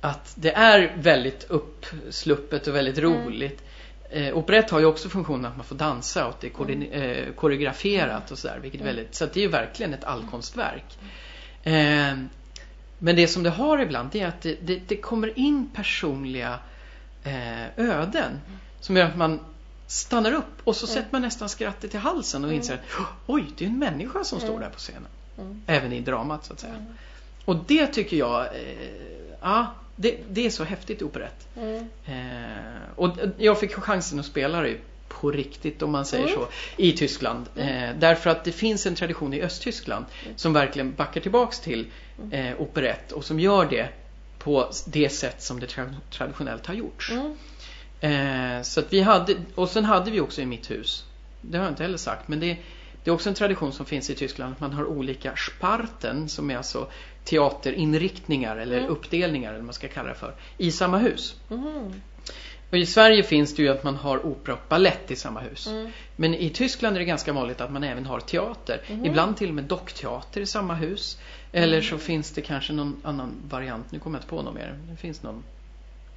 att 0.01 0.33
det 0.37 0.53
är 0.53 0.93
väldigt 0.99 1.47
uppsluppet 1.49 2.67
och 2.67 2.75
väldigt 2.75 2.99
Mm. 2.99 3.25
roligt. 3.27 3.63
Eh, 4.11 4.37
operett 4.37 4.71
har 4.71 4.79
ju 4.81 4.87
också 4.87 5.09
funktionen 5.09 5.45
att 5.45 5.57
man 5.57 5.67
får 5.67 5.77
dansa 5.77 6.25
och 6.27 6.31
att 6.31 6.41
det 6.41 6.47
är 6.47 6.51
koordin- 6.51 6.93
eh, 6.93 7.33
koreograferat 7.35 8.31
och 8.31 8.39
sådär, 8.39 8.59
vilket 8.63 8.81
Mm. 8.81 8.95
väldigt, 8.97 9.15
så 9.15 9.27
det 9.27 9.37
är 9.37 9.43
ju 9.43 9.49
verkligen 9.49 9.95
ett 9.95 10.05
allkonstverk. 10.05 10.99
Eh, 11.63 12.17
men 12.99 13.17
det 13.17 13.29
som 13.29 13.43
det 13.43 13.51
har 13.51 13.79
ibland 13.79 14.09
det 14.13 14.21
är 14.21 14.27
att 14.29 14.41
det, 14.43 14.59
det, 14.63 14.81
det 14.89 14.97
kommer 14.97 15.39
in 15.39 15.71
personliga 15.75 16.59
eh, 17.25 17.79
öden 17.79 18.41
som 18.81 18.97
gör 18.97 19.05
att 19.05 19.17
man 19.17 19.41
stannar 19.89 20.33
upp 20.33 20.45
och 20.65 20.77
så 20.77 20.87
Mm. 20.87 20.95
sätter 20.95 21.09
man 21.13 21.23
nästan 21.23 21.49
skrattet 21.49 21.95
i 21.95 21.97
halsen 21.99 22.45
och 22.45 22.53
inser 22.53 22.75
att 22.75 22.81
oj, 23.27 23.45
det 23.59 23.65
är 23.65 23.69
en 23.69 23.79
människa 23.79 24.25
som 24.25 24.39
står 24.41 24.49
Mm. 24.49 24.61
där 24.61 24.71
på 24.71 24.79
scenen. 24.79 25.07
Mm. 25.39 25.63
Även 25.67 25.93
i 25.93 26.01
dramat 26.01 26.45
så 26.45 26.53
att 26.53 26.61
säga. 26.61 26.75
Mm. 26.75 26.87
Och 27.45 27.57
det 27.67 27.87
tycker 27.87 28.17
jag, 28.17 28.41
eh, 28.47 28.89
ja, 29.41 29.67
det, 29.97 30.19
det 30.31 30.47
är 30.47 30.51
så 30.51 30.65
häftigt 30.65 31.01
i 31.01 31.05
operett. 31.05 31.49
Mm. 31.57 31.89
Eh, 32.07 32.83
och 32.97 33.11
jag 33.39 33.61
fick 33.61 33.73
chansen 33.75 34.21
att 34.21 34.27
spela 34.27 34.61
det 34.61 34.77
på 35.09 35.31
riktigt 35.31 35.83
om 35.83 35.91
man 35.93 36.07
säger 36.07 36.25
Mm. 36.27 36.37
så 36.39 36.49
i 36.77 36.93
Tyskland. 36.93 37.47
Eh, 37.57 37.91
därför 37.99 38.31
att 38.31 38.45
det 38.45 38.53
finns 38.53 38.87
en 38.87 38.95
tradition 38.95 39.35
i 39.35 39.43
Östtyskland 39.43 40.05
som 40.37 40.53
verkligen 40.53 40.95
backar 40.95 41.21
tillbaks 41.21 41.61
till 41.61 41.87
eh, 42.33 42.61
operett 42.61 43.13
och 43.13 43.25
som 43.25 43.41
gör 43.41 43.65
det 43.67 43.89
på 44.39 44.71
det 44.87 45.09
sätt 45.09 45.43
som 45.43 45.61
det 45.61 45.67
tra- 45.67 45.95
traditionellt 46.11 46.67
har 46.67 46.75
gjorts. 46.75 47.13
Mm. 48.01 48.57
Eh, 48.57 48.63
så 48.63 48.81
att 48.81 48.93
vi 48.93 49.01
hade, 49.01 49.37
och 49.55 49.69
sen 49.69 49.85
hade 49.85 50.11
vi 50.11 50.21
också 50.21 50.41
i 50.41 50.47
mitt 50.47 50.71
hus, 50.71 51.05
det 51.41 51.59
har 51.59 51.65
jag 51.65 51.73
inte 51.73 51.83
heller 51.83 51.99
sagt, 51.99 52.29
men 52.29 52.41
det, 52.41 52.57
det 53.05 53.11
är 53.11 53.15
också 53.15 53.29
en 53.29 53.35
tradition 53.35 53.73
som 53.73 53.87
finns 53.87 54.11
i 54.11 54.15
Tyskland 54.15 54.53
att 54.53 54.61
man 54.61 54.73
har 54.73 54.85
olika 54.85 55.37
sparten 55.37 56.29
som 56.29 56.51
är 56.51 56.57
alltså 56.57 56.89
teaterinriktningar 57.25 58.57
eller 58.57 58.79
Mm. 58.79 58.91
uppdelningar 58.91 59.49
eller 59.49 59.59
vad 59.59 59.65
man 59.67 59.75
ska 59.75 59.89
kalla 59.89 60.09
det 60.09 60.15
för, 60.15 60.35
i 60.59 60.71
samma 60.73 60.99
hus. 60.99 61.37
Mm. 61.51 62.01
Och 62.71 62.79
I 62.79 62.87
Sverige 62.87 63.23
finns 63.23 63.55
det 63.55 63.63
ju 63.63 63.69
att 63.69 63.85
man 63.85 63.97
har 63.97 64.27
opera 64.27 64.55
och 64.55 64.61
ballett 64.69 65.11
i 65.11 65.17
samma 65.17 65.41
hus. 65.41 65.67
Mm. 65.67 65.91
Men 66.17 66.35
i 66.35 66.51
Tyskland 66.51 66.97
är 66.97 67.01
det 67.01 67.07
ganska 67.07 67.33
vanligt 67.33 67.61
att 67.61 67.73
man 67.73 67.85
även 67.85 68.07
har 68.07 68.21
teater. 68.21 68.81
Mhm. 68.91 69.05
Ibland 69.05 69.37
till 69.37 69.49
och 69.49 69.55
med 69.55 69.65
dockteater 69.65 70.41
i 70.41 70.47
samma 70.47 70.75
hus. 70.75 71.19
Eller 71.53 71.81
så 71.83 71.99
finns 71.99 72.31
det 72.31 72.41
kanske 72.41 72.73
någon 72.73 73.01
annan 73.05 73.35
variant. 73.49 73.93
Nu 73.93 73.99
kommer 73.99 74.17
jag 74.19 74.21
inte 74.21 74.29
på 74.29 74.43
något 74.43 74.55
mer. 74.55 74.79
Det 74.91 74.97
finns 74.97 75.23
någon 75.23 75.43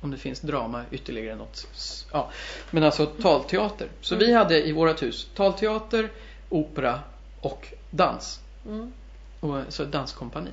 om 0.01 0.11
det 0.11 0.17
finns 0.17 0.41
drama 0.41 0.83
ytterligare 0.91 1.35
något. 1.35 1.67
Ja. 2.11 2.31
Men 2.71 2.83
alltså 2.83 3.05
talteater. 3.05 3.87
Så 4.01 4.15
vi 4.15 4.33
hade 4.33 4.67
i 4.67 4.71
vårat 4.71 5.03
hus 5.03 5.27
talteater, 5.35 6.09
opera 6.49 6.99
och 7.41 7.67
dans. 7.89 8.39
Mm. 8.65 8.91
Och, 9.39 9.61
så 9.69 9.83
ett 9.83 9.91
danskompani. 9.91 10.51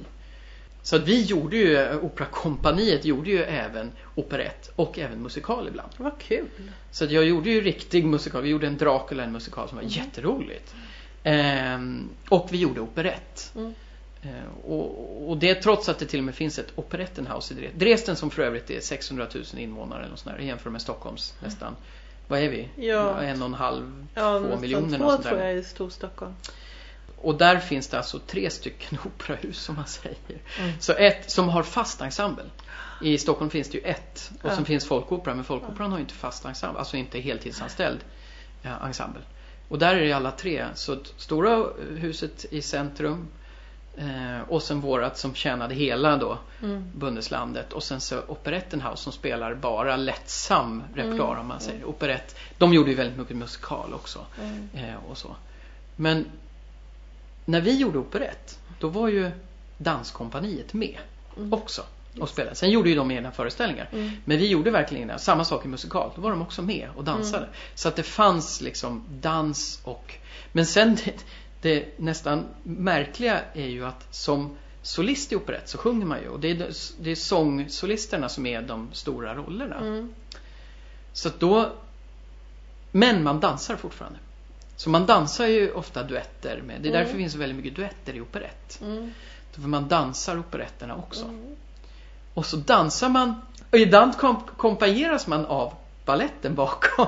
Så 0.83 0.97
att 0.97 1.09
vi 1.09 1.23
gjorde 1.23 1.57
ju, 1.57 1.99
operakompaniet 2.01 3.05
gjorde 3.05 3.31
ju 3.31 3.43
även 3.43 3.93
operett 4.15 4.71
och 4.77 4.99
även 4.99 5.23
musikal 5.23 5.69
ibland. 5.69 5.91
Vad 5.97 6.19
kul. 6.19 6.49
Så 6.91 7.05
att 7.05 7.11
jag 7.11 7.25
gjorde 7.25 7.51
ju 7.51 7.61
riktig 7.61 8.05
musikal. 8.05 8.43
Vi 8.43 8.49
gjorde 8.49 8.67
en 8.67 8.77
Dracula, 8.77 9.25
en 9.25 9.33
musikal 9.33 9.69
som 9.69 9.77
var 9.77 9.85
jätteroligt. 9.85 10.75
Ehm, 11.23 12.09
och 12.29 12.49
vi 12.51 12.59
gjorde 12.59 12.81
operett. 12.81 13.53
Mm. 13.57 13.75
Ehm, 14.23 14.51
och, 14.65 15.31
och 15.31 15.39
det 15.39 15.55
trots 15.55 15.89
att 15.89 15.99
det 15.99 16.07
till 16.07 16.19
och 16.19 16.25
med 16.25 16.35
finns 16.35 16.59
ett 16.59 16.73
operettenhaus 16.75 17.51
i 17.51 17.55
Dresden. 17.55 17.79
Dresden 17.79 18.17
som 18.17 18.31
för 18.31 18.43
övrigt 18.43 18.71
är 18.71 18.81
600 18.81 19.27
000 19.35 19.45
invånare 19.57 20.01
eller 20.01 20.11
något 20.11 20.19
sånt 20.19 20.37
där, 20.37 20.43
jämfört 20.43 20.73
med 20.73 20.83
Stockholms 20.83 21.35
nästan. 21.43 21.77
Vad 22.29 22.41
är 22.41 22.49
vi? 22.49 22.69
Ja. 22.77 23.23
En 23.23 23.43
och 23.43 23.49
en 23.49 23.55
halv, 23.55 24.07
Ja, 24.15 24.39
två 24.41 24.57
miljoner. 24.61 24.99
två 24.99 25.17
tror 25.17 25.39
jag 25.41 25.57
i 25.57 25.65
Storstockholm. 25.65 26.35
Och 27.17 27.35
där 27.39 27.59
finns 27.59 27.89
det 27.89 27.97
alltså 27.97 28.19
tre 28.19 28.51
stycken 28.51 28.99
operahus 29.05 29.59
som 29.59 29.75
man 29.77 29.87
säger. 29.87 30.17
Mm. 30.61 30.73
Så 30.81 30.93
ett 30.93 31.31
som 31.31 31.49
har 31.49 31.63
fast 31.63 32.01
ensemble. 32.01 32.45
I 33.03 33.19
Stockholm 33.19 33.51
finns 33.51 33.69
det 33.71 33.79
ju 33.79 33.85
ett. 33.85 34.31
Och 34.43 34.51
Ja. 34.51 34.55
sen 34.57 34.65
finns 34.65 34.87
Folkoperan. 34.87 35.37
Men 35.37 35.45
Folkoperan 35.45 35.93
har 35.93 35.99
inte 35.99 36.15
fast 36.15 36.45
ensemble. 36.45 36.79
Alltså 36.79 36.97
inte 36.97 37.19
heltidsanställd 37.21 37.99
ja, 38.63 38.87
ensemble. 38.87 39.21
Och 39.69 39.79
där 39.79 39.97
är 39.97 40.01
det 40.05 40.13
alla 40.13 40.31
tre. 40.31 40.67
Så 40.75 40.97
stora 41.17 41.67
huset 41.97 42.45
i 42.51 42.63
centrum. 42.63 43.29
Eh, 43.99 44.41
och 44.49 44.63
sen 44.63 44.81
vårat 44.81 45.19
som 45.19 45.35
tjänade 45.35 45.75
hela 45.75 46.17
då 46.17 46.39
Mm. 46.63 46.85
Bundeslandet. 46.95 47.73
Och 47.73 47.83
sen 47.83 48.01
så 48.01 48.21
Operettenhaus 48.29 49.01
som 49.01 49.13
spelar 49.13 49.55
bara 49.55 49.97
lättsam 49.97 50.83
repertoar 50.95 51.29
Mm. 51.29 51.41
om 51.41 51.47
man 51.47 51.61
säger. 51.61 51.85
Operett. 51.85 52.37
De 52.59 52.75
gjorde 52.75 52.91
ju 52.91 52.97
väldigt 52.97 53.19
mycket 53.19 53.37
musikal 53.37 53.95
också. 53.95 54.27
Mm. 54.43 54.69
Eh, 54.75 54.97
och 55.11 55.19
så. 55.19 55.37
Men 55.97 56.27
när 57.45 57.61
vi 57.61 57.77
gjorde 57.79 57.99
operett, 57.99 58.59
då 58.81 58.89
var 58.89 59.09
ju 59.09 59.31
Danskompaniet 59.79 60.73
med 60.75 60.99
Mm. 61.37 61.53
också 61.53 61.83
och 62.21 62.29
spelade. 62.29 62.57
Sen 62.57 62.71
gjorde 62.71 62.89
ju 62.89 62.95
de 62.95 63.11
egna 63.11 63.31
föreställningar. 63.31 63.89
Mm. 63.93 64.11
Men 64.25 64.39
vi 64.39 64.47
gjorde 64.49 64.71
verkligen 64.71 65.09
det. 65.09 65.19
Samma 65.19 65.45
sak 65.45 65.65
i 65.65 65.69
musikal. 65.69 66.11
Då 66.17 66.21
var 66.23 66.31
de 66.31 66.43
också 66.43 66.63
med 66.63 66.89
och 66.97 67.05
dansade. 67.05 67.45
Mm. 67.45 67.57
Så 67.75 67.89
att 67.89 67.97
det 67.97 68.03
fanns 68.03 68.61
liksom 68.61 69.05
dans 69.21 69.81
och... 69.85 70.15
Men 70.53 70.67
sen 70.67 70.97
det, 71.61 71.99
nästan 71.99 72.47
märkliga 72.63 73.41
är 73.55 73.67
ju 73.67 73.85
att 73.87 74.15
som 74.15 74.57
solist 74.83 75.33
i 75.33 75.37
operett 75.37 75.69
så 75.69 75.79
sjunger 75.79 76.07
man 76.07 76.21
ju. 76.21 76.29
Och 76.29 76.41
det 76.41 76.51
är, 76.51 76.71
det 77.01 77.11
är 77.11 77.15
sångsolisterna 77.15 78.29
som 78.29 78.47
är 78.47 78.63
de 78.63 78.89
stora 78.93 79.35
rollerna. 79.35 79.77
Mm. 79.77 80.13
Så 81.13 81.31
då... 81.39 81.73
Men 82.91 83.23
man 83.23 83.41
dansar 83.41 83.77
fortfarande. 83.77 84.19
Så 84.77 84.91
man 84.91 85.07
dansar 85.07 85.47
ju 85.47 85.73
ofta 85.73 86.03
duetter 86.03 86.63
med. 86.67 86.81
Det 86.81 86.89
är 86.89 86.91
Mm. 86.91 86.93
därför 86.93 87.13
det 87.13 87.19
finns 87.19 87.35
väldigt 87.35 87.57
mycket 87.57 87.77
duetter 87.77 88.15
i 88.15 88.21
operett. 88.21 88.79
Mm. 88.83 89.13
För 89.53 89.61
man 89.61 89.89
dansar 89.89 90.39
operetterna 90.39 90.97
också. 90.97 91.25
Mm. 91.25 91.57
Och 92.35 92.47
så 92.47 92.57
dansar 92.57 93.09
man. 93.09 93.35
Och 93.71 93.79
ibland 93.79 94.13
komp- 94.15 94.57
kompanjeras 94.57 95.27
man 95.27 95.47
av 95.47 95.75
balletten 96.05 96.55
bakom. 96.55 97.07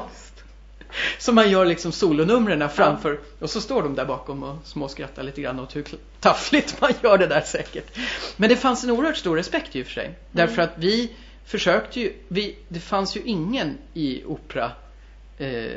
Så 1.18 1.32
man 1.32 1.50
gör 1.50 1.64
liksom 1.66 1.92
solonumren 1.92 2.68
framför. 2.68 3.20
Och 3.38 3.50
så 3.50 3.60
står 3.60 3.82
de 3.82 3.94
där 3.94 4.04
bakom 4.04 4.42
och 4.42 4.56
småskrattar 4.64 5.22
lite 5.22 5.40
grann 5.40 5.60
åt 5.60 5.76
hur 5.76 5.84
taffligt 6.20 6.80
man 6.80 6.92
gör 7.02 7.18
det 7.18 7.26
där 7.26 7.40
säkert. 7.40 7.96
Men 8.36 8.48
det 8.48 8.56
fanns 8.56 8.84
en 8.84 8.90
oerhört 8.90 9.16
stor 9.16 9.36
respekt 9.36 9.76
i 9.76 9.82
och 9.82 9.86
för 9.86 9.92
sig. 9.92 10.14
Därför 10.32 10.62
att 10.62 10.72
vi 10.76 11.12
försökte 11.44 12.00
ju. 12.00 12.12
Vi, 12.28 12.58
det 12.68 12.80
fanns 12.80 13.16
ju 13.16 13.20
ingen 13.24 13.78
i 13.94 14.24
opera. 14.24 14.72
Eh, 15.38 15.70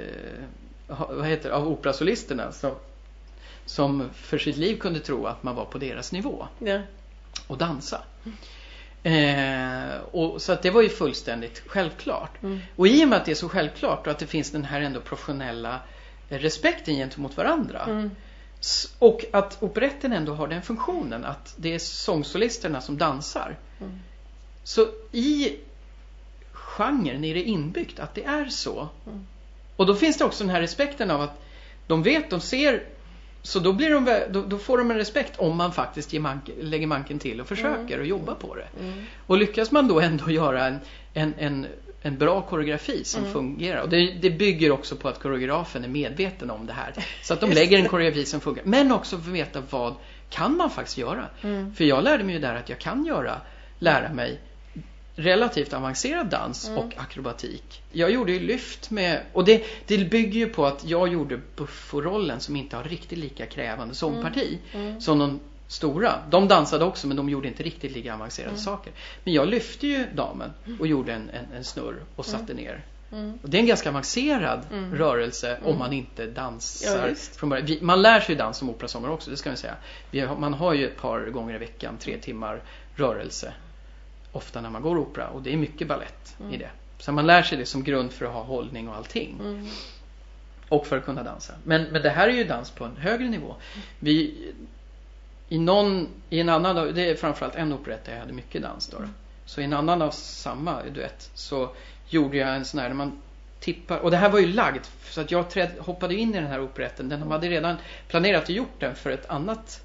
vad 0.88 1.26
heter 1.26 1.50
det, 1.50 1.56
av 1.56 1.68
operasolisterna 1.68 2.52
som, 2.52 2.72
som 3.66 4.10
för 4.14 4.38
sitt 4.38 4.58
liv 4.58 4.76
kunde 4.78 5.00
tro 5.00 5.26
att 5.26 5.44
man 5.44 5.56
var 5.56 5.66
på 5.66 5.78
deras 5.78 6.12
nivå 6.12 6.48
Ja. 6.60 6.80
och 7.48 7.58
dansa. 7.58 8.02
Eh, 9.04 10.00
och, 10.12 10.42
så 10.42 10.52
att 10.52 10.62
det 10.62 10.70
var 10.70 10.82
ju 10.82 10.90
fullständigt 10.90 11.64
självklart. 11.68 12.44
Mm. 12.44 12.60
Och 12.76 12.88
i 12.88 13.04
och 13.04 13.10
med 13.10 13.18
att 13.18 13.26
det 13.26 13.32
är 13.32 13.36
så 13.36 13.50
självklart 13.50 14.08
och 14.08 14.12
att 14.12 14.20
det 14.20 14.28
finns 14.28 14.52
den 14.52 14.66
här 14.66 14.82
ändå 14.82 15.02
professionella 15.02 15.80
eh, 16.30 16.40
respekten 16.40 16.96
gentemot 16.96 17.38
varandra. 17.38 17.84
Mm. 17.84 18.12
Och 19.00 19.26
att 19.32 19.64
operetten 19.64 20.14
ändå 20.14 20.34
har 20.34 20.48
den 20.48 20.62
funktionen 20.62 21.26
att 21.26 21.54
det 21.58 21.74
är 21.74 21.80
sångsolisterna 21.80 22.82
som 22.82 22.98
dansar. 22.98 23.58
Mm. 23.80 24.00
Så 24.64 24.88
i 25.12 25.56
genren 26.52 27.24
är 27.24 27.34
det 27.34 27.44
inbyggt 27.44 28.00
att 28.00 28.16
det 28.16 28.24
är 28.24 28.46
så. 28.46 28.90
Mm. 29.08 29.28
Och 29.76 29.86
då 29.86 29.96
finns 29.96 30.18
det 30.18 30.26
också 30.26 30.44
den 30.44 30.52
här 30.52 30.62
respekten 30.62 31.12
av 31.12 31.22
att 31.22 31.42
de 31.88 32.04
vet, 32.04 32.30
de 32.30 32.42
ser 32.42 32.84
så 33.46 33.60
då, 33.60 33.74
blir 33.74 33.90
de, 33.90 34.24
då, 34.32 34.42
då 34.42 34.58
får 34.58 34.78
de 34.78 34.92
en 34.92 34.98
respekt 34.98 35.40
om 35.40 35.58
man 35.58 35.74
faktiskt 35.74 36.14
mank, 36.14 36.50
lägger 36.62 36.88
manken 36.88 37.20
till 37.20 37.42
och 37.42 37.48
försöker 37.48 38.00
och 38.00 38.06
jobbar 38.06 38.36
på 38.36 38.56
det. 38.56 38.68
Mm. 38.80 39.06
Och 39.28 39.38
lyckas 39.38 39.72
man 39.72 39.88
då 39.88 40.00
ändå 40.00 40.32
göra 40.32 40.68
en, 40.68 40.80
en, 41.14 41.34
en, 41.38 41.68
en 42.02 42.18
bra 42.18 42.42
koreografi 42.42 43.04
som 43.04 43.22
Mm. 43.22 43.34
fungerar. 43.34 43.82
Och 43.82 43.90
det, 43.90 44.12
det 44.22 44.30
bygger 44.30 44.72
också 44.72 44.96
på 44.96 45.10
att 45.10 45.20
koreografen 45.20 45.84
är 45.84 45.88
medveten 45.88 46.52
om 46.52 46.66
det 46.66 46.74
här. 46.74 46.94
Så 47.24 47.34
att 47.34 47.40
de 47.40 47.52
lägger 47.52 47.78
en 47.78 47.88
koreografi 47.88 48.26
som 48.26 48.40
funkar. 48.40 48.64
Men 48.66 48.92
också 48.92 49.18
för 49.18 49.30
att 49.30 49.36
veta 49.36 49.64
vad 49.70 49.96
kan 50.30 50.58
man 50.58 50.70
faktiskt 50.70 50.98
göra. 50.98 51.26
Mm. 51.42 51.74
För 51.76 51.84
jag 51.84 52.04
lärde 52.04 52.24
mig 52.24 52.36
ju 52.36 52.42
där 52.42 52.56
att 52.56 52.70
jag 52.70 52.80
kan 52.80 53.06
göra, 53.06 53.42
lära 53.80 54.14
mig 54.14 54.40
relativt 55.16 55.74
avancerad 55.74 56.28
dans 56.28 56.68
Mm. 56.68 56.80
och 56.80 56.94
akrobatik. 56.98 57.82
Jag 57.92 58.12
gjorde 58.12 58.32
ju 58.32 58.40
lyft 58.40 58.92
med, 58.92 59.22
och 59.34 59.46
det, 59.46 59.64
det 59.88 59.98
bygger 60.10 60.40
ju 60.40 60.50
på 60.50 60.66
att 60.66 60.86
jag 60.86 61.08
gjorde 61.08 61.40
Buffo-rollen 61.56 62.40
som 62.40 62.56
inte 62.56 62.76
har 62.76 62.84
riktigt 62.84 63.18
lika 63.20 63.46
krävande 63.46 63.96
sångparti 63.96 64.60
Mm. 64.74 65.02
som 65.02 65.20
de 65.20 65.40
stora. 65.68 66.14
De 66.30 66.48
dansade 66.48 66.86
också 66.86 67.08
men 67.08 67.18
de 67.18 67.30
gjorde 67.30 67.48
inte 67.48 67.64
riktigt 67.64 67.92
lika 67.92 68.14
avancerade 68.14 68.50
Mm. 68.52 68.62
saker. 68.62 68.94
Men 69.24 69.34
jag 69.34 69.48
lyfte 69.48 69.88
ju 69.88 70.06
damen 70.16 70.50
och 70.80 70.88
gjorde 70.88 71.14
en, 71.14 71.30
en, 71.30 71.46
en 71.58 71.64
snurr 71.64 72.04
och 72.16 72.26
satte 72.26 72.54
ner. 72.54 72.86
Mm. 73.12 73.40
Och 73.44 73.50
det 73.50 73.58
är 73.58 73.60
en 73.62 73.68
ganska 73.68 73.90
avancerad 73.90 74.60
Mm. 74.72 74.96
rörelse 74.96 75.58
om 75.62 75.68
Mm. 75.68 75.80
man 75.80 75.94
inte 75.94 76.24
Ja, 76.24 76.30
dansar 76.30 77.10
visst. 77.10 77.36
från 77.36 77.50
början. 77.50 77.66
Vi, 77.66 77.80
man 77.82 78.02
lär 78.02 78.20
sig 78.20 78.36
dans 78.36 78.58
som 78.58 78.70
operasångare 78.70 79.12
också, 79.12 79.32
det 79.32 79.38
ska 79.38 79.50
vi 79.50 79.58
säga. 79.58 79.76
Vi 80.12 80.28
man 80.28 80.54
har 80.54 80.74
ju 80.74 80.88
ett 80.88 80.98
par 80.98 81.26
gånger 81.30 81.56
i 81.56 81.58
veckan, 81.58 81.98
tre 82.00 82.18
timmar 82.18 82.62
rörelse. 82.96 83.54
Ofta 84.34 84.62
när 84.62 84.70
man 84.70 84.82
går 84.82 84.98
opera 84.98 85.28
och 85.28 85.42
det 85.42 85.54
är 85.54 85.58
mycket 85.58 85.88
ballett 85.88 86.36
i 86.40 86.44
Mm. 86.44 86.60
det. 86.60 86.70
Så 86.98 87.12
man 87.12 87.28
lär 87.28 87.44
sig 87.44 87.58
det 87.58 87.66
som 87.66 87.84
grund 87.84 88.12
för 88.12 88.26
att 88.26 88.34
ha 88.34 88.44
hållning 88.44 88.90
och 88.90 88.96
allting. 88.96 89.38
Mm. 89.40 89.68
Och 90.70 90.88
för 90.88 90.98
att 90.98 91.06
kunna 91.06 91.24
dansa. 91.24 91.54
Men, 91.64 91.84
men 91.84 92.02
det 92.02 92.10
här 92.10 92.28
är 92.30 92.34
ju 92.34 92.44
dans 92.44 92.72
på 92.72 92.86
en 92.86 92.98
högre 92.98 93.30
nivå. 93.30 93.56
Vi, 94.00 94.36
i, 95.50 95.60
någon, 95.60 96.08
I 96.30 96.40
en 96.40 96.50
annan, 96.50 96.94
det 96.94 97.10
är 97.10 97.16
framförallt 97.16 97.56
en 97.56 97.74
operett 97.74 98.06
där 98.06 98.14
jag 98.14 98.20
hade 98.20 98.34
mycket 98.34 98.62
dans 98.62 98.88
då. 98.88 98.98
Så 99.46 99.62
i 99.62 99.64
en 99.64 99.74
annan 99.74 100.02
av 100.02 100.12
samma 100.12 100.84
duett 100.84 101.30
så 101.34 101.70
gjorde 102.10 102.38
jag 102.38 102.56
en 102.56 102.66
sån 102.66 102.80
här, 102.80 102.88
där 102.88 102.96
man 102.96 103.22
tippar, 103.60 103.98
och 104.00 104.12
det 104.12 104.18
här 104.18 104.30
var 104.30 104.40
ju 104.40 104.48
lagd 104.48 104.84
så 105.10 105.22
att 105.22 105.32
jag 105.32 105.50
träd, 105.50 105.72
hoppade 105.80 106.16
in 106.16 106.30
i 106.30 106.34
den 106.40 106.48
här 106.48 106.62
operetten. 106.62 107.10
Den 107.10 107.32
hade 107.32 107.50
redan 107.50 107.76
planerat 108.08 108.44
och 108.44 108.50
gjort 108.50 108.80
den 108.80 108.96
för 108.96 109.10
ett 109.10 109.30
annat 109.30 109.84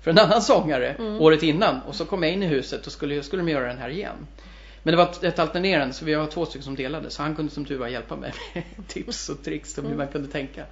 för 0.00 0.10
en 0.10 0.18
annan 0.18 0.42
sångare 0.42 0.88
Mm. 0.98 1.20
året 1.20 1.42
innan 1.42 1.80
och 1.82 1.94
så 1.94 2.04
kom 2.04 2.22
jag 2.22 2.32
in 2.32 2.42
i 2.42 2.46
huset 2.46 2.86
och 2.86 2.92
skulle, 2.92 3.22
skulle 3.22 3.42
de 3.42 3.48
göra 3.52 3.66
den 3.68 3.78
här 3.78 3.88
igen. 3.90 4.26
Men 4.82 4.92
det 4.92 4.98
var 4.98 5.10
ett- 5.26 5.38
alternerande 5.38 5.94
så 5.94 6.04
vi 6.04 6.14
var 6.14 6.26
två 6.26 6.46
stycken 6.46 6.62
som 6.64 6.74
delade 6.76 7.10
så 7.10 7.22
han 7.22 7.36
kunde 7.36 7.52
som 7.52 7.64
tur 7.64 7.78
var 7.78 7.88
hjälpa 7.88 8.16
mig 8.16 8.32
med 8.54 8.64
tips 8.88 9.28
och 9.28 9.42
tricks 9.44 9.78
om 9.78 9.86
hur 9.86 9.96
man 9.96 10.08
kunde 10.08 10.28
tänka. 10.28 10.64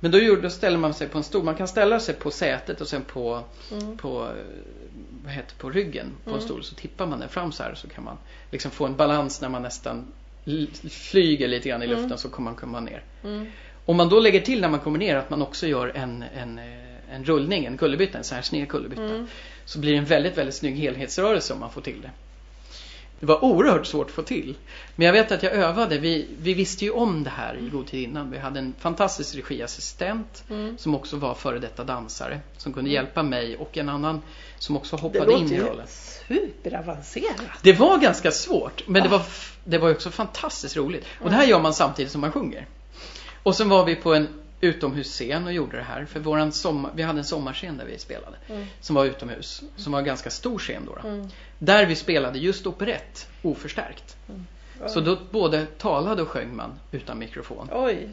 Men 0.00 0.10
då, 0.10 0.18
gjorde, 0.18 0.40
då 0.42 0.50
ställer 0.50 0.78
man 0.78 0.94
sig 0.94 1.08
på 1.08 1.18
en 1.18 1.24
stol. 1.24 1.44
Man 1.44 1.54
kan 1.54 1.68
ställa 1.68 2.00
sig 2.00 2.14
på 2.14 2.30
sätet 2.30 2.80
och 2.80 2.88
sen 2.88 3.02
på, 3.04 3.40
Mm. 3.72 3.96
på, 3.96 4.28
vad 5.24 5.32
heter, 5.32 5.54
på 5.58 5.70
ryggen 5.70 6.12
på 6.24 6.30
en 6.30 6.36
Mm. 6.36 6.46
stol. 6.46 6.64
Så 6.64 6.74
tippar 6.74 7.06
man 7.06 7.20
den 7.20 7.28
fram 7.28 7.52
så 7.52 7.62
här 7.62 7.74
så 7.74 7.88
kan 7.88 8.04
man 8.04 8.16
liksom 8.50 8.70
få 8.70 8.86
en 8.86 8.96
balans 8.96 9.40
när 9.40 9.48
man 9.48 9.62
nästan 9.62 10.12
flyger 10.90 11.48
lite 11.48 11.68
grann 11.68 11.82
i 11.82 11.86
luften 11.86 12.04
Mm. 12.06 12.18
så 12.18 12.28
kommer 12.28 12.50
man 12.50 12.60
komma 12.60 12.80
ner. 12.80 13.02
Mm. 13.24 13.46
Om 13.84 13.96
man 13.96 14.08
då 14.08 14.20
lägger 14.20 14.40
till 14.40 14.60
när 14.60 14.68
man 14.68 14.80
kommer 14.80 14.98
ner 14.98 15.16
att 15.16 15.30
man 15.30 15.42
också 15.42 15.66
gör 15.66 15.92
en, 15.94 16.24
en, 16.36 16.58
eh, 16.58 16.83
en 17.14 17.24
rullning, 17.24 17.64
en 17.64 17.76
kullerbytta, 17.78 18.18
en 18.18 18.42
sned 18.42 18.68
kullerbytta. 18.68 19.02
Mm. 19.02 19.26
Så 19.64 19.78
blir 19.78 19.92
det 19.92 19.98
en 19.98 20.04
väldigt, 20.04 20.38
väldigt 20.38 20.54
snygg 20.54 20.76
helhetsrörelse 20.76 21.52
om 21.52 21.60
man 21.60 21.70
får 21.70 21.80
till 21.80 22.00
det. 22.02 22.10
Det 23.20 23.26
var 23.26 23.44
oerhört 23.44 23.86
svårt 23.86 24.06
att 24.06 24.12
få 24.12 24.22
till. 24.22 24.54
Men 24.96 25.06
jag 25.06 25.12
vet 25.12 25.32
att 25.32 25.42
jag 25.42 25.52
övade. 25.52 25.98
Vi, 25.98 26.26
vi 26.38 26.54
visste 26.54 26.84
ju 26.84 26.90
om 26.90 27.24
det 27.24 27.30
här 27.30 27.56
i 27.56 27.68
god 27.68 27.86
tid 27.86 28.02
innan. 28.08 28.30
Vi 28.30 28.38
hade 28.38 28.58
en 28.58 28.74
fantastisk 28.78 29.34
regiassistent 29.36 30.44
Mm. 30.50 30.78
som 30.78 30.94
också 30.94 31.16
var 31.16 31.34
före 31.34 31.58
detta 31.58 31.84
dansare. 31.84 32.40
Som 32.56 32.72
kunde 32.72 32.90
hjälpa 32.90 33.22
mig 33.22 33.56
och 33.56 33.78
en 33.78 33.88
annan 33.88 34.22
som 34.58 34.76
också 34.76 34.96
Det 34.96 35.02
hoppade 35.02 35.32
in 35.32 35.40
låter 35.42 35.54
i 35.54 35.60
rollen. 35.60 35.86
superavancerat. 36.28 37.36
Det 37.62 37.72
var 37.72 37.98
ganska 37.98 38.30
svårt, 38.30 38.82
men 38.88 39.02
det 39.02 39.08
var, 39.08 39.18
f- 39.18 39.56
det 39.64 39.78
var 39.78 39.90
också 39.90 40.10
fantastiskt 40.10 40.76
roligt. 40.76 41.04
Och 41.20 41.30
det 41.30 41.36
här 41.36 41.46
gör 41.46 41.60
man 41.60 41.74
samtidigt 41.74 42.12
som 42.12 42.20
man 42.20 42.32
sjunger. 42.32 42.66
Och 43.42 43.54
sen 43.56 43.68
var 43.68 43.84
vi 43.84 43.94
på 43.96 44.14
en 44.14 44.28
utomhusscen 44.64 45.46
och 45.46 45.52
gjorde 45.52 45.76
det 45.76 45.82
här. 45.82 46.04
För 46.04 46.20
våran 46.20 46.52
sommar, 46.52 46.90
vi 46.94 47.02
hade 47.02 47.18
en 47.18 47.24
sommarscen 47.24 47.76
där 47.76 47.84
vi 47.84 47.98
spelade. 47.98 48.36
Mm. 48.48 48.66
Som 48.80 48.96
var 48.96 49.04
utomhus. 49.04 49.62
Som 49.76 49.92
var 49.92 49.98
en 49.98 50.04
ganska 50.04 50.30
stor 50.30 50.58
scen 50.58 50.82
då. 50.86 50.98
då. 51.02 51.08
Mm. 51.08 51.28
Där 51.58 51.86
vi 51.86 51.94
spelade 51.96 52.38
just 52.38 52.66
operett 52.66 53.28
oförstärkt. 53.42 54.16
Oj. 54.28 54.88
Så 54.88 55.00
då 55.00 55.18
både 55.30 55.66
talade 55.66 56.22
och 56.22 56.28
sjöng 56.28 56.56
man 56.56 56.72
utan 56.92 57.18
mikrofon. 57.18 57.68
Oj. 57.72 58.08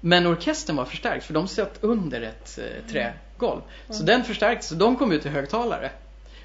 Men 0.00 0.26
orkestern 0.26 0.76
var 0.76 0.84
förstärkt 0.84 1.24
för 1.24 1.34
de 1.34 1.48
satt 1.48 1.78
under 1.80 2.20
ett 2.22 2.58
eh, 2.58 2.90
trägolv. 2.92 3.60
Så 3.88 3.94
Mm. 3.94 4.06
den 4.06 4.24
förstärktes 4.24 4.70
och 4.72 4.76
de 4.78 4.96
kom 4.96 5.12
ut 5.12 5.26
i 5.26 5.28
högtalare 5.28 5.90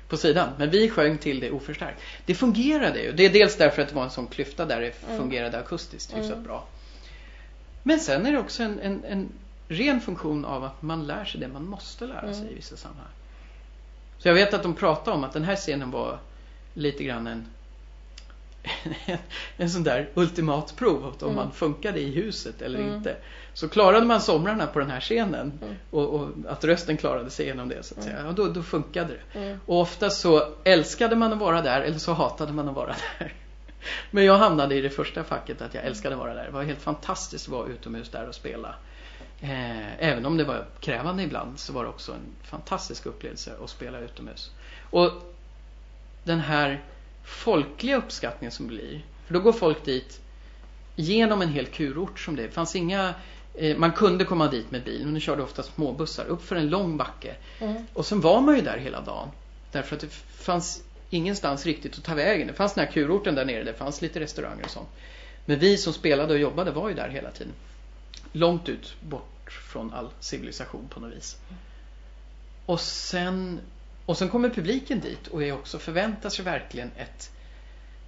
på 0.07 0.18
sidan. 0.18 0.49
Men 0.57 0.69
vi 0.69 0.90
sjöng 0.90 1.18
till 1.18 1.40
det 1.40 1.52
oförstärkt. 1.52 2.02
Det 2.26 2.36
fungerade 2.36 3.02
ju. 3.02 3.11
Det 3.11 3.26
är 3.26 3.30
dels 3.30 3.57
därför 3.57 3.82
att 3.82 3.90
det 3.90 3.95
var 3.95 4.03
en 4.03 4.10
sån 4.10 4.28
klyfta 4.28 4.65
där 4.65 4.82
det 4.82 5.03
Mm. 5.06 5.18
fungerade 5.18 5.60
akustiskt 5.60 6.18
hyfsat 6.18 6.32
Mm. 6.32 6.44
bra. 6.44 6.68
Men 7.84 7.99
sen 7.99 8.26
är 8.26 8.32
det 8.32 8.40
också 8.40 8.64
en, 8.64 8.80
en, 8.80 9.03
en 9.06 9.30
ren 9.72 10.02
funktion 10.02 10.45
av 10.45 10.64
att 10.64 10.81
man 10.81 11.07
lär 11.07 11.26
sig 11.26 11.39
det 11.39 11.48
man 11.48 11.65
måste 11.65 12.06
lära 12.06 12.22
sig 12.34 12.41
Mm. 12.41 12.52
i 12.52 12.56
vissa 12.56 12.77
sammanhang. 12.77 13.07
Så 14.18 14.27
jag 14.27 14.35
vet 14.35 14.53
att 14.53 14.64
de 14.64 14.73
pratade 14.73 15.18
om 15.18 15.23
att 15.23 15.34
den 15.34 15.43
här 15.43 15.56
scenen 15.56 15.91
var 15.91 16.19
lite 16.73 17.03
grann 17.03 17.27
en 17.27 17.48
en, 19.06 19.18
en 19.57 19.69
sån 19.69 19.84
där 19.84 20.10
ultimat 20.14 20.76
prov 20.76 21.06
om 21.06 21.14
Mm. 21.23 21.35
man 21.35 21.52
funkade 21.52 21.99
i 21.99 22.11
huset 22.11 22.61
eller 22.61 22.80
Mm. 22.80 22.95
inte. 22.95 23.15
Så 23.53 23.69
klarade 23.69 24.06
man 24.06 24.22
somrarna 24.22 24.68
på 24.68 24.80
den 24.80 24.89
här 24.89 24.99
scenen 24.99 25.60
Mm. 25.61 25.76
och, 25.91 26.10
och 26.10 26.30
att 26.48 26.64
rösten 26.64 26.98
klarade 26.98 27.30
sig 27.30 27.45
genom 27.45 27.69
det 27.69 27.84
så 27.84 27.95
att 27.98 28.03
säga, 28.03 28.23
ja, 28.26 28.31
då, 28.31 28.48
då 28.48 28.64
funkade 28.64 29.14
det. 29.34 29.39
Mm. 29.39 29.60
Och 29.65 29.80
ofta 29.81 30.10
så 30.10 30.53
älskade 30.64 31.15
man 31.15 31.34
att 31.34 31.39
vara 31.39 31.61
där 31.61 31.81
eller 31.81 31.98
så 31.99 32.14
hatade 32.14 32.53
man 32.53 32.69
att 32.69 32.76
vara 32.76 32.95
där. 33.19 33.34
Men 34.11 34.26
jag 34.26 34.38
hamnade 34.38 34.76
i 34.76 34.81
det 34.81 34.89
första 34.89 35.23
facket 35.23 35.61
att 35.61 35.73
jag 35.73 35.84
älskade 35.85 36.15
att 36.15 36.19
vara 36.22 36.34
där. 36.34 36.45
Det 36.45 36.52
var 36.52 36.64
helt 36.64 36.81
fantastiskt 36.81 37.48
att 37.48 37.52
vara 37.53 37.68
utomhus 37.68 38.10
där 38.10 38.27
och 38.27 38.35
spela. 38.35 38.76
Eh, 39.42 40.04
även 40.10 40.26
om 40.26 40.38
det 40.38 40.44
var 40.44 40.66
krävande 40.80 41.24
ibland 41.24 41.60
så 41.60 41.74
var 41.74 41.84
det 41.84 41.90
också 41.90 42.12
en 42.12 42.36
fantastisk 42.44 43.06
upplevelse 43.06 43.54
att 43.64 43.70
spela 43.70 44.00
utomhus. 44.00 44.52
Och 44.90 45.12
den 46.24 46.40
här 46.40 46.84
folkliga 47.24 47.98
uppskattningen 47.98 48.52
som 48.52 48.68
blir. 48.68 49.06
För 49.26 49.34
då 49.34 49.40
går 49.40 49.54
folk 49.54 49.86
dit 49.86 50.22
genom 50.96 51.42
en 51.42 51.50
hel 51.50 51.66
kurort 51.66 52.20
som 52.20 52.36
det. 52.36 52.42
Det 52.42 52.52
fanns 52.52 52.76
inga 52.76 53.14
eh, 53.56 53.78
man 53.78 53.92
kunde 53.92 54.26
komma 54.26 54.48
dit 54.48 54.72
med 54.72 54.84
bil 54.84 55.04
men 55.04 55.14
nu 55.14 55.20
körde 55.20 55.44
ofta 55.44 55.64
småbussar 55.64 56.26
upp 56.26 56.44
för 56.44 56.56
en 56.56 56.70
lång 56.70 56.98
backe. 56.98 57.36
Mm. 57.60 57.86
Och 57.94 58.06
sen 58.06 58.22
var 58.22 58.42
man 58.42 58.56
ju 58.56 58.62
där 58.62 58.78
hela 58.78 59.02
dagen. 59.02 59.30
Därför 59.72 59.96
att 59.96 60.02
det 60.02 60.12
fanns 60.38 60.84
ingenstans 61.10 61.66
riktigt 61.66 61.98
att 61.98 62.04
ta 62.04 62.16
vägen. 62.16 62.48
Det 62.48 62.54
fanns 62.54 62.74
den 62.74 62.86
här 62.86 62.92
kurorten 62.92 63.36
där 63.36 63.46
nere, 63.46 63.64
det 63.64 63.74
fanns 63.74 64.02
lite 64.02 64.20
restauranger 64.20 64.64
och 64.64 64.70
sånt. 64.70 64.90
Men 65.46 65.60
vi 65.60 65.78
som 65.78 65.94
spelade 65.94 66.34
och 66.34 66.40
jobbade 66.40 66.72
var 66.72 66.90
ju 66.90 66.96
där 66.96 67.10
hela 67.10 67.32
tiden. 67.32 67.54
Långt 68.32 68.70
ut 68.70 68.96
bort 69.02 69.31
från 69.52 69.94
all 69.94 70.10
civilisation 70.19 70.88
på 70.88 70.99
något 70.99 71.14
vis. 71.14 71.38
Och 72.65 72.80
sen, 72.80 73.60
och 74.06 74.18
sen 74.18 74.30
kommer 74.30 74.49
publiken 74.49 74.99
dit 74.99 75.28
och 75.28 75.44
är 75.44 75.52
också 75.52 75.80
förväntar 75.80 76.30
sig 76.30 76.45
verkligen 76.45 76.91
ett, 76.95 77.32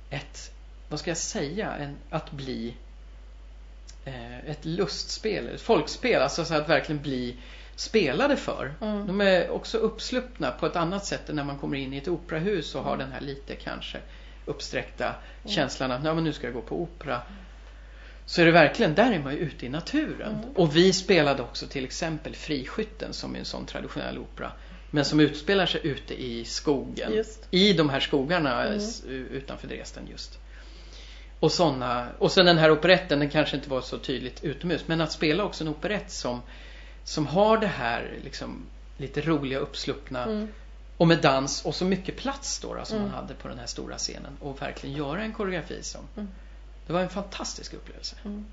ett 0.09 0.51
vad 0.89 0.99
ska 0.99 1.09
jag 1.09 1.17
säga, 1.17 1.75
en, 1.75 1.97
att 2.09 2.31
bli 2.31 2.75
eh, 4.05 4.49
ett 4.49 4.65
lustspel, 4.65 5.47
ett 5.47 5.61
folkspel, 5.61 6.21
alltså 6.21 6.45
så 6.45 6.55
att 6.55 6.69
verkligen 6.69 7.01
bli 7.01 7.37
spelade 7.75 8.37
för. 8.37 8.73
Mm. 8.81 9.07
De 9.07 9.21
är 9.21 9.49
också 9.49 9.77
uppsluppna 9.77 10.51
på 10.51 10.65
ett 10.65 10.75
annat 10.75 11.05
sätt 11.05 11.29
än 11.29 11.35
när 11.35 11.43
man 11.43 11.57
kommer 11.57 11.77
in 11.77 11.93
i 11.93 11.97
ett 11.97 12.07
operahus 12.07 12.75
och 12.75 12.83
har 12.83 12.93
Mm. 12.93 13.05
den 13.05 13.11
här 13.11 13.21
lite 13.21 13.55
kanske 13.55 13.97
uppsträckta 14.45 15.15
känslan 15.45 15.91
att 15.91 16.03
Nej, 16.03 16.15
men 16.15 16.23
nu 16.23 16.33
ska 16.33 16.47
jag 16.47 16.53
gå 16.53 16.61
på 16.61 16.81
opera. 16.81 17.21
Så 18.25 18.41
är 18.41 18.45
det 18.45 18.51
verkligen, 18.51 18.95
där 18.95 19.11
är 19.11 19.19
man 19.19 19.33
ju 19.33 19.39
ute 19.39 19.65
i 19.65 19.69
naturen. 19.69 20.33
Mm. 20.35 20.49
Och 20.55 20.75
vi 20.75 20.93
spelade 20.93 21.41
också 21.43 21.67
till 21.67 21.85
exempel 21.85 22.35
Friskytten 22.35 23.13
som 23.13 23.35
är 23.35 23.39
en 23.39 23.45
sån 23.45 23.65
traditionell 23.65 24.17
opera. 24.17 24.51
Men 24.91 25.05
som 25.05 25.19
utspelar 25.19 25.65
sig 25.65 25.81
ute 25.83 26.13
i 26.23 26.45
skogen. 26.45 27.13
Just. 27.13 27.47
I 27.51 27.73
de 27.73 27.89
här 27.89 27.99
skogarna 27.99 28.63
Mm. 28.65 28.79
utanför 29.31 29.67
Dresden 29.67 30.07
just. 30.11 30.39
Och 31.39 31.51
såna, 31.51 32.07
och 32.19 32.31
sen 32.31 32.45
den 32.45 32.57
här 32.57 32.71
operetten, 32.71 33.19
den 33.19 33.29
kanske 33.29 33.55
inte 33.55 33.69
var 33.69 33.81
så 33.81 33.97
tydligt 33.97 34.43
utomhus. 34.43 34.83
Men 34.87 35.01
att 35.01 35.11
spela 35.11 35.43
också 35.43 35.63
en 35.63 35.67
operett 35.67 36.11
som, 36.11 36.41
som 37.03 37.27
har 37.27 37.57
det 37.57 37.67
här 37.67 38.13
liksom 38.23 38.65
lite 38.97 39.21
roliga 39.21 39.59
uppsluppna 39.59 40.23
Mm. 40.23 40.47
och 40.97 41.07
med 41.07 41.21
dans 41.21 41.65
och 41.65 41.75
så 41.75 41.85
mycket 41.85 42.17
plats 42.17 42.59
då, 42.59 42.73
då 42.75 42.85
som 42.85 42.97
Mm. 42.97 43.09
man 43.11 43.21
hade 43.21 43.33
på 43.33 43.47
den 43.47 43.59
här 43.59 43.65
stora 43.65 43.97
scenen 43.97 44.37
och 44.39 44.61
verkligen 44.61 44.95
göra 44.95 45.23
en 45.23 45.33
koreografi 45.33 45.83
som 45.83 46.01
Mm. 46.15 46.29
Det 46.87 46.93
var 46.93 46.99
en 47.01 47.09
fantastisk 47.09 47.73
upplevelse. 47.73 48.15
Mm. 48.25 48.45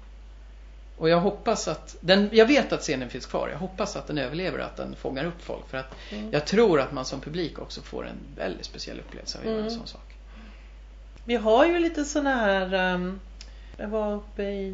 Och 0.97 1.09
jag 1.09 1.21
hoppas 1.21 1.69
att 1.69 1.97
den, 2.01 2.29
jag 2.33 2.47
vet 2.47 2.73
att 2.73 2.81
scenen 2.81 3.11
finns 3.11 3.27
kvar. 3.27 3.49
Jag 3.49 3.59
hoppas 3.59 3.97
att 3.97 4.07
den 4.07 4.19
överlever 4.19 4.59
och 4.59 4.65
att 4.65 4.77
den 4.77 4.97
fångar 4.97 5.25
upp 5.25 5.43
folk. 5.43 5.69
För 5.69 5.79
att 5.79 5.95
Mm. 6.13 6.33
jag 6.33 6.47
tror 6.47 6.81
att 6.81 6.93
man 6.93 7.05
som 7.05 7.21
publik 7.21 7.59
också 7.59 7.81
får 7.83 8.07
en 8.07 8.17
väldigt 8.37 8.65
speciell 8.67 9.01
upplevelse 9.01 9.39
av 9.39 9.43
att 9.43 9.47
göra 9.51 9.59
en 9.59 9.67
Mm. 9.67 9.79
sån 9.79 9.87
sak. 9.87 10.15
Vi 11.25 11.37
har 11.37 11.67
ju 11.67 11.79
lite 11.79 12.05
såna 12.05 12.35
här 12.35 12.95
um, 12.95 13.21
Jag 13.77 13.89
var 13.89 14.15
uppe 14.15 14.43
i 14.43 14.69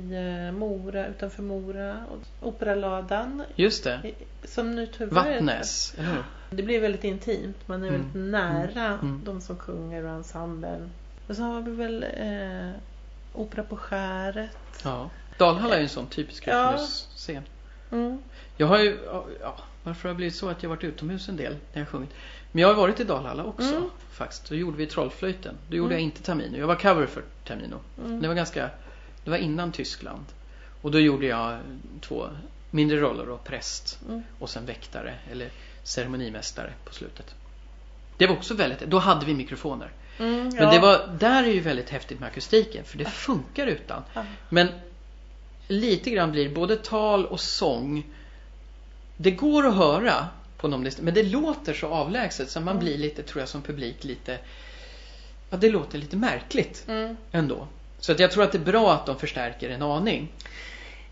eh, 0.47 0.53
Mora, 0.53 1.07
utanför 1.07 1.43
Mora, 1.43 2.05
och 2.11 2.49
Operaladan. 2.49 3.43
Just 3.55 3.85
det. 3.85 4.13
Som 4.45 4.75
nu 4.75 4.87
tyvärr 4.87 5.15
Vattnäs, 5.35 5.95
eller? 5.99 6.25
Det 6.51 6.63
blir 6.63 6.81
väldigt 6.81 7.05
intimt. 7.05 7.57
Man 7.69 7.83
är 7.85 7.89
Mm. 7.89 8.01
väldigt 8.03 8.31
nära 8.33 8.87
Mm. 8.87 9.21
de 9.25 9.41
som 9.41 9.57
sjunger 9.59 10.05
och 10.05 10.11
ensemblen. 10.11 10.91
Och 11.29 11.37
så 11.37 11.43
har 11.43 11.61
vi 11.61 11.71
väl 11.71 12.03
eh, 12.17 12.71
Opera 13.37 13.63
på 13.63 13.77
skäret. 13.77 14.51
Ja. 14.85 15.11
Dalhalla 15.39 15.75
är 15.75 15.79
ju 15.79 15.83
en 15.83 15.89
sån 15.89 16.07
typisk 16.07 16.47
Ja. 16.47 16.69
utomhusscen. 16.71 17.43
Mm. 17.93 18.19
Jag 18.57 18.67
har 18.67 18.79
ju, 18.79 18.99
ja, 19.41 19.57
varför 19.83 20.09
har 20.09 20.15
det 20.15 20.17
blivit 20.17 20.35
så 20.37 20.49
att 20.49 20.63
jag 20.63 20.71
varit 20.71 20.85
utomhus 20.85 21.29
en 21.29 21.37
del 21.37 21.57
när 21.73 21.81
jag 21.81 21.89
sjungit? 21.89 22.11
Men 22.53 22.63
jag 22.63 22.69
har 22.69 22.75
varit 22.75 23.01
i 23.01 23.05
Dalhalla 23.05 23.45
också 23.45 23.77
Mm. 23.77 23.91
faktiskt. 24.11 24.49
Då 24.49 24.55
gjorde 24.55 24.77
vi 24.77 24.87
Trollflöjten. 24.87 25.55
Då 25.69 25.77
gjorde 25.77 25.95
Mm. 25.95 25.99
jag 25.99 26.03
inte 26.03 26.23
Tamino. 26.23 26.57
Jag 26.59 26.67
var 26.67 26.75
cover 26.75 27.07
för 27.07 27.23
Tamino. 27.45 27.77
Mm. 28.05 28.23
Det 28.23 28.29
var 28.29 28.35
ganska, 28.35 28.71
det 29.25 29.31
var 29.31 29.37
innan 29.37 29.73
Tyskland. 29.73 30.25
Och 30.83 30.91
då 30.91 30.99
gjorde 31.01 31.27
jag 31.27 31.59
två 32.01 32.29
mindre 32.71 33.01
roller 33.01 33.29
och 33.29 33.45
präst 33.45 33.99
Mm. 34.09 34.23
och 34.39 34.51
sen 34.51 34.67
väktare 34.67 35.15
eller 35.33 35.49
ceremonimästare 35.83 36.73
på 36.85 36.95
slutet. 36.95 37.35
Det 38.17 38.27
var 38.27 38.37
också 38.37 38.55
väldigt, 38.55 38.81
då 38.81 38.99
hade 38.99 39.27
vi 39.27 39.35
mikrofoner. 39.35 39.91
Mm, 40.19 40.49
Men 40.49 40.57
ja. 40.65 40.71
det 40.71 40.79
var, 40.79 41.07
där 41.19 41.43
är 41.45 41.53
ju 41.53 41.61
väldigt 41.61 41.91
häftigt 41.91 42.21
med 42.21 42.27
akustiken 42.27 42.85
för 42.85 42.99
det 42.99 43.05
funkar 43.05 43.67
utan. 43.67 44.03
Men 44.49 44.69
lite 45.69 46.11
grann 46.11 46.33
blir 46.33 46.49
både 46.55 46.77
tal 46.77 47.27
och 47.27 47.41
sång. 47.41 48.05
Det 49.17 49.31
går 49.31 49.67
att 49.67 49.75
höra 49.77 50.27
på 50.57 50.69
någon 50.69 50.91
men 51.01 51.15
det 51.15 51.23
låter 51.23 51.75
så 51.75 51.87
avlägset 51.89 52.51
så 52.51 52.61
man 52.61 52.69
Mm. 52.77 52.85
blir 52.85 52.99
lite, 52.99 53.23
tror 53.23 53.41
jag 53.43 53.49
som 53.49 53.63
publik, 53.63 54.05
lite 54.05 54.39
Ja, 55.51 55.57
det 55.57 55.69
låter 55.69 55.99
lite 55.99 56.17
märkligt 56.17 56.85
Mm. 56.89 57.17
ändå. 57.33 57.69
Så 58.01 58.13
att 58.13 58.19
jag 58.21 58.31
tror 58.33 58.45
att 58.45 58.53
det 58.53 58.59
är 58.59 58.65
bra 58.65 58.93
att 58.95 59.07
de 59.07 59.19
förstärker 59.19 59.71
en 59.71 59.83
aning. 59.83 60.29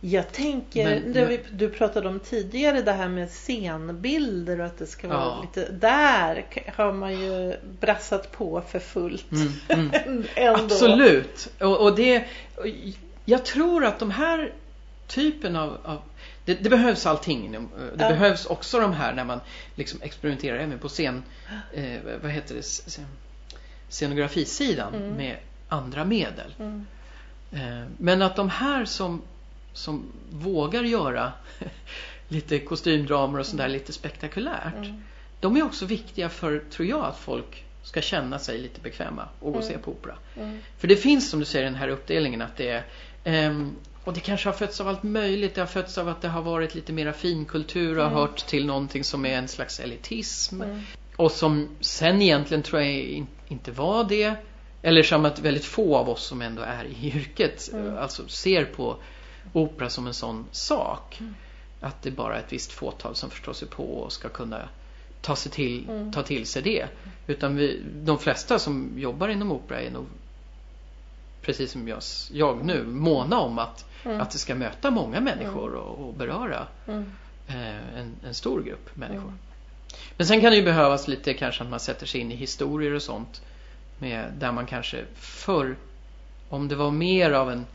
Jag 0.06 0.32
tänker, 0.32 0.84
Men- 0.84 1.12
det 1.12 1.24
vi, 1.26 1.40
du 1.52 1.68
pratade 1.70 2.08
om 2.08 2.20
tidigare 2.20 2.82
det 2.82 2.92
här 2.92 3.08
med 3.08 3.30
scenbilder 3.30 4.60
och 4.60 4.66
att 4.66 4.78
det 4.78 4.86
ska 4.86 5.08
vara 5.08 5.18
Ja. 5.18 5.40
lite, 5.42 5.72
där 5.72 6.44
har 6.76 6.92
man 6.92 7.20
ju 7.20 7.56
brassat 7.80 8.32
på 8.32 8.62
för 8.68 8.78
fullt. 8.78 9.32
Mm, 9.32 9.90
mm. 10.06 10.24
Absolut. 10.54 11.48
Och, 11.60 11.80
och 11.80 11.96
det, 11.96 12.24
jag 13.24 13.44
tror 13.44 13.84
att 13.84 13.98
de 13.98 14.10
här 14.10 14.52
typen 15.06 15.56
av, 15.56 15.76
av 15.84 15.98
det, 16.44 16.54
det 16.54 16.70
behövs 16.70 17.06
allting. 17.06 17.52
Det 17.52 17.58
Ja. 17.98 18.08
behövs 18.08 18.46
också 18.46 18.80
de 18.80 18.92
här 18.92 19.12
när 19.14 19.24
man 19.24 19.40
liksom 19.74 20.02
experimenterar 20.02 20.56
även 20.58 20.78
på 20.78 20.88
scen, 20.88 21.22
eh, 21.72 21.98
vad 22.22 22.30
heter 22.30 22.54
det, 22.54 22.62
scen, 22.62 23.06
scenografisidan 23.88 24.94
Mm. 24.94 25.10
med 25.10 25.36
andra 25.68 26.04
medel. 26.04 26.54
Mm. 26.58 26.86
Eh, 27.52 27.84
men 27.98 28.22
att 28.22 28.36
de 28.36 28.50
här 28.50 28.84
som, 28.84 29.22
som 29.74 30.12
vågar 30.30 30.82
göra 30.82 31.32
lite 32.28 32.58
kostymdramer 32.58 33.38
och 33.38 33.46
sånt 33.46 33.58
där 33.58 33.68
lite 33.68 33.92
spektakulärt. 33.92 34.74
Mm. 34.76 35.02
De 35.40 35.56
är 35.56 35.62
också 35.62 35.86
viktiga 35.86 36.28
för, 36.28 36.62
tror 36.70 36.88
jag, 36.88 37.04
att 37.04 37.18
folk 37.18 37.64
ska 37.82 38.00
känna 38.00 38.38
sig 38.38 38.58
lite 38.58 38.80
bekväma 38.80 39.28
och 39.40 39.52
gå 39.52 39.58
och 39.58 39.64
se 39.64 39.70
Mm. 39.72 39.82
på 39.82 39.90
opera. 39.90 40.14
Mm. 40.36 40.58
För 40.78 40.88
det 40.88 40.96
finns 40.96 41.30
som 41.30 41.40
du 41.40 41.46
säger 41.46 41.64
den 41.64 41.74
här 41.74 41.88
uppdelningen 41.88 42.42
att 42.42 42.56
det 42.56 42.68
är 42.68 42.84
ehm, 43.24 43.76
och 44.04 44.12
det 44.12 44.20
kanske 44.20 44.48
har 44.48 44.54
fötts 44.54 44.80
av 44.80 44.88
allt 44.88 45.02
möjligt. 45.02 45.54
Det 45.54 45.60
har 45.60 45.66
fötts 45.66 45.98
av 45.98 46.08
att 46.08 46.22
det 46.22 46.28
har 46.28 46.42
varit 46.42 46.74
lite 46.74 46.92
mera 46.92 47.12
finkultur 47.12 47.96
och 47.98 48.04
har 48.04 48.10
Mm. 48.10 48.20
hört 48.20 48.46
till 48.46 48.66
någonting 48.66 49.04
som 49.04 49.26
är 49.26 49.36
en 49.38 49.48
slags 49.48 49.80
elitism. 49.80 50.62
Mm. 50.62 50.80
Och 51.16 51.32
som 51.32 51.68
sen 51.80 52.22
egentligen 52.22 52.62
tror 52.62 52.82
jag 52.82 52.92
in, 52.92 53.26
inte 53.48 53.70
var 53.72 54.04
det. 54.04 54.34
Eller 54.82 55.02
som 55.02 55.24
att 55.24 55.38
väldigt 55.38 55.64
få 55.64 55.96
av 55.96 56.08
oss 56.08 56.24
som 56.24 56.42
ändå 56.42 56.62
är 56.62 56.84
i 56.84 57.06
yrket 57.16 57.70
Mm. 57.72 57.98
alltså 57.98 58.28
ser 58.28 58.64
på 58.64 58.96
opera 59.52 59.90
som 59.90 60.06
en 60.06 60.14
sån 60.14 60.46
sak. 60.52 61.16
Mm. 61.20 61.34
Att 61.80 62.02
det 62.02 62.08
är 62.08 62.14
bara 62.14 62.38
ett 62.38 62.52
visst 62.52 62.72
fåtal 62.72 63.14
som 63.14 63.30
förstår 63.30 63.52
sig 63.52 63.68
på 63.68 63.84
och 63.84 64.12
ska 64.12 64.28
kunna 64.28 64.68
ta, 65.20 65.36
sig 65.36 65.52
till, 65.52 65.88
Mm. 65.88 66.12
ta 66.12 66.22
till 66.22 66.46
sig 66.46 66.62
det. 66.62 66.86
Utan 67.26 67.56
vi, 67.56 67.82
de 67.94 68.18
flesta 68.18 68.58
som 68.58 68.92
jobbar 68.98 69.28
inom 69.28 69.52
opera 69.52 69.80
är 69.80 69.90
nog 69.90 70.06
precis 71.42 71.72
som 71.72 71.88
jag, 71.88 72.00
jag 72.32 72.64
nu 72.64 72.84
måna 72.84 73.38
om 73.38 73.58
att, 73.58 73.84
Mm. 74.04 74.20
att 74.20 74.30
det 74.30 74.38
ska 74.38 74.54
möta 74.54 74.90
många 74.90 75.20
människor 75.20 75.74
och, 75.74 76.08
och 76.08 76.14
beröra 76.14 76.66
Mm. 76.86 77.12
eh, 77.48 77.98
en, 77.98 78.14
en 78.26 78.34
stor 78.34 78.62
grupp 78.62 78.96
människor. 78.96 79.28
Mm. 79.28 79.38
Men 80.16 80.26
sen 80.26 80.40
kan 80.40 80.50
det 80.50 80.56
ju 80.56 80.62
behövas 80.64 81.08
lite 81.08 81.34
kanske 81.34 81.62
att 81.64 81.70
man 81.70 81.80
sätter 81.80 82.06
sig 82.06 82.20
in 82.20 82.32
i 82.32 82.34
historier 82.34 82.92
och 82.94 83.02
sånt. 83.02 83.42
Med, 83.98 84.32
där 84.38 84.52
man 84.52 84.66
kanske 84.66 85.04
förr, 85.14 85.76
om 86.48 86.68
det 86.68 86.74
var 86.76 86.90
mer 86.90 87.30
av 87.30 87.50
en 87.50 87.66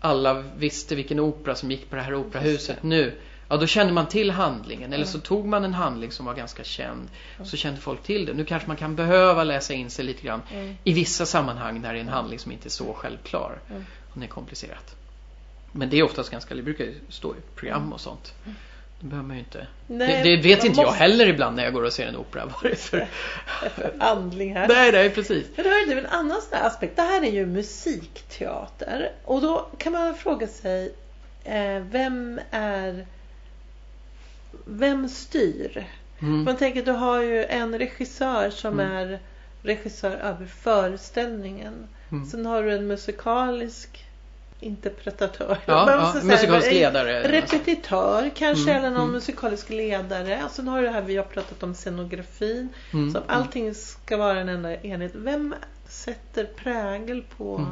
alla 0.00 0.34
visste 0.56 0.94
vilken 0.94 1.20
opera 1.20 1.54
som 1.54 1.70
gick 1.70 1.90
på 1.90 1.96
det 1.96 2.02
här 2.02 2.14
operahuset 2.14 2.82
nu. 2.82 3.18
Ja, 3.48 3.56
då 3.56 3.66
kände 3.66 3.92
man 3.92 4.06
till 4.08 4.30
handlingen. 4.30 4.92
Eller 4.92 5.04
så 5.04 5.16
Mm. 5.16 5.22
tog 5.22 5.46
man 5.46 5.64
en 5.64 5.74
handling 5.74 6.12
som 6.12 6.26
var 6.26 6.34
ganska 6.34 6.64
känd. 6.64 7.08
Så 7.44 7.56
kände 7.56 7.80
folk 7.80 8.02
till 8.02 8.26
det. 8.26 8.32
Nu 8.32 8.44
kanske 8.44 8.68
man 8.68 8.76
kan 8.76 8.96
behöva 8.96 9.44
läsa 9.44 9.74
in 9.74 9.90
sig 9.90 10.04
lite 10.04 10.22
grann 10.22 10.42
Mm. 10.52 10.76
i 10.84 10.92
vissa 10.92 11.26
sammanhang 11.26 11.80
när 11.80 11.92
det 11.92 11.98
är 11.98 12.00
en 12.00 12.08
handling 12.08 12.38
som 12.38 12.52
inte 12.52 12.68
är 12.68 12.70
så 12.70 12.92
självklar. 12.94 13.58
Mm. 13.70 13.84
Och 14.12 14.18
det 14.20 14.26
är 14.26 14.28
komplicerat. 14.28 14.96
Men 15.72 15.90
det 15.90 15.98
är 15.98 16.02
oftast 16.02 16.30
ganska, 16.30 16.54
det 16.54 16.62
brukar 16.62 16.84
ju 16.84 16.94
stå 17.08 17.34
i 17.34 17.38
program 17.54 17.92
och 17.92 18.00
sånt. 18.00 18.34
Det 19.00 19.06
behöver 19.06 19.28
man 19.28 19.36
ju 19.36 19.42
inte. 19.42 19.66
Nej, 19.86 20.22
det, 20.22 20.36
det 20.36 20.42
vet 20.42 20.64
inte 20.64 20.80
jag 20.80 20.86
måste- 20.86 20.98
heller 21.02 21.26
ibland 21.26 21.56
när 21.56 21.64
jag 21.64 21.72
går 21.72 21.82
och 21.82 21.92
ser 21.92 22.06
en 22.06 22.16
opera. 22.16 22.46
Vad 22.62 22.62
det 22.62 22.70
är 22.70 22.74
för... 22.76 23.06
Andling 23.98 24.54
här. 24.56 24.68
nej, 24.68 24.92
nej, 24.92 25.10
precis. 25.10 25.46
Men 25.56 25.66
är 25.66 25.86
ju 25.92 25.98
en 25.98 26.06
annan 26.06 26.40
sån 26.42 26.58
här 26.58 26.66
aspekt. 26.66 26.96
Det 26.96 27.02
här 27.02 27.22
är 27.24 27.30
ju 27.30 27.46
musikteater. 27.46 29.12
Och 29.24 29.40
då 29.40 29.66
kan 29.78 29.92
man 29.92 30.14
fråga 30.14 30.46
sig, 30.46 30.92
eh, 31.44 31.78
vem 31.90 32.40
är... 32.50 33.06
Vem 34.64 35.08
styr? 35.08 35.84
Mm. 36.22 36.44
Man 36.44 36.56
tänker, 36.56 36.84
du 36.84 36.92
har 36.92 37.20
ju 37.22 37.44
en 37.44 37.78
regissör 37.78 38.50
som 38.50 38.80
Mm. 38.80 38.96
är 38.96 39.18
regissör 39.62 40.10
över 40.16 40.46
föreställningen. 40.46 41.88
Mm. 42.12 42.26
Sen 42.26 42.46
har 42.46 42.62
du 42.62 42.74
en 42.74 42.86
musikalisk 42.86 44.04
interpretatör. 44.60 45.58
Ja, 45.66 45.90
ja, 45.92 46.12
säga, 46.12 46.24
musikalisk 46.24 46.70
ledare. 46.72 47.28
Repetitör 47.32 48.30
kanske, 48.36 48.70
Mm, 48.70 48.76
eller 48.76 48.90
någon 48.90 49.00
mm. 49.00 49.12
musikalisk 49.12 49.70
ledare. 49.70 50.42
Och 50.44 50.50
sen 50.50 50.68
har 50.68 50.80
du 50.80 50.86
det 50.86 50.92
här 50.92 51.02
vi 51.02 51.16
har 51.16 51.24
pratat 51.24 51.62
om 51.62 51.74
scenografin. 51.74 52.68
Mm, 52.92 53.12
Så 53.12 53.18
att 53.18 53.24
allting 53.30 53.74
ska 53.74 54.16
vara 54.16 54.40
en 54.40 54.48
enda 54.48 54.76
enhet. 54.82 55.12
Vem 55.14 55.54
sätter 55.88 56.44
prägel 56.44 57.24
på... 57.36 57.56
Mm. 57.56 57.70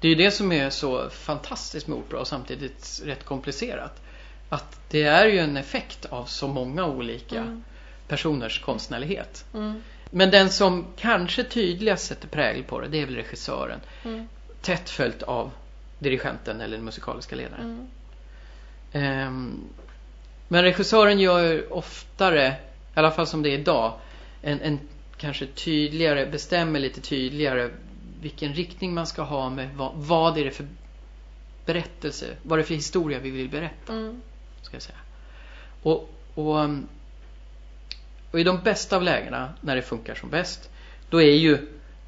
Det 0.00 0.08
är 0.08 0.10
ju 0.10 0.24
det 0.24 0.30
som 0.30 0.52
är 0.52 0.70
så 0.70 1.10
fantastiskt 1.10 1.86
med 1.86 1.98
opera 1.98 2.20
och 2.20 2.28
samtidigt 2.28 3.02
rätt 3.04 3.24
komplicerat. 3.24 4.00
Att 4.48 4.80
det 4.90 5.02
är 5.02 5.26
ju 5.26 5.38
en 5.38 5.56
effekt 5.56 6.06
av 6.10 6.24
så 6.24 6.48
många 6.48 6.86
olika 6.86 7.38
Mm. 7.40 7.64
personers 8.08 8.60
konstnärlighet. 8.60 9.44
Mm. 9.54 9.82
Men 10.10 10.30
den 10.30 10.50
som 10.50 10.86
kanske 10.96 11.44
tydligast 11.44 12.06
sätter 12.06 12.28
prägel 12.28 12.64
på 12.64 12.80
det, 12.80 12.88
det 12.88 13.02
är 13.02 13.06
väl 13.06 13.14
regissören. 13.14 13.80
Mm. 14.04 14.28
Tätt 14.62 14.90
följt 14.90 15.22
av 15.22 15.50
dirigenten 15.98 16.60
eller 16.60 16.76
den 16.76 16.84
musikaliska 16.84 17.36
ledaren. 17.36 17.64
Mm. 17.64 17.86
Ehm, 18.92 19.60
men 20.48 20.62
regissören 20.62 21.18
gör 21.20 21.72
oftare, 21.72 22.56
i 22.94 22.98
alla 22.98 23.10
fall 23.10 23.26
som 23.26 23.42
det 23.42 23.48
är 23.48 23.58
idag, 23.58 23.98
en, 24.42 24.60
en 24.60 24.80
kanske 25.16 25.46
tydligare, 25.46 26.26
bestämmer 26.26 26.80
lite 26.80 27.00
tydligare 27.00 27.70
vilken 28.20 28.54
riktning 28.54 28.94
man 28.94 29.06
ska 29.06 29.22
ha 29.22 29.50
med 29.50 29.74
vad, 29.74 29.92
vad 29.94 30.38
är 30.38 30.44
det 30.44 30.50
för 30.50 30.66
berättelse, 31.66 32.36
vad 32.42 32.58
är 32.58 32.62
det 32.62 32.66
för 32.68 32.74
historia 32.74 33.18
vi 33.18 33.30
vill 33.30 33.48
berätta, 33.48 33.92
Mm. 33.92 34.22
ska 34.62 34.74
jag 34.74 34.82
säga. 34.82 34.98
Och, 35.82 36.10
och, 36.34 36.58
um, 36.58 36.88
och 38.30 38.40
i 38.40 38.44
de 38.44 38.60
bästa 38.62 38.96
av 38.96 39.02
lägena, 39.02 39.54
när 39.60 39.76
det 39.76 39.82
funkar 39.82 40.14
som 40.14 40.30
bäst, 40.30 40.70
då 41.10 41.22
är 41.22 41.34
ju 41.34 41.58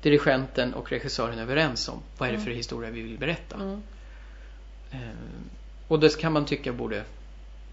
dirigenten 0.02 0.74
och 0.74 0.90
regissören 0.92 1.38
överens 1.38 1.88
om 1.88 2.02
vad 2.18 2.28
är 2.28 2.32
det 2.32 2.40
för 2.40 2.50
historia 2.50 2.90
vi 2.90 3.02
vill 3.02 3.18
berätta. 3.18 3.56
Mm. 3.56 3.82
Eh, 4.90 4.98
och 5.88 6.00
det 6.00 6.20
kan 6.20 6.32
man 6.32 6.44
tycka 6.44 6.72
borde 6.72 7.04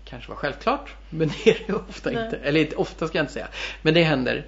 kanske 0.06 0.30
vara 0.30 0.40
självklart. 0.40 0.96
Men 1.10 1.28
det 1.28 1.50
är 1.50 1.64
det 1.68 1.74
ofta 1.74 2.12
Nej. 2.12 2.26
inte. 2.26 2.38
Eller 2.38 2.80
ofta 2.80 3.08
ska 3.08 3.18
jag 3.18 3.24
inte 3.24 3.34
säga. 3.34 3.48
Men 3.82 3.94
det 3.94 4.04
händer 4.04 4.46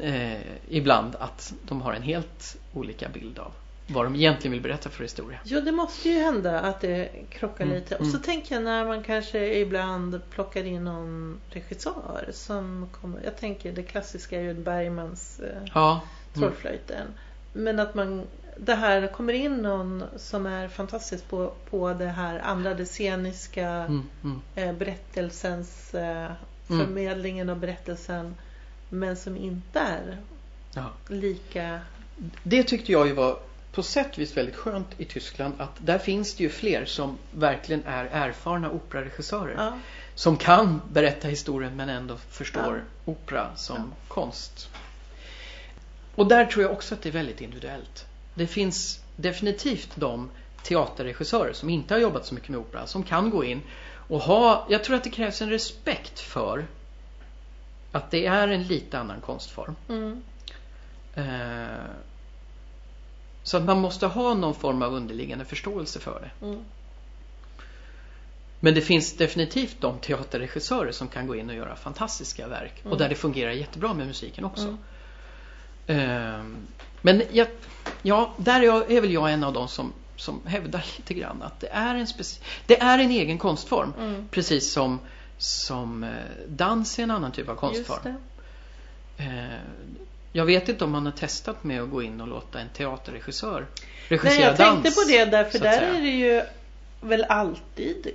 eh, 0.00 0.40
ibland 0.68 1.16
att 1.16 1.54
de 1.62 1.80
har 1.82 1.92
en 1.92 2.02
helt 2.02 2.56
olika 2.72 3.08
bild 3.08 3.38
av 3.38 3.52
vad 3.90 4.06
de 4.06 4.16
egentligen 4.16 4.52
vill 4.52 4.60
berätta 4.60 4.90
för 4.90 5.02
historia. 5.02 5.38
Ja, 5.44 5.60
det 5.60 5.72
måste 5.72 6.08
ju 6.08 6.18
hända 6.18 6.60
att 6.60 6.80
det 6.80 7.08
krockar 7.30 7.64
Mm, 7.64 7.76
lite. 7.76 7.96
Och 7.96 8.04
så 8.04 8.10
mm. 8.10 8.22
tänker 8.22 8.54
jag 8.54 8.64
när 8.64 8.84
man 8.84 9.02
kanske 9.02 9.54
ibland 9.54 10.20
plockar 10.30 10.64
in 10.64 10.84
någon 10.84 11.40
regissör 11.50 12.28
som 12.32 12.88
kommer. 12.92 13.20
Jag 13.24 13.36
tänker 13.36 13.72
det 13.72 13.82
klassiska 13.82 14.38
är 14.38 14.42
ju 14.42 14.54
Bergmans 14.54 15.40
eh, 15.40 15.62
Ja. 15.74 16.00
Mm. 16.38 16.50
Trollflöjten. 16.50 17.06
Men 17.52 17.80
att 17.80 17.94
man 17.94 18.26
det 18.60 18.74
här 18.74 19.06
kommer 19.06 19.32
in 19.32 19.56
någon 19.56 20.04
som 20.16 20.46
är 20.46 20.68
fantastisk 20.68 21.28
på, 21.28 21.52
på 21.70 21.92
det 21.92 22.06
här 22.08 22.38
andra, 22.38 22.74
det 22.74 22.84
sceniska 22.86 23.68
Mm, 23.68 24.08
mm. 24.24 24.40
eh, 24.54 24.72
berättelsens 24.72 25.94
eh, 25.94 26.30
förmedlingen 26.66 27.48
av 27.50 27.58
berättelsen. 27.58 28.34
Men 28.88 29.16
som 29.16 29.36
inte 29.36 29.78
är 29.80 30.18
Ja. 30.74 30.90
lika 31.08 31.80
Det 32.42 32.62
tyckte 32.62 32.92
jag 32.92 33.06
ju 33.06 33.12
var 33.12 33.38
på 33.72 33.82
sätt 33.82 34.12
och 34.12 34.18
vis 34.18 34.36
väldigt 34.36 34.56
skönt 34.56 34.88
i 34.96 35.04
Tyskland 35.04 35.54
att 35.58 35.70
där 35.78 35.98
finns 35.98 36.34
det 36.34 36.42
ju 36.42 36.48
fler 36.50 36.84
som 36.84 37.18
verkligen 37.30 37.82
är 37.86 38.04
erfarna 38.12 38.70
operaregissörer. 38.70 39.54
ja, 39.56 39.78
Som 40.14 40.36
kan 40.36 40.80
berätta 40.92 41.28
historien 41.28 41.76
men 41.76 41.88
ändå 41.88 42.16
förstår 42.16 42.84
opera 43.04 43.56
som 43.56 43.76
Ja. 43.76 43.82
konst. 44.08 44.70
Och 46.18 46.26
där 46.26 46.46
tror 46.46 46.62
jag 46.62 46.72
också 46.72 46.94
att 46.94 47.02
det 47.02 47.08
är 47.08 47.12
väldigt 47.12 47.40
individuellt. 47.40 48.06
Det 48.34 48.46
finns 48.46 49.00
definitivt 49.16 49.90
de 49.94 50.30
teaterregissörer 50.62 51.52
som 51.52 51.70
inte 51.70 51.94
har 51.94 52.00
jobbat 52.00 52.26
så 52.26 52.34
mycket 52.34 52.48
med 52.48 52.60
opera 52.60 52.86
som 52.86 53.02
kan 53.02 53.30
gå 53.30 53.44
in 53.44 53.62
och 54.08 54.20
ha, 54.20 54.66
jag 54.68 54.84
tror 54.84 54.96
att 54.96 55.04
det 55.04 55.10
krävs 55.10 55.42
en 55.42 55.50
respekt 55.50 56.20
för 56.20 56.66
att 57.92 58.10
det 58.10 58.26
är 58.26 58.48
en 58.48 58.62
lite 58.62 58.98
annan 58.98 59.20
konstform. 59.20 59.74
mm, 59.88 60.22
Eh, 61.14 61.84
så 63.42 63.56
att 63.56 63.62
man 63.62 63.78
måste 63.80 64.06
ha 64.06 64.34
någon 64.34 64.54
form 64.54 64.82
av 64.82 64.94
underliggande 64.94 65.44
förståelse 65.44 66.00
för 66.00 66.20
det. 66.20 66.46
mm, 66.46 66.64
Men 68.60 68.74
det 68.74 68.80
finns 68.80 69.16
definitivt 69.16 69.76
de 69.80 69.98
teaterregissörer 69.98 70.92
som 70.92 71.08
kan 71.08 71.26
gå 71.26 71.36
in 71.36 71.50
och 71.50 71.56
göra 71.56 71.76
fantastiska 71.76 72.48
verk. 72.48 72.74
Mm. 72.80 72.92
Och 72.92 72.98
där 72.98 73.08
det 73.08 73.14
fungerar 73.14 73.50
jättebra 73.50 73.94
med 73.94 74.06
musiken 74.06 74.44
också. 74.44 74.76
Ehm, 75.88 76.66
men 77.02 77.22
jag, 77.32 77.46
ja, 78.02 78.34
där 78.36 78.60
är, 78.60 78.64
jag, 78.64 78.92
är 78.92 79.00
väl 79.00 79.12
jag 79.12 79.32
en 79.32 79.44
av 79.44 79.52
de 79.52 79.68
som, 79.68 79.92
som 80.16 80.40
hävdar 80.46 80.84
lite 80.96 81.14
grann 81.14 81.42
att 81.42 81.60
det 81.60 81.68
är 81.68 81.94
en, 81.94 82.06
speci- 82.06 82.40
det 82.66 82.80
är 82.80 82.98
en 82.98 83.10
egen 83.10 83.38
konstform. 83.38 83.92
mm. 83.98 84.28
Precis 84.30 84.72
som, 84.72 84.98
som 85.38 86.04
eh, 86.04 86.10
dans 86.48 86.98
är 86.98 87.02
en 87.02 87.10
annan 87.10 87.32
typ 87.32 87.48
av 87.48 87.54
konstform. 87.54 87.98
Just 88.04 88.18
det. 89.16 89.24
Eh, 89.24 89.60
jag 90.32 90.44
vet 90.44 90.68
inte 90.68 90.84
om 90.84 90.90
man 90.90 91.04
har 91.06 91.12
testat 91.12 91.64
med 91.64 91.82
att 91.82 91.90
gå 91.90 92.02
in 92.02 92.20
och 92.20 92.28
låta 92.28 92.60
en 92.60 92.68
teaterregissör 92.68 93.60
Nej, 93.60 93.90
regissera 94.08 94.44
jag 94.46 94.56
tänkte 94.56 94.82
dans. 94.82 94.94
på 94.94 95.02
det 95.10 95.24
därför 95.24 95.58
där 95.58 95.82
är 95.82 96.00
det 96.00 96.08
ju 96.10 96.42
väl 97.00 97.24
alltid 97.28 98.06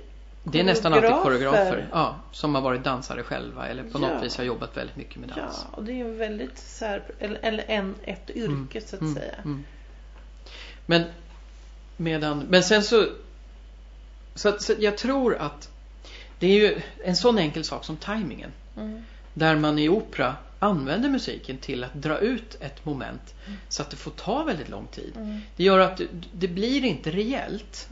Det 0.44 0.60
är 0.60 0.64
nästan 0.64 0.92
alltid 0.92 1.10
koreografer. 1.10 1.88
ja, 1.92 2.16
som 2.32 2.54
har 2.54 2.62
varit 2.62 2.84
dansare 2.84 3.22
själva 3.22 3.68
eller 3.68 3.82
på 3.82 3.88
Ja. 3.92 3.98
något 3.98 4.24
vis 4.24 4.36
har 4.36 4.44
jobbat 4.44 4.76
väldigt 4.76 4.96
mycket 4.96 5.16
med 5.16 5.30
Ja, 5.36 5.42
dans. 5.42 5.66
och 5.72 5.84
det 5.84 5.92
är 5.92 5.96
ju 5.96 6.12
väldigt 6.14 6.58
så 6.58 6.84
här, 6.84 7.02
eller, 7.18 7.38
eller 7.42 7.64
en, 7.68 7.94
ett 8.04 8.30
yrke 8.30 8.80
så 8.80 8.96
att 8.96 9.02
Mm, 9.02 9.14
säga. 9.14 9.34
mm. 9.44 9.64
Men, 10.86 11.02
medan, 11.96 12.38
men 12.48 12.62
sen 12.62 12.82
så, 12.82 13.06
så, 14.34 14.48
att- 14.48 14.62
så 14.62 14.74
jag 14.78 14.98
tror 14.98 15.34
att 15.36 15.70
det 16.38 16.46
är 16.46 16.54
ju 16.70 16.80
en 17.04 17.16
sån 17.16 17.38
enkel 17.38 17.64
sak 17.64 17.84
som 17.84 17.96
tajmingen. 17.96 18.52
Mm. 18.76 19.02
Där 19.34 19.56
man 19.56 19.78
i 19.78 19.88
opera 19.88 20.36
använder 20.58 21.08
musiken 21.08 21.58
till 21.58 21.84
att 21.84 21.94
dra 21.94 22.18
ut 22.18 22.56
ett 22.60 22.84
moment 22.84 23.34
så 23.68 23.82
att 23.82 23.90
det 23.90 23.96
får 23.96 24.10
ta 24.10 24.44
väldigt 24.44 24.68
lång 24.68 24.86
tid. 24.86 25.12
Mm. 25.16 25.40
Det 25.56 25.64
gör 25.64 25.78
att 25.78 25.96
det, 25.96 26.06
det 26.32 26.48
blir 26.48 26.84
inte 26.84 27.10
reellt. 27.10 27.88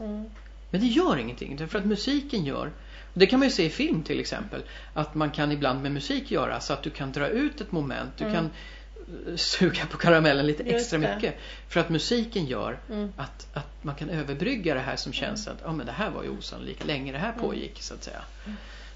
Mm. 0.73 0.81
Men 0.81 0.81
det 0.81 0.87
gör 0.87 1.17
ingenting 1.17 1.55
därför 1.55 1.79
att 1.79 1.85
musiken 1.85 2.45
gör 2.45 2.71
det 3.13 3.27
kan 3.27 3.39
man 3.39 3.47
ju 3.47 3.53
se 3.53 3.65
i 3.65 3.69
film 3.69 4.03
till 4.03 4.19
exempel 4.19 4.61
att 4.93 5.15
man 5.15 5.31
kan 5.31 5.51
ibland 5.51 5.81
med 5.81 5.91
musik 5.91 6.31
göra 6.31 6.59
så 6.59 6.73
att 6.73 6.83
du 6.83 6.89
kan 6.89 7.11
dra 7.11 7.27
ut 7.27 7.61
ett 7.61 7.71
moment, 7.71 8.11
du 8.17 8.23
Mm. 8.23 8.35
kan 8.35 8.45
eh, 9.27 9.35
suga 9.35 9.85
på 9.85 9.97
karamellen 9.97 10.45
lite 10.47 10.63
extra 10.63 10.99
mycket 10.99 11.39
för 11.67 11.79
att 11.79 11.89
musiken 11.89 12.45
gör 12.45 12.79
Mm. 12.89 13.13
att, 13.17 13.47
att 13.53 13.83
man 13.83 13.95
kan 13.95 14.09
överbrygga 14.09 14.73
det 14.73 14.79
här 14.79 14.95
som 14.95 15.13
känns 15.13 15.47
att 15.47 15.57
ja, 15.63 15.71
men 15.71 15.85
det 15.85 15.91
här 15.91 16.09
var 16.09 16.23
ju 16.23 16.29
osannolikt 16.29 16.85
länge 16.85 17.11
det 17.11 17.17
här 17.17 17.31
pågick 17.31 17.81
så 17.81 17.93
att 17.93 18.03
säga. 18.03 18.21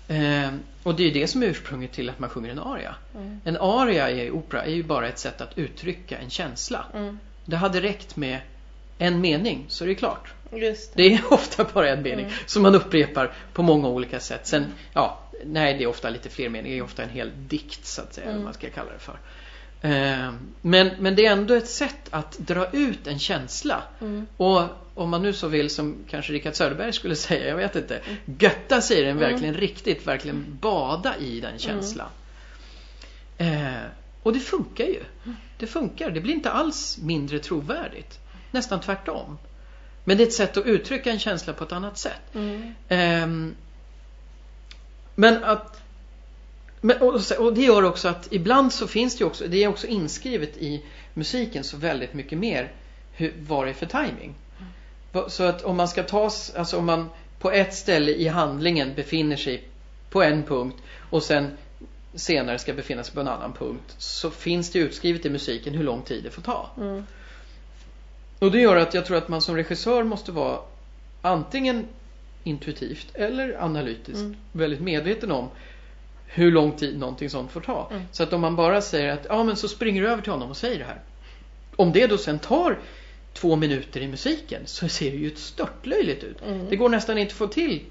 Ehm, 0.08 0.60
och 0.84 0.96
det 0.96 1.04
är 1.04 1.14
det 1.14 1.28
som 1.28 1.44
är 1.44 1.48
ursprunget 1.48 1.92
till 1.92 2.10
att 2.10 2.20
man 2.20 2.30
sjunger 2.30 2.50
en 2.50 2.60
aria. 2.60 2.96
Mm. 3.16 3.42
En 3.44 3.58
aria 3.58 4.12
i 4.12 4.32
opera 4.32 4.64
är 4.66 4.72
ju 4.74 4.84
bara 4.84 5.08
ett 5.08 5.20
sätt 5.20 5.42
att 5.42 5.58
uttrycka 5.58 6.18
en 6.18 6.30
känsla. 6.30 6.86
Mm. 6.94 7.20
Det 7.46 7.56
hade 7.58 7.82
räckt 7.82 8.16
med 8.16 8.40
en 8.98 9.22
mening 9.22 9.66
så 9.68 9.84
är 9.84 9.88
det 9.88 9.96
klart. 9.96 10.34
Det. 10.52 10.92
Det 10.94 11.14
är 11.14 11.22
ofta 11.34 11.64
bara 11.74 11.90
en 11.90 12.02
mening 12.02 12.26
Mm. 12.26 12.38
som 12.46 12.64
man 12.64 12.76
upprepar 12.76 13.34
på 13.54 13.64
många 13.64 13.88
olika 13.88 14.20
sätt. 14.20 14.48
Sen, 14.48 14.66
ja, 14.94 15.20
nej 15.46 15.78
det 15.78 15.84
är 15.84 15.88
ofta 15.88 16.10
lite 16.10 16.30
fler 16.30 16.50
meningar, 16.50 16.74
det 16.76 16.80
är 16.80 16.84
ofta 16.84 17.04
en 17.04 17.10
hel 17.10 17.32
dikt 17.48 17.86
så 17.86 18.02
att 18.02 18.14
säga, 18.14 18.30
Mm. 18.32 18.44
man 18.44 18.54
ska 18.54 18.70
kalla 18.70 18.92
det 18.92 19.00
för. 19.00 19.20
Eh, 19.82 20.34
Men, 20.62 20.90
men 21.00 21.16
det 21.16 21.26
är 21.26 21.32
ändå 21.32 21.54
ett 21.54 21.68
sätt 21.70 22.00
att 22.10 22.38
dra 22.38 22.68
ut 22.72 23.08
en 23.08 23.20
känsla. 23.20 23.84
Mm. 24.02 24.28
Och 24.38 24.62
om 24.94 25.10
man 25.10 25.22
nu 25.22 25.34
så 25.34 25.48
vill, 25.48 25.70
som 25.70 25.96
kanske 26.10 26.34
Rickard 26.34 26.56
Söderberg 26.56 26.94
skulle 26.94 27.16
säga, 27.28 27.48
jag 27.48 27.56
vet 27.58 27.76
inte, 27.76 28.02
götta 28.40 28.82
sig 28.82 28.98
i 28.98 29.02
den 29.02 29.18
Mm. 29.18 29.32
verkligen 29.32 29.54
riktigt, 29.54 30.08
verkligen 30.08 30.58
bada 30.62 31.18
i 31.18 31.40
den 31.40 31.60
känslan. 31.60 32.08
Eh, 33.38 33.82
och 34.24 34.34
det 34.34 34.40
funkar 34.40 34.86
ju. 34.86 35.04
Det 35.58 35.68
funkar, 35.68 36.10
det 36.12 36.22
blir 36.22 36.34
inte 36.34 36.52
alls 36.52 36.98
mindre 37.02 37.40
trovärdigt. 37.40 38.20
Nästan 38.52 38.82
tvärtom. 38.82 39.38
Men 40.08 40.18
det 40.18 40.24
är 40.24 40.28
ett 40.28 40.34
sätt 40.34 40.58
att 40.58 40.66
uttrycka 40.66 41.12
en 41.12 41.20
känsla 41.20 41.54
på 41.54 41.64
ett 41.64 41.72
annat 41.72 41.98
sätt. 41.98 42.36
Mm. 42.36 42.74
Ehm, 42.90 43.56
men 45.16 45.44
att 45.44 45.82
men, 46.82 47.02
och, 47.02 47.22
och 47.40 47.54
det 47.54 47.62
gör 47.62 47.84
också 47.84 48.08
att 48.08 48.28
ibland 48.34 48.74
så 48.74 48.88
finns 48.88 49.18
det 49.18 49.22
ju 49.22 49.26
också, 49.26 49.48
det 49.48 49.64
är 49.64 49.68
också 49.68 49.88
inskrivet 49.88 50.58
i 50.58 50.86
musiken 51.14 51.64
så 51.64 51.78
väldigt 51.78 52.14
mycket 52.14 52.38
mer 52.38 52.72
hur, 53.12 53.34
vad 53.40 53.66
det 53.66 53.70
är 53.70 53.74
för 53.74 53.86
timing. 53.86 54.36
Va- 55.12 55.30
Så 55.30 55.44
att 55.44 55.62
om 55.62 55.76
man 55.76 55.88
ska 55.88 56.04
ta, 56.04 56.24
alltså 56.56 56.78
om 56.78 56.86
man 56.86 57.10
på 57.40 57.52
ett 57.52 57.74
ställe 57.76 58.12
i 58.12 58.28
handlingen 58.28 58.94
befinner 58.96 59.36
sig 59.36 59.68
på 60.10 60.24
en 60.24 60.44
punkt 60.44 60.78
och 61.10 61.24
sen 61.24 61.58
senare 62.16 62.60
ska 62.60 62.74
befinna 62.74 63.04
sig 63.04 63.14
på 63.14 63.20
en 63.22 63.28
annan 63.28 63.54
punkt 63.54 63.96
så 63.98 64.32
finns 64.32 64.72
det 64.72 64.80
utskrivet 64.80 65.26
i 65.26 65.30
musiken 65.30 65.74
hur 65.74 65.84
lång 65.84 66.02
tid 66.02 66.24
det 66.24 66.32
får 66.32 66.42
ta. 66.42 66.70
Mm. 66.78 67.06
Och 68.40 68.52
det 68.52 68.60
gör 68.60 68.76
att 68.76 68.94
jag 68.94 69.06
tror 69.06 69.18
att 69.18 69.28
man 69.30 69.42
som 69.42 69.56
regissör 69.56 70.04
måste 70.04 70.32
vara 70.32 70.60
antingen 71.22 71.86
intuitivt 72.44 73.08
eller 73.14 73.64
analytiskt 73.64 74.20
Mm. 74.20 74.36
väldigt 74.52 74.82
medveten 74.82 75.32
om 75.32 75.50
hur 76.26 76.52
lång 76.52 76.72
tid 76.72 77.00
någonting 77.00 77.30
sånt 77.30 77.52
får 77.52 77.62
ta. 77.62 77.88
Mm. 77.92 78.04
Så 78.12 78.24
att 78.24 78.34
om 78.34 78.42
man 78.42 78.56
bara 78.56 78.82
säger 78.82 79.14
att 79.14 79.26
ja 79.30 79.44
men 79.44 79.56
så 79.56 79.68
springer 79.68 80.02
du 80.02 80.10
över 80.10 80.22
till 80.22 80.32
honom 80.32 80.50
och 80.50 80.58
säger 80.58 80.80
det 80.80 80.86
här. 80.86 81.02
Om 81.76 81.92
det 81.92 82.08
då 82.08 82.18
sen 82.18 82.40
tar 82.40 82.80
två 83.34 83.56
minuter 83.56 84.02
i 84.02 84.08
musiken 84.08 84.62
så 84.66 84.88
ser 84.90 85.12
det 85.12 85.18
ju 85.18 85.36
störtlöjligt 85.36 86.24
ut. 86.24 86.38
Mm. 86.48 86.70
Det 86.70 86.76
går 86.76 86.90
nästan 86.90 87.18
inte 87.18 87.32
att 87.32 87.38
få 87.38 87.48
till 87.48 87.82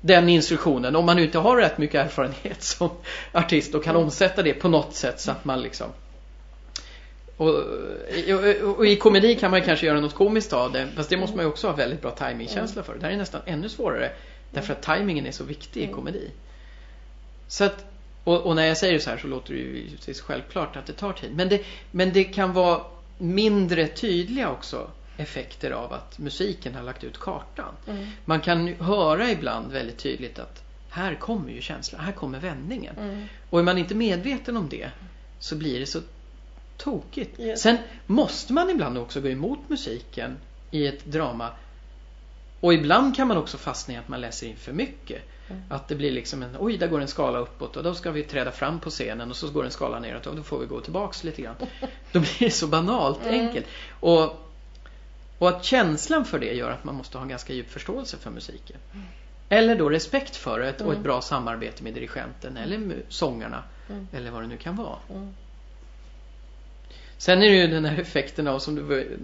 den 0.00 0.28
instruktionen 0.28 0.96
om 0.96 1.04
man 1.06 1.18
inte 1.18 1.38
har 1.38 1.56
rätt 1.56 1.78
mycket 1.78 2.04
erfarenhet 2.04 2.62
som 2.62 2.90
artist 3.32 3.74
och 3.74 3.84
kan 3.84 3.94
Mm. 3.96 4.04
omsätta 4.06 4.42
det 4.42 4.54
på 4.54 4.68
något 4.68 4.94
sätt 4.94 5.20
så 5.20 5.30
att 5.30 5.44
man 5.44 5.62
liksom 5.62 5.86
och, 7.36 7.48
och, 7.48 8.78
och 8.78 8.86
i 8.86 8.96
komedi 8.96 9.34
kan 9.34 9.50
man 9.50 9.62
kanske 9.62 9.86
göra 9.86 10.00
något 10.00 10.14
komiskt 10.14 10.52
av 10.52 10.72
det 10.72 10.88
fast 10.96 11.10
det 11.10 11.16
måste 11.16 11.36
man 11.36 11.44
ju 11.44 11.50
också 11.50 11.66
ha 11.66 11.74
väldigt 11.74 12.02
bra 12.02 12.10
timingkänsla 12.10 12.82
för. 12.82 12.94
Det 12.94 13.06
här 13.06 13.12
är 13.12 13.16
nästan 13.16 13.40
ännu 13.46 13.68
svårare 13.68 14.12
därför 14.50 14.72
att 14.72 14.82
timingen 14.82 15.26
är 15.26 15.32
så 15.32 15.44
viktig 15.44 15.80
i 15.80 15.84
Mm. 15.84 15.96
komedi. 15.96 16.30
Så 17.48 17.64
att, 17.64 17.84
och, 18.24 18.46
och 18.46 18.56
när 18.56 18.66
jag 18.66 18.76
säger 18.76 18.98
så 18.98 19.10
här 19.10 19.18
så 19.18 19.26
låter 19.26 19.54
det 19.54 19.60
ju 19.60 20.14
självklart 20.22 20.76
att 20.76 20.86
det 20.86 20.92
tar 20.92 21.12
tid. 21.12 21.30
Men 21.34 21.48
det, 21.48 21.64
men 21.90 22.12
det 22.12 22.24
kan 22.24 22.52
vara 22.52 22.80
mindre 23.18 23.86
tydliga 23.86 24.50
också 24.50 24.90
effekter 25.16 25.70
av 25.70 25.92
att 25.92 26.18
musiken 26.18 26.74
har 26.74 26.82
lagt 26.82 27.04
ut 27.04 27.18
kartan. 27.18 27.74
Mm. 27.86 28.06
Man 28.24 28.40
kan 28.40 28.68
höra 28.68 29.30
ibland 29.30 29.72
väldigt 29.72 29.98
tydligt 29.98 30.38
att 30.38 30.62
här 30.90 31.14
kommer 31.14 31.50
ju 31.50 31.60
känslan, 31.60 32.00
här 32.00 32.12
kommer 32.12 32.38
vändningen. 32.40 32.96
Mm. 32.98 33.26
Och 33.50 33.58
är 33.58 33.62
man 33.62 33.78
inte 33.78 33.94
medveten 33.94 34.56
om 34.56 34.68
det 34.68 34.90
så 35.38 35.56
blir 35.56 35.80
det 35.80 35.86
så 35.86 36.00
tokigt. 36.76 37.40
Yes. 37.40 37.60
Sen 37.62 37.76
måste 38.06 38.52
man 38.52 38.70
ibland 38.70 38.98
också 38.98 39.20
gå 39.20 39.28
emot 39.28 39.58
musiken 39.68 40.36
i 40.70 40.86
ett 40.86 41.04
drama. 41.04 41.50
Och 42.60 42.74
ibland 42.74 43.16
kan 43.16 43.28
man 43.28 43.36
också 43.36 43.58
fastna 43.58 43.94
i 43.94 43.96
att 43.96 44.08
man 44.08 44.20
läser 44.20 44.46
in 44.46 44.56
för 44.56 44.72
mycket. 44.72 45.22
Mm. 45.48 45.62
Att 45.70 45.88
det 45.88 45.94
blir 45.94 46.12
liksom 46.12 46.42
en, 46.42 46.56
oj 46.58 46.76
där 46.76 46.86
går 46.86 47.00
en 47.00 47.08
skala 47.08 47.38
uppåt 47.38 47.76
och 47.76 47.82
då 47.82 47.94
ska 47.94 48.10
vi 48.10 48.22
träda 48.22 48.50
fram 48.50 48.80
på 48.80 48.90
scenen 48.90 49.30
och 49.30 49.36
så 49.36 49.50
går 49.50 49.64
en 49.64 49.70
skala 49.70 50.00
neråt 50.00 50.26
och 50.26 50.36
då 50.36 50.42
får 50.42 50.58
vi 50.58 50.66
gå 50.66 50.80
tillbaks 50.80 51.24
lite 51.24 51.42
grann. 51.42 51.54
Då 52.12 52.20
blir 52.20 52.38
det 52.38 52.50
så 52.50 52.66
banalt 52.66 53.26
Mm. 53.26 53.46
enkelt. 53.46 53.66
Och, 54.00 54.22
och 55.38 55.48
att 55.48 55.64
känslan 55.64 56.24
för 56.24 56.38
det 56.38 56.52
gör 56.54 56.70
att 56.70 56.84
man 56.84 56.94
måste 56.94 57.18
ha 57.18 57.22
en 57.22 57.28
ganska 57.28 57.52
djup 57.52 57.70
förståelse 57.70 58.16
för 58.16 58.30
musiken. 58.30 58.76
Eller 59.48 59.76
då 59.76 59.90
respekt 59.90 60.36
för 60.36 60.58
det 60.58 60.66
och 60.66 60.70
ett 60.72 60.80
Mm. 60.80 61.02
bra 61.02 61.20
samarbete 61.20 61.82
med 61.82 61.94
dirigenten 61.94 62.56
eller 62.56 63.02
sångarna. 63.08 63.62
Mm. 63.88 64.08
Eller 64.12 64.30
vad 64.30 64.42
det 64.42 64.46
nu 64.46 64.56
kan 64.56 64.76
vara. 64.76 64.98
Mm. 67.28 67.40
Sen 67.40 67.42
är 67.42 67.52
det 67.52 67.56
ju 67.60 67.66
den 67.66 67.84
här 67.84 68.00
effekten 68.00 68.46
av 68.48 68.58
som 68.58 68.74
du 68.74 69.16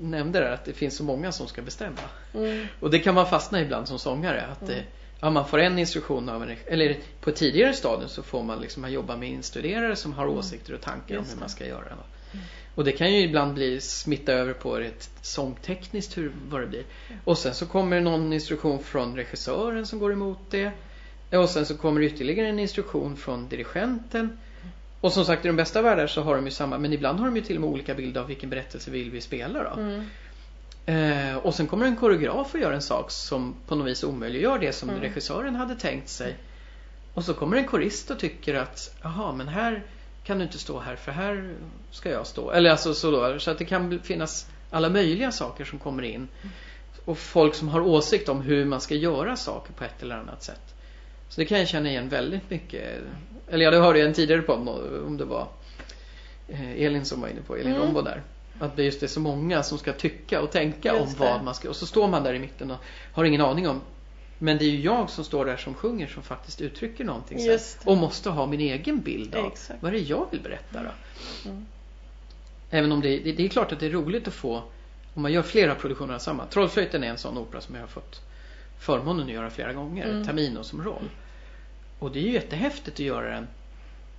nämnde 0.00 0.40
där 0.40 0.50
att 0.50 0.64
det 0.64 0.72
finns 0.72 0.96
så 0.96 1.04
många 1.04 1.32
som 1.32 1.46
ska 1.48 1.62
bestämma. 1.62 2.00
Mm. 2.34 2.66
Och 2.80 2.90
det 2.90 2.98
kan 2.98 3.14
man 3.14 3.26
fastna 3.26 3.60
ibland 3.60 3.88
som 3.88 3.98
sångare. 3.98 4.42
Att 4.46 4.68
Mm. 4.68 4.82
ja, 5.20 5.30
man 5.30 5.48
får 5.48 5.58
en 5.58 5.78
instruktion 5.78 6.28
av 6.28 6.42
en 6.42 6.56
eller 6.66 6.96
på 7.20 7.30
ett 7.30 7.36
tidigare 7.36 7.72
stadium 7.72 8.08
så 8.08 8.22
får 8.22 8.42
man 8.42 8.60
liksom 8.60 8.90
jobba 8.90 9.16
med 9.16 9.28
instuderare 9.28 9.96
som 9.96 10.12
har 10.12 10.26
åsikter 10.26 10.74
och 10.74 10.80
tankar 10.80 11.14
om 11.14 11.20
Just 11.22 11.30
hur 11.30 11.36
det. 11.36 11.40
man 11.40 11.48
ska 11.48 11.66
göra. 11.66 11.86
Mm. 12.32 12.44
Och 12.74 12.84
det 12.84 12.92
kan 12.92 13.12
ju 13.12 13.20
ibland 13.22 13.54
bli 13.54 13.80
smitta 13.80 14.32
över 14.32 14.52
på 14.52 14.76
ett 14.76 15.10
sångtekniskt 15.22 16.18
hur, 16.18 16.32
vad 16.48 16.60
det 16.60 16.66
blir. 16.66 16.84
Och 17.24 17.38
sen 17.38 17.54
så 17.54 17.66
kommer 17.66 18.00
någon 18.00 18.32
instruktion 18.32 18.82
från 18.82 19.16
regissören 19.16 19.86
som 19.86 19.98
går 19.98 20.12
emot 20.12 20.38
det. 20.50 20.70
Och 21.30 21.48
sen 21.50 21.66
så 21.66 21.76
kommer 21.76 22.00
ytterligare 22.02 22.48
en 22.48 22.58
instruktion 22.58 23.16
från 23.16 23.48
dirigenten. 23.48 24.38
Och 25.00 25.12
som 25.12 25.24
sagt 25.24 25.44
i 25.44 25.48
de 25.48 25.56
bästa 25.56 25.82
världar 25.82 26.06
så 26.06 26.22
har 26.22 26.36
de 26.36 26.44
ju 26.44 26.50
samma, 26.50 26.78
men 26.78 26.92
ibland 26.92 27.18
har 27.18 27.26
de 27.26 27.36
ju 27.36 27.42
till 27.42 27.56
och 27.56 27.60
med 27.60 27.70
olika 27.70 27.94
bilder 27.94 28.20
av 28.20 28.26
vilken 28.26 28.50
berättelse 28.50 28.90
vill 28.90 29.10
vi 29.10 29.20
spela 29.20 29.62
då. 29.62 29.80
Mm. 29.80 30.04
Eh, 30.86 31.36
och 31.36 31.54
sen 31.54 31.66
kommer 31.66 31.86
en 31.86 31.96
koreograf 31.96 32.54
och 32.54 32.60
gör 32.60 32.72
en 32.72 32.82
sak 32.82 33.10
som 33.10 33.54
på 33.66 33.74
något 33.74 33.86
vis 33.86 34.04
omöjliggör 34.04 34.58
det 34.58 34.72
som 34.72 34.88
Mm. 34.90 35.00
regissören 35.00 35.56
hade 35.56 35.74
tänkt 35.74 36.08
sig. 36.08 36.36
Och 37.14 37.24
så 37.24 37.34
kommer 37.34 37.56
en 37.56 37.66
korist 37.66 38.10
och 38.10 38.18
tycker 38.18 38.54
att 38.54 38.94
jaha 39.02 39.32
men 39.32 39.48
här 39.48 39.82
kan 40.24 40.38
du 40.38 40.44
inte 40.44 40.58
stå 40.58 40.78
här 40.80 40.96
för 40.96 41.12
här 41.12 41.54
ska 41.90 42.10
jag 42.10 42.26
stå. 42.26 42.50
Eller 42.50 42.70
alltså 42.70 42.94
så 42.94 43.10
då, 43.10 43.38
så 43.38 43.50
att 43.50 43.58
det 43.58 43.64
kan 43.64 44.00
finnas 44.00 44.46
alla 44.70 44.88
möjliga 44.88 45.32
saker 45.32 45.64
som 45.64 45.78
kommer 45.78 46.02
in. 46.02 46.28
Och 47.04 47.18
folk 47.18 47.54
som 47.54 47.68
har 47.68 47.80
åsikt 47.80 48.28
om 48.28 48.40
hur 48.40 48.64
man 48.64 48.80
ska 48.80 48.94
göra 48.94 49.36
saker 49.36 49.72
på 49.72 49.84
ett 49.84 50.02
eller 50.02 50.16
annat 50.16 50.42
sätt. 50.42 50.74
Så 51.28 51.40
det 51.40 51.44
kan 51.44 51.58
jag 51.58 51.68
känna 51.68 51.88
igen 51.88 52.08
väldigt 52.08 52.50
mycket. 52.50 52.98
Eller 53.48 53.64
ja, 53.64 53.70
det 53.70 53.78
hörde 53.78 53.98
jag 53.98 54.08
en 54.08 54.14
tidigare 54.14 54.42
på 54.42 54.52
om 55.06 55.16
det 55.16 55.24
var 55.24 55.48
eh, 56.48 56.70
Elin 56.82 57.04
som 57.04 57.20
var 57.20 57.28
inne 57.28 57.40
på, 57.40 57.56
Elin 57.56 57.72
Mm. 57.72 57.82
Rombo 57.82 58.02
där. 58.02 58.22
Att 58.60 58.76
det 58.76 58.82
just 58.84 59.02
är 59.02 59.06
så 59.06 59.20
många 59.20 59.62
som 59.62 59.78
ska 59.78 59.92
tycka 59.92 60.40
och 60.42 60.50
tänka 60.50 60.92
om 60.94 61.00
Just 61.00 61.18
det. 61.18 61.24
vad 61.24 61.44
man 61.44 61.54
ska. 61.54 61.68
Och 61.68 61.76
så 61.76 61.86
står 61.86 62.08
man 62.08 62.22
där 62.22 62.34
i 62.34 62.38
mitten 62.38 62.70
och 62.70 62.78
har 63.12 63.24
ingen 63.24 63.40
aning 63.40 63.68
om. 63.68 63.80
Men 64.38 64.58
det 64.58 64.64
är 64.64 64.70
ju 64.70 64.80
jag 64.80 65.10
som 65.10 65.24
står 65.24 65.44
där 65.44 65.56
som 65.56 65.74
sjunger 65.74 66.06
som 66.06 66.22
faktiskt 66.22 66.60
uttrycker 66.60 67.04
någonting 67.04 67.38
sen. 67.38 67.48
Det. 67.48 67.90
Och 67.90 67.96
måste 67.96 68.30
ha 68.30 68.46
min 68.46 68.60
egen 68.60 69.00
bild 69.00 69.34
av 69.34 69.46
Exakt. 69.46 69.82
vad 69.82 69.92
det 69.92 69.98
är 69.98 70.10
jag 70.10 70.26
vill 70.30 70.40
berätta 70.40 70.82
då. 70.82 70.90
Mm. 71.50 71.66
Även 72.70 72.92
om 72.92 73.00
det, 73.00 73.18
det, 73.18 73.32
det 73.32 73.44
är 73.44 73.48
klart 73.48 73.72
att 73.72 73.80
det 73.80 73.86
är 73.86 73.90
roligt 73.90 74.28
att 74.28 74.34
få 74.34 74.62
om 75.14 75.22
man 75.22 75.32
gör 75.32 75.42
flera 75.42 75.74
produktioner 75.74 76.14
av 76.14 76.18
samma. 76.18 76.46
Trollflöjten 76.46 77.04
är 77.04 77.08
en 77.08 77.18
sån 77.18 77.38
opera 77.38 77.60
som 77.60 77.74
jag 77.74 77.82
har 77.82 77.88
fått 77.88 78.20
förmånen 78.78 79.26
att 79.26 79.32
göra 79.32 79.50
flera 79.50 79.72
gånger. 79.72 80.04
Mm. 80.08 80.24
Tamino 80.26 80.64
som 80.64 80.84
roll. 80.84 81.08
Och 81.98 82.10
det 82.12 82.18
är 82.18 82.22
ju 82.22 82.32
jättehäftigt 82.32 82.94
att 82.96 82.98
göra 83.00 83.30
den 83.34 83.46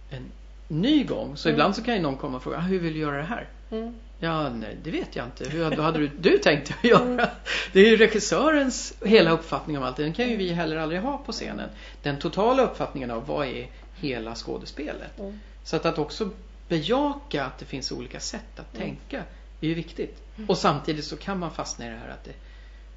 en 0.10 0.32
ny 0.68 1.04
gång. 1.04 1.38
Så 1.38 1.50
Mm. 1.50 1.56
ibland 1.56 1.76
så 1.76 1.84
kan 1.84 1.94
ju 1.96 2.02
någon 2.02 2.18
komma 2.18 2.38
och 2.38 2.44
fråga, 2.44 2.58
"Ah, 2.58 2.62
hur 2.62 2.80
vill 2.80 2.94
du 2.94 3.00
göra 3.00 3.18
det 3.18 3.24
här? 3.24 3.48
Mm. 3.72 3.96
Ja, 4.20 4.50
nej, 4.50 4.78
det 4.84 4.92
vet 4.92 5.16
jag 5.16 5.26
inte. 5.26 5.50
Hur 5.50 5.64
hade, 5.64 5.82
hade 5.82 6.00
du, 6.00 6.08
du 6.20 6.38
tänkt 6.38 6.72
att 6.72 6.84
göra? 6.90 7.02
Mm. 7.04 7.26
Det 7.74 7.80
är 7.80 7.90
ju 7.90 7.98
regissörens 7.98 8.94
hela 9.06 9.32
uppfattning 9.32 9.78
om 9.78 9.84
allt. 9.84 9.98
Den 9.98 10.14
kan 10.14 10.30
ju 10.30 10.38
vi 10.38 10.50
heller 10.54 10.78
aldrig 10.78 11.02
ha 11.02 11.18
på 11.18 11.32
scenen. 11.32 11.70
Den 12.02 12.18
totala 12.20 12.64
uppfattningen 12.64 13.12
av 13.12 13.26
vad 13.28 13.48
är 13.48 13.68
hela 13.96 14.36
skådespelet. 14.36 15.20
Mm. 15.20 15.40
Så 15.64 15.76
att, 15.76 15.86
att 15.86 15.98
också 16.00 16.30
bejaka 16.68 17.46
att 17.46 17.58
det 17.58 17.66
finns 17.66 17.92
olika 17.92 18.20
sätt 18.20 18.60
att 18.60 18.76
Mm. 18.76 18.88
tänka 18.88 19.24
är 19.62 19.68
ju 19.68 19.74
viktigt. 19.74 20.18
Och 20.48 20.58
samtidigt 20.58 21.06
så 21.06 21.18
kan 21.18 21.40
man 21.40 21.52
fastna 21.52 21.86
i 21.86 21.90
det 21.90 21.96
här 21.96 22.10
att 22.10 22.24
det 22.24 22.34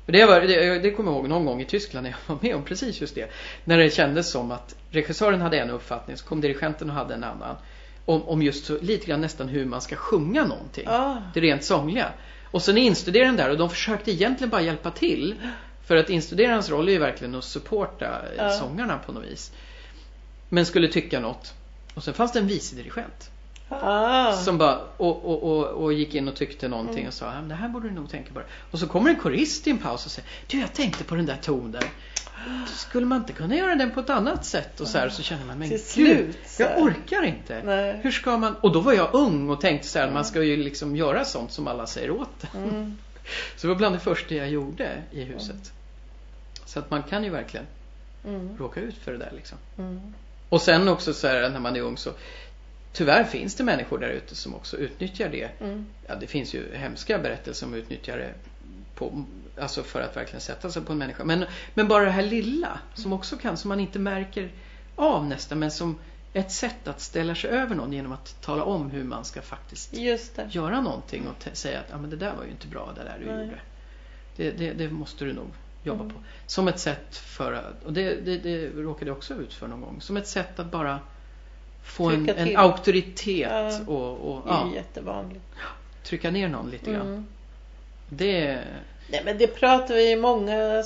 för 0.04 0.12
det, 0.12 0.24
var, 0.24 0.40
det, 0.40 0.78
det 0.78 0.90
kommer 0.90 1.10
jag 1.10 1.18
ihåg 1.18 1.28
någon 1.28 1.44
gång 1.44 1.60
i 1.60 1.64
Tyskland 1.64 2.04
när 2.04 2.10
jag 2.10 2.34
var 2.34 2.42
med 2.42 2.56
om 2.56 2.64
precis 2.64 3.00
just 3.00 3.14
det. 3.14 3.30
När 3.64 3.78
det 3.78 3.90
kändes 3.90 4.30
som 4.30 4.50
att 4.50 4.74
regissören 4.90 5.40
hade 5.40 5.58
en 5.58 5.70
uppfattning 5.70 6.16
så 6.16 6.24
kom 6.24 6.40
dirigenten 6.40 6.90
och 6.90 6.96
hade 6.96 7.14
en 7.14 7.24
annan. 7.24 7.56
Om, 8.04 8.22
om 8.22 8.42
just 8.42 8.64
så, 8.64 8.78
lite 8.80 9.06
grann 9.06 9.20
nästan 9.20 9.48
hur 9.48 9.64
man 9.64 9.80
ska 9.80 9.96
sjunga 9.96 10.44
någonting. 10.44 10.84
Ah. 10.88 11.16
Det 11.34 11.40
rent 11.40 11.64
sångliga. 11.64 12.12
Och 12.50 12.62
sen 12.62 12.78
är 12.78 12.82
instuderaren 12.82 13.36
där 13.36 13.50
och 13.50 13.58
de 13.58 13.70
försökte 13.70 14.10
egentligen 14.12 14.50
bara 14.50 14.62
hjälpa 14.62 14.90
till. 14.90 15.34
För 15.86 15.96
att 15.96 16.10
instuderarens 16.10 16.70
roll 16.70 16.88
är 16.88 16.92
ju 16.92 16.98
verkligen 16.98 17.34
att 17.34 17.44
supporta 17.44 18.06
eh, 18.06 18.44
Ja. 18.44 18.50
sångarna 18.50 18.98
på 18.98 19.12
något 19.12 19.24
vis. 19.24 19.52
Men 20.48 20.66
skulle 20.66 20.88
tycka 20.88 21.20
något. 21.20 21.54
Och 21.94 22.04
sen 22.04 22.14
fanns 22.14 22.32
det 22.32 22.38
en 22.38 22.46
vice 22.46 22.76
dirigent. 22.76 23.30
Ah. 23.82 24.32
Som 24.32 24.58
bara 24.58 24.78
och, 24.96 25.24
och, 25.24 25.42
och, 25.42 25.66
och 25.66 25.92
gick 25.92 26.14
in 26.14 26.28
och 26.28 26.36
tyckte 26.36 26.68
någonting 26.68 26.96
Mm. 26.98 27.08
och 27.08 27.14
sa 27.14 27.26
"Ja, 27.26 27.32
men 27.40 27.48
det 27.48 27.54
här 27.54 27.68
borde 27.68 27.88
du 27.88 27.94
nog 27.94 28.10
tänka 28.10 28.32
på. 28.32 28.38
det." 28.38 28.46
Och 28.70 28.78
så 28.78 28.86
kommer 28.86 29.10
en 29.10 29.16
korist 29.16 29.66
i 29.66 29.70
en 29.70 29.78
paus 29.78 30.06
och 30.06 30.10
säger 30.12 30.28
Du 30.46 30.60
jag 30.60 30.72
tänkte 30.72 31.04
på 31.04 31.14
den 31.14 31.26
där 31.26 31.36
tonen. 31.42 31.82
Skulle 32.66 33.06
man 33.06 33.18
inte 33.18 33.32
kunna 33.32 33.56
göra 33.56 33.74
den 33.74 33.90
på 33.90 34.00
ett 34.00 34.10
annat 34.10 34.44
sätt? 34.44 34.80
Och 34.80 34.86
så 34.88 34.98
här 34.98 35.08
så 35.08 35.22
känner 35.22 35.44
man 35.44 35.58
men 35.58 35.68
Till 35.68 35.78
gud, 35.78 36.34
slut, 36.34 36.36
jag 36.58 36.82
orkar 36.82 37.22
inte. 37.22 37.62
Nej. 37.64 38.00
Hur 38.02 38.10
ska 38.10 38.38
man? 38.38 38.56
Och 38.60 38.72
då 38.72 38.80
var 38.80 38.92
jag 38.92 39.08
ung 39.14 39.50
och 39.50 39.60
tänkte 39.60 39.88
så 39.88 39.98
här, 39.98 40.10
man 40.10 40.24
ska 40.24 40.42
ju 40.42 40.56
liksom 40.56 40.96
göra 40.96 41.24
sånt 41.24 41.52
som 41.52 41.68
alla 41.68 41.86
säger 41.86 42.10
åt. 42.10 42.54
Mm. 42.54 42.96
Så 43.56 43.66
det 43.66 43.68
var 43.68 43.74
bland 43.78 43.94
det 43.94 44.00
första 44.00 44.34
jag 44.34 44.48
gjorde 44.48 45.02
i 45.10 45.22
huset. 45.24 45.72
Så 46.66 46.78
att 46.78 46.90
man 46.90 47.02
kan 47.02 47.24
ju 47.24 47.30
verkligen 47.30 47.66
Mm. 48.26 48.56
råka 48.58 48.80
ut 48.80 48.96
för 48.96 49.12
det 49.12 49.18
där 49.18 49.32
liksom. 49.36 49.58
Mm. 49.78 50.00
Och 50.48 50.62
sen 50.62 50.88
också 50.88 51.14
så 51.14 51.26
här 51.28 51.48
när 51.50 51.60
man 51.60 51.76
är 51.76 51.80
ung 51.80 51.96
så 51.96 52.10
Tyvärr 52.92 53.24
finns 53.24 53.54
det 53.54 53.64
människor 53.64 53.98
där 53.98 54.08
ute 54.08 54.34
som 54.34 54.54
också 54.54 54.76
utnyttjar 54.76 55.28
det. 55.28 55.60
Mm. 55.60 55.86
Ja, 56.06 56.14
det 56.14 56.26
finns 56.26 56.54
ju 56.54 56.74
hemska 56.74 57.18
berättelser 57.18 57.66
om 57.66 57.74
utnyttjar 57.74 58.18
det 58.18 58.34
på, 58.94 59.24
alltså 59.60 59.82
för 59.82 60.00
att 60.00 60.16
verkligen 60.16 60.40
sätta 60.40 60.70
sig 60.70 60.82
på 60.82 60.92
en 60.92 60.98
människa. 60.98 61.24
Men, 61.24 61.44
men 61.74 61.88
bara 61.88 62.04
det 62.04 62.10
här 62.10 62.22
lilla 62.22 62.78
som 62.94 63.12
också 63.12 63.36
kan, 63.36 63.56
som 63.56 63.68
man 63.68 63.80
inte 63.80 63.98
märker 63.98 64.52
av 64.96 65.26
nästan, 65.26 65.58
men 65.58 65.70
som 65.70 65.98
ett 66.32 66.52
sätt 66.52 66.88
att 66.88 67.00
ställa 67.00 67.34
sig 67.34 67.50
över 67.50 67.74
någon 67.74 67.92
genom 67.92 68.12
att 68.12 68.36
tala 68.40 68.64
om 68.64 68.90
hur 68.90 69.04
man 69.04 69.24
ska 69.24 69.42
faktiskt 69.42 69.94
göra 70.50 70.80
någonting 70.80 71.26
och 71.28 71.56
säga 71.56 71.80
att 71.80 71.94
ah, 71.94 71.98
men 71.98 72.10
det 72.10 72.16
där 72.16 72.34
var 72.34 72.44
ju 72.44 72.50
inte 72.50 72.66
bra 72.66 72.92
det 72.96 73.02
där 73.04 73.18
du 73.20 73.26
Nej. 73.26 73.44
gjorde. 73.44 73.60
Det, 74.36 74.50
det, 74.50 74.72
det 74.72 74.90
måste 74.90 75.24
du 75.24 75.32
nog 75.32 75.48
jobba 75.82 76.04
Mm. 76.04 76.14
på. 76.14 76.20
Som 76.46 76.68
ett 76.68 76.78
sätt 76.80 77.16
för 77.16 77.52
att, 77.52 77.84
och 77.84 77.92
det, 77.92 78.14
det, 78.24 78.38
det 78.38 78.66
råkade 78.68 79.10
jag 79.10 79.16
också 79.16 79.34
ut 79.34 79.54
för 79.54 79.68
någon 79.68 79.80
gång, 79.80 80.00
som 80.00 80.16
ett 80.16 80.26
sätt 80.26 80.58
att 80.58 80.70
bara 80.70 81.00
få 81.82 82.10
en, 82.10 82.28
en 82.28 82.56
auktoritet 82.56 83.50
Ja. 83.50 83.80
och, 83.86 84.34
och 84.34 84.42
Det 84.46 84.50
är 84.50 84.54
ja, 84.54 84.70
jättevanligt. 84.74 85.44
trycka 86.02 86.30
ner 86.30 86.48
någon 86.48 86.70
lite 86.70 86.92
grann. 86.92 87.06
Mm. 87.06 87.26
Det 88.08 88.58
Nej 89.10 89.22
men 89.24 89.38
det 89.38 89.46
pratar 89.46 89.94
vi 89.94 90.16
många 90.16 90.84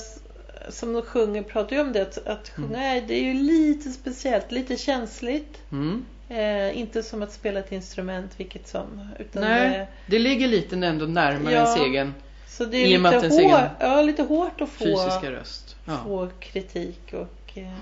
som 0.69 1.01
sjunger 1.01 1.43
pratar 1.43 1.75
ju 1.75 1.81
om 1.81 1.93
det 1.93 2.01
att, 2.01 2.27
att 2.27 2.49
sjunga 2.49 2.83
är, 2.83 3.01
det 3.01 3.13
är 3.13 3.23
ju 3.23 3.33
lite 3.33 3.89
speciellt, 3.89 4.51
lite 4.51 4.77
känsligt. 4.77 5.57
Mm. 5.71 6.05
Eh, 6.29 6.77
inte 6.77 7.03
som 7.03 7.21
att 7.23 7.31
spela 7.31 7.59
ett 7.59 7.71
instrument 7.71 8.31
vilket 8.37 8.67
som. 8.67 9.09
Utan 9.19 9.41
Nej, 9.43 9.69
det, 9.69 9.87
det 10.05 10.19
ligger 10.19 10.47
lite 10.47 10.75
ändå 10.75 11.05
närmare 11.05 11.53
Ja. 11.53 11.59
ens 11.61 11.79
egen 11.79 12.13
så 12.47 12.65
det 12.65 12.77
är 12.77 12.87
lite, 12.87 13.27
hår, 13.43 13.69
ja, 13.79 14.01
lite 14.01 14.23
hårt 14.23 14.61
att 14.61 14.69
få, 14.69 14.83
fysiska 14.85 15.31
röst. 15.31 15.75
Ja. 15.85 15.97
få 16.03 16.29
kritik. 16.39 17.13
Och, 17.13 17.57
eh, 17.57 17.73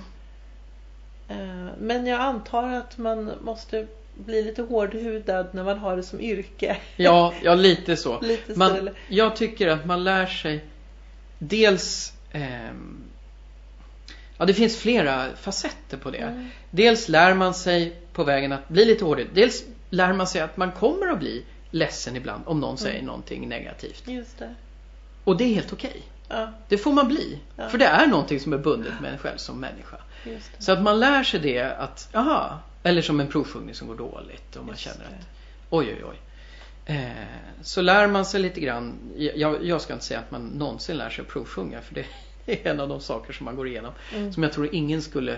men 1.77 2.05
jag 2.05 2.21
antar 2.21 2.73
att 2.73 2.97
man 2.97 3.31
måste 3.41 3.87
bli 4.13 4.43
lite 4.43 4.61
hårdhudad 4.61 5.47
när 5.51 5.63
man 5.63 5.77
har 5.79 5.97
det 5.97 6.03
som 6.03 6.21
yrke. 6.21 6.77
Ja, 6.95 7.33
ja, 7.43 7.55
lite 7.55 7.97
så. 7.97 8.21
lite 8.21 8.53
så, 8.53 8.59
Man, 8.59 8.89
jag 9.07 9.35
tycker 9.35 9.67
att 9.67 9.85
man 9.85 10.03
lär 10.03 10.25
sig 10.25 10.65
dels 11.39 12.13
ehm, 12.31 13.03
Ja, 14.37 14.45
det 14.45 14.53
finns 14.53 14.77
flera 14.77 15.35
facetter 15.35 15.97
på 15.97 16.11
det. 16.11 16.17
Mm. 16.17 16.49
Dels 16.71 17.09
lär 17.09 17.33
man 17.33 17.53
sig 17.53 18.01
på 18.13 18.23
vägen 18.23 18.51
att 18.51 18.69
bli 18.69 18.85
lite 18.85 19.05
hårdare. 19.05 19.27
Dels 19.33 19.63
lär 19.89 20.13
man 20.13 20.27
sig 20.27 20.41
att 20.41 20.57
man 20.57 20.71
kommer 20.71 21.07
att 21.07 21.19
bli 21.19 21.45
ledsen 21.71 22.15
ibland 22.15 22.43
om 22.45 22.59
någon 22.59 22.77
säger 22.77 23.01
någonting 23.01 23.49
negativt. 23.49 24.07
Just 24.07 24.39
det. 24.39 24.55
Och 25.23 25.37
det 25.37 25.43
är 25.43 25.53
helt 25.53 25.73
okej. 25.73 26.01
Ja, 26.27 26.51
Det 26.67 26.77
får 26.77 26.93
man 26.93 27.07
bli. 27.07 27.39
Ja. 27.55 27.69
För 27.69 27.77
det 27.77 27.85
är 27.85 28.07
någonting 28.07 28.39
som 28.39 28.53
är 28.53 28.57
bundet 28.57 28.93
med 29.01 29.11
en 29.11 29.17
själv 29.17 29.37
som 29.37 29.59
människa. 29.59 29.97
Så 30.59 30.71
att 30.71 30.81
man 30.81 30.99
lär 30.99 31.23
sig 31.23 31.39
det 31.39 31.61
att, 31.61 32.09
aha, 32.13 32.59
eller 32.83 33.01
som 33.01 33.19
en 33.19 33.27
provsjungning 33.27 33.75
som 33.75 33.87
går 33.87 33.95
dåligt 33.95 34.55
och 34.55 34.65
man 34.65 34.73
Just 34.73 34.83
känner 34.83 35.05
att 35.05 35.27
oj, 35.69 35.93
oj, 35.93 36.03
oj. 36.05 36.17
Eh, 36.95 37.11
så 37.61 37.81
lär 37.81 38.07
man 38.07 38.25
sig 38.25 38.41
lite 38.41 38.59
grann, 38.59 38.93
jag, 39.17 39.65
jag 39.65 39.81
ska 39.81 39.93
inte 39.93 40.05
säga 40.05 40.19
att 40.19 40.31
man 40.31 40.47
någonsin 40.47 40.97
lär 40.97 41.09
sig 41.09 41.21
att 41.21 41.27
provsjunga 41.27 41.81
för 41.81 41.95
det 41.95 42.05
är 42.45 42.71
en 42.71 42.79
av 42.79 42.89
de 42.89 43.01
saker 43.01 43.33
som 43.33 43.45
man 43.45 43.55
går 43.55 43.67
igenom 43.67 43.91
Mm. 44.13 44.33
som 44.33 44.43
jag 44.43 44.53
tror 44.53 44.75
ingen 44.75 45.01
skulle 45.01 45.37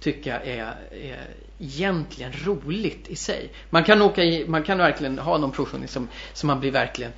tycka 0.00 0.40
är, 0.40 0.74
är 0.90 1.26
egentligen 1.58 2.32
roligt 2.44 3.08
i 3.08 3.16
sig. 3.16 3.52
Man 3.70 3.84
kan, 3.84 4.02
åka 4.02 4.24
i, 4.24 4.48
man 4.48 4.62
kan 4.62 4.78
verkligen 4.78 5.18
ha 5.18 5.38
någon 5.38 5.52
provsjungning 5.52 5.88
som, 5.88 6.08
som 6.32 6.46
man 6.46 6.60
blir 6.60 6.70
verkligen 6.70 7.12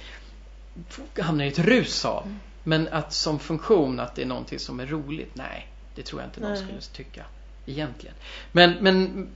hamnar 1.20 1.44
i 1.44 1.48
ett 1.48 1.58
rus 1.58 2.04
av. 2.04 2.22
Mm. 2.22 2.38
Men 2.62 2.88
att 2.88 3.12
som 3.12 3.38
funktion 3.38 4.00
att 4.00 4.14
det 4.14 4.22
är 4.22 4.26
någonting 4.26 4.58
som 4.58 4.80
är 4.80 4.86
roligt, 4.86 5.30
nej. 5.34 5.68
Det 5.98 6.04
tror 6.04 6.20
jag 6.20 6.28
inte 6.28 6.40
någon 6.40 6.50
Nej. 6.50 6.62
skulle 6.62 6.80
tycka 6.80 7.24
egentligen. 7.66 8.14
Men, 8.52 8.72
men 8.80 9.28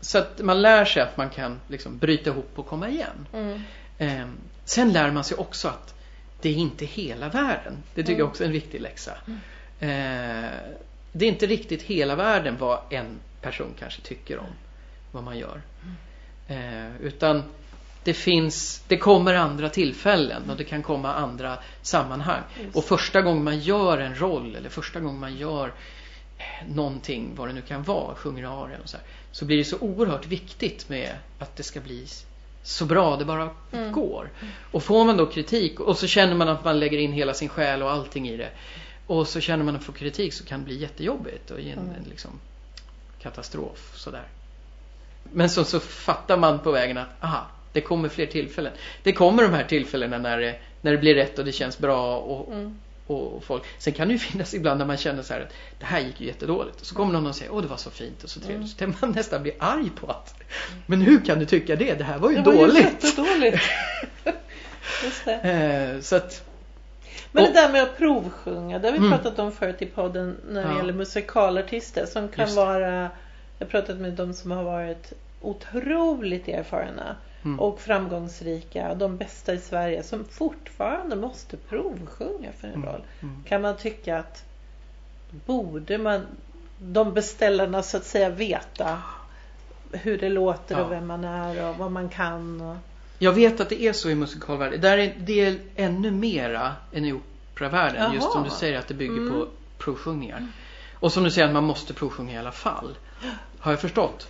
så 0.00 0.18
att 0.18 0.40
man 0.40 0.62
lär 0.62 0.84
sig 0.84 1.02
att 1.02 1.16
man 1.16 1.30
kan 1.30 1.60
liksom 1.68 1.98
bryta 1.98 2.30
ihop 2.30 2.50
och 2.54 2.66
komma 2.66 2.88
igen. 2.88 3.26
Mm. 3.32 3.60
Eh, 3.98 4.26
sen 4.64 4.92
lär 4.92 5.10
man 5.10 5.24
sig 5.24 5.36
också 5.36 5.68
att 5.68 5.94
det 6.40 6.48
är 6.48 6.54
inte 6.54 6.84
hela 6.84 7.28
världen. 7.28 7.76
Det 7.94 8.02
tycker 8.02 8.12
jag 8.12 8.20
Mm. 8.20 8.28
också 8.30 8.42
är 8.42 8.46
en 8.46 8.52
viktig 8.52 8.80
läxa. 8.80 9.12
Eh, 9.80 9.88
det 11.12 11.24
är 11.24 11.28
inte 11.28 11.46
riktigt 11.46 11.82
hela 11.82 12.16
världen 12.16 12.56
vad 12.58 12.80
en 12.90 13.06
person 13.40 13.74
kanske 13.78 14.00
tycker 14.02 14.38
om 14.38 14.52
vad 15.12 15.22
man 15.24 15.38
gör. 15.38 15.62
Eh, 16.48 16.96
utan 17.00 17.42
det 18.04 18.14
finns, 18.14 18.82
det 18.88 18.96
kommer 18.98 19.34
andra 19.34 19.68
tillfällen 19.68 20.50
och 20.50 20.56
det 20.56 20.64
kan 20.64 20.82
komma 20.82 21.14
andra 21.14 21.58
sammanhang. 21.82 22.42
Just. 22.64 22.76
Och 22.76 22.84
första 22.84 23.22
gången 23.22 23.44
man 23.44 23.58
gör 23.60 23.98
en 23.98 24.14
roll 24.20 24.56
eller 24.56 24.68
första 24.68 25.00
gången 25.00 25.20
man 25.20 25.36
gör 25.36 25.72
någonting, 26.68 27.34
vad 27.34 27.48
det 27.48 27.52
nu 27.52 27.62
kan 27.62 27.82
vara, 27.82 28.14
sjunger 28.14 28.64
arian 28.64 28.80
och 28.82 28.88
så 28.88 28.96
här, 28.96 29.06
så 29.32 29.44
blir 29.44 29.56
det 29.56 29.64
så 29.64 29.78
oerhört 29.78 30.26
viktigt 30.26 30.88
med 30.88 31.10
att 31.38 31.56
det 31.56 31.62
ska 31.62 31.80
bli 31.80 32.06
så 32.62 32.84
bra 32.84 33.16
det 33.16 33.24
bara 33.24 33.50
Mm. 33.72 33.92
går. 33.92 34.30
Och 34.72 34.82
får 34.82 35.04
man 35.04 35.16
då 35.16 35.26
kritik 35.26 35.80
och 35.80 35.98
så 35.98 36.06
känner 36.06 36.34
man 36.34 36.48
att 36.48 36.64
man 36.64 36.80
lägger 36.80 36.98
in 36.98 37.12
hela 37.12 37.34
sin 37.34 37.48
själ 37.48 37.82
och 37.82 37.90
allting 37.90 38.28
i 38.28 38.36
det 38.36 38.50
och 39.06 39.28
så 39.28 39.40
känner 39.40 39.64
man 39.64 39.76
att 39.76 39.84
få 39.84 39.92
kritik 39.92 40.32
så 40.34 40.44
kan 40.44 40.60
det 40.60 40.64
bli 40.66 40.76
jättejobbigt 40.78 41.50
och 41.50 41.60
ge 41.60 41.70
en, 41.70 41.78
Mm. 41.78 41.94
liksom 42.10 42.30
katastrof 43.22 43.92
sådär. 43.96 44.24
Men 45.32 45.50
så, 45.50 45.64
så 45.64 45.80
fattar 45.80 46.36
man 46.36 46.58
på 46.58 46.72
vägen 46.72 46.98
att 46.98 47.08
aha, 47.20 47.46
det 47.72 47.80
kommer 47.80 48.08
fler 48.08 48.26
tillfällen. 48.26 48.72
Det 49.02 49.12
kommer 49.12 49.42
de 49.42 49.52
här 49.54 49.64
tillfällena 49.64 50.18
när 50.18 50.38
det, 50.40 50.56
när 50.80 50.92
det 50.92 50.98
blir 50.98 51.14
rätt 51.14 51.38
och 51.38 51.44
det 51.44 51.52
känns 51.52 51.78
bra 51.78 52.16
och, 52.18 52.52
Mm. 52.52 52.78
Och 53.06 53.44
folk. 53.44 53.62
Sen 53.78 53.92
kan 53.92 54.08
det 54.08 54.12
ju 54.12 54.18
finnas 54.30 54.54
ibland 54.54 54.78
när 54.78 54.86
man 54.86 54.96
känner 54.96 55.22
så 55.22 55.34
här 55.34 55.40
att 55.40 55.52
det 55.78 55.84
här 55.86 56.00
gick 56.00 56.20
ju 56.20 56.26
jättedåligt. 56.26 56.84
Så 56.84 56.94
kommer 56.94 57.12
någon 57.12 57.26
och 57.26 57.36
säger 57.36 57.52
åh 57.52 57.62
det 57.62 57.68
var 57.68 57.76
så 57.76 57.90
fint 57.90 58.24
och 58.24 58.30
så 58.30 58.40
trevligt. 58.40 58.56
Mm. 58.56 58.68
Så 58.68 58.76
kan 58.78 58.94
man 59.00 59.10
nästan 59.16 59.42
bli 59.42 59.52
arg 59.58 59.90
på 60.00 60.06
att 60.10 60.34
men 60.86 61.00
hur 61.00 61.20
kan 61.24 61.38
du 61.38 61.46
tycka 61.46 61.76
det? 61.76 61.94
Det 61.94 62.04
här 62.04 62.18
var 62.18 62.30
ju 62.30 62.36
Det 62.36 62.42
var 62.42 62.52
ju 62.52 62.58
dåligt. 62.58 63.04
jättedåligt. 63.04 63.62
Just 65.04 65.24
det. 65.24 65.32
eh, 65.94 66.00
så 66.00 66.16
att 66.16 66.44
Men 67.32 67.44
det 67.44 67.52
där 67.52 67.72
med 67.72 67.82
att 67.82 67.96
provsjunga, 67.98 68.78
det 68.78 68.86
har 68.88 68.92
vi 68.92 68.98
Mm. 68.98 69.10
pratat 69.10 69.38
om 69.38 69.52
förut 69.52 69.82
i 69.82 69.86
podden 69.86 70.36
när 70.48 70.62
det 70.64 70.70
Ja. 70.70 70.76
gäller 70.76 70.92
musikalartister 70.92 72.06
som 72.06 72.28
kan 72.28 72.48
det. 72.48 72.54
vara 72.54 73.10
Jag 73.58 73.66
har 73.66 73.70
pratat 73.70 73.96
med 73.96 74.12
de 74.12 74.34
som 74.34 74.50
har 74.50 74.62
varit 74.64 75.12
otroligt 75.40 76.48
erfarna 76.48 77.16
Mm. 77.44 77.60
och 77.60 77.80
framgångsrika, 77.80 78.94
de 78.94 79.16
bästa 79.16 79.54
i 79.54 79.58
Sverige 79.58 80.02
som 80.02 80.24
fortfarande 80.24 81.16
måste 81.16 81.56
provsjunga 81.56 82.52
för 82.60 82.68
en 82.68 82.74
Mm. 82.74 82.86
roll. 82.88 83.02
Mm. 83.22 83.44
Kan 83.48 83.62
man 83.62 83.76
tycka 83.76 84.18
att 84.18 84.44
borde 85.46 85.98
man 85.98 86.26
de 86.78 87.12
beställarna 87.14 87.82
så 87.82 87.96
att 87.96 88.04
säga 88.04 88.28
veta 88.30 89.02
hur 89.92 90.18
det 90.18 90.28
låter 90.28 90.74
Ja. 90.78 90.84
och 90.84 90.92
vem 90.92 91.06
man 91.06 91.24
är 91.24 91.68
och 91.68 91.76
vad 91.76 91.92
man 91.92 92.08
kan. 92.08 92.60
Och... 92.60 92.76
Jag 93.18 93.32
vet 93.32 93.60
att 93.60 93.68
det 93.68 93.82
är 93.82 93.92
så 93.92 94.10
i 94.10 94.14
musikalvärlden. 94.14 94.80
Där 94.80 94.98
är 94.98 95.14
det 95.18 95.40
är 95.40 95.58
ännu 95.76 96.10
mera 96.10 96.72
än 96.92 97.04
i 97.04 97.12
operavärlden. 97.12 98.12
Just 98.12 98.32
som 98.32 98.40
Jaha. 98.40 98.44
du 98.44 98.56
säger 98.56 98.78
att 98.78 98.88
det 98.88 98.94
bygger 98.94 99.16
Mm. 99.16 99.32
på 99.32 99.46
provsjungningar. 99.78 100.46
Och 100.94 101.12
som 101.12 101.24
du 101.24 101.30
säger 101.30 101.46
att 101.48 101.54
man 101.54 101.64
måste 101.64 101.94
provsjunga 101.94 102.32
i 102.34 102.38
alla 102.38 102.52
fall. 102.52 102.96
Har 103.58 103.72
jag 103.72 103.80
förstått. 103.80 104.28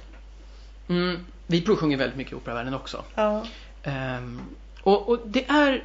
Mm, 0.89 1.27
vi 1.47 1.61
provsjunger 1.63 1.97
väldigt 1.97 2.17
mycket 2.17 2.33
i 2.33 2.37
operavärlden 2.37 2.75
också. 2.75 3.05
Ja. 3.15 3.45
Ehm, 3.83 4.41
och, 4.83 5.09
och 5.09 5.19
det 5.25 5.45
är 5.49 5.85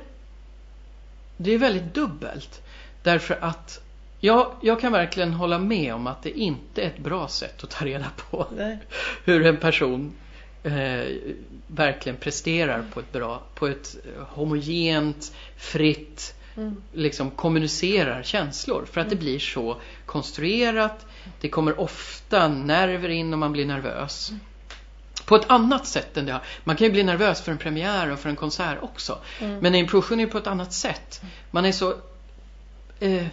Det 1.38 1.52
är 1.54 1.58
väldigt 1.58 1.94
dubbelt. 1.94 2.62
Därför 3.04 3.38
att 3.42 3.82
jag, 4.20 4.52
jag 4.62 4.80
kan 4.82 4.92
verkligen 4.92 5.34
hålla 5.34 5.60
med 5.60 5.94
om 5.94 6.08
att 6.08 6.24
det 6.24 6.40
inte 6.40 6.82
är 6.82 6.88
ett 6.88 6.98
bra 6.98 7.28
sätt 7.28 7.64
att 7.64 7.70
ta 7.70 7.86
reda 7.86 8.12
på 8.30 8.48
Nej. 8.58 8.78
hur 9.26 9.46
en 9.46 9.58
person 9.58 10.12
eh, 10.64 11.06
verkligen 11.68 12.18
presterar 12.18 12.84
på 12.94 13.00
ett 13.00 13.12
bra, 13.12 13.42
på 13.56 13.68
ett 13.68 13.96
eh, 14.18 14.24
homogent, 14.24 15.34
fritt, 15.58 16.36
Mm. 16.58 16.82
liksom 16.94 17.32
kommunicerar 17.32 18.24
känslor. 18.24 18.86
För 18.92 19.02
att 19.02 19.10
det 19.10 19.16
blir 19.16 19.40
så 19.40 19.78
konstruerat. 20.06 21.06
Det 21.42 21.50
kommer 21.50 21.80
ofta 21.80 22.48
nerver 22.48 23.10
in 23.10 23.34
och 23.34 23.40
man 23.40 23.52
blir 23.52 23.66
nervös. 23.66 24.32
På 25.30 25.36
ett 25.36 25.50
annat 25.50 25.88
sätt 25.88 26.18
än 26.18 26.26
det 26.26 26.32
har. 26.32 26.42
Man 26.64 26.76
kan 26.76 26.88
ju 26.88 26.92
bli 26.94 27.04
nervös 27.04 27.42
för 27.42 27.52
en 27.52 27.58
premiär 27.58 28.12
och 28.12 28.20
för 28.20 28.30
en 28.30 28.36
konsert 28.36 28.78
också. 28.82 29.18
Mm. 29.40 29.60
Men 29.60 29.76
i 29.76 29.80
en 29.80 29.88
provsjungning 29.88 30.24
är 30.24 30.28
det 30.28 30.32
på 30.32 30.38
ett 30.38 30.48
annat 30.48 30.74
sätt. 30.74 31.22
Man 31.52 31.66
är 31.66 31.72
så, 31.72 31.96
eh, 33.00 33.26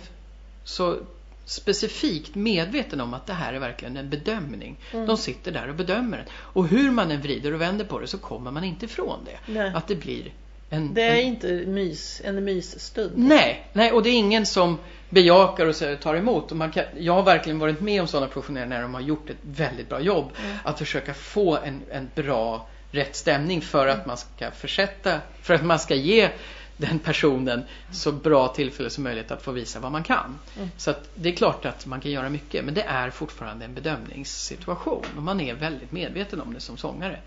så 0.65 0.99
specifikt 1.45 2.35
medveten 2.35 3.01
om 3.01 3.15
att 3.15 3.27
det 3.27 3.33
här 3.33 3.53
är 3.53 3.59
verkligen 3.59 3.97
en 3.97 4.11
bedömning. 4.11 4.77
Mm. 4.93 5.07
De 5.07 5.17
sitter 5.17 5.53
där 5.53 5.69
och 5.69 5.75
bedömer 5.75 6.17
den. 6.17 6.27
Och 6.33 6.69
hur 6.69 6.91
man 6.91 7.11
än 7.11 7.23
vrider 7.23 7.55
och 7.55 7.61
vänder 7.61 7.85
på 7.85 7.99
det 7.99 8.07
så 8.07 8.19
kommer 8.19 8.51
man 8.51 8.65
inte 8.65 8.85
ifrån 8.85 9.19
det. 9.25 9.53
Nej. 9.53 9.73
Att 9.75 9.89
det 9.89 9.97
blir 9.97 10.33
en, 10.71 10.95
Det 10.95 11.03
är 11.03 11.17
en 11.17 11.27
inte 11.27 11.47
mys, 11.67 12.21
en 12.25 12.45
mysstund. 12.45 13.13
Nej, 13.17 13.67
nej, 13.73 13.93
och 13.93 14.03
det 14.03 14.09
är 14.09 14.15
ingen 14.15 14.47
som 14.47 14.79
bejakar 15.11 15.67
och 15.67 16.01
tar 16.01 16.15
emot. 16.15 16.51
Och 16.51 16.57
man 16.57 16.71
kan, 16.71 16.85
jag 16.99 17.13
har 17.13 17.23
verkligen 17.23 17.59
varit 17.59 17.81
med 17.81 18.01
om 18.01 18.07
sådana 18.07 18.27
professionella 18.27 18.67
när 18.67 18.83
de 18.83 18.95
har 18.95 19.01
gjort 19.01 19.31
ett 19.31 19.37
väldigt 19.43 19.89
bra 19.89 20.01
jobb. 20.01 20.31
Mm. 20.45 20.57
Att 20.65 20.79
försöka 20.79 21.15
få 21.15 21.57
en, 21.57 21.83
en 21.91 22.11
bra, 22.15 22.69
rätt 22.91 23.17
stämning 23.17 23.61
för 23.61 23.87
Mm. 23.87 24.01
att 24.01 24.07
man 24.07 24.17
ska 24.17 24.51
försätta, 24.51 25.21
för 25.43 25.55
att 25.55 25.65
man 25.65 25.79
ska 25.79 25.95
ge 25.95 26.31
den 26.77 26.99
personen 26.99 27.63
så 27.93 28.13
bra 28.13 28.49
tillfälle 28.49 28.91
som 28.91 29.05
möjligt 29.05 29.31
att 29.31 29.43
få 29.43 29.53
visa 29.53 29.81
vad 29.81 29.93
man 29.93 30.03
kan. 30.03 30.39
Mm. 30.57 30.69
Så 30.77 30.95
det 31.15 31.29
är 31.29 31.33
klart 31.37 31.65
att 31.65 31.87
man 31.87 32.01
kan 32.01 32.11
göra 32.11 32.29
mycket, 32.29 32.65
men 32.65 32.75
det 32.75 32.83
är 32.83 33.11
fortfarande 33.11 33.65
en 33.65 33.75
bedömningssituation. 33.75 35.05
Och 35.17 35.23
man 35.23 35.41
är 35.41 35.55
väldigt 35.55 35.93
medveten 35.93 36.41
om 36.41 36.55
det 36.55 36.61
som 36.61 36.77
sångare. 36.77 37.21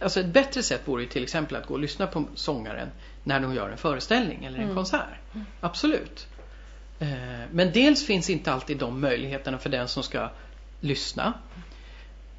Mm. 0.00 0.04
Alltså 0.06 0.20
ett 0.20 0.26
bättre 0.26 0.62
sätt 0.62 0.80
vore 0.84 1.02
ju 1.02 1.08
till 1.08 1.22
exempel 1.22 1.56
att 1.56 1.66
gå 1.66 1.74
och 1.74 1.80
lyssna 1.80 2.06
på 2.06 2.24
sångaren 2.34 2.88
när 3.24 3.40
de 3.40 3.54
gör 3.54 3.70
en 3.70 3.76
föreställning 3.78 4.44
eller 4.44 4.58
en 4.58 4.64
Mm. 4.64 4.76
konsert. 4.76 5.08
Absolut. 5.60 6.26
Eh, 6.98 7.08
Men 7.52 7.72
dels 7.72 8.06
finns 8.06 8.30
inte 8.30 8.52
alltid 8.52 8.78
de 8.78 9.00
möjligheterna 9.00 9.58
för 9.58 9.70
den 9.70 9.88
som 9.88 10.02
ska 10.02 10.30
lyssna. 10.80 11.32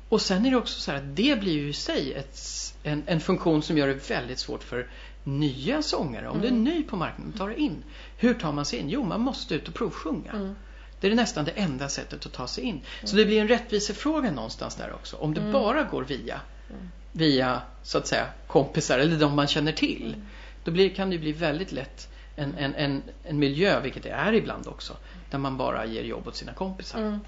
Och 0.10 0.22
sen 0.22 0.46
är 0.46 0.52
det 0.52 0.58
också 0.58 0.80
så 0.80 0.92
här 0.92 0.98
att 0.98 1.16
det 1.16 1.40
blir 1.40 1.54
ju 1.54 1.70
i 1.70 1.74
sig 1.74 2.14
ett, 2.14 2.40
en, 2.84 3.04
en 3.06 3.20
funktion 3.20 3.62
som 3.64 3.78
gör 3.78 3.88
det 3.88 4.10
väldigt 4.10 4.40
svårt 4.40 4.64
för 4.64 4.88
nya 5.24 5.82
sångare. 5.82 6.30
Om 6.30 6.40
du 6.42 6.48
är 6.48 6.52
Mm. 6.52 6.64
ny 6.64 6.84
på 6.84 6.96
marknaden, 6.96 7.34
tar 7.34 7.50
det 7.50 7.60
in. 7.60 7.84
Hur 8.18 8.34
tar 8.34 8.52
man 8.52 8.66
sig 8.66 8.80
in? 8.80 8.90
Jo, 8.90 9.04
man 9.04 9.22
måste 9.22 9.56
ut 9.56 9.68
och 9.68 9.74
provsjunga. 9.74 10.32
Mm. 10.32 10.56
Det 11.00 11.08
är 11.08 11.16
nästan 11.16 11.46
det 11.46 11.52
enda 11.52 11.90
sättet 11.90 12.26
att 12.26 12.34
ta 12.34 12.48
sig 12.48 12.64
in. 12.64 12.82
Så 13.04 13.16
det 13.16 13.26
blir 13.26 13.42
en 13.42 13.48
rättvisefråga 13.48 14.32
någonstans 14.32 14.76
där 14.76 14.94
också. 14.94 15.16
Om 15.18 15.34
det 15.34 15.42
Mm. 15.42 15.54
bara 15.54 15.84
går 15.84 16.04
via, 16.04 16.42
Mm. 16.70 16.90
Via 17.12 17.62
så 17.84 17.98
att 17.98 18.08
säga 18.08 18.26
kompisar 18.48 19.00
eller 19.00 19.18
de 19.20 19.36
man 19.36 19.48
känner 19.48 19.72
till. 19.72 20.08
Mm. 20.14 20.26
Då 20.64 20.72
blir, 20.72 20.90
kan 20.90 21.10
det 21.10 21.18
bli 21.18 21.32
väldigt 21.32 21.72
lätt 21.72 22.10
en, 22.36 22.56
en, 22.58 22.76
en, 22.76 23.02
en 23.24 23.40
miljö, 23.40 23.80
vilket 23.80 24.04
det 24.04 24.10
är 24.10 24.34
ibland 24.34 24.68
också, 24.68 24.98
där 25.30 25.38
man 25.38 25.58
bara 25.58 25.86
ger 25.86 26.04
jobb 26.04 26.28
åt 26.28 26.36
sina 26.36 26.54
kompisar. 26.54 27.00
Mm. 27.00 27.20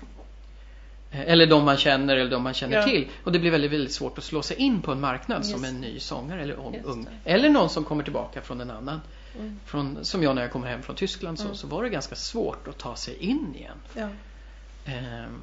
Eh, 1.12 1.22
Eller 1.22 1.48
de 1.48 1.66
man 1.66 1.78
känner 1.78 2.16
eller 2.18 2.32
de 2.32 2.44
man 2.44 2.54
känner 2.54 2.78
Ja. 2.78 2.84
till. 2.84 3.08
Och 3.24 3.32
det 3.32 3.40
blir 3.40 3.52
väldigt, 3.52 3.72
väldigt 3.72 3.94
svårt 3.94 4.18
att 4.18 4.24
slå 4.24 4.42
sig 4.42 4.58
in 4.58 4.82
på 4.82 4.92
en 4.92 5.02
marknad 5.02 5.38
Just 5.40 5.52
som 5.52 5.64
en 5.64 5.82
ny 5.82 6.00
sångare 6.00 6.42
eller 6.42 6.54
ung. 6.86 7.08
Eller 7.26 7.50
någon 7.50 7.70
som 7.70 7.84
kommer 7.84 8.04
tillbaka 8.04 8.42
från 8.42 8.62
en 8.62 8.72
annan. 8.72 9.02
Mm. 9.40 9.60
Från, 9.66 10.06
som 10.06 10.24
jag 10.24 10.36
när 10.36 10.42
jag 10.42 10.52
kom 10.52 10.64
hem 10.64 10.82
från 10.82 10.96
Tyskland 10.96 11.40
så, 11.40 11.46
Mm. 11.46 11.56
så 11.56 11.68
var 11.68 11.84
det 11.84 11.90
ganska 11.90 12.16
svårt 12.16 12.68
att 12.68 12.78
ta 12.78 12.96
sig 12.96 13.16
in 13.18 13.56
igen. 13.56 13.78
Ja. 13.94 14.08
Ehm, 14.86 15.42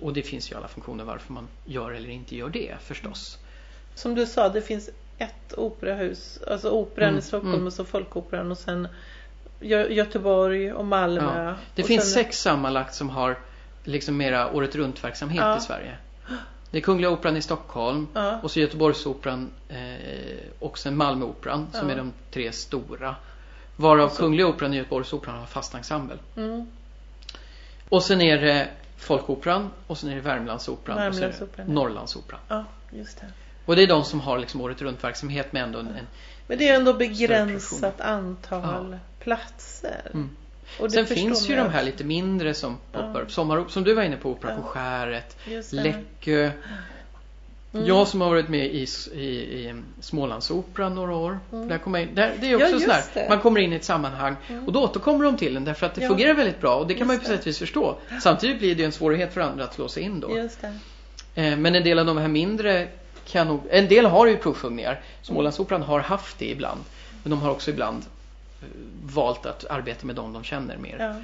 och 0.00 0.12
det 0.12 0.22
finns 0.22 0.52
ju 0.52 0.56
alla 0.56 0.68
funktioner 0.68 1.04
varför 1.04 1.32
man 1.32 1.48
gör 1.64 1.90
eller 1.92 2.08
inte 2.10 2.36
gör 2.36 2.48
det 2.48 2.74
förstås. 2.80 3.38
Som 3.94 4.14
du 4.14 4.26
sa, 4.26 4.48
det 4.48 4.62
finns 4.62 4.90
ett 5.18 5.54
operahus. 5.56 6.38
Alltså 6.46 6.70
operan 6.70 7.08
Mm, 7.08 7.18
i 7.18 7.22
Stockholm 7.22 7.54
mm. 7.54 7.66
och 7.66 7.72
så 7.72 7.84
Folkoperan 7.84 8.50
och 8.50 8.58
sen 8.58 8.88
Gö- 9.60 9.88
Göteborg 9.90 10.72
och 10.72 10.84
Malmö. 10.84 11.44
Ja. 11.44 11.54
Det 11.74 11.82
och 11.82 11.88
finns 11.88 12.12
sen, 12.14 12.24
sex 12.24 12.38
sammanlagt 12.40 12.94
som 12.94 13.10
har 13.10 13.38
liksom 13.84 14.16
mera 14.16 14.52
året 14.52 14.74
runt 14.74 15.04
verksamhet 15.04 15.40
Ja. 15.44 15.56
i 15.56 15.60
Sverige. 15.60 15.96
Det 16.70 16.78
är 16.78 16.82
Kungliga 16.82 17.10
Operan 17.10 17.36
i 17.36 17.42
Stockholm 17.42 18.06
Ja. 18.14 18.40
och 18.42 18.50
så 18.50 18.60
Göteborgsoperan 18.60 19.50
eh, 19.68 20.36
och 20.58 20.78
sen 20.78 20.96
Malmöoperan 20.96 21.66
som 21.72 21.90
är 21.90 21.96
de 21.96 22.12
tre 22.30 22.52
stora. 22.52 23.14
Varav 23.76 24.08
så- 24.08 24.16
Kungliga 24.16 24.46
Operan 24.46 24.70
och 24.70 24.76
Göteborgsoperan 24.76 25.38
har 25.38 25.46
fast 25.46 25.74
ensemble. 25.74 26.16
Mm. 26.36 26.66
Och 27.88 28.02
sen 28.02 28.20
är 28.20 28.36
det 28.40 28.68
Folkoperan 28.96 29.70
och 29.86 29.98
sen 29.98 30.10
är 30.10 30.14
det 30.14 30.20
Värmlandsoperan 30.20 30.98
och 30.98 31.04
Värmlandsoperan, 31.04 31.66
ja. 31.68 31.74
Norrlandsoperan. 31.74 32.40
Ja, 32.48 32.64
just 32.90 33.20
det. 33.20 33.26
Och 33.66 33.76
det 33.76 33.82
är 33.82 33.86
de 33.86 34.04
som 34.04 34.20
har 34.20 34.38
liksom 34.38 34.60
året 34.60 34.82
runt 34.82 35.04
verksamhet 35.04 35.52
med 35.52 35.62
ändå 35.62 35.78
en, 35.78 35.86
en 35.88 36.06
Men 36.46 36.58
det 36.58 36.68
är 36.68 36.74
ändå 36.74 36.94
begränsat 36.94 38.00
antal 38.00 38.98
platser. 39.20 40.10
Mm. 40.14 40.30
Och 40.80 40.92
Sen 40.92 41.06
finns 41.06 41.50
ju 41.50 41.56
de 41.56 41.70
här 41.70 41.82
lite 41.82 42.04
mindre 42.04 42.54
som 42.54 42.76
poppar 42.92 43.26
Ja. 43.38 43.56
upp. 43.56 43.70
Som 43.70 43.84
du 43.84 43.94
var 43.94 44.02
inne 44.02 44.16
på, 44.16 44.30
Opera 44.30 44.50
Ja. 44.50 44.56
på 44.56 44.62
skäret. 44.62 45.36
Läckö. 45.72 46.50
Mm. 47.76 47.86
Jag 47.88 48.08
som 48.08 48.20
har 48.20 48.28
varit 48.30 48.48
med 48.48 48.66
i, 48.66 48.86
i, 49.14 49.20
i 49.20 49.74
Smålandsoperan 50.00 50.94
några 50.94 51.14
år. 51.16 51.38
Mm. 51.52 51.68
Där 51.68 51.78
kommer 51.78 51.98
in, 51.98 52.14
där, 52.14 52.32
det 52.40 52.50
är 52.50 52.54
också 52.54 52.66
Ja, 52.66 52.72
just 52.72 52.84
sådär, 52.84 53.02
det. 53.14 53.28
man 53.28 53.40
kommer 53.40 53.60
in 53.60 53.72
i 53.72 53.76
ett 53.76 53.84
sammanhang 53.84 54.36
Mm. 54.48 54.64
och 54.66 54.72
då 54.72 54.82
återkommer 54.84 55.24
de 55.24 55.36
till 55.36 55.54
den 55.54 55.64
därför 55.64 55.86
att 55.86 55.94
det 55.94 56.02
Ja. 56.02 56.08
fungerar 56.08 56.34
väldigt 56.34 56.60
bra 56.60 56.76
och 56.76 56.86
det 56.86 56.94
kan 56.94 57.06
man 57.06 57.16
ju 57.16 57.20
Just 57.20 57.30
på 57.30 57.36
sätt 57.36 57.40
och 57.40 57.46
vis 57.46 57.58
förstå. 57.58 57.96
Samtidigt 58.22 58.58
blir 58.58 58.74
det 58.74 58.80
ju 58.80 58.86
en 58.86 58.92
svårighet 58.92 59.34
för 59.34 59.40
andra 59.40 59.64
att 59.64 59.74
slå 59.74 59.88
sig 59.88 60.02
in 60.02 60.20
då. 60.20 60.36
Just 60.36 60.60
det. 60.60 61.42
Eh, 61.42 61.56
Men 61.56 61.74
en 61.74 61.84
del 61.84 61.98
av 61.98 62.06
de 62.06 62.16
här 62.18 62.28
mindre 62.28 62.88
kan 63.26 63.46
nog, 63.48 63.60
en 63.70 63.88
del 63.88 64.06
har 64.06 64.26
ju 64.26 64.36
provsjungningar. 64.36 65.00
Smålandsoperan 65.22 65.82
har 65.82 66.00
haft 66.00 66.38
det 66.38 66.50
ibland. 66.50 66.80
Men 67.22 67.30
de 67.30 67.40
har 67.40 67.50
också 67.50 67.70
ibland 67.70 68.02
eh, 68.62 68.68
valt 69.14 69.46
att 69.46 69.64
arbeta 69.70 70.06
med 70.06 70.16
dem 70.16 70.32
de 70.32 70.44
känner 70.44 70.76
mer. 70.76 70.96
Ja. 70.98 71.14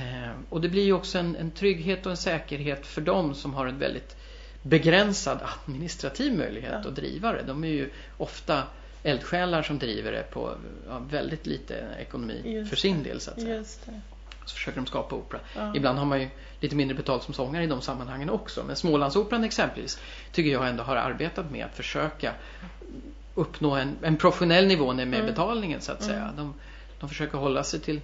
Eh, 0.00 0.30
och 0.48 0.60
det 0.60 0.68
blir 0.68 0.84
ju 0.84 0.92
också 0.92 1.18
en, 1.18 1.36
en 1.36 1.50
trygghet 1.50 2.06
och 2.06 2.10
en 2.12 2.16
säkerhet 2.16 2.86
för 2.86 3.00
dem 3.00 3.34
som 3.34 3.54
har 3.54 3.66
en 3.66 3.78
väldigt 3.78 4.16
begränsad 4.62 5.38
administrativ 5.42 6.38
möjlighet 6.38 6.72
Ja. 6.82 6.88
att 6.88 6.96
driva 6.96 7.32
det. 7.32 7.42
De 7.42 7.64
är 7.64 7.68
ju 7.68 7.90
ofta 8.16 8.62
eldsjälar 9.02 9.62
som 9.62 9.78
driver 9.78 10.12
det 10.12 10.30
på 10.30 10.54
ja, 10.88 10.98
väldigt 10.98 11.46
lite 11.46 11.86
ekonomi 11.98 12.42
Just 12.44 12.70
för 12.70 12.76
sin 12.76 13.02
del 13.02 13.20
så 13.20 13.30
att 13.30 13.40
säga. 13.40 13.64
Så 14.44 14.54
försöker 14.54 14.76
de 14.76 14.86
skapa 14.86 15.16
opera. 15.16 15.40
Ja. 15.56 15.72
Ibland 15.76 15.98
har 15.98 16.06
man 16.06 16.20
ju 16.20 16.28
lite 16.60 16.76
mindre 16.76 16.96
betalt 16.96 17.22
som 17.22 17.34
sångare 17.34 17.64
i 17.64 17.66
de 17.66 17.80
sammanhangen 17.80 18.30
också. 18.30 18.64
Men 18.66 18.76
Smålandsoperan 18.76 19.44
exempelvis 19.44 20.00
tycker 20.32 20.50
jag 20.50 20.68
ändå 20.68 20.82
har 20.82 20.96
arbetat 20.96 21.50
med 21.50 21.64
att 21.66 21.76
försöka 21.76 22.32
uppnå 23.34 23.70
en, 23.74 23.96
en 24.02 24.16
professionell 24.16 24.66
nivå 24.66 24.92
med 24.92 25.08
Mm. 25.08 25.26
betalningen 25.26 25.80
så 25.80 25.92
att 25.92 26.02
säga. 26.02 26.22
Mm. 26.22 26.36
De, 26.36 26.54
de 27.00 27.08
försöker 27.08 27.38
hålla 27.38 27.64
sig 27.64 27.80
till 27.80 28.00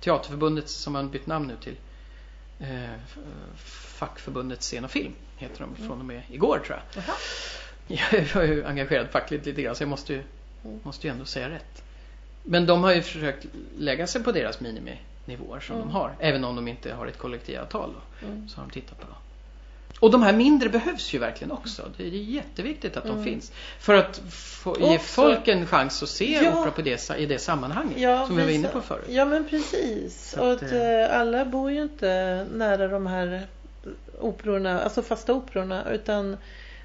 Teaterförbundet 0.00 0.68
som 0.68 0.94
har 0.94 1.02
bytt 1.02 1.26
namn 1.26 1.46
nu 1.46 1.56
till 1.56 1.76
eh, 2.60 2.90
Fackförbundet 3.98 4.60
Scen 4.60 4.84
och 4.84 4.90
Film 4.90 5.12
heter 5.38 5.60
de 5.60 5.86
från 5.86 5.98
och 5.98 6.04
med 6.04 6.22
igår 6.30 6.58
tror 6.66 6.78
jag. 6.94 7.04
Jaha. 7.04 7.16
Jag 8.32 8.44
är 8.44 8.48
ju 8.52 8.64
engagerad 8.64 9.06
fackligt 9.10 9.46
lite 9.46 9.62
grann 9.62 9.74
så 9.74 9.82
jag 9.82 9.88
måste 9.88 10.12
ju, 10.12 10.22
måste 10.82 11.06
ju 11.06 11.10
ändå 11.12 11.24
säga 11.24 11.50
rätt. 11.50 11.82
Men 12.42 12.66
de 12.66 12.82
har 12.84 12.92
ju 12.94 13.02
försökt 13.02 13.46
lägga 13.78 14.06
sig 14.06 14.22
på 14.22 14.32
deras 14.32 14.60
miniminivåer 14.60 15.60
som 15.60 15.76
Mm. 15.76 15.88
de 15.88 15.94
har. 15.94 16.14
Även 16.18 16.44
om 16.44 16.56
de 16.56 16.68
inte 16.68 16.92
har 16.94 17.06
ett 17.06 17.18
kollektivavtal 17.18 17.90
då, 18.20 18.26
Mm. 18.26 18.48
så 18.48 18.56
har 18.60 18.66
de 18.66 18.72
tittat 18.72 19.00
på 19.00 19.06
det. 19.06 19.12
Och 20.00 20.10
de 20.10 20.22
här 20.22 20.32
mindre 20.32 20.68
behövs 20.68 21.14
ju 21.14 21.18
verkligen 21.18 21.52
också. 21.52 21.90
Det 21.96 22.02
är 22.02 22.08
jätteviktigt 22.08 22.96
att 22.96 23.04
de 23.04 23.10
Mm. 23.12 23.24
finns. 23.24 23.52
För 23.78 23.94
att 23.94 24.20
få, 24.30 24.76
ge 24.80 24.94
Också- 24.96 24.98
folk 25.06 25.48
en 25.48 25.66
chans 25.66 26.02
att 26.02 26.08
se 26.08 26.40
Ja. 26.44 26.60
opera 26.60 26.70
på 26.70 26.82
det, 26.82 27.10
i 27.18 27.26
det 27.26 27.38
sammanhanget. 27.38 28.00
Ja, 28.00 28.26
som 28.26 28.36
vi 28.36 28.42
var 28.42 28.50
inne 28.50 28.68
på 28.68 28.80
förut. 28.80 29.04
Ja 29.08 29.24
men 29.24 29.44
precis. 29.48 30.30
Så 30.30 30.40
och 30.40 30.52
att, 30.52 30.62
att, 30.62 30.72
eh, 30.72 30.82
eh, 30.82 31.20
alla 31.20 31.44
bor 31.44 31.70
ju 31.72 31.82
inte 31.82 32.46
nära 32.52 32.88
de 32.88 33.06
här 33.06 33.46
operorna, 34.20 34.82
alltså 34.82 35.02
fasta 35.02 35.34
operorna 35.34 35.90
utan 35.92 36.36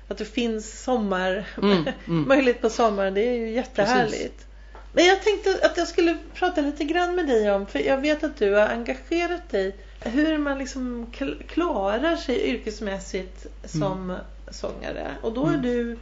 att 0.07 0.17
det 0.17 0.25
finns 0.25 0.83
sommar, 0.83 1.45
Mm, 1.61 1.87
mm. 2.07 2.27
möjligt 2.27 2.61
på 2.61 2.69
sommaren, 2.69 3.13
det 3.13 3.21
är 3.27 3.33
ju 3.33 3.49
jättehärligt. 3.51 4.45
Men 4.93 5.05
jag 5.05 5.21
tänkte 5.23 5.59
att 5.63 5.77
jag 5.77 5.87
skulle 5.87 6.17
prata 6.33 6.61
lite 6.61 6.83
grann 6.83 7.15
med 7.15 7.27
dig 7.27 7.51
om, 7.51 7.65
för 7.67 7.79
jag 7.79 7.97
vet 7.97 8.23
att 8.23 8.37
du 8.37 8.53
har 8.53 8.67
engagerat 8.67 9.49
dig, 9.49 9.75
hur 10.01 10.37
man 10.37 10.57
liksom 10.59 11.07
kl- 11.13 11.43
klarar 11.47 12.15
sig 12.15 12.41
yrkesmässigt 12.49 13.45
som 13.65 14.17
sångare. 14.51 15.07
Och 15.21 15.33
då 15.33 15.43
är 15.45 15.49
Mm. 15.49 15.61
du 15.61 15.97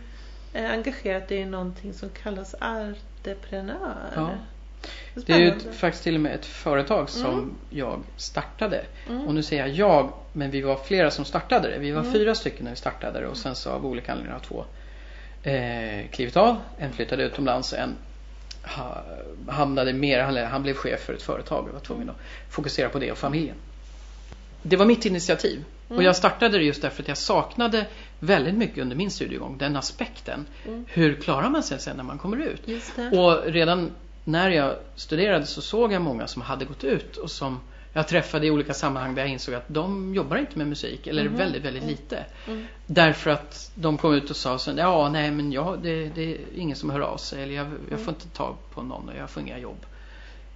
eh, 0.53 0.71
engagerat 0.71 1.27
dig 1.27 1.37
i 1.37 1.45
någonting 1.45 1.93
som 1.93 2.09
kallas 2.09 2.55
arteprenör. 2.59 3.95
Ja. 4.15 4.29
Det 5.13 5.33
är 5.33 5.39
ju 5.39 5.47
ett, 5.47 5.75
faktiskt 5.75 6.03
till 6.03 6.15
och 6.15 6.21
med 6.21 6.35
ett 6.35 6.45
företag 6.45 7.09
som 7.09 7.31
Mm. 7.33 7.55
jag 7.69 7.99
startade. 8.17 8.85
Mm. 9.09 9.27
Och 9.27 9.33
nu 9.35 9.43
säger 9.43 9.67
jag 9.67 9.75
jag, 9.75 10.13
men 10.33 10.51
vi 10.51 10.61
var 10.61 10.75
flera 10.75 11.11
som 11.11 11.25
startade 11.25 11.69
det. 11.69 11.79
Vi 11.79 11.91
var 11.91 12.01
Mm. 12.01 12.13
fyra 12.13 12.35
stycken 12.35 12.63
när 12.63 12.71
vi 12.71 12.77
startade 12.77 13.19
det 13.19 13.27
och 13.27 13.37
sen 13.37 13.55
så 13.55 13.69
av 13.69 13.85
olika 13.85 14.11
anledningar 14.11 14.39
har 14.39 14.45
två 14.45 14.65
eh, 15.43 16.07
klivit 16.11 16.37
av. 16.37 16.57
En 16.77 16.91
flyttade 16.93 17.23
utomlands, 17.23 17.73
en 17.73 17.95
ha, 18.63 19.03
hamnade 19.47 19.93
mer, 19.93 20.19
han, 20.23 20.37
han 20.37 20.63
blev 20.63 20.73
chef 20.73 20.99
för 20.99 21.13
ett 21.13 21.21
företag 21.23 21.67
och 21.67 21.73
var 21.73 21.79
tvungen 21.79 22.09
att 22.09 22.17
fokusera 22.49 22.89
på 22.89 22.99
det 22.99 23.11
och 23.11 23.17
familjen. 23.17 23.55
Det 24.63 24.75
var 24.75 24.85
mitt 24.85 25.05
initiativ. 25.05 25.63
Och 25.87 25.91
Mm. 25.91 26.05
jag 26.05 26.15
startade 26.15 26.57
det 26.57 26.63
just 26.63 26.81
därför 26.81 27.01
att 27.03 27.07
jag 27.07 27.17
saknade 27.17 27.85
väldigt 28.19 28.55
mycket 28.55 28.77
under 28.77 28.95
min 28.95 29.11
studiegång, 29.11 29.57
den 29.57 29.75
aspekten. 29.75 30.45
Mm. 30.67 30.85
Hur 30.89 31.15
klarar 31.15 31.49
man 31.49 31.63
sig 31.63 31.79
sen 31.79 31.97
när 31.97 32.03
man 32.03 32.17
kommer 32.17 32.37
ut? 32.37 32.61
Och 33.17 33.43
redan 33.45 33.91
när 34.23 34.49
jag 34.49 34.75
studerade 34.95 35.45
så 35.45 35.61
såg 35.61 35.93
jag 35.93 36.01
många 36.01 36.27
som 36.27 36.41
hade 36.41 36.65
gått 36.65 36.83
ut 36.83 37.17
och 37.17 37.31
som 37.31 37.59
jag 37.93 38.07
träffade 38.07 38.47
i 38.47 38.51
olika 38.51 38.73
sammanhang 38.73 39.15
där 39.15 39.21
jag 39.21 39.31
insåg 39.31 39.55
att 39.55 39.63
de 39.67 40.15
jobbar 40.15 40.37
inte 40.37 40.57
med 40.57 40.67
musik 40.67 41.07
eller 41.07 41.23
Mhm. 41.23 41.35
väldigt, 41.37 41.63
väldigt 41.63 41.83
lite. 41.83 42.25
Mm. 42.47 42.65
Därför 42.85 43.29
att 43.31 43.71
de 43.75 43.97
kom 43.97 44.13
ut 44.13 44.29
och 44.29 44.35
sa 44.35 44.57
så, 44.59 44.71
ja 44.77 45.09
nej 45.09 45.31
men 45.31 45.51
jag, 45.51 45.79
det, 45.83 46.05
det 46.15 46.31
är 46.31 46.37
ingen 46.55 46.75
som 46.77 46.89
hör 46.89 46.99
av 46.99 47.17
sig 47.17 47.43
eller 47.43 47.53
jag, 47.53 47.67
jag 47.89 47.99
får 47.99 48.09
inte 48.13 48.27
tag 48.27 48.55
på 48.73 48.83
någon 48.83 49.09
och 49.09 49.15
jag 49.15 49.29
får 49.29 49.43
inga 49.43 49.57
jobb. 49.59 49.85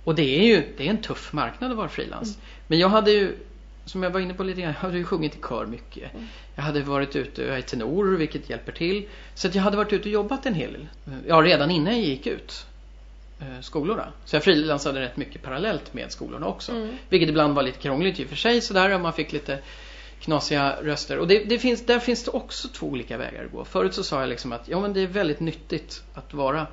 Och 0.04 0.16
det 0.16 0.40
är 0.40 0.44
ju 0.46 0.64
det 0.78 0.86
är 0.86 0.90
en 0.90 1.02
tuff 1.02 1.34
marknad 1.34 1.72
att 1.72 1.78
vara 1.78 1.90
frilans. 1.90 2.38
Men 2.68 2.80
jag 2.80 2.90
hade 2.90 3.12
ju, 3.12 3.36
som 3.86 4.04
jag 4.04 4.10
var 4.10 4.20
inne 4.20 4.34
på 4.34 4.44
lite 4.44 4.62
grann, 4.62 4.74
jag 4.74 4.80
hade 4.82 4.98
ju 4.98 5.04
sjungit 5.04 5.36
i 5.36 5.40
kör 5.50 5.66
mycket. 5.66 6.12
Jag 6.56 6.64
hade 6.64 6.82
varit 6.82 7.16
ute, 7.16 7.42
jag 7.44 7.58
är 7.58 7.62
tenor 7.62 8.18
vilket 8.18 8.50
hjälper 8.50 8.72
till. 8.72 9.08
Så 9.34 9.48
jag 9.54 9.62
hade 9.64 9.78
varit 9.78 9.94
ute 9.94 10.10
och 10.10 10.14
jobbat 10.14 10.46
en 10.46 10.54
hel 10.54 10.74
del. 10.74 10.88
Ja, 11.28 11.36
redan 11.36 11.72
innan 11.72 11.94
jag 11.94 12.04
gick 12.04 12.28
ut 12.28 12.66
skolorna. 13.62 14.12
Så 14.26 14.36
jag 14.36 14.44
frilansade 14.44 15.02
rätt 15.02 15.18
mycket 15.18 15.42
parallellt 15.42 15.94
med 15.94 16.12
skolorna 16.12 16.48
också. 16.48 16.72
Mm. 16.72 16.96
Vilket 17.10 17.30
ibland 17.30 17.56
var 17.56 17.64
lite 17.64 17.80
krångligt 17.80 18.20
i 18.20 18.26
och 18.26 18.30
för 18.30 18.36
sig 18.36 18.62
sådär 18.62 18.94
och 18.94 19.02
man 19.02 19.14
fick 19.14 19.32
lite 19.32 19.60
knasiga 20.20 20.76
röster. 20.82 21.20
Och 21.20 21.28
det, 21.28 21.44
det 21.44 21.60
finns, 21.60 21.86
där 21.86 22.00
finns 22.00 22.24
det 22.24 22.32
också 22.32 22.68
två 22.68 22.88
olika 22.88 23.18
vägar 23.18 23.46
att 23.46 23.52
gå. 23.52 23.66
Förut 23.66 23.94
så 23.94 24.04
sa 24.04 24.20
jag 24.20 24.30
liksom 24.30 24.52
att 24.52 24.68
ja, 24.68 24.80
men 24.80 24.94
det 24.94 25.02
är 25.02 25.08
väldigt 25.08 25.40
nyttigt 25.40 26.04
att 26.14 26.34
vara 26.34 26.68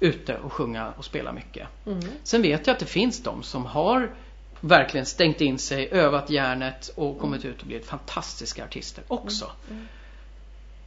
ute 0.00 0.36
och 0.36 0.52
sjunga 0.52 0.92
och 0.96 1.04
spela 1.04 1.32
mycket. 1.32 1.68
Mm. 1.86 2.00
Sen 2.22 2.42
vet 2.42 2.66
jag 2.66 2.74
att 2.74 2.80
det 2.80 2.86
finns 2.86 3.22
de 3.22 3.42
som 3.42 3.66
har 3.66 4.10
verkligen 4.60 5.06
stängt 5.06 5.40
in 5.40 5.58
sig, 5.58 5.88
övat 5.90 6.30
hjärnet 6.30 6.90
och 6.94 7.18
kommit 7.18 7.44
ut 7.44 7.60
och 7.60 7.66
blivit 7.66 7.86
fantastiska 7.86 8.64
artister 8.64 9.04
också. 9.08 9.50
Mm. 9.70 9.88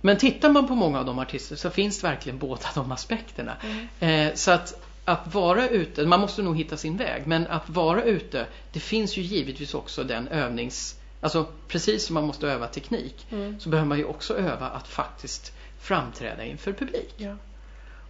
Men 0.02 0.18
tittar 0.18 0.50
man 0.50 0.68
på 0.68 0.76
många 0.76 1.00
av 1.00 1.06
de 1.06 1.20
artister 1.20 1.56
så 1.56 1.70
finns 1.70 2.04
verkligen 2.04 2.38
båda 2.38 2.68
de 2.76 2.92
aspekterna. 2.92 3.58
Mm. 4.00 4.28
Eh, 4.30 4.36
så 4.36 4.52
att, 4.52 4.89
att 5.10 5.34
vara 5.34 5.70
ute, 5.70 6.06
man 6.06 6.20
måste 6.20 6.42
nog 6.42 6.58
hitta 6.58 6.78
sin 6.78 6.98
väg, 6.98 7.28
men 7.28 7.48
att 7.48 7.70
vara 7.70 8.04
ute, 8.04 8.46
det 8.72 8.80
finns 8.80 9.18
ju 9.18 9.22
givetvis 9.22 9.74
också 9.74 10.04
den 10.04 10.28
övnings... 10.28 10.96
Alltså 11.22 11.48
precis 11.68 12.06
som 12.06 12.14
man 12.14 12.28
måste 12.28 12.48
öva 12.48 12.68
teknik 12.68 13.28
Mm. 13.32 13.60
så 13.60 13.70
behöver 13.70 13.88
man 13.88 13.98
ju 13.98 14.06
också 14.06 14.38
öva 14.38 14.70
att 14.70 14.88
faktiskt 14.88 15.54
framträda 15.80 16.46
inför 16.46 16.74
publik. 16.74 17.14
Ja. 17.18 17.36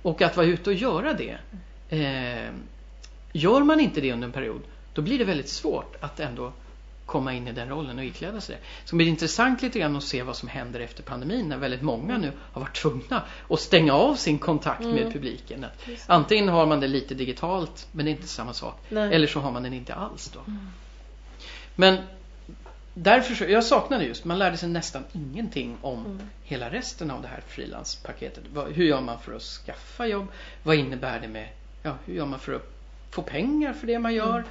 Och 0.02 0.22
att 0.22 0.38
vara 0.38 0.48
ute 0.48 0.70
och 0.70 0.76
göra 0.76 1.14
det. 1.14 1.38
Eh, 1.90 2.54
gör 3.32 3.64
man 3.64 3.80
inte 3.80 4.02
det 4.02 4.14
under 4.14 4.28
en 4.28 4.32
period, 4.32 4.62
då 4.94 5.02
blir 5.02 5.20
det 5.20 5.26
väldigt 5.26 5.50
svårt 5.50 5.96
att 6.00 6.20
ändå 6.20 6.54
komma 7.10 7.34
in 7.34 7.48
i 7.48 7.52
den 7.52 7.70
rollen 7.70 8.00
och 8.00 8.06
ikläda 8.06 8.42
sig 8.42 8.56
det. 8.56 8.62
Så 8.86 8.96
det 8.96 8.98
blir 8.98 9.08
intressant 9.08 9.62
lite 9.62 9.80
grann 9.80 9.96
att 9.96 10.04
se 10.04 10.24
vad 10.24 10.36
som 10.36 10.50
händer 10.50 10.80
efter 10.80 11.04
pandemin 11.04 11.50
när 11.50 11.58
väldigt 11.58 11.82
många 11.82 12.18
nu 12.18 12.32
har 12.54 12.62
varit 12.62 12.76
tvungna 12.76 13.24
att 13.50 13.60
stänga 13.60 13.94
av 13.94 14.16
sin 14.16 14.40
kontakt 14.40 14.82
Mm. 14.84 14.96
med 14.96 15.14
publiken. 15.14 15.66
Antingen 16.08 16.48
har 16.50 16.66
man 16.66 16.80
det 16.80 16.88
lite 16.88 17.14
digitalt 17.16 17.88
men 17.92 18.06
det 18.06 18.12
är 18.12 18.16
inte 18.16 18.28
samma 18.28 18.54
sak. 18.54 18.82
Nej. 18.90 19.14
Eller 19.16 19.28
så 19.28 19.40
har 19.40 19.52
man 19.52 19.64
den 19.64 19.74
inte 19.74 19.94
alls 19.94 20.30
då. 20.34 20.40
Men 21.76 21.98
därför 22.94 23.36
så, 23.36 23.44
jag 23.44 23.64
saknade 23.64 24.06
just, 24.06 24.26
man 24.26 24.40
lärde 24.40 24.58
sig 24.58 24.70
nästan 24.70 25.04
ingenting 25.14 25.78
om 25.82 26.06
Mm. 26.06 26.20
hela 26.44 26.70
resten 26.70 27.12
av 27.12 27.22
det 27.22 27.28
här 27.28 27.42
frilanspaketet. 27.48 28.44
Hur 28.74 28.86
gör 28.86 29.02
man 29.02 29.20
för 29.20 29.36
att 29.36 29.42
skaffa 29.42 30.08
jobb? 30.08 30.28
Vad 30.64 30.76
innebär 30.76 31.20
det 31.20 31.28
med, 31.28 31.50
ja, 31.84 31.96
hur 32.06 32.14
gör 32.14 32.26
man 32.26 32.40
för 32.40 32.54
att 32.56 32.72
få 33.12 33.22
pengar 33.22 33.74
för 33.74 33.88
det 33.88 34.00
man 34.00 34.14
gör? 34.14 34.44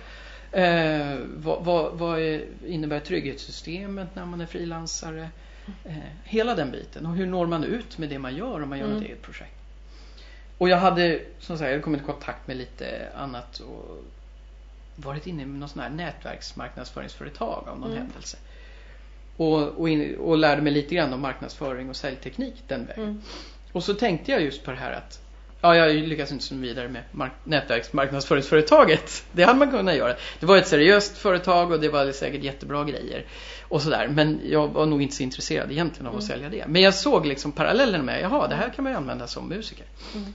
Eh, 0.52 1.16
vad 1.36 1.64
vad, 1.64 1.98
vad 1.98 2.20
är, 2.20 2.44
innebär 2.66 3.00
trygghetssystemet 3.00 4.08
när 4.14 4.24
man 4.26 4.40
är 4.40 4.46
frilansare? 4.46 5.30
Eh, 5.84 5.92
hela 6.24 6.54
den 6.54 6.70
biten. 6.70 7.06
Och 7.06 7.14
hur 7.14 7.26
når 7.26 7.46
man 7.46 7.64
ut 7.64 7.98
med 7.98 8.08
det 8.08 8.18
man 8.18 8.36
gör 8.36 8.62
om 8.62 8.68
man 8.68 8.78
gör 8.78 8.86
Mm. 8.86 8.98
ett 8.98 9.04
eget 9.04 9.22
projekt? 9.22 9.54
Och 10.58 10.68
jag 10.68 10.76
hade 10.76 11.20
som 11.38 11.58
sagt, 11.58 11.70
jag 11.70 11.82
kommit 11.82 12.00
i 12.00 12.04
kontakt 12.04 12.46
med 12.48 12.56
lite 12.56 13.08
annat 13.14 13.58
och 13.60 14.04
varit 14.96 15.26
inne 15.26 15.46
med 15.46 15.60
någon 15.60 15.68
sån 15.68 15.82
här 15.82 15.90
nätverksmarknadsföringsföretag 15.90 17.68
av 17.68 17.80
någon 17.80 17.90
Mm. 17.90 18.02
händelse. 18.02 18.36
Och, 19.36 19.62
och, 19.62 19.88
in, 19.88 20.16
och 20.18 20.38
lärde 20.38 20.62
mig 20.62 20.72
lite 20.72 20.94
grann 20.94 21.12
om 21.12 21.20
marknadsföring 21.20 21.88
och 21.88 21.96
säljteknik 21.96 22.54
den 22.68 22.86
vägen. 22.86 23.04
Mm. 23.04 23.22
Och 23.72 23.84
så 23.84 23.94
tänkte 23.94 24.32
jag 24.32 24.42
just 24.42 24.64
på 24.64 24.70
det 24.70 24.76
här 24.76 24.92
att 24.92 25.20
Ja, 25.60 25.76
jag 25.76 25.94
lyckas 25.94 26.32
inte 26.32 26.44
så 26.44 26.54
vidare 26.54 26.88
med 26.88 27.02
mark- 27.12 27.32
nätverksmarknadsföringsföretaget. 27.44 29.24
Det 29.32 29.42
hade 29.44 29.58
man 29.58 29.70
kunnat 29.70 29.94
göra. 29.96 30.14
Det 30.40 30.46
var 30.46 30.56
ett 30.56 30.66
seriöst 30.68 31.18
företag 31.18 31.72
och 31.72 31.80
det 31.80 31.88
var 31.88 32.12
säkert 32.12 32.42
jättebra 32.42 32.84
grejer. 32.84 33.24
Och 33.62 33.82
sådär. 33.82 34.08
Men 34.08 34.40
jag 34.44 34.68
var 34.68 34.86
nog 34.86 35.02
inte 35.02 35.14
så 35.16 35.22
intresserad 35.22 35.72
egentligen 35.72 36.06
av 36.06 36.16
att 36.16 36.22
Mm. 36.22 36.28
sälja 36.28 36.48
det. 36.48 36.64
Men 36.68 36.82
jag 36.82 36.94
såg 36.94 37.26
liksom 37.26 37.52
parallellen 37.52 38.04
med, 38.04 38.20
jaha, 38.22 38.48
det 38.48 38.54
här 38.54 38.70
kan 38.70 38.82
man 38.84 38.92
ju 38.92 38.96
använda 38.96 39.26
som 39.26 39.48
musiker. 39.48 39.86
Mm. 40.14 40.34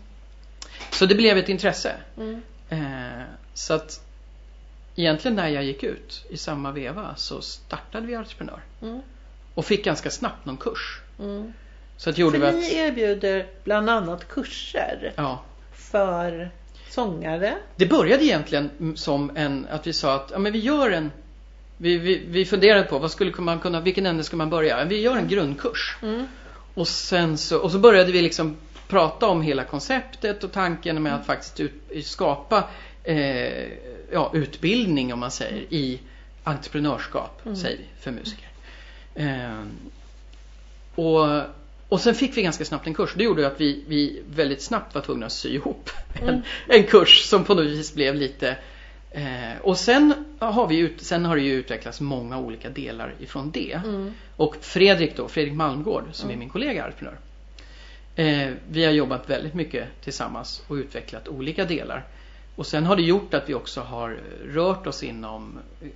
Så 0.91 1.05
det 1.05 1.15
blev 1.15 1.37
ett 1.37 1.49
intresse. 1.49 1.95
Mm. 2.17 2.41
Eh, 2.69 3.23
så 3.53 3.73
att 3.73 4.01
egentligen 4.95 5.35
när 5.35 5.47
jag 5.47 5.63
gick 5.63 5.83
ut 5.83 6.25
i 6.29 6.37
samma 6.37 6.71
veva 6.71 7.15
så 7.15 7.41
startade 7.41 8.07
vi 8.07 8.15
Entreprenör. 8.15 8.59
Mm. 8.81 9.01
Och 9.53 9.65
fick 9.65 9.85
ganska 9.85 10.09
snabbt 10.09 10.45
någon 10.45 10.57
kurs. 10.57 11.01
Mm. 11.19 11.53
Så 12.03 12.09
att 12.09 12.17
gjorde 12.17 12.39
För 12.39 12.51
vi 12.51 12.57
ni 12.57 12.65
att, 12.65 12.73
erbjuder 12.73 13.45
bland 13.63 13.89
annat 13.89 14.27
kurser 14.27 15.13
ja, 15.15 15.43
för 15.73 16.51
sångare. 16.89 17.55
Det 17.75 17.85
började 17.85 18.23
egentligen 18.23 18.69
mm, 18.79 18.95
som 18.95 19.31
en, 19.35 19.67
att 19.71 19.87
vi 19.87 19.93
sa 19.93 20.15
att 20.15 20.29
ja, 20.31 20.39
men 20.39 20.53
vi 20.53 20.59
gör 20.59 20.91
en 20.91 21.11
vi, 21.77 21.97
vi, 21.97 22.25
vi 22.27 22.45
funderade 22.45 22.83
på 22.83 22.99
vad 22.99 23.11
skulle 23.11 23.31
man 23.37 23.59
kunna, 23.59 23.79
vilken 23.79 24.05
ände 24.05 24.23
ska 24.23 24.37
man 24.37 24.49
börja? 24.49 24.85
Vi 24.85 25.01
gör 25.01 25.17
en 25.17 25.27
grundkurs. 25.27 25.97
Mm. 26.01 26.27
Och 26.73 26.87
sen 26.87 27.37
så, 27.37 27.57
och 27.57 27.71
så 27.71 27.79
började 27.79 28.11
vi 28.11 28.21
liksom 28.21 28.57
prata 28.87 29.27
om 29.27 29.41
hela 29.41 29.63
konceptet 29.63 30.43
och 30.43 30.51
tanken 30.51 31.03
med 31.03 31.15
att 31.15 31.25
faktiskt 31.25 31.59
ut, 31.59 32.05
skapa 32.05 32.69
eh, 33.03 33.67
ja, 34.11 34.31
utbildning 34.33 35.13
om 35.13 35.19
man 35.19 35.31
säger 35.31 35.73
i 35.73 35.99
entreprenörskap, 36.43 37.41
Mm. 37.45 37.55
säger 37.55 37.77
vi 37.77 37.85
för 37.99 38.11
musiker. 38.11 38.49
Eh, 39.15 39.63
och, 40.95 41.43
och 41.89 42.01
sen 42.01 42.15
fick 42.15 42.37
vi 42.37 42.41
ganska 42.41 42.65
snabbt 42.65 42.87
en 42.87 42.93
kurs. 42.93 43.13
Det 43.17 43.23
gjorde 43.23 43.47
att 43.47 43.61
vi, 43.61 43.83
vi 43.87 44.21
väldigt 44.29 44.61
snabbt 44.61 44.95
var 44.95 45.01
tvungna 45.01 45.25
att 45.25 45.31
sy 45.31 45.49
ihop 45.55 45.89
en, 46.13 46.29
Mm. 46.29 46.41
en 46.67 46.83
kurs 46.83 47.23
som 47.25 47.43
på 47.43 47.53
något 47.55 47.65
vis 47.65 47.93
blev 47.93 48.15
lite 48.15 48.57
eh, 49.11 49.59
och 49.61 49.77
sen 49.77 50.13
har, 50.39 50.67
vi 50.67 50.77
ut, 50.77 51.01
sen 51.01 51.25
har 51.25 51.35
det 51.35 51.41
ju 51.41 51.53
utvecklats 51.53 52.01
många 52.01 52.37
olika 52.39 52.69
delar 52.69 53.13
ifrån 53.19 53.51
det. 53.51 53.81
Mm. 53.85 54.13
Och 54.35 54.55
Fredrik 54.61 55.17
då, 55.17 55.27
Fredrik 55.27 55.53
Malmgård 55.53 56.03
som 56.11 56.29
är 56.29 56.35
min 56.35 56.49
kollega 56.49 56.83
entreprenör. 56.83 57.17
Eh, 58.15 58.53
vi 58.69 58.85
har 58.85 58.91
jobbat 58.91 59.29
väldigt 59.29 59.53
mycket 59.53 59.87
tillsammans 60.03 60.63
och 60.67 60.73
utvecklat 60.75 61.27
olika 61.27 61.65
delar. 61.65 62.05
Och 62.55 62.67
sen 62.67 62.85
har 62.85 62.95
det 62.95 63.01
gjort 63.01 63.33
att 63.33 63.49
vi 63.49 63.53
också 63.53 63.81
har 63.81 64.17
rört 64.45 64.87
oss 64.87 65.03
inom 65.03 65.59
eh, 65.81 65.87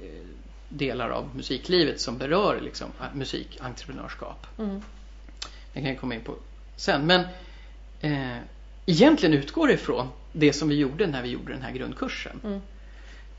delar 0.70 1.10
av 1.10 1.36
musiklivet 1.36 2.02
som 2.02 2.18
berör 2.18 2.62
liksom, 2.62 2.88
musikentreprenörskap. 3.14 4.48
Mm. 4.60 4.82
Det 5.78 5.82
kan 5.82 5.90
jag 5.90 6.00
komma 6.00 6.16
in 6.16 6.22
på 6.22 6.36
sen. 6.76 7.06
Men 7.06 7.22
eh, 8.02 8.38
egentligen 8.86 9.34
utgår 9.36 9.68
det 9.68 9.74
ifrån 9.74 10.08
det 10.32 10.54
som 10.54 10.70
vi 10.70 10.76
gjorde 10.76 11.08
när 11.08 11.22
vi 11.22 11.30
gjorde 11.30 11.54
den 11.54 11.62
här 11.62 11.72
grundkursen. 11.72 12.42
Mm. 12.44 12.62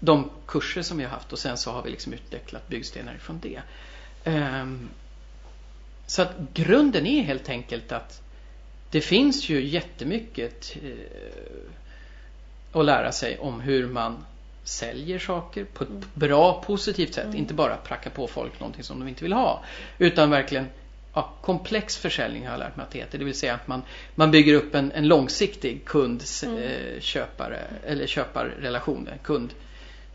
De 0.00 0.30
kurser 0.46 0.82
som 0.82 0.98
vi 0.98 1.04
har 1.04 1.10
haft 1.10 1.32
och 1.32 1.38
sen 1.38 1.58
så 1.58 1.70
har 1.70 1.82
vi 1.82 1.90
liksom 1.90 2.12
utvecklat 2.12 2.68
byggstenar 2.68 3.14
ifrån 3.14 3.40
det. 3.42 3.60
Ehm, 4.24 4.88
så 6.06 6.22
att 6.22 6.34
grunden 6.54 7.06
är 7.06 7.22
helt 7.22 7.48
enkelt 7.48 7.92
att 7.92 8.22
det 8.90 9.00
finns 9.00 9.48
ju 9.48 9.66
jättemycket 9.66 10.76
eh, 10.82 11.70
att 12.72 12.84
lära 12.84 13.12
sig 13.12 13.38
om 13.38 13.60
hur 13.60 13.88
man 13.88 14.24
säljer 14.64 15.18
saker 15.18 15.64
på 15.64 15.84
ett 15.84 16.14
bra, 16.14 16.62
positivt 16.62 17.14
sätt. 17.14 17.34
Inte 17.34 17.54
bara 17.54 17.76
pracka 17.76 18.10
på 18.10 18.26
folk 18.26 18.60
någonting 18.60 18.84
som 18.84 18.98
de 19.00 19.08
inte 19.08 19.24
vill 19.24 19.32
ha. 19.32 19.64
Utan 19.98 20.30
verkligen 20.30 20.66
ja, 21.18 21.32
komplex 21.40 21.96
försäljning 21.96 22.44
har 22.46 22.52
jag 22.52 22.58
lärt 22.58 22.76
mig 22.76 22.84
att 22.84 22.90
det 22.90 22.98
heter. 22.98 23.18
Det 23.18 23.24
vill 23.24 23.34
säga 23.34 23.54
att 23.54 23.68
man, 23.68 23.82
man 24.14 24.30
bygger 24.30 24.54
upp 24.54 24.74
en, 24.74 24.92
en 24.92 25.08
långsiktig 25.08 25.84
kund, 25.84 26.22
eh, 26.42 27.00
köpare 27.00 27.58
eller 27.86 28.06
köparrelation. 28.06 29.08
Kund, 29.22 29.54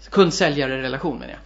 kund-säljare-relation 0.09 1.19
menar 1.19 1.31
jag. 1.31 1.39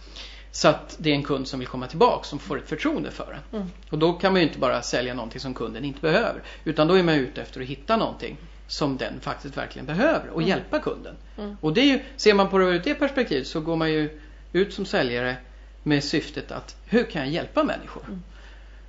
Så 0.50 0.68
att 0.68 0.96
det 0.98 1.10
är 1.10 1.14
en 1.14 1.22
kund 1.22 1.48
som 1.48 1.58
vill 1.58 1.68
komma 1.68 1.86
tillbaka, 1.86 2.24
som 2.24 2.38
får 2.38 2.58
ett 2.58 2.68
förtroende 2.68 3.10
för 3.10 3.32
en. 3.32 3.58
Mm. 3.58 3.70
Och 3.90 3.98
då 3.98 4.12
kan 4.12 4.32
man 4.32 4.40
ju 4.40 4.48
inte 4.48 4.58
bara 4.58 4.82
sälja 4.82 5.14
någonting 5.14 5.40
som 5.40 5.54
kunden 5.54 5.84
inte 5.84 6.00
behöver. 6.00 6.42
Utan 6.64 6.88
då 6.88 6.94
är 6.94 7.02
man 7.02 7.14
ute 7.14 7.42
efter 7.42 7.60
att 7.60 7.66
hitta 7.66 7.96
någonting 7.96 8.36
som 8.66 8.96
den 8.96 9.20
faktiskt 9.20 9.56
verkligen 9.56 9.86
behöver 9.86 10.28
och 10.28 10.42
hjälpa 10.42 10.78
kunden. 10.78 11.14
Mm. 11.38 11.56
Och 11.60 11.72
det 11.72 11.80
är 11.80 11.86
ju, 11.86 12.00
ser 12.16 12.34
man 12.34 12.48
på 12.48 12.58
det 12.58 12.64
ur 12.64 12.82
det 12.84 12.94
perspektivet 12.94 13.46
så 13.46 13.60
går 13.60 13.76
man 13.76 13.92
ju 13.92 14.20
ut 14.52 14.74
som 14.74 14.86
säljare 14.86 15.36
med 15.82 16.04
syftet 16.04 16.52
att 16.52 16.76
hur 16.84 17.04
kan 17.04 17.22
jag 17.22 17.30
hjälpa 17.30 17.64
människor? 17.64 18.02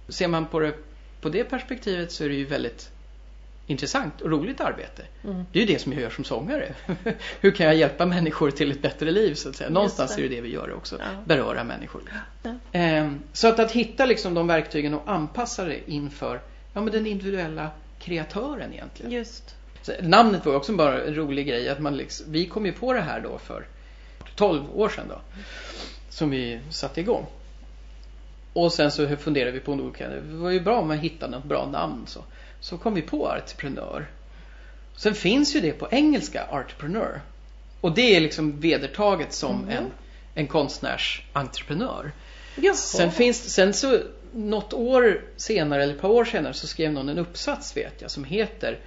Ser 0.10 0.28
man 0.28 0.46
på 0.46 0.60
det 0.60 0.74
på 1.22 1.30
det 1.30 1.44
perspektivet 1.44 2.12
så 2.12 2.24
är 2.24 2.30
det 2.30 2.36
ju 2.36 2.46
väldigt 2.46 2.92
intressant 3.68 4.22
och 4.22 4.32
roligt 4.32 4.62
arbete. 4.62 5.04
Mm. 5.24 5.44
Det 5.52 5.60
är 5.60 5.66
ju 5.68 5.74
det 5.74 5.80
som 5.80 5.94
jag 5.94 6.02
gör 6.02 6.10
som 6.10 6.24
sångare. 6.24 6.74
hur 7.42 7.52
kan 7.52 7.66
jag 7.66 7.76
hjälpa 7.76 8.06
människor 8.06 8.52
till 8.52 8.72
ett 8.72 8.82
bättre 8.82 9.12
liv 9.12 9.34
så 9.34 9.50
att 9.50 9.56
säga. 9.56 9.70
Någonstans 9.70 10.16
det. 10.16 10.22
är 10.22 10.30
det 10.30 10.36
det 10.36 10.42
vi 10.42 10.50
gör 10.50 10.74
också. 10.74 10.98
Ja. 11.00 11.06
Beröra 11.26 11.64
människor. 11.64 12.02
Ja. 12.44 12.52
Ehm, 12.72 13.20
Så 13.34 13.48
att, 13.48 13.60
att 13.60 13.72
hitta 13.72 14.06
liksom 14.06 14.34
de 14.34 14.48
verktygen 14.48 14.94
och 14.94 15.04
anpassa 15.06 15.66
det 15.66 15.92
inför 15.92 16.42
ja, 16.74 16.82
men 16.82 16.94
den 16.94 17.08
individuella 17.08 17.70
kreatören 18.00 18.74
egentligen. 18.74 19.12
Just. 19.12 19.56
Så, 19.82 19.92
namnet 20.02 20.46
var 20.46 20.56
också 20.56 20.74
bara 20.74 21.04
en 21.04 21.16
rolig 21.16 21.48
grej. 21.48 21.70
Att 21.70 21.80
man 21.80 21.98
liksom, 21.98 22.32
vi 22.32 22.46
kom 22.46 22.66
ju 22.66 22.72
på 22.72 22.94
det 22.94 23.02
här 23.02 23.22
då 23.22 23.38
för 23.38 23.66
12 24.36 24.64
år 24.80 24.90
sedan 24.90 25.06
då. 25.10 25.22
Som 26.10 26.30
vi 26.30 26.60
satte 26.70 27.02
igång. 27.02 27.26
Och 28.64 28.74
sen 28.74 28.92
så 28.92 29.16
funderade 29.16 29.52
vi 29.52 29.60
på 29.60 29.72
om 29.72 29.94
det 29.98 30.20
var 30.22 30.50
ju 30.50 30.60
bra 30.60 30.80
om 30.80 30.88
man 30.88 31.00
hittade 31.00 31.32
något 31.32 31.44
bra 31.46 31.66
namn. 31.66 32.04
Så, 32.08 32.24
så 32.60 32.78
kom 32.78 32.94
vi 32.94 33.02
på 33.02 33.28
entreprenör. 33.30 34.06
Sen 34.96 35.16
finns 35.16 35.56
ju 35.56 35.60
det 35.62 35.72
på 35.72 35.88
engelska, 35.92 36.44
entrepreneur. 36.52 37.22
Och 37.82 37.96
det 37.96 38.16
är 38.16 38.20
liksom 38.22 38.60
vedertaget 38.60 39.34
som 39.34 39.56
Mhm. 39.58 39.70
en, 39.70 39.86
en 40.34 40.48
konstnärsentreprenör. 40.48 42.12
Jaha. 42.56 42.74
Sen 42.76 43.12
finns 43.12 43.54
sen 43.54 43.74
så 43.74 44.00
något 44.34 44.74
år 44.74 45.22
senare 45.38 45.84
eller 45.84 45.94
ett 45.94 46.02
par 46.02 46.10
år 46.10 46.26
senare 46.26 46.54
så 46.54 46.68
skrev 46.68 46.92
någon 46.94 47.10
en 47.10 47.18
uppsats 47.18 47.78
vet 47.78 48.02
jag 48.02 48.12
som 48.12 48.24
heter 48.24 48.80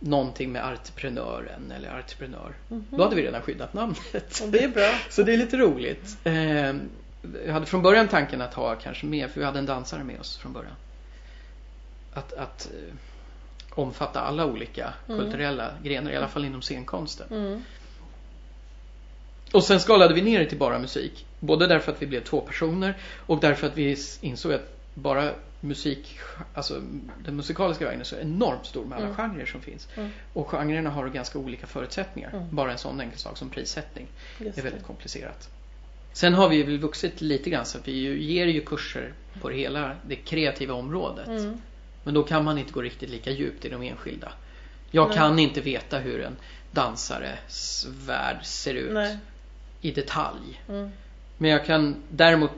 någonting 0.00 0.52
med 0.52 0.64
entreprenören 0.66 1.72
eller 1.76 1.88
entreprenör. 1.90 2.52
Mhm. 2.68 2.84
Då 2.90 3.02
hade 3.02 3.16
vi 3.16 3.22
redan 3.22 3.42
skyddat 3.42 3.74
namnet. 3.74 4.40
Och 4.42 4.48
det 4.48 4.64
är 4.64 4.68
bra. 4.68 4.90
Så 5.10 5.22
det 5.22 5.32
är 5.32 5.36
lite 5.36 5.56
roligt. 5.56 6.16
Eh, 6.24 6.74
jag 7.46 7.52
hade 7.52 7.66
från 7.66 7.82
början 7.82 8.08
tanken 8.08 8.40
att 8.42 8.54
ha 8.54 8.74
kanske 8.74 9.06
med, 9.06 9.30
för 9.30 9.40
vi 9.40 9.46
hade 9.46 9.58
en 9.58 9.66
dansare 9.66 10.04
med 10.04 10.20
oss 10.20 10.36
från 10.36 10.52
början. 10.52 10.74
Att, 12.12 12.32
att 12.32 12.70
eh, 12.74 12.94
omfatta 13.70 14.20
alla 14.20 14.46
olika 14.46 14.94
Mm. 15.08 15.20
kulturella 15.20 15.70
grenar, 15.82 16.10
i 16.10 16.16
alla 16.16 16.28
fall 16.28 16.44
inom 16.44 16.62
scenkonsten. 16.62 17.26
Mm. 17.30 17.62
Och 19.52 19.64
sen 19.64 19.80
skalade 19.80 20.14
vi 20.14 20.22
ner 20.22 20.38
det 20.38 20.46
till 20.46 20.58
bara 20.58 20.78
musik. 20.78 21.26
Både 21.40 21.66
därför 21.66 21.92
att 21.92 22.02
vi 22.02 22.06
blev 22.06 22.24
två 22.24 22.40
personer 22.40 22.96
och 23.26 23.40
därför 23.40 23.66
att 23.66 23.76
vi 23.76 23.96
insåg 24.20 24.52
att 24.52 24.76
bara 24.94 25.32
musik, 25.60 26.18
alltså 26.54 26.80
den 27.24 27.36
musikaliska 27.36 27.84
vägen 27.84 28.00
är 28.00 28.04
så 28.04 28.16
enormt 28.16 28.66
stor 28.66 28.84
med 28.84 28.96
alla 28.98 29.04
Mm. 29.06 29.16
genrer 29.16 29.46
som 29.46 29.60
finns. 29.60 29.88
Mm. 29.96 30.10
Och 30.32 30.50
genrerna 30.50 30.90
har 30.90 31.08
ganska 31.08 31.38
olika 31.38 31.66
förutsättningar. 31.66 32.30
Mm. 32.30 32.46
Bara 32.50 32.72
en 32.72 32.78
sån 32.78 33.00
enkel 33.00 33.18
sak 33.18 33.36
som 33.36 33.50
prissättning 33.50 34.06
Just 34.38 34.58
är 34.58 34.62
väldigt 34.62 34.80
det. 34.80 34.86
komplicerat. 34.86 35.50
Sen 36.12 36.34
har 36.34 36.48
vi 36.48 36.62
väl 36.62 36.78
vuxit 36.78 37.20
lite 37.20 37.50
grann 37.50 37.66
så 37.66 37.78
att 37.78 37.88
vi 37.88 37.92
ju, 37.92 38.22
ger 38.22 38.46
ju 38.46 38.60
kurser 38.60 39.12
på 39.40 39.48
det 39.48 39.56
hela 39.56 39.96
det 40.06 40.16
kreativa 40.16 40.74
området. 40.74 41.28
Mm. 41.28 41.60
Men 42.04 42.14
då 42.14 42.22
kan 42.22 42.44
man 42.44 42.58
inte 42.58 42.72
gå 42.72 42.82
riktigt 42.82 43.10
lika 43.10 43.30
djupt 43.30 43.64
i 43.64 43.68
de 43.68 43.82
enskilda. 43.82 44.32
Jag 44.90 45.08
Nej. 45.08 45.16
kan 45.16 45.38
inte 45.38 45.60
veta 45.60 45.98
hur 45.98 46.20
en 46.20 46.36
dansares 46.70 47.86
värld 48.06 48.44
ser 48.44 48.74
ut 48.74 48.92
Nej. 48.92 49.18
i 49.80 49.90
detalj. 49.90 50.62
Mm. 50.68 50.90
Men 51.38 51.50
jag 51.50 51.64
kan 51.64 51.96
däremot 52.10 52.50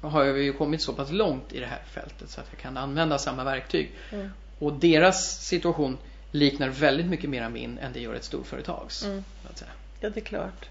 har 0.00 0.24
vi 0.24 0.42
ju 0.42 0.52
kommit 0.52 0.82
så 0.82 0.92
pass 0.92 1.10
långt 1.10 1.52
i 1.52 1.60
det 1.60 1.66
här 1.66 1.82
fältet 1.90 2.30
så 2.30 2.40
att 2.40 2.46
jag 2.50 2.60
kan 2.60 2.76
använda 2.76 3.18
samma 3.18 3.44
verktyg. 3.44 3.90
Mm. 4.12 4.30
Och 4.58 4.72
deras 4.72 5.46
situation 5.46 5.98
liknar 6.30 6.68
väldigt 6.68 7.06
mycket 7.06 7.30
mera 7.30 7.48
min 7.48 7.78
än 7.78 7.92
det 7.92 8.00
gör 8.00 8.14
ett 8.14 8.24
storföretags. 8.24 9.04
Mm. 9.04 9.24
Ja, 10.00 10.10
det 10.10 10.20
är 10.20 10.24
klart. 10.24 10.68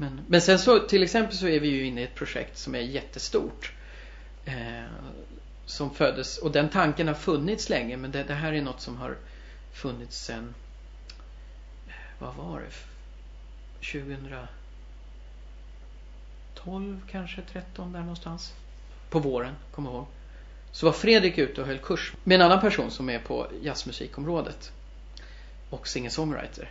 Men, 0.00 0.20
men 0.26 0.40
sen 0.40 0.58
så 0.58 0.78
till 0.78 1.02
exempel 1.02 1.36
så 1.36 1.48
är 1.48 1.60
vi 1.60 1.68
ju 1.68 1.86
inne 1.86 2.00
i 2.00 2.04
ett 2.04 2.14
projekt 2.14 2.58
som 2.58 2.74
är 2.74 2.80
jättestort. 2.80 3.72
Eh, 4.44 4.84
som 5.66 5.94
föddes 5.94 6.38
och 6.38 6.52
den 6.52 6.68
tanken 6.68 7.08
har 7.08 7.14
funnits 7.14 7.68
länge 7.68 7.96
men 7.96 8.10
det, 8.10 8.22
det 8.22 8.34
här 8.34 8.52
är 8.52 8.62
något 8.62 8.80
som 8.80 8.96
har 8.96 9.16
funnits 9.72 10.24
sen 10.24 10.54
eh, 11.88 11.92
vad 12.18 12.34
var 12.34 12.60
det? 12.60 12.70
2012 16.54 17.00
kanske, 17.10 17.42
13 17.42 17.92
där 17.92 18.00
någonstans. 18.00 18.54
På 19.10 19.18
våren, 19.18 19.54
kommer 19.70 19.90
jag 19.90 19.96
ihåg. 19.96 20.06
Så 20.72 20.86
var 20.86 20.92
Fredrik 20.92 21.38
ute 21.38 21.60
och 21.60 21.66
höll 21.66 21.78
kurs 21.78 22.12
med 22.24 22.34
en 22.34 22.42
annan 22.42 22.60
person 22.60 22.90
som 22.90 23.10
är 23.10 23.18
på 23.18 23.46
jazzmusikområdet. 23.62 24.72
Och 25.70 25.88
singer-songwriter. 25.88 26.68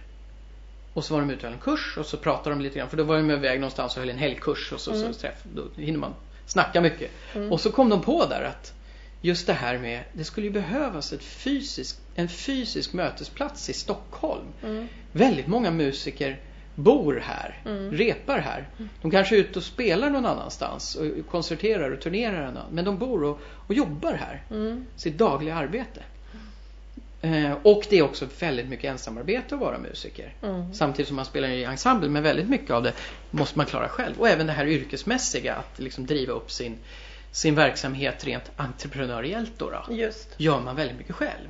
Och 0.93 1.05
så 1.05 1.13
var 1.13 1.21
de 1.21 1.29
ute 1.29 1.47
och 1.47 1.53
en 1.53 1.59
kurs 1.59 1.97
och 1.97 2.05
så 2.05 2.17
pratade 2.17 2.55
de 2.55 2.61
lite 2.61 2.79
grann 2.79 2.89
för 2.89 2.97
då 2.97 3.03
var 3.03 3.17
de 3.17 3.31
iväg 3.31 3.59
någonstans 3.59 3.93
och 3.95 3.99
höll 3.99 4.09
en 4.09 4.17
helgkurs 4.17 4.71
och 4.71 4.79
så, 4.79 4.93
Mm. 4.93 5.13
så 5.13 5.19
träff, 5.19 5.43
då 5.53 5.63
hinner 5.75 5.99
man 5.99 6.13
snacka 6.45 6.81
mycket. 6.81 7.11
Mm. 7.35 7.51
Och 7.51 7.61
så 7.61 7.71
kom 7.71 7.89
de 7.89 8.01
på 8.01 8.25
där 8.25 8.43
att 8.43 8.73
just 9.21 9.47
det 9.47 9.53
här 9.53 9.77
med, 9.77 10.03
det 10.13 10.23
skulle 10.23 10.47
ju 10.47 10.53
behövas 10.53 11.13
ett 11.13 11.23
fysisk, 11.23 11.97
en 12.15 12.29
fysisk 12.29 12.93
mötesplats 12.93 13.69
i 13.69 13.73
Stockholm. 13.73 14.45
Mm. 14.63 14.87
Väldigt 15.11 15.47
många 15.47 15.71
musiker 15.71 16.39
bor 16.75 17.23
här, 17.25 17.61
Mm. 17.65 17.91
repar 17.91 18.37
här. 18.39 18.67
De 19.01 19.11
kanske 19.11 19.35
är 19.35 19.39
ute 19.39 19.59
och 19.59 19.65
spelar 19.65 20.09
någon 20.09 20.25
annanstans 20.25 20.95
och 20.95 21.31
konserterar 21.31 21.91
och 21.91 22.01
turnerar 22.01 22.63
men 22.71 22.85
de 22.85 22.97
bor 22.97 23.23
och, 23.23 23.39
och 23.67 23.73
jobbar 23.73 24.13
här. 24.13 24.43
Mm. 24.51 24.85
Sitt 24.95 25.17
dagliga 25.17 25.55
arbete. 25.55 26.01
Eh, 27.21 27.53
och 27.63 27.85
det 27.89 27.97
är 27.97 28.01
också 28.01 28.27
väldigt 28.39 28.67
mycket 28.69 28.85
ensamarbete 28.91 29.55
att 29.55 29.61
vara 29.61 29.77
musiker. 29.77 30.33
Mm. 30.41 30.73
Samtidigt 30.73 31.07
som 31.07 31.15
man 31.15 31.25
spelar 31.25 31.47
i 31.47 31.63
ensemble 31.63 32.09
men 32.09 32.23
väldigt 32.23 32.49
mycket 32.49 32.71
av 32.71 32.83
det 32.83 32.93
måste 33.31 33.57
man 33.57 33.65
klara 33.65 33.89
själv. 33.89 34.19
Och 34.19 34.29
även 34.29 34.47
det 34.47 34.53
här 34.53 34.65
yrkesmässiga 34.65 35.55
att 35.55 35.79
liksom 35.79 36.05
driva 36.05 36.33
upp 36.33 36.51
sin, 36.51 36.77
sin 37.31 37.55
verksamhet 37.55 38.23
rent 38.25 38.51
entreprenöriellt 38.55 39.51
då, 39.57 39.69
då 39.69 39.93
Just. 39.95 40.27
gör 40.37 40.59
man 40.59 40.75
väldigt 40.75 40.97
mycket 40.97 41.15
själv. 41.15 41.47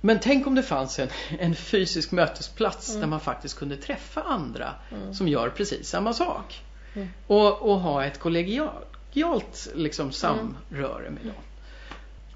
Men 0.00 0.20
tänk 0.20 0.46
om 0.46 0.54
det 0.54 0.62
fanns 0.62 0.98
en, 0.98 1.08
en 1.38 1.54
fysisk 1.54 2.12
mötesplats 2.12 2.88
Mm. 2.88 3.00
där 3.00 3.06
man 3.08 3.20
faktiskt 3.20 3.58
kunde 3.58 3.76
träffa 3.76 4.22
andra 4.22 4.74
Mm. 4.92 5.14
som 5.14 5.28
gör 5.28 5.48
precis 5.50 5.88
samma 5.88 6.12
sak. 6.14 6.62
Mm. 6.94 7.08
Och, 7.26 7.62
och 7.62 7.80
ha 7.80 8.04
ett 8.04 8.18
kollegialt 8.18 9.68
liksom, 9.74 10.12
samröre 10.12 11.10
med 11.10 11.22
dem. 11.22 11.34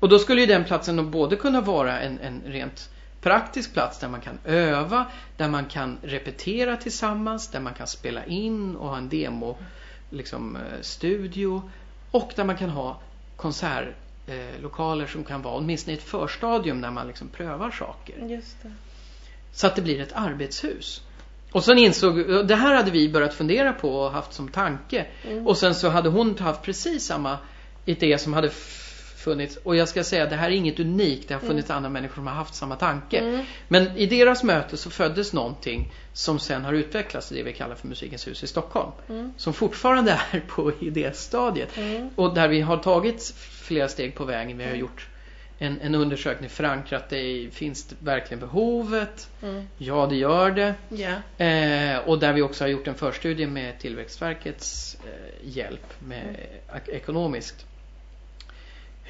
Och 0.01 0.09
då 0.09 0.19
skulle 0.19 0.41
ju 0.41 0.47
den 0.47 0.65
platsen 0.65 0.97
då 0.97 1.03
både 1.03 1.37
kunna 1.37 1.61
vara 1.61 2.01
en, 2.01 2.19
en 2.21 2.43
rent 2.47 2.91
praktisk 3.21 3.73
plats 3.73 3.99
där 3.99 4.09
man 4.09 4.21
kan 4.21 4.39
öva, 4.45 5.07
där 5.37 5.49
man 5.49 5.65
kan 5.67 5.99
repetera 6.03 6.77
tillsammans, 6.77 7.49
där 7.49 7.61
man 7.61 7.75
kan 7.75 7.87
spela 7.87 8.25
in 8.25 8.77
och 8.77 8.89
ha 8.89 8.97
en 8.97 9.09
demo 9.09 9.57
liksom, 10.11 10.57
eh, 10.57 10.63
studio 10.81 11.71
och 12.11 12.33
där 12.37 12.45
man 12.45 12.57
kan 12.57 12.71
ha 12.71 13.01
konsertlokaler 13.37 15.05
eh, 15.05 15.11
som 15.11 15.25
kan 15.25 15.43
vara 15.43 15.55
åtminstone 15.55 15.95
i 15.95 15.99
ett 15.99 16.05
förstadium 16.05 16.81
när 16.81 16.91
man 16.91 17.07
liksom 17.07 17.29
prövar 17.29 17.71
saker. 17.71 18.15
Så 19.53 19.67
att 19.67 19.77
det 19.77 19.83
blir 19.83 20.01
ett 20.01 20.13
arbetshus. 20.15 21.03
Och 21.53 21.65
sen 21.65 21.79
insåg, 21.79 22.47
det 22.47 22.55
här 22.55 22.75
hade 22.75 22.91
vi 22.91 23.09
börjat 23.09 23.35
fundera 23.35 23.73
på 23.73 24.01
och 24.01 24.11
haft 24.11 24.33
som 24.33 24.49
tanke. 24.49 25.07
Mm. 25.29 25.47
Och 25.47 25.57
sen 25.57 25.75
så 25.75 25.89
hade 25.89 26.09
hon 26.09 26.39
haft 26.39 26.63
precis 26.63 27.05
samma 27.05 27.39
idé 27.85 28.19
som 28.19 28.33
hade 28.33 28.51
funnits. 29.29 29.57
Och 29.57 29.77
jag 29.77 29.89
ska 29.89 30.05
säga, 30.05 30.27
det 30.27 30.37
här 30.37 30.51
är 30.51 30.55
inget 30.55 30.81
unikt. 30.81 31.29
Det 31.29 31.35
har 31.35 31.41
funnits 31.41 31.71
andra 31.71 31.91
människor 31.91 32.15
som 32.15 32.27
har 32.27 32.35
haft 32.35 32.55
samma 32.55 32.77
tanke. 32.77 33.19
Mm. 33.19 33.45
Men 33.69 33.97
i 33.97 34.07
deras 34.07 34.43
möte 34.43 34.77
så 34.77 34.91
föddes 34.91 35.33
någonting 35.33 35.93
som 36.13 36.39
sen 36.39 36.65
har 36.65 36.73
utvecklats 36.73 37.29
till 37.29 37.37
det 37.37 37.43
vi 37.43 37.53
kallar 37.53 37.75
för 37.75 37.89
Musikens 37.89 38.27
hus 38.27 38.43
i 38.43 38.47
Stockholm. 38.47 38.91
Mm. 39.09 39.33
Som 39.37 39.53
fortfarande 39.53 40.13
är 40.31 40.41
på 40.49 40.73
idéstadiet. 40.81 41.77
Mm. 41.77 42.11
Och 42.15 42.35
där 42.35 42.49
vi 42.49 42.61
har 42.61 42.77
tagit 42.77 43.35
flera 43.39 43.89
steg 43.89 44.15
på 44.15 44.25
vägen. 44.25 44.59
Vi 44.59 44.65
har 44.65 44.75
gjort 44.75 45.09
en, 45.61 45.81
en 45.81 45.95
undersökning 45.95 46.51
förankrat 46.51 47.09
det 47.11 47.19
i, 47.21 47.51
finns 47.51 47.85
det 47.85 47.97
verkligen 48.01 48.41
behovet? 48.41 49.29
Mm. 49.43 49.69
Ja, 49.79 50.07
det 50.11 50.17
gör 50.17 50.51
det. 50.51 50.75
Ja. 50.89 51.45
Eh, 51.45 51.99
och 52.09 52.19
där 52.19 52.33
vi 52.33 52.43
också 52.43 52.65
har 52.65 52.69
gjort 52.69 52.87
en 52.89 52.95
förstudie 52.95 53.47
med 53.47 53.79
Tillväxtverkets 53.79 54.97
eh, 55.05 55.49
hjälp 55.57 55.95
med 56.01 56.37
ek- 56.77 56.89
ekonomiskt. 56.89 57.67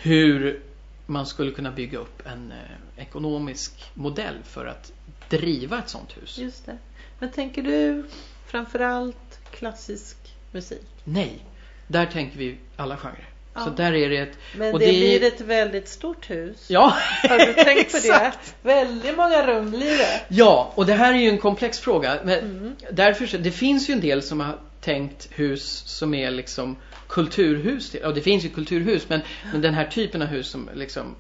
Hur 0.03 0.61
man 1.07 1.27
skulle 1.27 1.51
kunna 1.51 1.71
bygga 1.71 1.99
upp 1.99 2.27
en 2.27 2.53
eh, 2.53 3.03
ekonomisk 3.03 3.73
modell 3.95 4.37
för 4.45 4.67
att 4.67 4.93
driva 5.29 5.79
ett 5.79 5.89
sånt 5.89 6.17
hus. 6.17 6.39
Just 6.39 6.67
det. 6.67 6.79
Men 7.19 7.31
tänker 7.31 7.63
du 7.63 8.05
framförallt 8.47 9.39
klassisk 9.51 10.17
musik? 10.53 10.87
Nej, 11.05 11.45
där 11.87 12.07
tänker 12.07 12.39
vi 12.39 12.57
alla 12.77 12.97
genrer. 12.97 13.29
Så 13.65 13.71
där 13.71 13.95
är 13.95 14.09
det 14.09 14.17
ett... 14.19 14.39
Men 14.57 14.73
och 14.75 14.79
det, 14.81 14.87
blir 14.87 15.25
ett 15.25 15.41
väldigt 15.41 15.89
stort 15.89 16.31
hus. 16.31 16.65
Ja, 16.69 16.97
Har 17.29 17.39
du 17.47 17.53
tänkt 17.55 17.93
på 17.93 17.99
det? 17.99 18.33
Väldigt 18.63 19.17
många 19.17 19.47
rum 19.47 19.71
blir 19.71 19.99
det. 19.99 20.21
Ja, 20.29 20.73
och 20.75 20.87
det 20.87 20.95
här 20.95 21.15
är 21.15 21.19
ju 21.19 21.29
en 21.29 21.39
komplex 21.39 21.79
fråga. 21.79 22.21
Men 22.25 22.39
Mm. 22.39 22.77
därför, 22.93 23.39
det 23.39 23.51
finns 23.51 23.91
ju 23.91 23.93
en 23.95 24.01
del 24.01 24.23
som 24.23 24.41
har 24.41 24.59
tänkt 24.81 25.29
hus 25.31 25.83
som 25.87 26.15
är 26.15 26.31
liksom 26.31 26.77
kulturhus. 27.09 27.97
Ja, 28.03 28.13
det 28.13 28.21
finns 28.21 28.45
ju 28.45 28.49
kulturhus, 28.49 29.09
men, 29.09 29.21
men 29.53 29.61
den 29.61 29.75
här 29.75 29.85
typen 29.85 30.23
av 30.23 30.29
hus 30.29 30.49
som 30.49 30.71
liksom... 30.75 31.15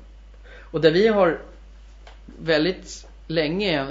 Och 0.70 0.80
där 0.80 0.90
vi 0.90 1.08
har 1.08 1.40
väldigt 2.38 3.06
länge 3.26 3.86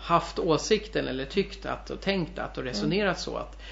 haft 0.00 0.38
åsikten 0.38 1.08
eller 1.08 1.24
tyckt 1.24 1.66
att 1.66 1.90
och 1.90 2.00
tänkt 2.00 2.38
att 2.38 2.58
och 2.58 2.64
resonerat 2.64 3.20
så 3.20 3.36
att 3.36 3.62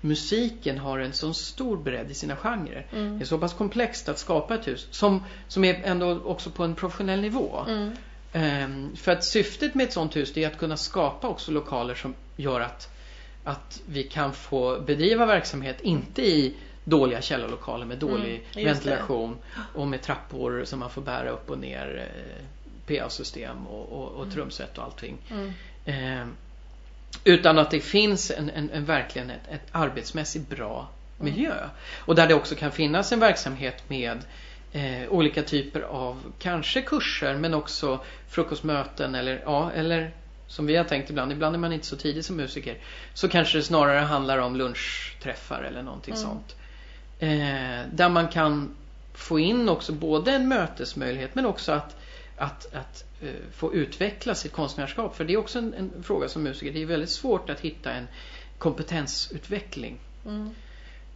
musiken 0.00 0.78
har 0.78 0.98
en 0.98 1.12
så 1.12 1.34
stor 1.34 1.76
bredd 1.76 2.10
i 2.10 2.14
sina 2.14 2.36
genrer. 2.36 2.86
Mm. 2.92 3.18
Det 3.18 3.24
är 3.24 3.26
så 3.26 3.38
pass 3.38 3.52
komplext 3.52 4.08
att 4.08 4.18
skapa 4.18 4.54
ett 4.54 4.68
hus 4.68 4.88
som, 4.90 5.24
som 5.48 5.64
är 5.64 5.80
ändå 5.84 6.20
också 6.24 6.50
på 6.50 6.64
en 6.64 6.74
professionell 6.74 7.20
nivå. 7.20 7.64
Mm. 7.68 7.96
Ehm, 8.32 8.96
för 8.96 9.12
att 9.12 9.24
syftet 9.24 9.74
med 9.74 9.84
ett 9.84 9.92
sånt 9.92 10.16
hus 10.16 10.36
är 10.36 10.46
att 10.46 10.58
kunna 10.58 10.76
skapa 10.76 11.28
också 11.28 11.52
lokaler 11.52 11.94
som 11.94 12.14
gör 12.36 12.60
att, 12.60 12.88
att 13.44 13.80
vi 13.86 14.02
kan 14.02 14.32
få 14.32 14.80
bedriva 14.80 15.26
verksamhet, 15.26 15.80
inte 15.80 16.22
i 16.22 16.54
dåliga 16.84 17.22
källarlokaler 17.22 17.86
med 17.86 17.98
dålig 17.98 18.44
Mm, 18.54 18.66
ventilation 18.66 19.38
och 19.74 19.88
med 19.88 20.02
trappor 20.02 20.64
som 20.64 20.78
man 20.78 20.90
får 20.90 21.02
bära 21.02 21.30
upp 21.30 21.50
och 21.50 21.58
ner, 21.58 22.08
eh, 22.08 22.44
PA-system 22.86 23.66
och, 23.66 23.88
och, 23.92 24.08
och 24.08 24.32
trumset 24.32 24.78
och 24.78 24.84
allting. 24.84 25.18
Mm. 25.30 25.52
Ehm, 25.84 26.36
utan 27.24 27.58
att 27.58 27.70
det 27.70 27.80
finns 27.80 28.30
en, 28.30 28.50
en, 28.50 28.70
en 28.70 28.84
verkligen 28.84 29.30
ett, 29.30 29.48
ett 29.50 29.66
arbetsmässigt 29.72 30.48
bra 30.48 30.88
miljö. 31.18 31.54
Och 31.98 32.14
där 32.14 32.26
det 32.26 32.34
också 32.34 32.54
kan 32.54 32.72
finnas 32.72 33.12
en 33.12 33.20
verksamhet 33.20 33.88
med 33.88 34.18
eh, 34.72 35.08
olika 35.08 35.42
typer 35.42 35.80
av 35.80 36.32
kanske 36.38 36.82
kurser 36.82 37.36
men 37.36 37.54
också 37.54 38.00
frukostmöten 38.28 39.14
eller, 39.14 39.42
ja, 39.44 39.72
eller 39.72 40.12
som 40.52 40.66
vi 40.66 40.76
har 40.76 40.84
tänkt 40.84 41.10
ibland, 41.10 41.32
ibland 41.32 41.54
är 41.54 41.58
man 41.58 41.72
inte 41.72 41.86
så 41.86 41.96
tidig 41.96 42.24
som 42.24 42.36
musiker. 42.36 42.78
Så 43.14 43.28
kanske 43.28 43.58
det 43.58 43.62
snarare 43.62 44.00
handlar 44.00 44.38
om 44.38 44.56
lunchträffar 44.56 45.62
eller 45.62 45.82
någonting 45.82 46.14
Mm. 46.14 46.26
sånt. 46.26 46.56
Eh, 47.18 47.90
där 47.92 48.08
man 48.08 48.28
kan 48.28 48.76
få 49.14 49.38
in 49.38 49.68
också 49.68 49.92
både 49.92 50.32
en 50.32 50.48
mötesmöjlighet 50.48 51.34
men 51.34 51.46
också 51.46 51.72
att, 51.72 51.96
att, 52.36 52.74
att 52.74 53.04
eh, 53.20 53.28
få 53.52 53.74
utveckla 53.74 54.34
sitt 54.34 54.52
konstnärskap. 54.52 55.16
För 55.16 55.24
det 55.24 55.32
är 55.32 55.36
också 55.36 55.58
en, 55.58 55.74
en 55.74 56.02
fråga 56.02 56.28
som 56.28 56.42
musiker. 56.42 56.72
Det 56.72 56.82
är 56.82 56.86
väldigt 56.86 57.10
svårt 57.10 57.50
att 57.50 57.60
hitta 57.60 57.92
en 57.92 58.08
kompetensutveckling. 58.58 59.98
Mm. 60.26 60.50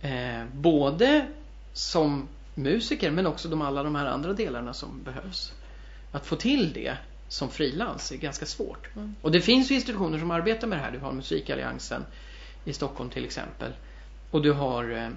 Eh, 0.00 0.48
både 0.52 1.26
som 1.72 2.28
musiker 2.54 3.10
men 3.10 3.26
också 3.26 3.48
de, 3.48 3.62
alla 3.62 3.82
de 3.82 3.94
här 3.94 4.06
andra 4.06 4.32
delarna 4.32 4.74
som 4.74 5.02
behövs. 5.02 5.52
Att 6.12 6.26
få 6.26 6.36
till 6.36 6.72
det 6.72 6.96
som 7.28 7.50
frilans 7.50 8.12
är 8.12 8.16
ganska 8.16 8.46
svårt. 8.46 8.96
Mm. 8.96 9.14
Och 9.22 9.30
det 9.30 9.40
finns 9.40 9.70
ju 9.70 9.74
institutioner 9.74 10.18
som 10.18 10.30
arbetar 10.30 10.66
med 10.66 10.78
det 10.78 10.82
här. 10.82 10.90
Du 10.90 10.98
har 10.98 11.12
Musikalliansen 11.12 12.04
i 12.64 12.72
Stockholm 12.72 13.10
till 13.10 13.24
exempel. 13.24 13.72
Och 14.30 14.42
du 14.42 14.52
har 14.52 14.90
eh, 14.92 15.08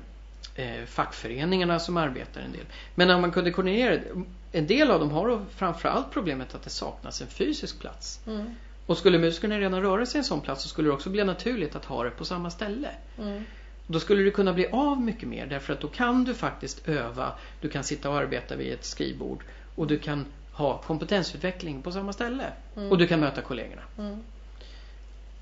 eh, 0.65 0.85
fackföreningarna 0.85 1.79
som 1.79 1.97
arbetar 1.97 2.41
en 2.41 2.51
del. 2.51 2.65
Men 2.95 3.09
om 3.09 3.21
man 3.21 3.31
kunde 3.31 3.51
koordinera 3.51 3.91
det, 3.91 4.03
en 4.51 4.67
del 4.67 4.91
av 4.91 4.99
dem 4.99 5.11
har 5.11 5.45
framförallt 5.55 6.11
problemet 6.11 6.55
att 6.55 6.63
det 6.63 6.69
saknas 6.69 7.21
en 7.21 7.27
fysisk 7.27 7.79
plats. 7.79 8.19
Mm. 8.27 8.55
Och 8.85 8.97
skulle 8.97 9.19
musikerna 9.19 9.59
redan 9.59 9.81
röra 9.81 10.05
sig 10.05 10.17
i 10.17 10.19
en 10.19 10.23
sån 10.23 10.41
plats 10.41 10.63
så 10.63 10.69
skulle 10.69 10.87
det 10.87 10.93
också 10.93 11.09
bli 11.09 11.23
naturligt 11.23 11.75
att 11.75 11.85
ha 11.85 12.03
det 12.03 12.09
på 12.09 12.25
samma 12.25 12.49
ställe. 12.49 12.89
Mm. 13.17 13.43
Då 13.87 13.99
skulle 13.99 14.23
du 14.23 14.31
kunna 14.31 14.53
bli 14.53 14.67
av 14.67 15.01
mycket 15.01 15.29
mer 15.29 15.45
därför 15.45 15.73
att 15.73 15.81
då 15.81 15.87
kan 15.87 16.23
du 16.23 16.33
faktiskt 16.33 16.87
öva, 16.87 17.33
du 17.61 17.69
kan 17.69 17.83
sitta 17.83 18.09
och 18.09 18.17
arbeta 18.17 18.55
vid 18.55 18.73
ett 18.73 18.85
skrivbord 18.85 19.43
och 19.75 19.87
du 19.87 19.99
kan 19.99 20.25
ha 20.59 20.77
kompetensutveckling 20.77 21.81
på 21.81 21.91
samma 21.91 22.13
ställe. 22.13 22.53
Mm. 22.75 22.91
Och 22.91 22.97
du 22.97 23.07
kan 23.07 23.19
möta 23.19 23.41
kollegorna. 23.41 23.81
Mm. 23.97 24.23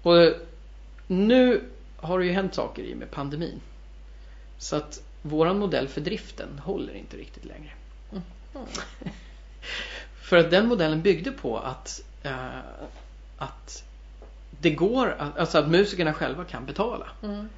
Och 0.01 0.33
nu 1.07 1.63
har 1.97 2.19
det 2.19 2.25
ju 2.25 2.31
hänt 2.31 2.55
saker 2.55 2.83
i 2.83 2.95
med 2.95 3.11
pandemin. 3.11 3.61
Så 4.57 4.75
att 4.75 5.03
våran 5.21 5.59
modell 5.59 5.87
för 5.87 6.01
driften 6.01 6.59
håller 6.59 6.93
inte 6.93 7.17
riktigt 7.17 7.45
längre. 7.45 7.71
Mm. 8.11 8.23
för 10.21 10.37
att 10.37 10.51
den 10.51 10.67
modellen 10.67 11.01
byggde 11.01 11.31
på 11.31 11.57
att, 11.57 12.01
eh, 12.23 12.59
att 13.37 13.83
det 14.59 14.71
går, 14.71 15.15
att, 15.19 15.37
alltså 15.37 15.57
att 15.57 15.69
musikerna 15.69 16.13
själva 16.13 16.45
kan 16.45 16.65
betala 16.65 17.07
Mm. 17.23 17.49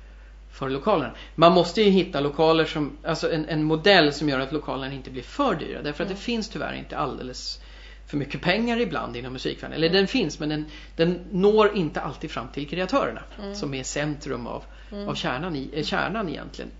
För 0.52 0.70
lokalerna. 0.70 1.14
Man 1.36 1.52
måste 1.52 1.82
ju 1.82 1.90
hitta 1.90 2.20
lokaler 2.20 2.66
som, 2.66 2.98
alltså 3.04 3.32
en, 3.32 3.46
en 3.50 3.64
modell 3.64 4.14
som 4.14 4.30
gör 4.30 4.40
att 4.40 4.52
lokalerna 4.52 4.94
inte 4.94 5.10
blir 5.12 5.24
för 5.24 5.56
dyra. 5.56 5.82
Därför 5.82 6.04
att 6.04 6.10
det 6.10 6.16
finns 6.16 6.50
tyvärr 6.50 6.74
inte 6.74 6.98
alldeles 6.98 7.62
för 8.08 8.18
mycket 8.18 8.42
pengar 8.42 8.80
ibland 8.80 9.16
inom 9.16 9.34
musikvärlden. 9.34 9.78
Eller 9.78 9.90
den 9.90 10.08
finns 10.08 10.40
men 10.40 10.50
den, 10.50 10.66
den 10.96 11.20
når 11.32 11.76
inte 11.78 12.02
alltid 12.02 12.32
fram 12.32 12.48
till 12.48 12.68
kreatörerna. 12.68 13.22
Mm. 13.40 13.56
Som 13.56 13.74
är 13.74 13.84
centrum 13.84 14.48
av, 14.48 14.64
Mm. 14.92 15.10
av 15.10 15.16
kärnan, 15.16 15.56
i, 15.56 15.70
eh, 15.74 15.84
kärnan 15.84 16.30
egentligen. 16.30 16.72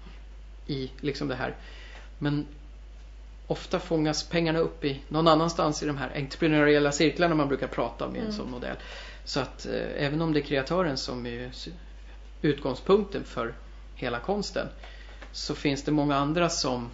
I 0.68 0.92
liksom 1.02 1.28
det 1.28 1.36
här. 1.36 1.56
Men 2.18 2.46
ofta 3.48 3.80
fångas 3.80 4.24
pengarna 4.30 4.60
upp 4.60 4.86
i 4.86 5.02
någon 5.08 5.28
annanstans 5.28 5.84
i 5.84 5.86
de 5.86 5.98
här 5.98 6.12
entreprenöriella 6.16 6.92
cirklarna 6.92 7.36
man 7.36 7.48
brukar 7.48 7.68
prata 7.68 8.06
om 8.06 8.16
Mm. 8.16 8.32
sån 8.32 8.52
modell. 8.52 8.76
Så 9.24 9.40
att 9.40 9.66
eh, 9.66 10.06
även 10.06 10.22
om 10.22 10.34
det 10.34 10.40
är 10.40 10.44
kreatören 10.44 10.98
som 10.98 11.26
är 11.26 11.50
utgångspunkten 12.42 13.24
för 13.24 13.54
hela 13.96 14.20
konsten 14.20 14.68
så 15.32 15.56
finns 15.56 15.84
det 15.84 15.92
många 15.92 16.16
andra 16.16 16.50
som 16.50 16.90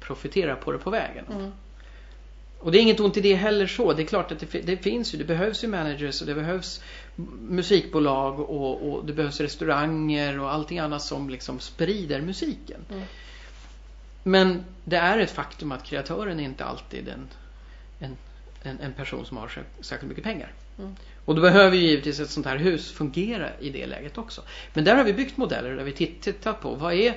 profiterar 0.00 0.56
på 0.56 0.72
det 0.72 0.78
på 0.78 0.90
vägen. 0.90 1.24
Mm. 1.32 1.52
Och 2.58 2.72
det 2.72 2.78
är 2.78 2.82
inget 2.82 3.00
ont 3.00 3.16
i 3.16 3.20
det 3.20 3.34
heller 3.34 3.66
så. 3.66 3.92
Det 3.92 4.02
är 4.02 4.06
klart 4.06 4.32
att 4.32 4.38
det, 4.38 4.60
det 4.60 4.76
finns 4.76 5.14
ju, 5.14 5.18
det 5.18 5.24
behövs 5.24 5.64
ju 5.64 5.68
managers 5.68 6.20
och 6.20 6.26
det 6.26 6.34
behövs 6.34 6.82
musikbolag 7.40 8.40
och, 8.40 8.92
och 8.92 9.04
det 9.04 9.12
behövs 9.12 9.40
restauranger 9.40 10.40
och 10.40 10.52
allting 10.52 10.78
annat 10.78 11.02
som 11.02 11.30
liksom 11.30 11.60
sprider 11.60 12.20
musiken. 12.20 12.80
Mm. 12.90 13.02
Men 14.22 14.64
det 14.84 14.96
är 14.96 15.18
ett 15.18 15.30
faktum 15.30 15.72
att 15.72 15.84
kreatören 15.84 16.40
är 16.40 16.44
inte 16.44 16.64
alltid 16.64 17.08
en, 17.08 17.28
en, 17.98 18.16
en, 18.62 18.80
en 18.80 18.92
person 18.92 19.24
som 19.24 19.36
har 19.36 19.48
sär- 19.48 19.64
särskilt 19.80 20.08
mycket 20.08 20.24
pengar. 20.24 20.52
Mm. 20.78 20.96
Och 21.24 21.34
då 21.34 21.42
behöver 21.42 21.76
ju 21.76 21.82
givetvis 21.86 22.20
ett 22.20 22.30
sånt 22.30 22.46
här 22.46 22.56
hus 22.56 22.92
fungera 22.92 23.48
i 23.60 23.70
det 23.70 23.86
läget 23.86 24.18
också. 24.18 24.42
Men 24.74 24.84
där 24.84 24.94
har 24.96 25.04
vi 25.04 25.12
byggt 25.12 25.36
modeller 25.36 25.76
där 25.76 25.84
vi 25.84 25.92
titt- 25.92 26.20
tittat 26.22 26.60
på 26.60 26.74
vad 26.74 26.92
är 26.94 27.14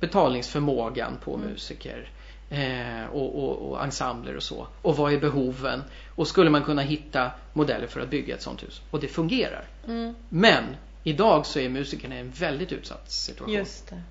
betalningsförmågan 0.00 1.16
på 1.24 1.34
Mm. 1.34 1.48
musiker 1.50 2.10
eh, 2.50 3.04
och, 3.12 3.44
och, 3.44 3.70
och 3.70 3.84
ensembler 3.84 4.36
och 4.36 4.42
så. 4.42 4.66
Och 4.82 4.96
vad 4.96 5.12
är 5.12 5.20
behoven? 5.20 5.82
Och 6.14 6.28
skulle 6.28 6.50
man 6.50 6.62
kunna 6.64 6.82
hitta 6.82 7.30
modeller 7.52 7.86
för 7.86 8.00
att 8.00 8.10
bygga 8.10 8.34
ett 8.34 8.42
sånt 8.42 8.62
hus? 8.62 8.82
Och 8.90 9.00
det 9.00 9.08
fungerar. 9.08 9.64
Mm. 9.86 10.14
Men 10.28 10.64
idag 11.04 11.46
så 11.46 11.58
är 11.58 11.68
musikerna 11.68 12.16
i 12.16 12.20
en 12.20 12.30
väldigt 12.30 12.72
utsatt 12.72 13.10
situation. 13.10 13.54
Just 13.54 13.88
det. 13.90 14.02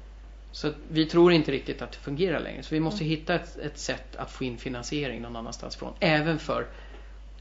Så 0.52 0.72
vi 0.90 1.06
tror 1.06 1.32
inte 1.34 1.52
riktigt 1.52 1.82
att 1.82 1.92
det 1.92 1.98
fungerar 1.98 2.40
längre. 2.40 2.64
Så 2.64 2.76
vi 2.76 2.80
måste 2.80 3.04
Mm. 3.04 3.10
hitta 3.10 3.36
ett, 3.36 3.58
ett 3.58 3.78
sätt 3.80 4.16
att 4.16 4.32
få 4.32 4.44
in 4.44 4.58
finansiering 4.58 5.22
någon 5.22 5.36
annanstans 5.36 5.76
från. 5.76 5.94
Även 6.00 6.40
för, 6.40 6.68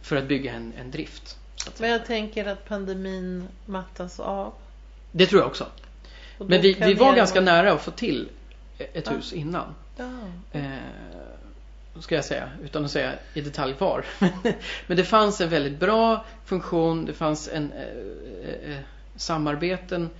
för 0.02 0.16
att 0.16 0.28
bygga 0.28 0.52
en, 0.52 0.72
en 0.80 0.90
drift. 0.90 1.38
Men 1.78 1.90
jag 1.90 2.06
tänker 2.06 2.46
att 2.46 2.64
pandemin 2.68 3.48
mattas 3.66 4.20
av. 4.20 4.52
Det 5.12 5.26
tror 5.26 5.40
jag 5.40 5.48
också. 5.48 5.66
Men 6.38 6.60
vi, 6.60 6.72
vi 6.72 6.94
var 6.94 7.16
ganska 7.16 7.40
nära 7.40 7.72
att 7.72 7.82
få 7.82 7.90
till 7.90 8.28
ett 8.78 9.06
Ja. 9.06 9.12
hus 9.12 9.32
innan. 9.32 9.74
Ja. 9.96 10.10
Eh, 10.52 10.62
ska 12.00 12.14
jag 12.14 12.24
säga, 12.24 12.50
utan 12.64 12.84
att 12.84 12.90
säga 12.90 13.12
i 13.34 13.40
detalj 13.40 13.74
var. 13.78 14.04
Men 14.86 14.96
det 14.96 15.04
fanns 15.04 15.40
en 15.40 15.48
väldigt 15.48 15.78
bra 15.80 16.24
funktion, 16.44 17.04
det 17.04 17.12
fanns 17.12 17.48
en 17.48 17.72
eh, 17.72 18.70
eh, 18.72 18.78
samarbeten 19.16 20.10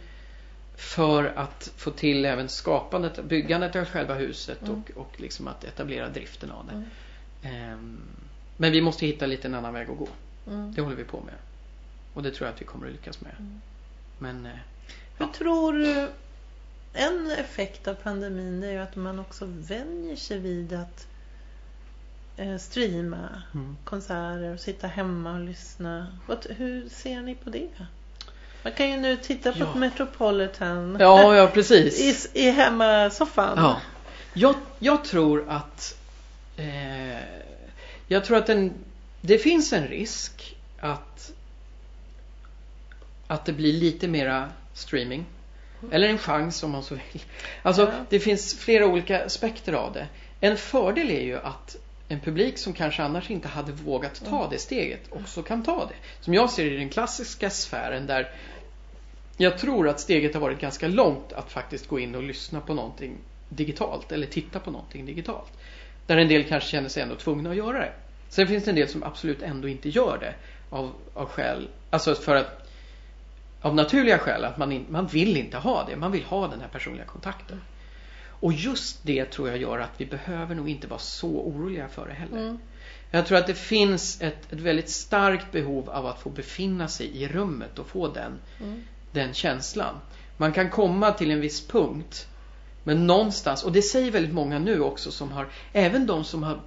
för 0.77 1.25
att 1.37 1.71
få 1.77 1.91
till 1.91 2.25
även 2.25 2.49
skapandet, 2.49 3.25
byggandet 3.25 3.77
av 3.77 3.85
själva 3.85 4.15
huset 4.15 4.63
Mm. 4.63 4.75
och, 4.95 5.01
och 5.01 5.21
liksom 5.21 5.49
att 5.49 5.65
etablera 5.65 6.09
driften 6.09 6.51
av 6.51 6.67
det. 6.67 6.73
Mm. 6.73 7.73
Ehm, 7.73 8.01
men 8.57 8.73
vi 8.73 8.81
måste 8.81 9.07
hitta 9.07 9.27
lite 9.27 9.49
en 9.49 9.55
annan 9.55 9.75
väg 9.75 9.91
att 9.91 9.99
gå. 9.99 10.09
Mm. 10.47 10.73
Det 10.75 10.81
håller 10.83 10.97
vi 10.97 11.05
på 11.05 11.21
med. 11.21 11.35
Och 12.15 12.23
det 12.23 12.31
tror 12.31 12.47
jag 12.47 12.55
att 12.55 12.61
vi 12.61 12.65
kommer 12.65 12.87
att 12.87 12.93
lyckas 12.93 13.21
med. 13.21 13.33
Mm. 13.39 13.61
Men 14.19 14.47
eh, 14.47 14.53
Hur 15.19 15.27
tror 15.27 15.73
du 15.73 16.09
en 16.93 17.31
effekt 17.31 17.89
av 17.89 17.95
pandemin 17.95 18.63
är 18.65 18.71
ju 18.73 18.79
att 18.79 18.97
man 18.97 19.19
också 19.19 19.45
vänjer 19.49 20.17
sig 20.17 20.39
vid 20.39 20.73
att 20.73 21.07
eh, 22.37 22.57
streama 22.57 23.43
mm. 23.55 23.77
konserter 23.85 24.55
och 24.55 24.61
sitta 24.61 24.87
hemma 24.87 25.33
och 25.33 25.41
lyssna. 25.41 26.07
Hur 26.49 26.89
ser 26.89 27.21
ni 27.23 27.35
på 27.35 27.51
det? 27.51 27.69
Man 28.63 28.73
kan 28.73 28.91
ju 28.91 28.97
nu 28.97 29.17
titta 29.17 29.53
på 29.53 29.59
Ja. 29.59 29.75
Metropolitan 29.75 30.97
ja, 31.01 31.37
ja 31.37 31.47
precis. 31.47 32.01
i, 32.35 32.41
i 32.41 32.51
hemmasoffan. 32.51 33.59
Ja. 33.59 33.81
Jag, 34.35 34.55
jag 34.79 35.05
tror 35.05 35.49
att 35.49 35.99
eh, 36.57 37.19
Jag 38.09 38.25
tror 38.25 38.37
att 38.37 38.49
en, 38.49 38.75
det 39.27 39.39
finns 39.39 39.73
en 39.73 39.87
risk 39.89 40.57
att 40.79 41.33
att 43.27 43.45
det 43.45 43.53
blir 43.53 43.73
lite 43.73 44.09
mera 44.09 44.51
streaming. 44.73 45.25
Eller 45.91 46.09
en 46.09 46.19
chans 46.19 46.63
om 46.63 46.71
man 46.71 46.83
så 46.83 46.95
vill. 46.95 47.23
Alltså 47.63 47.83
Ja. 47.83 47.93
det 48.09 48.21
finns 48.21 48.59
flera 48.59 48.87
olika 48.87 49.25
aspekter 49.25 49.73
av 49.73 49.93
det. 49.93 50.09
En 50.41 50.57
fördel 50.57 51.11
är 51.11 51.21
ju 51.21 51.39
att 51.39 51.77
en 52.09 52.21
publik 52.21 52.59
som 52.59 52.73
kanske 52.73 53.03
annars 53.03 53.31
inte 53.31 53.49
hade 53.49 53.73
vågat 53.73 54.25
ta 54.25 54.49
det 54.51 54.59
steget 54.59 55.01
också 55.11 55.43
kan 55.43 55.63
ta 55.63 55.87
det. 55.87 55.95
Som 56.21 56.35
jag 56.35 56.51
ser 56.51 56.65
det 56.65 56.71
i 56.71 56.77
den 56.77 56.89
klassiska 56.89 57.51
sfären 57.51 58.07
där 58.07 58.31
jag 59.37 59.59
tror 59.59 59.89
att 59.89 60.01
steget 60.01 60.35
har 60.35 60.41
varit 60.41 60.61
ganska 60.61 60.89
långt 60.89 61.33
att 61.33 61.53
faktiskt 61.53 61.89
gå 61.89 61.99
in 61.99 62.15
och 62.15 62.23
lyssna 62.23 62.61
på 62.61 62.75
någonting 62.75 63.17
digitalt 63.49 64.13
eller 64.13 64.27
titta 64.27 64.61
på 64.61 64.71
någonting 64.71 65.07
digitalt. 65.07 65.53
Där 66.07 66.17
en 66.17 66.29
del 66.29 66.45
kanske 66.45 66.71
känner 66.71 66.89
sig 66.89 67.03
ändå 67.03 67.15
tvungna 67.15 67.51
att 67.51 67.57
göra 67.57 67.79
det. 67.79 67.93
Sen 68.37 68.49
finns 68.49 68.65
det 68.65 68.71
en 68.71 68.75
del 68.75 68.89
som 68.89 69.03
absolut 69.03 69.43
ändå 69.43 69.69
inte 69.69 69.89
gör 69.89 70.19
det 70.21 70.35
av, 70.71 70.93
av 71.15 71.29
skäl, 71.29 71.69
alltså 71.91 72.15
för 72.15 72.37
att 72.37 72.69
av 73.61 73.75
naturliga 73.75 74.19
skäl 74.19 74.45
att 74.45 74.59
man, 74.59 74.73
in, 74.73 74.87
man 74.89 75.07
vill 75.07 75.37
inte 75.37 75.57
ha 75.57 75.85
det, 75.85 75.97
man 75.97 76.13
vill 76.13 76.25
ha 76.25 76.49
den 76.49 76.61
här 76.61 76.69
personliga 76.69 77.05
kontakten. 77.05 77.61
Och 78.29 78.53
just 78.53 78.99
det 79.03 79.25
tror 79.25 79.49
jag 79.49 79.59
gör 79.59 79.79
att 79.79 79.91
vi 79.97 80.07
behöver 80.07 80.55
nog 80.55 80.69
inte 80.69 80.87
vara 80.87 80.99
så 80.99 81.29
oroliga 81.29 81.89
för 81.89 82.07
det 82.07 82.15
heller. 82.15 82.39
Mm. 82.39 82.59
Jag 83.11 83.27
tror 83.27 83.39
att 83.39 83.47
det 83.47 83.55
finns 83.55 84.21
ett, 84.21 84.53
ett 84.53 84.61
väldigt 84.61 84.91
starkt 84.91 85.53
behov 85.53 85.91
av 85.91 86.07
att 86.07 86.21
få 86.21 86.31
befinna 86.31 86.89
sig 86.89 87.07
i 87.07 87.29
rummet 87.29 87.79
och 87.79 87.87
få 87.87 88.09
den, 88.09 88.39
Mm. 88.61 88.85
den 89.13 89.35
känslan. 89.35 89.95
Man 90.37 90.53
kan 90.53 90.71
komma 90.71 91.13
till 91.13 91.31
en 91.31 91.41
viss 91.41 91.67
punkt 91.69 92.29
men 92.83 93.07
någonstans, 93.07 93.65
och 93.65 93.73
det 93.73 93.83
säger 93.83 94.11
väldigt 94.11 94.35
många 94.35 94.59
nu 94.59 94.81
också 94.81 95.11
som 95.11 95.33
har, 95.33 95.49
även 95.73 96.07
de 96.07 96.25
som 96.25 96.43
har 96.43 96.61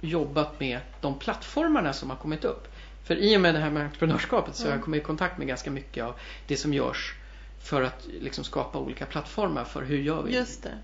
jobbat 0.00 0.60
med 0.60 0.80
de 1.00 1.18
plattformarna 1.18 1.92
som 1.92 2.10
har 2.10 2.16
kommit 2.16 2.44
upp. 2.44 2.68
För 3.04 3.16
i 3.16 3.36
och 3.36 3.40
med 3.40 3.54
det 3.54 3.60
här 3.60 3.70
med 3.70 3.82
entreprenörskapet 3.84 4.54
så 4.54 4.62
har 4.62 4.68
jag 4.68 4.74
Mm. 4.74 4.84
kommit 4.84 5.02
i 5.02 5.04
kontakt 5.04 5.38
med 5.38 5.46
ganska 5.48 5.70
mycket 5.70 6.04
av 6.04 6.14
det 6.46 6.56
som 6.56 6.74
görs 6.74 7.14
för 7.62 7.82
att 7.82 8.06
liksom 8.20 8.44
skapa 8.44 8.78
olika 8.78 9.06
plattformar 9.06 9.64
för 9.64 9.82
hur 9.82 9.98
gör 9.98 10.22
vi 10.22 10.34
Just 10.34 10.62
det. 10.62 10.78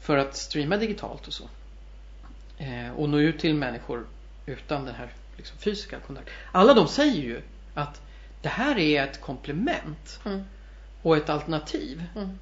för 0.00 0.16
att 0.16 0.36
streama 0.36 0.76
digitalt 0.76 1.26
och 1.26 1.32
så. 1.32 1.44
Eh, 2.58 2.90
och 2.96 3.08
nå 3.08 3.18
ut 3.18 3.38
till 3.38 3.54
människor 3.54 4.06
utan 4.46 4.84
den 4.84 4.94
här 4.94 5.08
liksom, 5.36 5.58
fysiska 5.58 5.98
kontakten. 6.06 6.34
Alla 6.52 6.74
de 6.74 6.88
säger 6.88 7.22
ju 7.22 7.42
att 7.74 8.00
det 8.42 8.48
här 8.48 8.78
är 8.78 9.04
ett 9.04 9.20
komplement 9.20 10.20
Mm. 10.24 10.42
och 11.02 11.16
ett 11.16 11.28
alternativ. 11.28 12.04
Mm. 12.16 12.38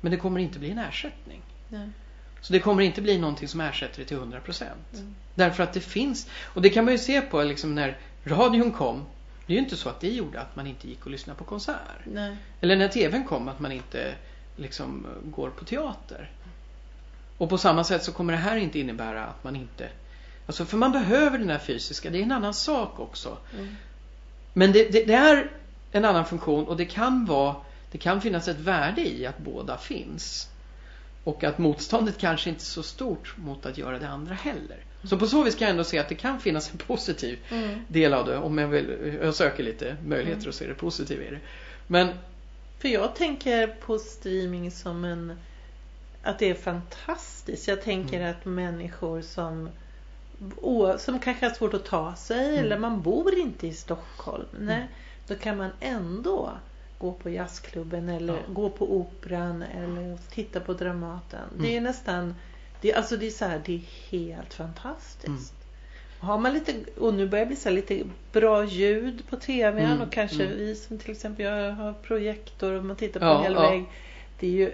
Men 0.00 0.10
det 0.12 0.16
kommer 0.18 0.40
inte 0.40 0.58
bli 0.58 0.70
en 0.70 0.78
ersättning. 0.78 1.42
Nej. 1.68 1.88
Så 2.42 2.52
det 2.52 2.60
kommer 2.60 2.82
inte 2.82 3.02
bli 3.02 3.18
någonting 3.18 3.48
som 3.48 3.60
ersätter 3.60 3.98
det 3.98 4.04
till 4.04 4.16
100%. 4.16 4.62
Mm. 4.94 5.14
Därför 5.34 5.62
att 5.62 5.72
det 5.72 5.80
finns, 5.80 6.28
och 6.42 6.62
det 6.62 6.70
kan 6.70 6.84
man 6.84 6.92
ju 6.92 6.98
se 6.98 7.20
på 7.20 7.42
liksom 7.42 7.74
när 7.74 7.98
radion 8.24 8.72
kom. 8.72 9.04
Det 9.46 9.52
är 9.52 9.54
ju 9.54 9.62
inte 9.62 9.76
så 9.76 9.88
att 9.88 10.00
det 10.00 10.10
gjorde 10.10 10.40
att 10.40 10.56
man 10.56 10.66
inte 10.66 10.88
gick 10.88 11.04
och 11.04 11.10
lyssnade 11.10 11.38
på 11.38 11.44
konsert. 11.44 12.04
Nej. 12.04 12.36
Eller 12.60 12.76
när 12.76 12.88
TVn 12.88 13.24
kom 13.24 13.48
att 13.48 13.60
man 13.60 13.72
inte 13.72 14.14
liksom 14.56 15.06
går 15.24 15.50
på 15.50 15.64
teater. 15.64 16.30
Och 17.38 17.48
på 17.48 17.58
samma 17.58 17.84
sätt 17.84 18.04
så 18.04 18.12
kommer 18.12 18.32
det 18.32 18.38
här 18.38 18.56
inte 18.56 18.78
innebära 18.78 19.24
att 19.24 19.44
man 19.44 19.56
inte 19.56 19.88
Alltså 20.46 20.64
för 20.64 20.76
man 20.76 20.92
behöver 20.92 21.38
den 21.38 21.50
här 21.50 21.58
fysiska, 21.58 22.10
det 22.10 22.18
är 22.18 22.22
en 22.22 22.32
annan 22.32 22.54
sak 22.54 23.00
också. 23.00 23.38
Mm. 23.54 23.76
Men 24.52 24.72
det, 24.72 24.92
det, 24.92 25.04
det 25.04 25.14
är 25.14 25.50
en 25.92 26.04
annan 26.04 26.26
funktion 26.26 26.66
och 26.66 26.76
det 26.76 26.84
kan 26.84 27.24
vara 27.24 27.56
Det 27.90 27.98
kan 27.98 28.20
finnas 28.20 28.48
ett 28.48 28.58
värde 28.58 29.08
i 29.08 29.26
att 29.26 29.38
båda 29.38 29.78
finns. 29.78 30.48
Och 31.24 31.44
att 31.44 31.58
motståndet 31.58 32.18
kanske 32.18 32.50
inte 32.50 32.62
är 32.62 32.64
så 32.64 32.82
stort 32.82 33.34
mot 33.36 33.66
att 33.66 33.78
göra 33.78 33.98
det 33.98 34.08
andra 34.08 34.34
heller. 34.34 34.76
Så 35.04 35.18
på 35.18 35.26
så 35.26 35.42
vis 35.42 35.54
kan 35.54 35.66
jag 35.66 35.70
ändå 35.70 35.84
se 35.84 35.98
att 35.98 36.08
det 36.08 36.14
kan 36.14 36.40
finnas 36.40 36.70
en 36.72 36.78
positiv 36.78 37.38
Mm. 37.50 37.78
del 37.88 38.14
av 38.14 38.26
det. 38.26 38.36
Om 38.36 38.58
jag, 38.58 38.68
vill, 38.68 39.18
jag 39.22 39.34
söker 39.34 39.62
lite 39.62 39.96
möjligheter 40.06 40.48
att 40.48 40.54
se 40.54 40.66
det 40.66 40.74
positiva 40.74 41.22
i 41.24 41.30
det. 41.30 41.40
Men 41.86 42.08
För 42.78 42.88
jag 42.88 43.14
tänker 43.16 43.66
på 43.66 43.98
streaming 43.98 44.70
som 44.70 45.04
en 45.04 45.38
att 46.22 46.38
det 46.38 46.50
är 46.50 46.54
fantastiskt. 46.54 47.68
Jag 47.68 47.82
tänker 47.82 48.16
Mm. 48.20 48.30
att 48.30 48.44
människor 48.44 49.22
som 49.22 49.68
som 50.98 51.18
kanske 51.18 51.46
har 51.46 51.54
svårt 51.54 51.74
att 51.74 51.84
ta 51.84 52.14
sig 52.14 52.48
Mm. 52.48 52.60
eller 52.64 52.78
man 52.78 53.02
bor 53.02 53.34
inte 53.38 53.66
i 53.66 53.72
Stockholm. 53.74 54.46
Nej, 54.58 54.88
då 55.26 55.34
kan 55.34 55.56
man 55.56 55.70
ändå 55.80 56.50
gå 57.02 57.12
på 57.12 57.30
jazzklubben 57.30 58.08
eller 58.08 58.34
Ja. 58.34 58.40
gå 58.48 58.70
på 58.70 58.96
operan 58.96 59.62
eller 59.62 60.18
titta 60.30 60.60
på 60.60 60.72
Dramaten. 60.72 61.48
Mm. 61.50 61.62
Det 61.62 61.76
är 61.76 61.80
nästan, 61.80 62.34
det, 62.80 62.94
alltså 62.94 63.16
det 63.16 63.26
är 63.26 63.30
så 63.30 63.44
här, 63.44 63.60
det 63.64 63.74
är 63.74 63.82
helt 64.10 64.54
fantastiskt. 64.54 65.26
Mm. 65.26 65.40
Har 66.18 66.38
man 66.38 66.52
lite, 66.54 66.74
och 66.98 67.14
nu 67.14 67.28
börjar 67.28 67.44
det 67.44 67.48
bli 67.48 67.56
så 67.56 67.68
här 67.68 67.76
lite 67.76 68.02
bra 68.32 68.64
ljud 68.64 69.22
på 69.30 69.36
TVn 69.36 69.78
Mm, 69.86 70.00
och 70.00 70.12
kanske 70.12 70.44
mm. 70.44 70.56
vi 70.58 70.74
som 70.74 70.98
till 70.98 71.10
exempel 71.10 71.44
jag 71.44 71.72
har 71.72 71.92
projektor 71.92 72.72
och 72.72 72.84
man 72.84 72.96
tittar 72.96 73.20
på 73.20 73.26
Ja, 73.26 73.36
en 73.38 73.42
hel 73.42 73.52
ja. 73.52 73.70
vägg. 73.70 73.84
Det 74.40 74.46
är 74.46 74.50
ju 74.50 74.72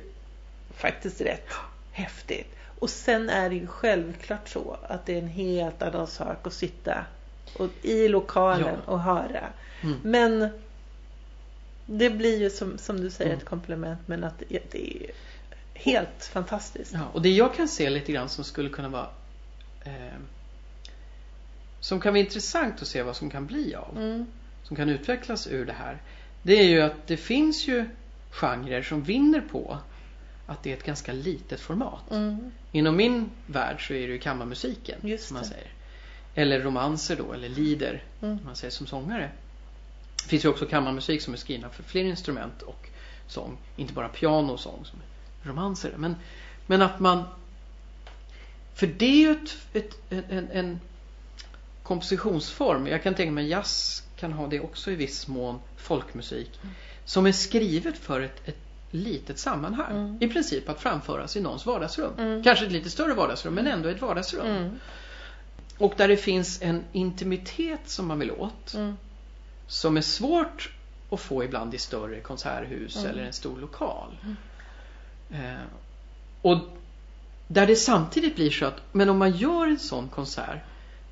faktiskt 0.71 1.21
rätt 1.21 1.49
häftigt. 1.93 2.55
Och 2.79 2.91
sen 2.91 3.29
är 3.31 3.49
det 3.51 3.55
ju 3.57 3.67
självklart 3.67 4.49
så 4.49 4.77
att 4.89 5.07
det 5.07 5.15
är 5.15 5.19
en 5.19 5.29
helt 5.29 5.83
annan 5.83 6.07
sak 6.07 6.47
att 6.47 6.53
sitta 6.53 7.05
och, 7.59 7.69
i 7.83 8.09
lokalen 8.09 8.77
Ja. 8.87 8.93
och 8.93 9.01
höra. 9.01 9.45
Mm. 9.83 9.99
Men 10.03 10.49
det 11.90 12.10
blir 12.10 12.40
ju 12.40 12.51
som, 12.51 12.78
som 12.78 13.01
du 13.01 13.10
säger 13.10 13.31
Mm. 13.31 13.39
ett 13.39 13.44
komplement 13.48 13.98
men 14.06 14.24
att 14.24 14.43
det, 14.48 14.74
är 14.74 15.10
helt 15.74 16.24
fantastiskt. 16.32 16.93
Ja, 16.94 17.09
och 17.12 17.23
det 17.23 17.28
jag 17.28 17.55
kan 17.55 17.69
se 17.69 17.90
lite 17.90 18.12
grann 18.12 18.28
som 18.28 18.44
skulle 18.44 18.69
kunna 18.69 18.89
vara 18.89 19.10
eh, 19.85 20.19
som 21.81 22.01
kan 22.01 22.12
vara 22.12 22.20
intressant 22.20 22.82
att 22.82 22.89
se 22.89 23.02
vad 23.02 23.16
som 23.16 23.31
kan 23.31 23.47
bli 23.47 23.74
av. 23.74 23.97
Mm. 23.98 24.27
Som 24.62 24.77
kan 24.77 24.89
utvecklas 24.89 25.47
ur 25.47 25.66
det 25.66 25.73
här. 25.73 26.02
Det 26.43 26.52
är 26.60 26.65
ju 26.69 26.81
att 26.81 27.06
det 27.06 27.16
finns 27.16 27.69
ju 27.69 27.85
genrer 28.31 28.82
som 28.82 29.02
vinner 29.02 29.40
på 29.40 29.78
att 30.47 30.62
det 30.62 30.73
är 30.73 30.77
ett 30.77 30.85
ganska 30.85 31.12
litet 31.12 31.60
format. 31.60 32.10
Mm. 32.10 32.51
Inom 32.73 32.97
min 32.97 33.31
värld 33.47 33.86
så 33.86 33.94
är 33.94 34.06
det 34.06 34.12
ju 34.12 34.19
kammarmusiken 34.19 34.98
Just 35.02 35.28
som 35.28 35.35
man 35.35 35.44
säger. 35.44 35.66
Eller 36.35 36.60
romanser 36.60 37.16
då, 37.16 37.32
eller 37.32 37.48
lieder 37.48 38.02
Mm. 38.23 38.39
som 38.39 38.47
man 38.47 38.56
säger 38.56 38.70
som 38.70 38.86
sångare. 38.86 39.31
Det 40.23 40.28
finns 40.28 40.45
ju 40.45 40.49
också 40.49 40.66
kammarmusik 40.66 41.23
som 41.23 41.35
är 41.35 41.39
skrivna 41.39 41.69
för 41.69 41.82
fler 41.82 42.05
instrument 42.05 42.62
och 42.62 42.89
sång. 43.27 43.59
Inte 43.77 43.93
bara 43.93 44.09
piano 44.09 44.53
och 44.53 44.61
sång 44.61 44.85
som 44.85 44.99
romanser. 45.43 45.95
Men, 45.97 46.16
men 46.66 46.82
att 46.82 47.01
man... 47.01 47.24
För 48.74 48.86
det 48.86 49.07
är 49.07 49.16
ju 49.16 49.31
ett, 49.31 49.57
ett, 49.73 49.99
en, 50.11 50.51
en 50.51 50.81
kompositionsform. 51.82 52.86
Jag 52.86 53.03
kan 53.03 53.15
tänka 53.15 53.32
mig 53.32 53.49
jazz 53.49 54.03
kan 54.16 54.32
ha 54.32 54.47
det 54.47 54.61
också 54.61 54.90
i 54.90 54.95
viss 54.95 55.28
mån. 55.28 55.59
Folkmusik. 55.77 56.61
Som 57.05 57.27
är 57.27 57.32
skrivet 57.32 57.99
för 57.99 58.20
ett, 58.20 58.49
ett 58.49 58.59
litet 58.90 59.39
sammanhang. 59.39 59.97
Mm. 59.97 60.19
I 60.20 60.28
princip 60.28 60.69
att 60.69 60.81
framföras 60.81 61.36
i 61.36 61.40
någons 61.40 61.66
vardagsrum. 61.66 62.12
Mm. 62.19 62.43
Kanske 62.43 62.66
ett 62.66 62.73
lite 62.73 62.90
större 62.90 63.15
vardagsrum 63.15 63.55
men 63.55 63.66
ändå 63.66 63.89
ett 63.89 64.01
vardagsrum. 64.01 64.47
Mm. 64.47 64.78
Och 65.78 65.95
där 65.97 66.09
det 66.09 66.16
finns 66.16 66.62
en 66.62 66.85
intimitet 66.93 67.81
som 67.85 68.07
man 68.07 68.19
vill 68.19 68.31
åt. 68.31 68.74
Mm. 68.74 68.97
Som 69.69 69.97
är 69.97 70.01
svårt 70.01 70.73
att 71.11 71.20
få 71.20 71.45
ibland 71.45 71.74
i 71.74 71.78
större 71.78 72.20
konserthus 72.20 72.97
Mm. 72.97 73.11
eller 73.11 73.23
en 73.23 73.32
stor 73.32 73.61
lokal. 73.61 74.16
Eh, 75.31 75.65
och 76.43 76.59
där 77.47 77.66
det 77.66 77.77
samtidigt 77.77 78.35
blir 78.35 78.51
så 78.51 78.66
att, 78.66 78.82
men 78.93 79.09
om 79.09 79.19
man 79.19 79.36
gör 79.36 79.66
en 79.66 79.78
sån 79.78 80.09
konsert 80.09 80.59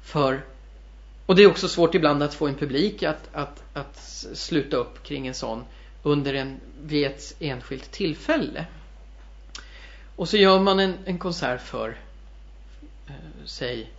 för 0.02 0.42
och 1.26 1.36
det 1.36 1.42
är 1.42 1.46
också 1.46 1.68
svårt 1.68 1.94
ibland 1.94 2.22
att 2.22 2.34
få 2.34 2.46
en 2.46 2.54
publik 2.54 3.02
att, 3.02 3.28
att, 3.32 3.62
att 3.72 3.96
sluta 4.34 4.76
upp 4.76 5.02
kring 5.02 5.26
en 5.26 5.34
sån 5.34 5.64
under 6.02 6.34
en, 6.34 6.60
vid 6.82 7.06
ett 7.06 7.34
enskilt 7.40 7.90
tillfälle. 7.90 8.66
Och 10.16 10.28
så 10.28 10.36
gör 10.36 10.60
man 10.60 10.80
en, 10.80 10.94
en 11.04 11.18
konsert 11.18 11.60
för, 11.60 11.96
eh, 13.06 13.14
säg, 13.44 13.90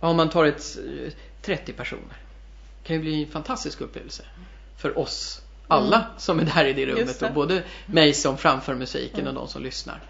om 0.00 0.16
man 0.16 0.30
tar 0.30 0.44
ett 0.44 0.78
eh, 0.78 1.12
30 1.42 1.72
personer. 1.72 2.23
Kan 2.84 2.96
ju 2.96 3.02
bli 3.02 3.22
en 3.24 3.30
fantastisk 3.30 3.80
upplevelse 3.80 4.22
för 4.76 4.98
oss 4.98 5.42
alla 5.68 5.96
Mm. 5.96 6.08
som 6.18 6.38
är 6.40 6.44
där 6.44 6.64
i 6.64 6.72
det 6.72 6.86
rummet. 6.86 7.20
Det. 7.20 7.26
Och 7.28 7.34
både 7.34 7.62
mig 7.86 8.14
som 8.14 8.38
framför 8.38 8.74
musiken 8.74 9.20
Mm. 9.20 9.28
och 9.28 9.34
de 9.42 9.48
som 9.48 9.62
lyssnar. 9.62 10.02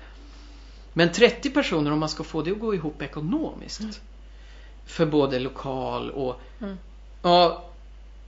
Men 0.92 1.12
30 1.12 1.50
personer 1.50 1.90
om 1.92 1.98
man 1.98 2.08
ska 2.08 2.24
få 2.24 2.42
det 2.42 2.50
att 2.50 2.58
gå 2.60 2.74
ihop 2.74 3.02
ekonomiskt. 3.02 4.00
För 4.86 5.06
både 5.06 5.38
lokal 5.38 6.10
och 6.10 6.40
Mm. 6.60 6.76
Ja, 7.22 7.64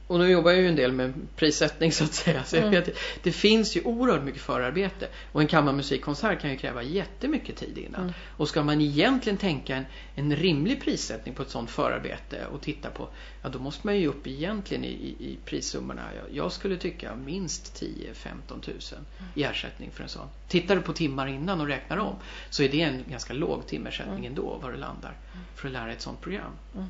och 0.08 0.18
nu 0.18 0.28
jobbar 0.30 0.50
jag 0.50 0.60
ju 0.60 0.68
en 0.68 0.76
del 0.76 0.92
med 0.92 1.12
prissättning 1.36 1.92
så 1.92 2.04
att 2.04 2.14
säga. 2.14 2.44
Så 2.44 2.56
Mm. 2.56 2.70
vet, 2.70 2.98
det 3.22 3.32
finns 3.32 3.76
ju 3.76 3.82
oerhört 3.82 4.22
mycket 4.22 4.42
förarbete. 4.42 5.08
Och 5.32 5.40
en 5.40 5.46
kammarmusikkonsert 5.46 6.40
kan 6.40 6.50
ju 6.50 6.56
kräva 6.56 6.82
jättemycket 6.82 7.56
tid 7.56 7.78
innan. 7.78 8.00
Mm. 8.00 8.12
Och 8.36 8.48
ska 8.48 8.62
man 8.62 8.80
egentligen 8.80 9.36
tänka 9.38 9.76
en, 9.76 9.84
en 10.14 10.36
rimlig 10.36 10.82
prissättning 10.82 11.34
på 11.34 11.42
ett 11.42 11.50
sånt 11.50 11.70
förarbete 11.70 12.46
och 12.52 12.60
titta 12.60 12.90
på, 12.90 13.08
ja 13.42 13.48
då 13.48 13.58
måste 13.58 13.86
man 13.86 13.98
ju 13.98 14.06
upp 14.06 14.26
egentligen 14.26 14.84
i, 14.84 14.88
i, 14.88 15.08
i 15.32 15.38
prissummorna. 15.44 16.02
Jag, 16.16 16.36
jag 16.36 16.52
skulle 16.52 16.76
tycka 16.76 17.14
minst 17.14 17.82
10-15 17.82 18.60
tusen 18.60 18.98
i 19.34 19.42
ersättning 19.42 19.90
för 19.92 20.02
en 20.02 20.08
sån. 20.08 20.28
Tittar 20.48 20.76
du 20.76 20.82
på 20.82 20.92
timmar 20.92 21.26
innan 21.26 21.60
och 21.60 21.66
räknar 21.66 21.96
om 21.96 22.14
så 22.50 22.62
är 22.62 22.68
det 22.68 22.80
en 22.82 23.04
ganska 23.10 23.34
låg 23.34 23.66
timersättning 23.66 24.16
Mm. 24.18 24.26
ändå 24.26 24.58
var 24.62 24.72
det 24.72 24.78
landar 24.78 25.16
för 25.54 25.68
att 25.68 25.72
lära 25.72 25.92
ett 25.92 26.00
sånt 26.00 26.20
program. 26.20 26.52
Mm. 26.74 26.86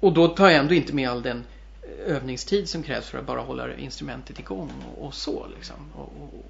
Och 0.00 0.12
då 0.12 0.28
tar 0.28 0.48
jag 0.48 0.58
ändå 0.58 0.74
inte 0.74 0.94
med 0.94 1.10
all 1.10 1.22
den 1.22 1.44
övningstid 2.06 2.68
som 2.68 2.82
krävs 2.82 3.06
för 3.06 3.18
att 3.18 3.26
bara 3.26 3.40
hålla 3.40 3.76
instrumentet 3.76 4.38
igång 4.38 4.70
och, 4.96 5.06
och 5.06 5.14
så 5.14 5.46
liksom. 5.56 5.76
Och, 5.94 6.12
och, 6.22 6.44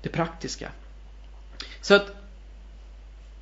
det 0.00 0.08
praktiska. 0.08 0.72
Så 1.80 1.94
att 1.94 2.14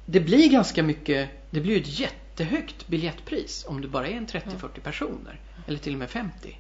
det 0.07 0.21
blir 0.21 0.49
ganska 0.49 0.83
mycket, 0.83 1.31
det 1.51 1.61
blir 1.61 1.81
ett 1.81 2.01
jättehögt 2.01 2.87
biljettpris 2.87 3.65
om 3.69 3.81
du 3.81 3.89
bara 3.89 4.07
är 4.07 4.13
en 4.13 4.27
30-40 4.27 4.81
personer. 4.83 5.41
Eller 5.67 5.79
till 5.79 5.93
och 5.93 5.99
med 5.99 6.11
50. 6.11 6.59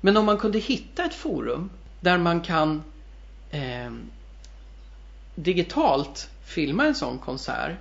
Men 0.00 0.16
om 0.16 0.26
man 0.26 0.38
kunde 0.38 0.58
hitta 0.58 1.04
ett 1.04 1.14
forum 1.14 1.70
där 2.00 2.18
man 2.18 2.40
kan 2.40 2.82
eh, 3.50 3.92
digitalt 5.34 6.30
filma 6.44 6.86
en 6.86 6.94
sån 6.94 7.18
konsert 7.18 7.72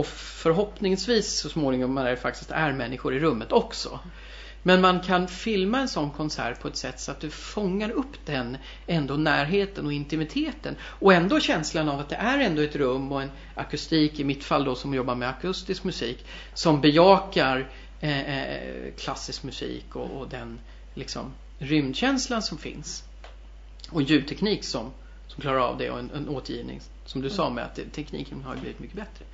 och 0.00 0.06
förhoppningsvis 0.06 1.40
så 1.40 1.48
småningom 1.48 1.94
när 1.94 2.10
det 2.10 2.16
faktiskt 2.16 2.50
är 2.50 2.72
människor 2.72 3.14
i 3.14 3.18
rummet 3.18 3.52
också. 3.52 4.00
Men 4.62 4.80
man 4.80 5.00
kan 5.00 5.28
filma 5.28 5.78
en 5.78 5.88
sån 5.88 6.10
konsert 6.10 6.60
på 6.60 6.68
ett 6.68 6.76
sätt 6.76 7.00
så 7.00 7.10
att 7.10 7.20
du 7.20 7.30
fångar 7.30 7.90
upp 7.90 8.26
den 8.26 8.56
ändå 8.86 9.14
närheten 9.14 9.86
och 9.86 9.92
intimiteten 9.92 10.76
och 10.82 11.14
ändå 11.14 11.40
känslan 11.40 11.88
av 11.88 12.00
att 12.00 12.08
det 12.08 12.16
är 12.16 12.38
ändå 12.38 12.62
ett 12.62 12.76
rum 12.76 13.12
och 13.12 13.22
en 13.22 13.30
akustik, 13.54 14.20
i 14.20 14.24
mitt 14.24 14.44
fall 14.44 14.64
då 14.64 14.74
som 14.74 14.94
jobbar 14.94 15.14
med 15.14 15.28
akustisk 15.28 15.84
musik, 15.84 16.24
som 16.54 16.80
bejakar 16.80 17.68
eh, 18.00 18.44
eh 18.44 18.94
klassisk 18.98 19.42
musik 19.42 19.96
och, 19.96 20.10
och 20.10 20.28
den 20.28 20.60
liksom 20.94 21.32
rymdkänslan 21.58 22.42
som 22.42 22.58
finns. 22.58 23.04
Och 23.90 24.02
ljudteknik 24.02 24.64
som, 24.64 24.90
som 25.26 25.40
klarar 25.40 25.60
av 25.60 25.78
det 25.78 25.90
och 25.90 25.98
en, 25.98 26.10
en 26.10 26.28
återgivning 26.28 26.80
som 27.04 27.22
du 27.22 27.30
sa 27.30 27.50
med 27.50 27.64
att 27.64 27.74
det, 27.74 27.84
tekniken 27.84 28.42
har 28.42 28.56
blivit 28.56 28.78
mycket 28.78 28.96
bättre. 28.96 29.24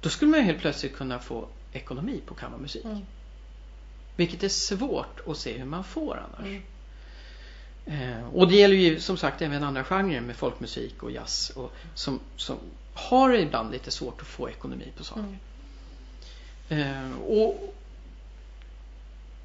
Då 0.00 0.08
skulle 0.08 0.30
man 0.30 0.40
helt 0.40 0.58
plötsligt 0.58 0.96
kunna 0.96 1.18
få 1.18 1.48
ekonomi 1.72 2.20
på 2.26 2.34
kammarmusik. 2.34 2.84
Mm. 2.84 3.00
Vilket 4.16 4.42
är 4.42 4.48
svårt 4.48 5.20
att 5.26 5.36
se 5.36 5.58
hur 5.58 5.64
man 5.64 5.84
får 5.84 6.16
annars. 6.16 6.46
Mm. 6.46 6.62
Eh, 7.86 8.28
och 8.34 8.48
det 8.48 8.56
gäller 8.56 8.76
ju 8.76 9.00
som 9.00 9.16
sagt 9.16 9.42
även 9.42 9.62
andra 9.62 9.84
genrer 9.84 10.20
med 10.20 10.36
folkmusik 10.36 11.02
och 11.02 11.10
jazz 11.10 11.50
och 11.50 11.72
som, 11.94 12.20
som 12.36 12.56
har 12.94 13.34
ibland 13.34 13.72
lite 13.72 13.90
svårt 13.90 14.20
att 14.20 14.26
få 14.26 14.50
ekonomi 14.50 14.92
på 14.96 15.04
saker. 15.04 15.38
Mm. 16.68 17.12
Eh, 17.12 17.20
och, 17.20 17.74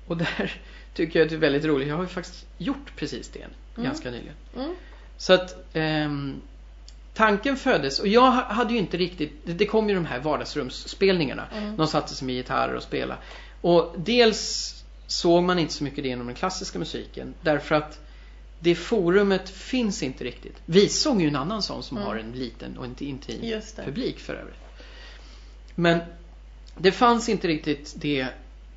och 0.07 0.17
där 0.17 0.61
tycker 0.93 1.19
jag 1.19 1.25
att 1.25 1.29
det 1.29 1.35
är 1.35 1.39
väldigt 1.39 1.65
roligt. 1.65 1.87
Jag 1.87 1.95
har 1.95 2.03
ju 2.03 2.09
faktiskt 2.09 2.45
gjort 2.57 2.95
precis 2.95 3.29
det 3.29 3.47
Mm. 3.75 3.85
ganska 3.85 4.11
nyligen. 4.11 4.35
Mm. 4.55 4.75
Så 5.17 5.33
att 5.33 5.55
ehm, 5.73 6.41
tanken 7.13 7.57
föddes 7.57 7.99
och 7.99 8.07
jag 8.07 8.31
ha- 8.31 8.53
hade 8.53 8.73
ju 8.73 8.79
inte 8.79 8.97
riktigt, 8.97 9.41
det, 9.45 9.53
det 9.53 9.65
kom 9.65 9.89
ju 9.89 9.95
de 9.95 10.05
här 10.05 10.19
vardagsrumsspelningarna. 10.19 11.47
Mm. 11.57 11.77
De 11.77 11.87
satte 11.87 12.15
sig 12.15 12.25
med 12.25 12.35
gitarrer 12.35 12.73
och 12.75 12.83
spelade. 12.83 13.21
Och 13.61 13.95
dels 13.97 14.69
såg 15.07 15.43
man 15.43 15.59
inte 15.59 15.73
så 15.73 15.83
mycket 15.83 16.03
det 16.03 16.09
inom 16.09 16.27
den 16.27 16.35
klassiska 16.35 16.79
musiken 16.79 17.33
därför 17.41 17.75
att 17.75 17.99
det 18.59 18.75
forumet 18.75 19.49
finns 19.49 20.03
inte 20.03 20.23
riktigt. 20.23 20.55
Visång 20.65 21.17
är 21.17 21.21
ju 21.21 21.27
en 21.27 21.35
annan 21.35 21.61
sån 21.61 21.83
som 21.83 21.97
Mm. 21.97 22.07
har 22.09 22.15
en 22.15 22.31
liten 22.31 22.77
och 22.77 22.85
inte 22.85 23.05
intim 23.05 23.39
det. 23.41 23.83
publik 23.85 24.19
för 24.19 24.33
övrigt. 24.33 24.59
Men 25.75 25.99
det 26.77 26.91
fanns 26.91 27.29
inte 27.29 27.47
riktigt 27.47 27.93
det 27.97 28.27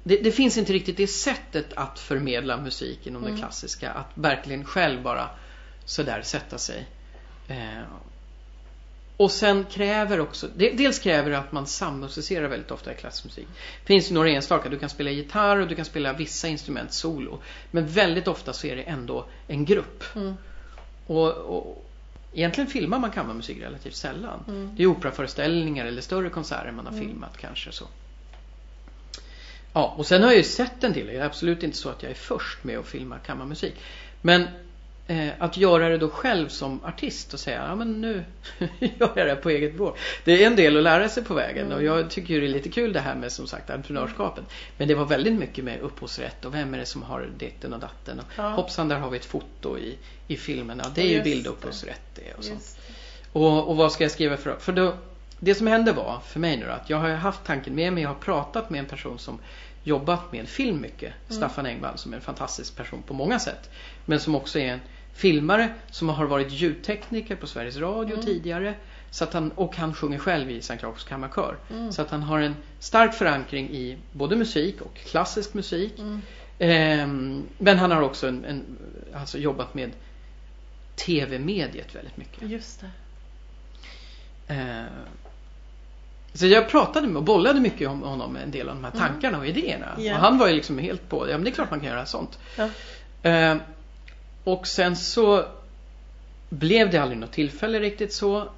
det, 0.05 0.17
det 0.17 0.33
finns 0.33 0.59
inte 0.59 0.73
riktigt 0.73 0.97
det 0.97 1.07
sättet 1.07 1.67
att 1.77 1.99
förmedla 1.99 2.57
musik 2.57 3.07
inom 3.07 3.23
det 3.23 3.29
Mm. 3.29 3.41
klassiska. 3.41 3.91
Att 3.93 4.11
verkligen 4.15 4.65
själv 4.65 5.03
bara 5.03 5.29
sådär 5.85 6.23
sätta 6.23 6.59
sig. 6.59 6.87
Eh, 7.49 7.83
och 9.17 9.31
sen 9.31 9.65
kräver 9.65 10.21
också, 10.21 10.49
dels 10.57 10.99
kräver 10.99 11.31
det 11.31 11.39
att 11.39 11.53
man 11.53 11.67
sammusicerar 11.67 12.49
väldigt 12.49 12.71
ofta 12.71 12.93
i 12.93 12.95
klassisk 12.95 13.25
musik. 13.25 13.47
Det 13.81 13.87
finns 13.87 14.11
ju 14.11 14.15
några 14.15 14.31
enstaka, 14.31 14.69
du 14.69 14.79
kan 14.79 14.89
spela 14.89 15.11
gitarr 15.11 15.57
och 15.57 15.69
du 15.69 15.75
kan 15.75 15.85
spela 15.85 16.13
vissa 16.13 16.49
instrument 16.49 16.93
solo. 16.93 17.41
Men 17.71 17.87
väldigt 17.87 18.29
ofta 18.29 18.53
så 18.53 18.67
är 18.67 18.77
det 18.77 18.83
ändå 18.83 19.27
en 19.47 19.65
grupp. 19.65 20.05
Mm. 20.15 20.35
Och, 21.07 21.33
och 21.33 21.87
egentligen 22.33 22.71
filmar 22.71 22.99
man 22.99 23.11
kammarmusik 23.11 23.63
relativt 23.63 23.97
sällan. 23.97 24.45
Mm. 24.49 24.71
Det 24.77 24.83
är 24.83 24.87
operaföreställningar 24.87 25.87
eller 25.87 26.03
större 26.03 26.31
konserter 26.31 26.73
man 26.73 26.87
har 26.87 26.93
Mm. 26.93 27.05
filmat 27.05 27.37
kanske 27.37 27.73
så. 27.73 27.85
Ja, 29.73 29.95
och 29.99 30.07
sen 30.07 30.23
har 30.23 30.29
jag 30.29 30.37
ju 30.37 30.45
sett 30.45 30.85
en 30.85 30.93
del. 30.93 31.07
Det 31.07 31.17
är 31.17 31.25
absolut 31.25 31.63
inte 31.63 31.77
så 31.77 31.89
att 31.89 32.03
jag 32.03 32.11
är 32.11 32.17
först 32.17 32.65
med 32.65 32.79
att 32.79 32.87
filma 32.87 33.19
kammarmusik. 33.19 33.75
Men 34.23 34.49
att 35.39 35.57
göra 35.57 35.89
det 35.89 35.99
då 35.99 36.09
själv 36.09 36.49
som 36.49 36.85
artist 36.85 37.35
och 37.35 37.41
säga, 37.41 37.65
ja 37.69 37.75
men 37.75 38.01
nu 38.01 38.25
gör 38.79 39.13
jag 39.17 39.27
det 39.27 39.37
på 39.37 39.51
eget 39.51 39.73
bevåg. 39.73 39.97
Det 40.25 40.43
är 40.43 40.47
en 40.47 40.57
del 40.57 40.77
att 40.77 40.83
lära 40.83 41.09
sig 41.09 41.25
på 41.25 41.35
vägen 41.35 41.67
Mm. 41.67 41.79
och 41.79 41.85
jag 41.85 42.11
tycker 42.11 42.35
ju 42.35 42.41
det 42.41 42.47
är 42.47 42.49
lite 42.49 42.69
kul 42.69 42.93
det 42.93 43.01
här 43.01 43.15
med 43.15 43.33
som 43.33 43.47
sagt 43.47 43.71
entreprenörskapet. 43.71 44.45
Men 44.79 44.89
det 44.89 44.95
var 44.95 45.05
väldigt 45.05 45.35
mycket 45.35 45.65
med 45.65 45.81
upphovsrätt 45.81 46.45
och 46.45 46.55
vem 46.55 46.75
är 46.75 46.79
det 46.79 46.87
som 46.87 47.03
har 47.03 47.29
ditten 47.39 47.73
och 47.73 47.81
datten. 47.81 48.19
Och 48.19 48.25
Ja. 48.37 48.49
Hoppsan, 48.49 48.89
där 48.89 48.97
har 48.97 49.11
vi 49.11 49.17
ett 49.19 49.25
foto 49.25 49.79
i, 49.79 49.97
i 50.29 50.37
filmen. 50.37 50.81
Ja, 50.85 50.91
det 50.95 51.01
är 51.03 51.09
ju 51.09 51.23
bildupphovsrätt 51.23 52.03
det 52.15 52.35
och 52.39 52.45
sånt. 52.45 52.79
Och, 53.33 53.69
och 53.69 53.77
vad 53.77 53.93
ska 53.93 54.05
jag 54.05 54.11
skriva 54.11 54.37
för 54.37 54.57
För 54.59 54.73
då, 54.73 54.95
det 55.39 55.55
som 55.55 55.67
hände 55.67 55.93
var 55.93 56.21
för 56.27 56.41
mig 56.41 56.57
nu 56.57 56.67
då, 56.67 56.73
att 56.73 56.91
jag 56.91 56.99
har 56.99 57.09
haft 57.09 57.45
tanken 57.45 57.75
med 57.75 57.93
mig. 57.93 58.03
Jag 58.03 58.11
har 58.11 58.17
pratat 58.17 58.71
med 58.71 58.79
en 58.79 58.87
person 58.87 59.19
som 59.19 59.39
jobbat 59.83 60.33
med 60.33 60.49
film 60.49 60.81
mycket. 60.81 61.13
Staffan 61.29 61.67
Engvall 61.67 61.99
som 61.99 62.13
är 62.13 62.17
en 62.17 62.23
fantastisk 62.23 62.77
person 62.77 63.03
på 63.07 63.15
många 63.15 63.39
sätt. 63.39 63.71
Men 64.05 64.21
som 64.21 64.35
också 64.35 64.59
är 64.59 64.67
en 64.73 64.81
filmare 65.17 65.69
som 65.91 66.09
har 66.09 66.27
varit 66.27 66.53
ljudtekniker 66.53 67.37
på 67.37 67.47
Sveriges 67.47 67.77
Radio 67.77 68.23
tidigare. 68.23 68.75
Så 69.11 69.25
att 69.25 69.33
han, 69.33 69.51
och 69.51 69.77
han 69.77 69.95
sjunger 69.95 70.19
själv 70.19 70.51
i 70.51 70.63
Sankt 70.63 70.83
Jakobs 70.83 71.05
kammarkör. 71.05 71.57
Så 71.91 72.03
att 72.03 72.11
han 72.11 72.23
har 72.23 72.41
en 72.41 72.57
stark 72.79 73.15
förankring 73.15 73.71
i 73.71 73.99
både 74.13 74.37
musik 74.37 74.81
och 74.81 74.95
klassisk 74.95 75.55
musik. 75.55 75.93
Ehm, 76.59 77.43
men 77.59 77.79
han 77.79 77.91
har 77.91 78.03
också 78.03 78.29
en, 78.29 78.45
en, 78.45 78.79
alltså 79.15 79.39
jobbat 79.39 79.75
med 79.75 79.91
TV-mediet 80.97 81.95
väldigt 81.95 82.17
mycket. 82.17 82.51
Just 82.51 82.81
det. 82.81 82.91
Eh, 84.55 84.85
så 86.33 86.47
jag 86.47 86.69
pratade 86.69 87.07
med 87.07 87.17
och 87.17 87.23
bollade 87.23 87.61
mycket 87.61 87.89
om 87.89 88.03
honom 88.03 88.33
med 88.33 88.43
en 88.43 88.51
del 88.51 88.69
av 88.69 88.75
de 88.75 88.85
här 88.85 88.91
tankarna 88.91 89.39
och 89.39 89.47
idéerna. 89.47 89.87
Ja. 89.99 90.15
Och 90.15 90.21
han 90.21 90.39
var 90.39 90.49
ju 90.49 90.55
liksom 90.55 90.79
helt 90.79 91.09
på, 91.09 91.29
ja 91.31 91.37
men 91.37 91.45
det 91.45 91.51
är 91.51 91.55
klart 91.55 91.71
man 91.71 91.81
kan 91.81 91.89
göra 91.89 92.07
sånt. 92.07 92.39
Ja. 92.57 92.69
Eh, 93.31 93.57
och 94.47 94.67
sen 94.67 94.97
så 94.97 95.45
blev 96.49 96.91
det 96.91 96.99
aldrig 96.99 97.19
något 97.19 97.33
tillfälle 97.33 97.81
riktigt 97.81 98.13
så. 98.13 98.49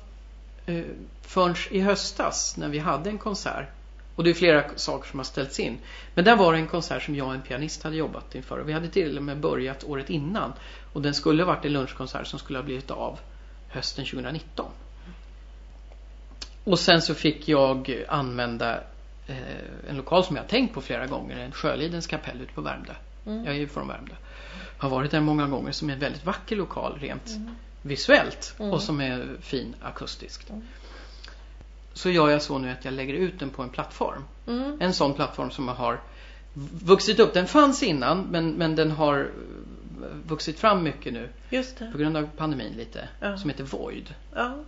Eh, 0.66 0.84
förrän 1.22 1.54
i 1.70 1.80
höstas 1.80 2.56
när 2.56 2.68
vi 2.68 2.78
hade 2.78 3.10
en 3.10 3.18
konsert. 3.18 3.68
Och 4.14 4.24
det 4.24 4.30
är 4.30 4.34
flera 4.34 4.64
saker 4.76 5.10
som 5.10 5.18
har 5.18 5.24
ställts 5.24 5.60
in. 5.60 5.78
Men 6.14 6.24
där 6.24 6.36
var 6.36 6.52
det 6.52 6.58
en 6.58 6.66
konsert 6.66 7.02
som 7.02 7.14
jag 7.14 7.26
och 7.26 7.34
en 7.34 7.42
pianist 7.42 7.82
hade 7.82 7.96
jobbat 7.96 8.34
inför. 8.34 8.58
Och 8.58 8.68
vi 8.68 8.72
hade 8.72 8.88
till 8.88 9.16
och 9.16 9.22
med 9.22 9.40
börjat 9.40 9.84
året 9.84 10.10
innan. 10.10 10.52
Och 10.92 11.02
den 11.02 11.14
skulle 11.14 11.44
varit 11.44 11.64
en 11.64 11.72
lunchkonsert 11.72 12.26
som 12.26 12.38
skulle 12.38 12.58
ha 12.58 12.64
blivit 12.64 12.90
av 12.90 13.18
hösten 13.68 14.04
2019. 14.04 14.66
Och 16.64 16.78
sen 16.78 17.02
så 17.02 17.14
fick 17.14 17.48
jag 17.48 18.04
använda 18.08 18.80
eh, 19.26 19.88
en 19.88 19.96
lokal 19.96 20.24
som 20.24 20.36
jag 20.36 20.48
tänkt 20.48 20.74
på 20.74 20.80
flera 20.80 21.06
gånger. 21.06 21.38
En 21.38 21.52
Sjölidens 21.52 22.06
kapell 22.06 22.40
ute 22.40 22.52
på 22.52 22.60
Värmdö. 22.60 22.92
Mm. 23.26 23.44
Jag 23.44 23.54
är 23.54 23.58
ju 23.58 23.68
från 23.68 23.88
Värmdö. 23.88 24.14
Har 24.78 24.88
varit 24.90 25.10
där 25.10 25.20
många 25.20 25.46
gånger 25.46 25.72
som 25.72 25.88
är 25.88 25.92
en 25.92 25.98
väldigt 25.98 26.24
vacker 26.24 26.56
lokal 26.56 26.98
rent 27.00 27.30
visuellt 27.82 28.54
Mm. 28.58 28.72
och 28.72 28.82
som 28.82 29.00
är 29.00 29.36
fin 29.40 29.74
akustiskt. 29.82 30.50
Mm. 30.50 30.62
Så 31.92 32.10
gör 32.10 32.30
jag 32.30 32.42
så 32.42 32.58
nu 32.58 32.70
att 32.70 32.84
jag 32.84 32.94
lägger 32.94 33.14
ut 33.14 33.38
den 33.38 33.50
på 33.50 33.62
en 33.62 33.68
plattform. 33.68 34.24
Mm. 34.46 34.76
En 34.80 34.94
sån 34.94 35.14
plattform 35.14 35.50
som 35.50 35.68
har 35.68 36.00
vuxit 36.82 37.18
upp. 37.18 37.34
Den 37.34 37.46
fanns 37.46 37.82
innan 37.82 38.22
men, 38.22 38.50
men 38.50 38.76
den 38.76 38.90
har 38.90 39.30
vuxit 40.26 40.58
fram 40.58 40.82
mycket 40.82 41.12
nu 41.12 41.28
på 41.92 41.98
grund 41.98 42.16
av 42.16 42.28
pandemin 42.36 42.72
lite. 42.72 43.08
Ja. 43.20 43.38
Som 43.38 43.50
heter 43.50 43.64
Void. 43.64 44.14
Ja. 44.34 44.64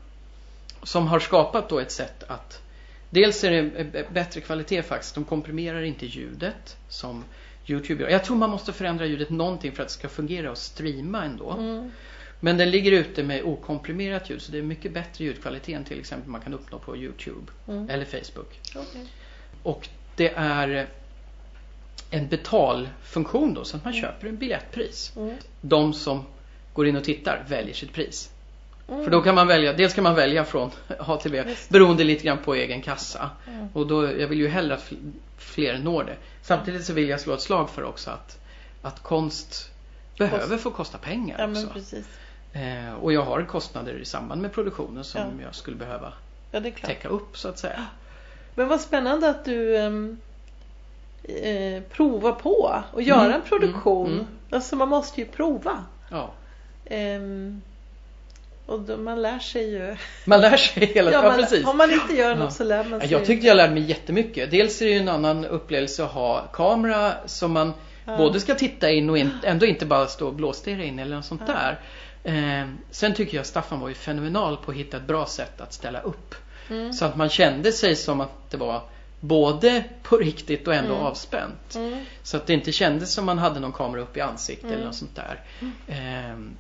Som 0.83 1.07
har 1.07 1.19
skapat 1.19 1.69
då 1.69 1.79
ett 1.79 1.93
sätt 1.93 2.25
att 2.29 2.63
Dels 3.11 3.45
är 3.45 3.51
det 3.51 4.13
bättre 4.13 4.41
kvalitet 4.41 4.83
faktiskt. 4.83 5.15
De 5.15 5.25
komprimerar 5.25 5.83
inte 5.83 6.07
ljudet 6.07 6.77
som 6.89 7.25
Youtube 7.71 8.03
gör. 8.03 8.11
Jag 8.11 8.25
tror 8.25 8.37
man 8.37 8.51
måste 8.51 8.73
förändra 8.73 9.07
ljudet 9.07 9.31
någonting 9.31 9.73
för 9.73 9.83
att 9.83 9.89
det 9.89 9.95
ska 9.95 10.09
fungera 10.09 10.51
och 10.51 10.59
streama 10.59 11.25
ändå. 11.25 11.51
Mm. 11.51 11.91
Men 12.41 12.57
den 12.57 12.71
ligger 12.71 12.93
ute 12.93 13.23
med 13.23 13.43
okomprimerat 13.43 14.31
ljud 14.31 14.43
så 14.43 14.53
det 14.53 14.59
är 14.59 14.63
mycket 14.63 14.93
bättre 14.93 15.25
ljudkvalitet 15.25 15.77
än 15.77 15.85
till 15.85 16.01
exempel 16.01 16.31
man 16.31 16.41
kan 16.41 16.55
uppnå 16.55 16.79
på 16.79 16.97
Youtube 16.97 17.53
Mm. 17.69 17.91
eller 17.91 18.05
Facebook. 18.05 18.61
Okej. 18.77 19.07
Och 19.63 19.89
det 20.17 20.33
är 20.37 20.87
en 22.11 22.29
betalfunktion 22.29 23.55
då 23.55 23.65
så 23.65 23.77
att 23.77 23.85
man 23.85 23.93
köper 23.93 24.29
en 24.29 24.37
biljettpris. 24.37 25.13
Mm. 25.17 25.37
De 25.61 25.93
som 25.93 26.25
går 26.73 26.87
in 26.87 26.97
och 26.97 27.05
tittar 27.05 27.45
väljer 27.49 27.75
sitt 27.75 27.93
pris. 27.93 28.31
Mm. 28.89 29.05
För 29.05 29.11
då 29.11 29.23
kan 29.23 29.35
man 29.35 29.47
välja, 29.47 29.73
dels 29.73 29.95
kan 29.95 30.05
man 30.05 30.15
välja 30.15 30.45
från 30.45 30.71
A 30.99 31.17
till 31.23 31.31
B 31.31 31.43
Just. 31.47 31.71
beroende 31.71 32.05
lite 32.05 32.25
grann 32.25 32.39
på 32.39 32.55
egen 32.55 32.83
kassa. 32.83 33.31
Mm. 33.47 33.69
Och 33.73 33.87
då, 33.87 34.05
jag 34.19 34.29
vill 34.29 34.39
ju 34.39 34.49
hellre 34.49 34.75
att 34.75 34.93
fler 35.41 35.79
når 35.79 36.05
det. 36.05 36.17
Samtidigt 36.43 36.85
så 36.85 36.93
vill 36.93 37.09
jag 37.09 37.21
slå 37.21 37.35
ett 37.35 37.41
slag 37.41 37.71
för 37.71 37.85
också 37.85 38.11
att, 38.11 38.39
att 38.83 39.03
konst 39.03 39.71
behöver 40.19 40.57
få 40.57 40.71
kosta 40.71 40.99
pengar 40.99 41.39
Ja 41.39 41.65
också. 41.77 41.97
Eh, 42.53 42.95
och 42.95 43.13
jag 43.13 43.23
har 43.23 43.43
kostnader 43.45 43.93
i 43.95 44.05
samband 44.05 44.43
med 44.43 44.53
produktionen 44.53 45.05
som 45.05 45.21
Ja. 45.21 45.45
jag 45.45 45.55
skulle 45.55 45.77
behöva 45.77 46.13
Ja 46.51 46.61
täcka 46.61 47.09
upp 47.09 47.39
så 47.39 47.49
att 47.49 47.59
säga. 47.59 47.87
Men 48.55 48.69
vad 48.69 48.81
spännande 48.81 49.29
att 49.31 49.45
du 49.45 49.77
ehm, 49.77 50.19
eh, 51.25 51.83
provar 51.83 52.33
på 52.33 52.83
och 52.93 53.03
göra 53.03 53.21
Mm, 53.25 53.33
en 53.33 53.43
produktion. 53.43 54.07
mm, 54.07 54.19
mm. 54.19 54.27
Alltså 54.51 54.77
man 54.77 54.89
måste 54.89 55.21
ju 55.21 55.27
prova. 55.27 55.85
Ja. 56.11 56.31
Ehm, 56.85 57.63
och 58.71 58.81
då, 58.81 58.97
man 58.97 59.23
lär 59.23 59.39
sig 59.39 59.71
ju. 59.71 59.97
Man 60.25 60.41
lär 60.41 60.57
sig 60.57 60.87
hela 60.87 61.11
Ja, 61.13 61.23
ja, 61.23 61.29
man, 61.29 61.39
precis. 61.41 61.67
om 61.67 61.77
man 61.77 61.91
inte 61.93 62.15
gör 62.17 62.35
något 62.35 62.45
Ja. 62.45 62.51
så 62.51 62.65
lär 62.65 62.85
man 62.85 62.93
Ja, 62.93 63.01
sig. 63.01 63.13
Jag 63.13 63.25
tyckte 63.25 63.47
jag 63.47 63.57
lärde 63.57 63.75
mig 63.75 63.83
jättemycket. 63.83 64.51
Dels 64.51 64.83
är 64.83 64.87
det 64.87 64.93
ju 64.93 64.99
en 64.99 65.09
annan 65.09 65.45
upplevelse 65.45 66.05
att 66.05 66.11
ha 66.11 66.47
kamera 66.53 67.13
som 67.27 67.53
man 67.53 67.73
Ja. 68.05 68.17
både 68.17 68.41
ska 68.41 68.55
titta 68.55 68.91
in 68.91 69.11
och 69.11 69.19
in, 69.19 69.31
ändå 69.45 69.67
inte 69.67 69.87
bara 69.87 70.07
stå 70.07 70.27
och 70.27 70.35
blåstirra 70.35 70.85
in 70.85 70.99
eller 70.99 71.17
något 71.17 71.25
sånt 71.25 71.43
Ja. 71.47 71.53
där. 71.53 71.81
Eh, 72.25 72.69
sen 72.91 73.15
tycker 73.15 73.37
jag 73.37 73.47
Staffan 73.47 73.81
var 73.81 73.89
ju 73.89 73.95
fenomenal 73.95 74.57
på 74.57 74.71
att 74.71 74.77
hitta 74.77 74.97
ett 74.97 75.07
bra 75.07 75.27
sätt 75.27 75.61
att 75.61 75.73
ställa 75.73 76.01
upp. 76.01 76.35
Mm. 76.71 76.93
Så 76.93 77.05
att 77.05 77.17
man 77.17 77.29
kände 77.29 77.73
sig 77.73 77.97
som 77.97 78.21
att 78.21 78.51
det 78.51 78.57
var 78.57 78.83
både 79.21 79.85
på 80.03 80.17
riktigt 80.17 80.69
och 80.69 80.75
ändå 80.75 80.95
Mm. 80.95 81.07
avspänt. 81.07 81.75
Mm. 81.75 82.05
Så 82.23 82.37
att 82.37 82.47
det 82.47 82.53
inte 82.53 82.73
kändes 82.73 83.13
som 83.13 83.25
man 83.27 83.39
hade 83.39 83.61
någon 83.61 83.73
kamera 83.73 84.01
upp 84.01 84.17
i 84.17 84.21
ansiktet 84.21 84.65
Mm. 84.65 84.75
eller 84.77 84.87
något 84.87 84.95
sånt 84.95 85.17
där. 85.17 85.41
Ehm, 85.89 86.51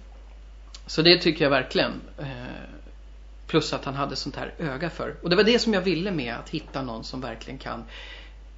så 0.90 1.02
det 1.02 1.18
tycker 1.18 1.44
jag 1.44 1.50
verkligen. 1.50 2.00
Eh, 2.18 2.26
plus 3.46 3.72
att 3.72 3.84
han 3.84 3.94
hade 3.94 4.16
sånt 4.16 4.36
här 4.36 4.54
öga 4.58 4.90
för. 4.90 5.16
Och 5.22 5.30
det 5.30 5.36
var 5.36 5.44
det 5.44 5.58
som 5.58 5.74
jag 5.74 5.80
ville 5.80 6.10
med 6.10 6.34
att 6.34 6.48
hitta 6.48 6.82
någon 6.82 7.04
som 7.04 7.20
verkligen 7.20 7.58
kan 7.58 7.84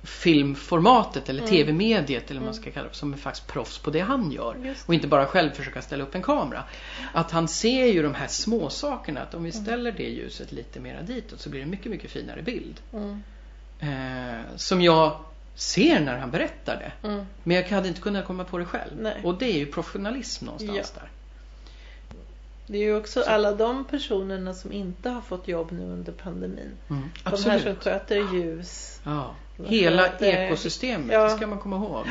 filmformatet 0.02 1.28
eller 1.28 1.40
Mm. 1.40 1.50
tv-mediet 1.50 2.30
eller 2.30 2.40
vad 2.40 2.46
man 2.46 2.54
ska 2.54 2.70
kalla 2.70 2.88
det 2.88 2.94
som 2.94 3.12
är 3.12 3.16
faktiskt 3.16 3.46
proffs 3.46 3.78
på 3.78 3.90
det 3.90 4.00
han 4.00 4.32
gör. 4.32 4.56
Just 4.64 4.88
Och 4.88 4.94
inte 4.94 5.06
bara 5.08 5.26
själv 5.26 5.50
försöka 5.50 5.82
ställa 5.82 6.04
upp 6.04 6.14
en 6.14 6.22
kamera. 6.22 6.64
Att 7.12 7.30
han 7.30 7.48
ser 7.48 7.86
ju 7.86 8.02
de 8.02 8.14
här 8.14 8.26
små 8.26 8.70
sakerna 8.70 9.20
att 9.20 9.34
om 9.34 9.44
vi 9.44 9.52
ställer 9.52 9.92
det 9.92 10.08
ljuset 10.08 10.52
lite 10.52 10.80
mera 10.80 11.02
ditåt 11.02 11.40
så 11.40 11.50
blir 11.50 11.60
det 11.60 11.66
mycket, 11.66 11.90
mycket 11.90 12.10
finare 12.10 12.42
bild. 12.42 12.80
Mm. 12.92 13.22
Eh, 13.78 14.40
som 14.56 14.82
jag 14.82 15.20
ser 15.54 16.00
när 16.00 16.18
han 16.18 16.30
berättar 16.30 16.76
det. 16.76 17.08
Mm. 17.08 17.26
Men 17.42 17.56
jag 17.56 17.68
hade 17.68 17.88
inte 17.88 18.00
kunnat 18.00 18.26
komma 18.26 18.44
på 18.44 18.58
det 18.58 18.64
själv. 18.64 18.92
Nej. 19.00 19.20
Och 19.24 19.38
det 19.38 19.46
är 19.46 19.58
ju 19.58 19.66
professionalism 19.66 20.44
någonstans 20.44 20.90
där. 20.90 21.10
Det 22.72 22.78
är 22.78 22.82
ju 22.82 22.96
också 22.96 23.22
alla 23.22 23.52
de 23.52 23.84
personerna 23.84 24.54
som 24.54 24.72
inte 24.72 25.10
har 25.10 25.20
fått 25.20 25.48
jobb 25.48 25.72
nu 25.72 25.82
under 25.84 26.12
pandemin. 26.12 26.70
Mm. 26.90 27.02
De 27.24 27.30
här 27.50 27.58
som 27.58 27.76
sköter 27.76 28.34
ljus. 28.34 29.00
Ja. 29.04 29.34
Hela 29.66 30.02
sköter- 30.02 30.26
ekosystemet, 30.26 31.12
Ja. 31.12 31.24
det 31.24 31.30
ska 31.36 31.46
man 31.46 31.58
komma 31.58 31.76
ihåg. 31.76 32.06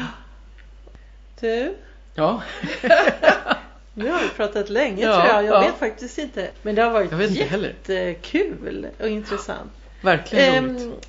Du, 1.40 1.76
Ja, 2.16 2.42
nu 3.94 4.10
har 4.12 4.20
vi 4.20 4.30
pratat 4.30 4.70
länge 4.70 5.04
Ja, 5.04 5.14
tror 5.14 5.26
jag. 5.28 5.46
Jag 5.46 5.54
ja. 5.56 5.60
vet 5.68 5.76
faktiskt 5.80 6.18
inte. 6.18 6.50
Men 6.62 6.76
det 6.76 6.82
har 6.82 6.92
varit 6.92 7.12
Jag 7.12 7.18
vet 7.18 7.32
jättekul 7.32 8.88
och 9.00 9.08
intressant. 9.08 9.72
verkligen 10.02 10.54
Ehm, 10.66 10.78
roligt. 10.78 11.08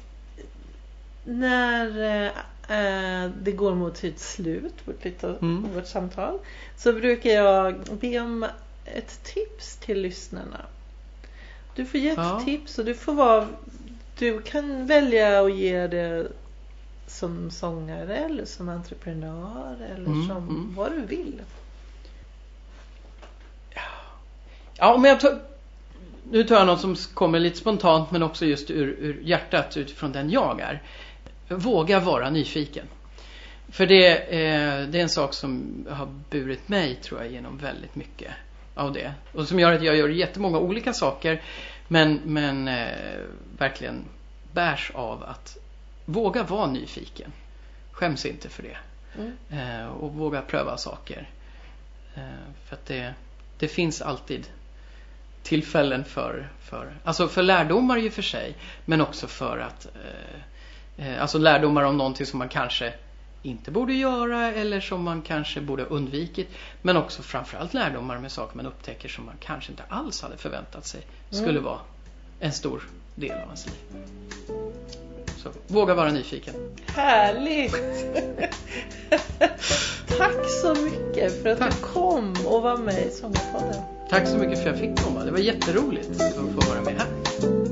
när 1.24 2.24
eh, 2.69 3.31
det 3.43 3.53
går 3.53 3.74
mot 3.74 3.97
sitt 3.97 4.20
slut, 4.20 4.74
vårt, 4.85 5.05
lite, 5.05 5.27
Mm. 5.27 5.66
vårt 5.74 5.87
samtal, 5.87 6.39
så 6.77 6.93
brukar 6.93 7.31
jag 7.31 7.74
be 7.91 8.20
om 8.20 8.47
ett 8.84 9.22
tips 9.24 9.76
till 9.76 10.00
lyssnarna. 10.02 10.66
Du 11.74 11.86
får 11.86 12.00
ge 12.00 12.09
ett 12.10 12.16
Ja. 12.18 12.42
tips 12.44 12.78
och 12.78 12.84
du 12.84 12.94
får 12.94 13.14
vara 13.14 13.48
Du 14.18 14.42
kan 14.42 14.86
välja 14.86 15.40
att 15.42 15.54
ge 15.54 15.86
det 15.86 16.28
som 17.06 17.50
sångare 17.50 18.16
eller 18.16 18.44
som 18.44 18.68
entreprenör 18.68 19.76
eller 19.94 20.06
Mm, 20.06 20.28
som 20.28 20.36
mm. 20.36 20.74
vad 20.74 20.92
du 20.92 21.00
vill. 21.00 21.42
Ja, 24.78 24.96
men 24.96 25.10
jag 25.10 25.20
tar, 25.20 25.40
nu 26.30 26.44
tar 26.44 26.54
jag 26.56 26.66
något 26.66 26.80
som 26.80 26.96
kommer 26.96 27.40
lite 27.40 27.56
spontant 27.59 28.10
men 28.10 28.22
också 28.22 28.46
just 28.46 28.70
ur, 28.70 28.88
ur 28.88 29.20
hjärtat 29.22 29.76
utifrån 29.76 30.12
den 30.12 30.30
jag 30.30 30.60
är. 30.60 30.82
Våga 31.48 32.00
vara 32.00 32.30
nyfiken. 32.30 32.86
För 33.68 33.86
det, 33.86 34.16
eh, 34.16 34.88
det 34.88 34.98
är 34.98 35.02
en 35.02 35.09
sak 35.09 35.34
som 35.34 35.64
har 35.90 36.09
burit 36.30 36.68
mig 36.68 36.94
tror 36.94 37.22
jag 37.22 37.32
genom 37.32 37.59
väldigt 37.59 37.94
mycket 37.94 38.32
av 38.74 38.93
det. 38.93 39.15
Och 39.32 39.49
som 39.49 39.61
gör 39.61 39.73
att 39.73 39.82
jag 39.82 39.97
gör 39.97 40.09
jättemånga 40.09 40.59
olika 40.59 40.93
saker 40.93 41.43
men, 41.89 42.20
men 42.24 42.69
eh, 42.69 43.19
verkligen 43.59 44.05
bärs 44.53 44.90
av 44.94 45.24
att 45.24 45.57
våga 46.05 46.43
vara 46.43 46.66
nyfiken. 46.66 47.32
Skäms 47.93 48.27
inte 48.27 48.49
för 48.49 48.62
det. 48.62 48.77
Mm. 49.19 49.36
Eh, 49.51 49.86
och 49.89 50.15
våga 50.15 50.43
pröva 50.43 50.77
saker. 50.77 51.28
Eh, 52.15 52.23
för 52.65 52.77
att 52.77 52.86
det, 52.86 53.15
det 53.59 53.69
finns 53.69 54.03
alltid 54.03 54.47
tillfällen 55.43 56.05
för, 56.05 56.49
för, 56.61 56.93
alltså 57.05 57.28
för 57.28 57.43
lärdomar 57.43 57.97
ju 57.97 58.11
för 58.11 58.23
sig. 58.23 58.57
Men 58.85 59.01
också 59.01 59.27
för 59.27 59.59
att, 59.59 59.86
eh, 60.97 61.07
eh, 61.07 61.23
alltså 61.23 61.39
lärdomar 61.39 61.82
om 61.82 61.97
någonting 61.97 62.27
som 62.27 62.39
man 62.39 62.49
kanske 62.49 62.93
inte 63.43 63.70
borde 63.70 63.93
göra 63.94 64.52
eller 64.52 64.81
som 64.81 65.02
man 65.02 65.23
kanske 65.23 65.60
borde 65.60 65.85
undvikit. 65.85 66.48
Men 66.82 66.97
också 66.97 67.23
framförallt 67.23 67.74
lärdomar 67.74 68.19
med 68.19 68.32
saker 68.32 68.56
man 68.56 68.66
upptäcker 68.66 69.09
som 69.09 69.27
man 69.27 69.35
kanske 69.40 69.70
inte 69.70 69.82
alls 69.89 70.23
hade 70.23 70.36
förväntat 70.36 70.86
sig 70.86 71.01
skulle 71.31 71.51
Mm. 71.51 71.64
vara 71.64 71.78
en 72.40 72.52
stor 72.52 72.89
del 73.14 73.31
av 73.32 73.39
ens 73.44 73.66
liv. 73.66 73.74
Så 75.43 75.48
våga 75.66 75.94
vara 75.94 76.12
nyfiken. 76.12 76.55
Härligt! 76.86 77.73
Tack 80.19 80.51
så 80.62 80.74
mycket 80.74 81.43
för 81.43 81.48
att 81.48 81.59
Tack. 81.59 81.74
du 81.77 81.82
kom 81.82 82.35
och 82.47 82.62
var 82.62 82.77
med 82.77 83.06
i 83.06 83.10
Sångarpodden. 83.10 83.82
Tack 84.10 84.28
så 84.28 84.36
mycket 84.39 84.62
för 84.62 84.70
att 84.70 84.81
jag 84.81 84.89
fick 84.97 85.05
komma. 85.05 85.24
Det 85.24 85.31
var 85.31 85.39
jätteroligt 85.39 86.10
att 86.20 86.35
få 86.35 86.70
vara 86.70 86.81
med 86.82 86.94
här. 86.94 87.72